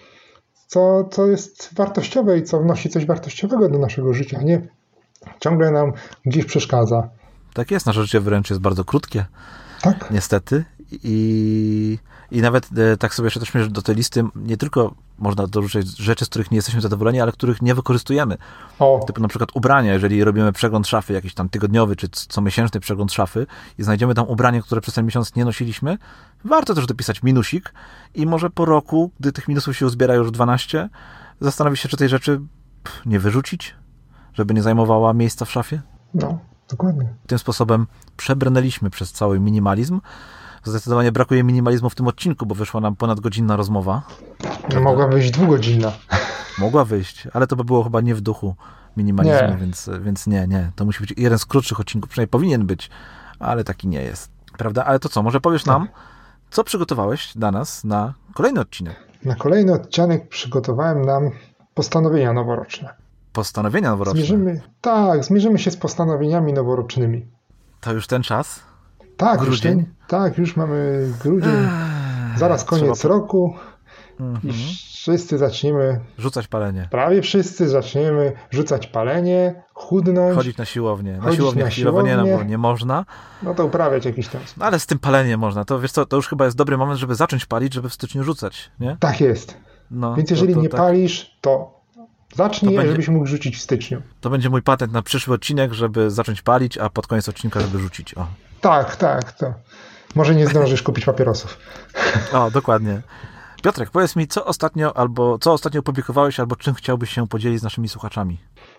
co, 0.66 1.05
co 1.05 1.26
jest 1.26 1.74
wartościowe 1.74 2.38
i 2.38 2.42
co 2.42 2.61
wnosi 2.61 2.88
coś 2.88 3.07
wartościowego 3.07 3.68
do 3.68 3.78
naszego 3.78 4.12
życia, 4.14 4.42
nie 4.42 4.68
ciągle 5.40 5.70
nam 5.70 5.92
gdzieś 6.26 6.45
przeszkadza. 6.45 7.09
Tak 7.55 7.70
jest, 7.70 7.86
nasze 7.86 8.03
życie 8.03 8.20
wręcz 8.20 8.51
jest 8.51 8.62
bardzo 8.62 8.84
krótkie. 8.84 9.24
Tak. 9.82 10.11
Niestety. 10.11 10.64
I, 10.90 11.99
i 12.30 12.40
nawet 12.40 12.68
e, 12.78 12.97
tak 12.97 13.14
sobie 13.14 13.26
jeszcze 13.26 13.40
też 13.40 13.68
do 13.68 13.82
tej 13.82 13.95
listy 13.95 14.24
nie 14.36 14.57
tylko 14.57 14.95
można 15.19 15.47
dorzucić 15.47 15.97
rzeczy, 15.97 16.25
z 16.25 16.29
których 16.29 16.51
nie 16.51 16.57
jesteśmy 16.57 16.81
zadowoleni, 16.81 17.21
ale 17.21 17.33
których 17.33 17.62
nie 17.62 17.75
wykorzystujemy. 17.75 18.37
O, 18.79 19.01
Typu 19.07 19.23
na 19.23 19.29
przykład 19.29 19.51
ubrania, 19.55 19.93
jeżeli 19.93 20.25
robimy 20.25 20.53
przegląd 20.53 20.89
szafy, 20.89 21.12
jakiś 21.12 21.35
tam 21.35 21.49
tygodniowy 21.49 21.97
czy 21.97 22.09
comiesięczny 22.09 22.81
przegląd 22.81 23.12
szafy 23.12 23.47
i 23.79 23.83
znajdziemy 23.83 24.15
tam 24.15 24.29
ubranie, 24.29 24.62
które 24.62 24.81
przez 24.81 24.95
ten 24.95 25.05
miesiąc 25.05 25.35
nie 25.35 25.45
nosiliśmy, 25.45 25.99
warto 26.45 26.75
też 26.75 26.87
dopisać 26.87 27.23
minusik 27.23 27.75
i 28.15 28.27
może 28.27 28.51
po 28.51 28.65
roku, 28.65 29.11
gdy 29.21 29.33
tych 29.33 29.49
minusów 29.49 29.77
się 29.77 29.87
uzbiera 29.87 30.15
już 30.15 30.31
12, 30.31 30.89
zastanowić 31.41 31.81
się, 31.81 31.89
czy 31.89 31.97
tej 31.97 32.09
rzeczy 32.09 32.41
nie 33.07 33.21
wyrzucić, 33.21 33.75
żeby 34.35 34.55
nie 34.55 34.62
zajmowała 34.62 35.12
miejsca 35.12 35.45
w 35.45 35.51
szafie. 35.51 35.83
no, 36.15 36.39
dokładnie. 36.71 37.15
Tym 37.27 37.39
sposobem 37.39 37.87
przebrnęliśmy 38.17 38.91
przez 38.91 39.12
cały 39.12 39.41
minimalizm. 39.41 40.01
Zdecydowanie 40.65 41.12
brakuje 41.12 41.45
minimalizmu 41.45 41.91
w 41.91 41.95
tym 41.95 42.09
odcinku, 42.09 42.47
bo 42.47 42.55
wyszła 42.55 42.81
nam 42.81 42.97
ponad 42.97 43.21
godzinna 43.21 43.57
rozmowa. 43.57 44.03
Mogła 44.83 45.09
być 45.09 45.31
dwugodzinna. 45.31 45.93
Mogła 46.59 46.85
wyjść, 46.85 47.29
ale 47.33 47.47
to 47.47 47.57
by 47.57 47.65
było 47.65 47.85
chyba 47.85 48.01
nie 48.01 48.15
w 48.15 48.21
duchu 48.21 48.55
minimalizmu, 48.97 49.49
Nie. 49.49 49.57
Więc, 49.57 49.91
więc 50.01 50.27
nie, 50.27 50.47
nie. 50.49 50.71
To 50.77 50.85
musi 50.85 51.01
być 51.01 51.15
jeden 51.17 51.39
z 51.39 51.47
krótszych 51.47 51.81
odcinków, 51.81 52.11
przynajmniej 52.11 52.31
powinien 52.31 52.67
być, 52.67 52.91
ale 53.39 53.65
taki 53.65 53.89
nie 53.89 54.03
jest. 54.03 54.31
Prawda? 54.59 54.85
Ale 54.85 54.99
to 54.99 55.09
co, 55.09 55.23
może 55.23 55.41
powiesz 55.41 55.67
nam, 55.67 55.89
co 56.51 56.65
przygotowałeś 56.65 57.33
dla 57.37 57.51
nas 57.51 57.85
na 57.85 58.15
kolejny 58.35 58.61
odcinek? 58.61 58.97
Na 59.25 59.35
kolejny 59.35 59.73
odcinek 59.73 60.29
przygotowałem 60.29 61.05
nam 61.05 61.31
postanowienia 61.75 62.33
noworoczne. 62.33 62.95
Postanowienia 63.33 63.91
noworoczne. 63.91 64.21
Zmierzymy, 64.21 64.61
tak, 64.81 65.25
zmierzymy 65.25 65.59
się 65.59 65.71
z 65.71 65.77
postanowieniami 65.77 66.53
noworocznymi. 66.53 67.27
To 67.81 67.93
już 67.93 68.07
ten 68.07 68.23
czas? 68.23 68.61
Tak, 69.17 69.39
już, 69.41 69.49
Grudzień? 69.49 69.79
ten, 69.85 69.95
tak, 70.09 70.39
już 70.39 70.57
mamy 70.57 71.09
grudzień, 71.23 71.69
zaraz 72.37 72.65
koniec 72.65 72.99
Trzeba- 72.99 73.15
roku 73.15 73.55
i 74.19 74.23
Mhm. 74.23 74.65
wszyscy 74.93 75.39
zaczniemy, 75.39 76.01
Rzucać 76.19 76.47
palenie. 76.49 76.89
prawie 76.91 77.23
wszyscy 77.23 77.69
zaczniemy 77.69 78.33
rzucać 78.51 78.87
palenie, 78.87 79.62
chudnąć, 79.75 80.35
Chodzić 80.37 80.57
na 80.57 80.65
siłownię. 80.65 81.12
Na 81.12 81.23
Chodzić 81.23 81.37
siłownię 81.39 81.62
na 81.62 81.69
no, 81.69 81.71
siłownię. 81.71 82.37
bo 82.39 82.43
nie 82.45 82.59
można. 82.59 83.05
no 83.43 83.55
to 83.55 83.65
uprawiać 83.67 84.05
jakiś 84.05 84.29
tam. 84.29 84.41
No, 84.57 84.65
ale 84.65 84.79
z 84.81 84.87
tym 84.87 84.99
paleniem 84.99 85.41
można. 85.41 85.65
To 85.65 85.81
wiesz 85.81 85.93
co, 85.93 86.07
to 86.07 86.17
już 86.17 86.29
chyba 86.29 86.45
jest 86.45 86.57
dobry 86.57 86.77
moment, 86.79 87.01
żeby 87.01 87.15
zacząć 87.15 87.47
palić, 87.47 87.75
żeby 87.75 87.89
w 87.89 87.95
styczniu 87.95 88.25
rzucać, 88.25 88.71
nie? 88.81 88.97
Tak 89.01 89.21
jest. 89.21 89.57
No, 89.91 90.15
Więc 90.15 90.29
to- 90.29 90.35
jeżeli 90.35 90.55
to 90.55 90.61
nie 90.61 90.69
tak. 90.69 90.81
palisz, 90.81 91.37
to 91.41 91.74
zacznij, 92.35 92.72
To 92.72 92.76
będzie- 92.76 92.91
żebyś 92.93 93.09
mógł 93.09 93.26
rzucić 93.26 93.57
w 93.57 93.61
styczniu. 93.61 94.03
To 94.20 94.30
będzie 94.30 94.51
mój 94.51 94.62
patent 94.62 94.93
na 94.93 95.03
przyszły 95.03 95.35
odcinek, 95.35 95.72
żeby 95.72 96.11
zacząć 96.11 96.43
palić, 96.43 96.78
a 96.78 96.91
pod 96.91 97.07
koniec 97.07 97.28
odcinka, 97.28 97.61
żeby 97.61 97.78
rzucić. 97.78 98.14
O, 98.14 98.26
Tak, 98.61 98.97
tak, 98.97 99.32
to 99.32 99.55
może 100.14 100.35
nie 100.35 100.47
zdążysz 100.47 100.82
kupić 100.82 101.05
papierosów. 101.05 101.59
o 102.32 102.51
dokładnie. 102.51 103.03
Piotrek, 103.62 103.91
powiedz 103.91 104.16
mi, 104.16 104.26
co 104.28 104.45
ostatnio 104.45 104.97
albo 104.97 105.39
co 105.39 105.53
ostatnio 105.53 105.80
opublikowałeś, 105.80 106.41
albo 106.41 106.57
czym 106.57 106.74
chciałbyś 106.74 107.11
się 107.11 107.26
podzielić 107.28 107.61
z 107.61 107.62
naszymi 107.62 107.89
słuchaczami? 107.89 108.39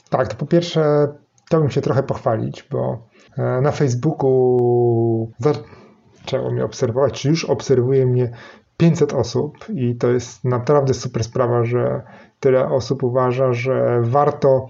Tak, 0.09 0.27
to 0.27 0.35
po 0.35 0.45
pierwsze 0.45 1.07
chciałbym 1.47 1.69
się 1.71 1.81
trochę 1.81 2.03
pochwalić, 2.03 2.67
bo 2.71 3.07
e, 3.37 3.61
na 3.61 3.71
Facebooku 3.71 5.31
zaczęło 5.39 6.51
mnie 6.51 6.65
obserwować, 6.65 7.21
czy 7.21 7.29
już 7.29 7.45
obserwuje 7.45 8.05
mnie 8.05 8.31
500 8.77 9.13
osób 9.13 9.57
i 9.75 9.95
to 9.95 10.07
jest 10.07 10.43
naprawdę 10.43 10.93
super 10.93 11.23
sprawa, 11.23 11.65
że 11.65 12.01
tyle 12.45 12.69
osób 12.69 13.03
uważa, 13.03 13.53
że 13.53 14.01
warto 14.01 14.67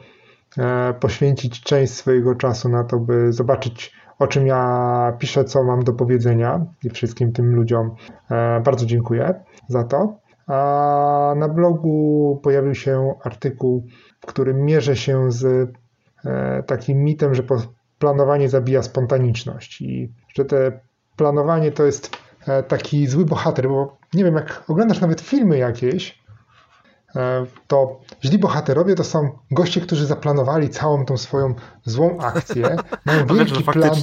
e, 0.58 0.94
poświęcić 0.94 1.62
część 1.62 1.94
swojego 1.94 2.36
czasu 2.36 2.70
na 2.70 2.84
to, 2.84 3.00
by 3.00 3.34
zobaczyć 3.34 3.94
o 4.20 4.28
czym 4.28 4.48
ja 4.48 5.14
piszę, 5.20 5.46
co 5.46 5.64
mam 5.64 5.84
do 5.84 5.94
powiedzenia 5.94 6.66
i 6.84 6.90
wszystkim 6.90 7.32
tym 7.32 7.56
ludziom 7.56 7.96
e, 8.32 8.60
bardzo 8.60 8.86
dziękuję 8.86 9.44
za 9.68 9.84
to. 9.84 10.18
A 10.48 11.34
na 11.38 11.50
blogu 11.50 12.40
pojawił 12.44 12.76
się 12.76 13.14
artykuł, 13.24 13.84
w 14.20 14.26
którym 14.26 14.66
mierzę 14.66 14.96
się 14.96 15.32
z 15.32 15.46
e, 16.26 16.64
takim 16.64 17.04
mitem, 17.04 17.36
że 17.36 17.44
planowanie 18.00 18.50
zabija 18.50 18.84
spontaniczność 18.84 19.82
i 19.82 20.14
że 20.36 20.46
te 20.46 20.80
planowanie 21.16 21.72
to 21.72 21.86
jest 21.86 22.18
taki 22.68 23.08
zły 23.08 23.26
bohater, 23.26 23.70
bo 23.70 23.98
nie 24.14 24.24
wiem, 24.24 24.36
jak 24.36 24.64
oglądasz 24.68 25.02
nawet 25.02 25.22
filmy 25.22 25.58
jakieś, 25.58 26.25
to 27.68 28.00
źli 28.24 28.38
bohaterowie 28.38 28.96
to 28.96 29.04
są 29.04 29.30
goście, 29.52 29.82
którzy 29.82 30.06
zaplanowali 30.06 30.70
całą 30.70 31.06
tą 31.06 31.18
swoją 31.18 31.54
złą 31.86 32.18
akcję, 32.18 32.76
mają 33.06 33.26
Powiedz, 33.26 33.50
wielki 33.50 33.64
plan 33.64 33.96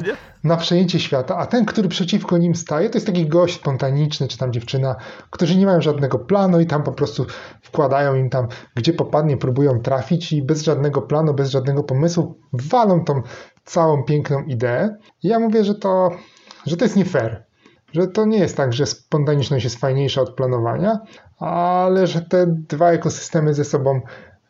na 0.44 0.56
przejęcie 0.56 1.00
świata, 1.00 1.36
a 1.36 1.46
ten, 1.46 1.64
który 1.64 1.88
przeciwko 1.88 2.38
nim 2.38 2.54
staje, 2.54 2.90
to 2.90 2.96
jest 2.96 3.06
taki 3.06 3.26
gość 3.26 3.54
spontaniczny, 3.54 4.28
czy 4.28 4.38
tam 4.38 4.52
dziewczyna, 4.52 4.96
którzy 5.30 5.56
nie 5.56 5.66
mają 5.66 5.80
żadnego 5.80 6.18
planu 6.18 6.60
i 6.60 6.66
tam 6.66 6.82
po 6.82 6.92
prostu 6.92 7.26
wkładają 7.62 8.14
im 8.14 8.30
tam, 8.30 8.48
gdzie 8.74 8.92
popadnie, 8.92 9.36
próbują 9.36 9.80
trafić 9.80 10.32
i 10.32 10.42
bez 10.42 10.62
żadnego 10.62 11.02
planu, 11.02 11.34
bez 11.34 11.50
żadnego 11.50 11.82
pomysłu 11.82 12.38
walą 12.52 13.04
tą 13.04 13.22
całą 13.64 14.02
piękną 14.02 14.42
ideę. 14.42 14.96
I 15.22 15.28
ja 15.28 15.38
mówię, 15.38 15.64
że 15.64 15.74
to, 15.74 16.10
że 16.66 16.76
to 16.76 16.84
jest 16.84 16.96
nie 16.96 17.04
fair. 17.04 17.51
Że 17.92 18.06
to 18.06 18.24
nie 18.24 18.38
jest 18.38 18.56
tak, 18.56 18.72
że 18.72 18.86
spontaniczność 18.86 19.64
jest 19.64 19.80
fajniejsza 19.80 20.20
od 20.20 20.34
planowania, 20.34 20.98
ale 21.38 22.06
że 22.06 22.20
te 22.20 22.46
dwa 22.46 22.90
ekosystemy 22.90 23.54
ze 23.54 23.64
sobą 23.64 24.00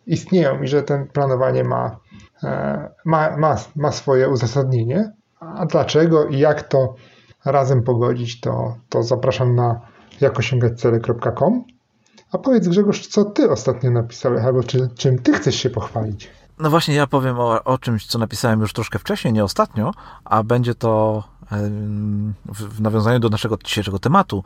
istnieją 0.06 0.62
i 0.62 0.68
że 0.68 0.82
ten 0.82 1.08
planowanie 1.08 1.64
ma, 1.64 1.96
e, 2.44 2.88
ma, 3.04 3.36
ma, 3.36 3.56
ma 3.76 3.92
swoje 3.92 4.28
uzasadnienie. 4.28 5.12
A 5.40 5.66
dlaczego 5.66 6.26
i 6.26 6.38
jak 6.38 6.62
to 6.62 6.94
razem 7.44 7.82
pogodzić, 7.82 8.40
to, 8.40 8.76
to 8.88 9.02
zapraszam 9.02 9.54
na 9.54 9.80
jakosięgać.cele.com. 10.20 11.64
A 12.32 12.38
powiedz 12.38 12.68
Grzegorz, 12.68 13.06
co 13.06 13.24
ty 13.24 13.50
ostatnio 13.50 13.90
napisałeś, 13.90 14.44
albo 14.44 14.62
czy, 14.62 14.88
czym 14.96 15.18
ty 15.18 15.32
chcesz 15.32 15.54
się 15.54 15.70
pochwalić? 15.70 16.30
No 16.58 16.70
właśnie, 16.70 16.94
ja 16.94 17.06
powiem 17.06 17.40
o, 17.40 17.64
o 17.64 17.78
czymś, 17.78 18.06
co 18.06 18.18
napisałem 18.18 18.60
już 18.60 18.72
troszkę 18.72 18.98
wcześniej, 18.98 19.32
nie 19.32 19.44
ostatnio, 19.44 19.90
a 20.24 20.42
będzie 20.42 20.74
to 20.74 21.22
w, 22.46 22.76
w 22.76 22.80
nawiązaniu 22.80 23.18
do 23.18 23.28
naszego 23.28 23.58
dzisiejszego 23.64 23.98
tematu. 23.98 24.44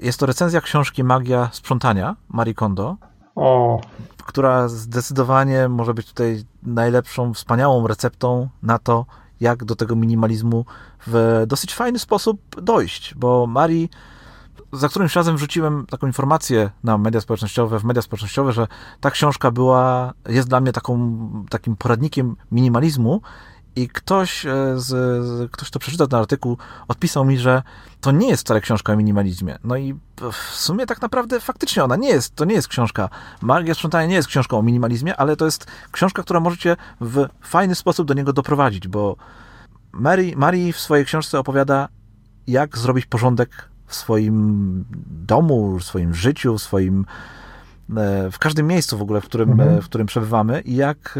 Jest 0.00 0.20
to 0.20 0.26
recenzja 0.26 0.60
książki 0.60 1.04
Magia 1.04 1.48
Sprzątania 1.52 2.16
Marie 2.28 2.54
Kondo, 2.54 2.96
O, 3.36 3.80
która 4.26 4.68
zdecydowanie 4.68 5.68
może 5.68 5.94
być 5.94 6.06
tutaj 6.06 6.44
najlepszą, 6.62 7.34
wspaniałą 7.34 7.86
receptą 7.86 8.48
na 8.62 8.78
to, 8.78 9.06
jak 9.40 9.64
do 9.64 9.76
tego 9.76 9.96
minimalizmu 9.96 10.64
w 11.06 11.44
dosyć 11.46 11.74
fajny 11.74 11.98
sposób 11.98 12.60
dojść, 12.62 13.14
bo 13.14 13.46
Marii 13.46 13.90
za 14.72 14.88
którymś 14.88 15.16
razem 15.16 15.36
wrzuciłem 15.36 15.86
taką 15.86 16.06
informację 16.06 16.70
na 16.84 16.98
media 16.98 17.20
społecznościowe, 17.20 17.78
w 17.78 17.84
media 17.84 18.02
społecznościowe, 18.02 18.52
że 18.52 18.66
ta 19.00 19.10
książka 19.10 19.50
była, 19.50 20.12
jest 20.28 20.48
dla 20.48 20.60
mnie 20.60 20.72
taką, 20.72 21.18
takim 21.50 21.76
poradnikiem 21.76 22.36
minimalizmu 22.52 23.20
i 23.76 23.88
ktoś, 23.88 24.46
e, 24.46 24.50
z, 24.76 25.50
ktoś, 25.52 25.68
kto 25.68 25.78
przeczytał 25.78 26.06
ten 26.06 26.18
artykuł, 26.18 26.58
odpisał 26.88 27.24
mi, 27.24 27.38
że 27.38 27.62
to 28.00 28.10
nie 28.12 28.28
jest 28.28 28.42
wcale 28.42 28.60
książka 28.60 28.92
o 28.92 28.96
minimalizmie. 28.96 29.58
No 29.64 29.76
i 29.76 29.94
w 30.32 30.36
sumie 30.36 30.86
tak 30.86 31.02
naprawdę 31.02 31.40
faktycznie 31.40 31.84
ona 31.84 31.96
nie 31.96 32.08
jest, 32.08 32.34
to 32.34 32.44
nie 32.44 32.54
jest 32.54 32.68
książka. 32.68 33.08
Magia 33.42 33.74
sprzątania 33.74 34.06
nie 34.06 34.14
jest 34.14 34.28
książką 34.28 34.58
o 34.58 34.62
minimalizmie, 34.62 35.16
ale 35.16 35.36
to 35.36 35.44
jest 35.44 35.66
książka, 35.92 36.22
która 36.22 36.40
możecie 36.40 36.76
w 37.00 37.28
fajny 37.40 37.74
sposób 37.74 38.08
do 38.08 38.14
niego 38.14 38.32
doprowadzić, 38.32 38.88
bo 38.88 39.16
Mary, 39.92 40.32
Mary 40.36 40.72
w 40.72 40.80
swojej 40.80 41.04
książce 41.04 41.38
opowiada, 41.38 41.88
jak 42.46 42.78
zrobić 42.78 43.06
porządek 43.06 43.68
w 43.86 43.94
swoim 43.94 44.84
domu, 45.26 45.78
w 45.78 45.84
swoim 45.84 46.14
życiu, 46.14 46.58
w 46.58 46.62
swoim 46.62 47.04
e, 47.96 48.30
w 48.30 48.38
każdym 48.38 48.66
miejscu 48.66 48.98
w 48.98 49.02
ogóle, 49.02 49.20
w 49.20 49.24
którym, 49.24 49.50
Mhm. 49.50 49.78
e, 49.78 49.82
w 49.82 49.84
którym 49.84 50.06
przebywamy 50.06 50.60
i 50.60 50.76
jak 50.76 51.18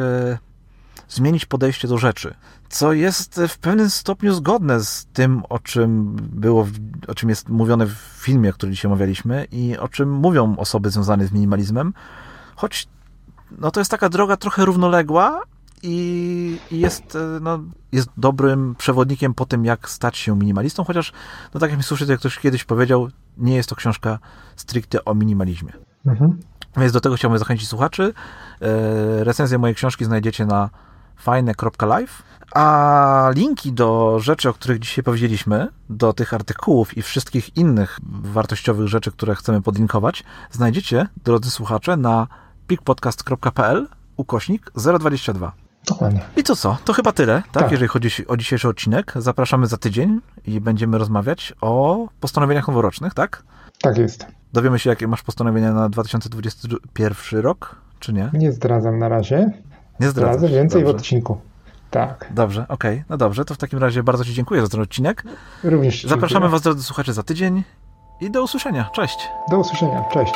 zmienić 1.09 1.47
podejście 1.47 1.89
do 1.89 1.99
rzeczy, 1.99 2.35
co 2.69 2.93
jest 2.93 3.41
w 3.49 3.59
pewnym 3.59 3.91
stopniu 3.91 4.35
zgodne 4.35 4.81
z 4.81 5.07
tym, 5.13 5.43
o 5.49 5.59
czym 5.59 6.17
było, 6.17 6.67
o 7.09 7.15
czym 7.15 7.29
jest 7.29 7.49
mówione 7.49 7.87
w 7.87 7.93
filmie, 7.95 8.53
który 8.53 8.73
dzisiaj 8.73 8.91
omawialiśmy 8.91 9.47
i 9.53 9.79
o 9.79 9.89
czym 9.89 10.13
mówią 10.13 10.57
osoby 10.57 10.91
związane 10.91 11.27
z 11.27 11.33
minimalizmem, 11.33 11.93
choć 12.57 12.89
no 13.59 13.71
to 13.71 13.81
jest 13.81 13.91
taka 13.91 14.09
droga 14.09 14.37
trochę 14.37 14.65
równoległa 14.65 15.43
i, 15.83 16.59
jest, 16.71 17.17
e, 17.17 17.39
no, 17.41 17.59
jest 17.93 18.09
dobrym 18.17 18.75
przewodnikiem 18.75 19.35
po 19.35 19.47
tym, 19.47 19.65
jak 19.65 19.89
stać 19.89 20.17
się 20.17 20.39
minimalistą, 20.39 20.85
chociaż, 20.85 21.13
no 21.55 21.61
tak 21.61 21.71
jak 21.71 21.79
mi 21.79 21.83
słyszycie, 21.83 22.13
jak 22.13 22.21
ktoś 22.21 22.39
kiedyś 22.39 22.65
powiedział, 22.65 23.09
nie 23.37 23.55
jest 23.57 23.69
to 23.69 23.77
książka 23.77 24.19
stricte 24.57 25.05
o 25.05 25.15
minimalizmie. 25.15 25.73
mhm. 26.07 26.39
Więc 26.77 26.93
do 26.93 27.01
tego 27.01 27.17
chciałbym 27.17 27.39
zachęcić 27.39 27.69
słuchaczy. 27.69 28.15
E, 28.63 29.25
Recenzję 29.25 29.59
mojej 29.59 29.75
książki 29.75 30.05
znajdziecie 30.05 30.47
na 30.47 30.71
fajne.live. 31.17 32.23
A 32.55 33.31
linki 33.35 33.73
do 33.73 34.19
rzeczy, 34.19 34.49
o 34.49 34.53
których 34.53 34.79
dzisiaj 34.79 35.05
powiedzieliśmy, 35.05 35.69
do 35.91 36.13
tych 36.13 36.35
artykułów 36.35 36.97
i 36.97 37.03
wszystkich 37.03 37.57
innych 37.57 37.99
wartościowych 38.09 38.89
rzeczy, 38.89 39.13
które 39.13 39.35
chcemy 39.35 39.63
podlinkować, 39.63 40.25
znajdziecie, 40.51 41.07
drodzy 41.25 41.51
słuchacze, 41.51 41.97
na 41.97 42.27
pikpodcast.pl 42.67 43.89
ukośnik 44.17 44.71
022. 44.99 45.53
Dokładnie. 45.87 46.21
I 46.37 46.43
to 46.43 46.57
co? 46.57 46.79
To 46.85 46.93
chyba 46.93 47.13
tyle, 47.13 47.43
tak? 47.53 47.63
Tak. 47.63 47.73
Jeżeli 47.73 47.89
chodzi 47.89 48.27
o 48.27 48.37
dzisiejszy 48.37 48.69
odcinek. 48.69 49.13
Zapraszamy 49.17 49.67
za 49.67 49.77
tydzień 49.77 50.21
i 50.47 50.61
będziemy 50.61 50.99
rozmawiać 50.99 51.55
o 51.61 52.07
postanowieniach 52.21 52.69
noworocznych, 52.69 53.15
tak? 53.15 53.43
Tak 53.83 53.99
jest. 53.99 54.27
Dowiemy 54.53 54.79
się, 54.79 54.91
jakie 54.91 55.09
masz 55.09 55.23
postanowienia 55.23 55.73
na 55.73 55.89
2021 55.89 57.41
rok, 57.41 57.77
czy 57.99 58.13
nie? 58.13 58.31
Nie 58.33 58.53
zdradzam 58.53 58.99
na 58.99 59.09
razie. 59.09 59.51
Nie 60.01 60.09
zdradzę. 60.09 60.39
Zdradzę 60.39 60.55
więcej 60.55 60.83
w 60.83 60.85
Dobrze, 60.85 60.97
odcinku. 60.97 61.39
Tak. 61.91 62.29
Dobrze, 62.35 62.67
okej. 62.69 63.05
No 63.09 63.17
dobrze, 63.17 63.45
to 63.45 63.55
w 63.55 63.59
takim 63.59 63.79
razie 63.79 64.03
bardzo 64.03 64.25
Ci 64.25 64.35
dziękuję 64.35 64.61
za 64.61 64.69
ten 64.69 64.81
odcinek. 64.81 65.25
Również 65.65 66.03
Zapraszamy 66.05 66.29
dziękuję. 66.29 66.51
Was, 66.51 66.63
drodzy 66.63 66.83
słuchacze, 66.83 67.13
za 67.13 67.23
tydzień 67.23 67.63
i 68.21 68.31
do 68.31 68.43
usłyszenia. 68.43 68.91
Cześć! 68.95 69.29
Do 69.51 69.59
usłyszenia. 69.59 70.05
Cześć. 70.13 70.35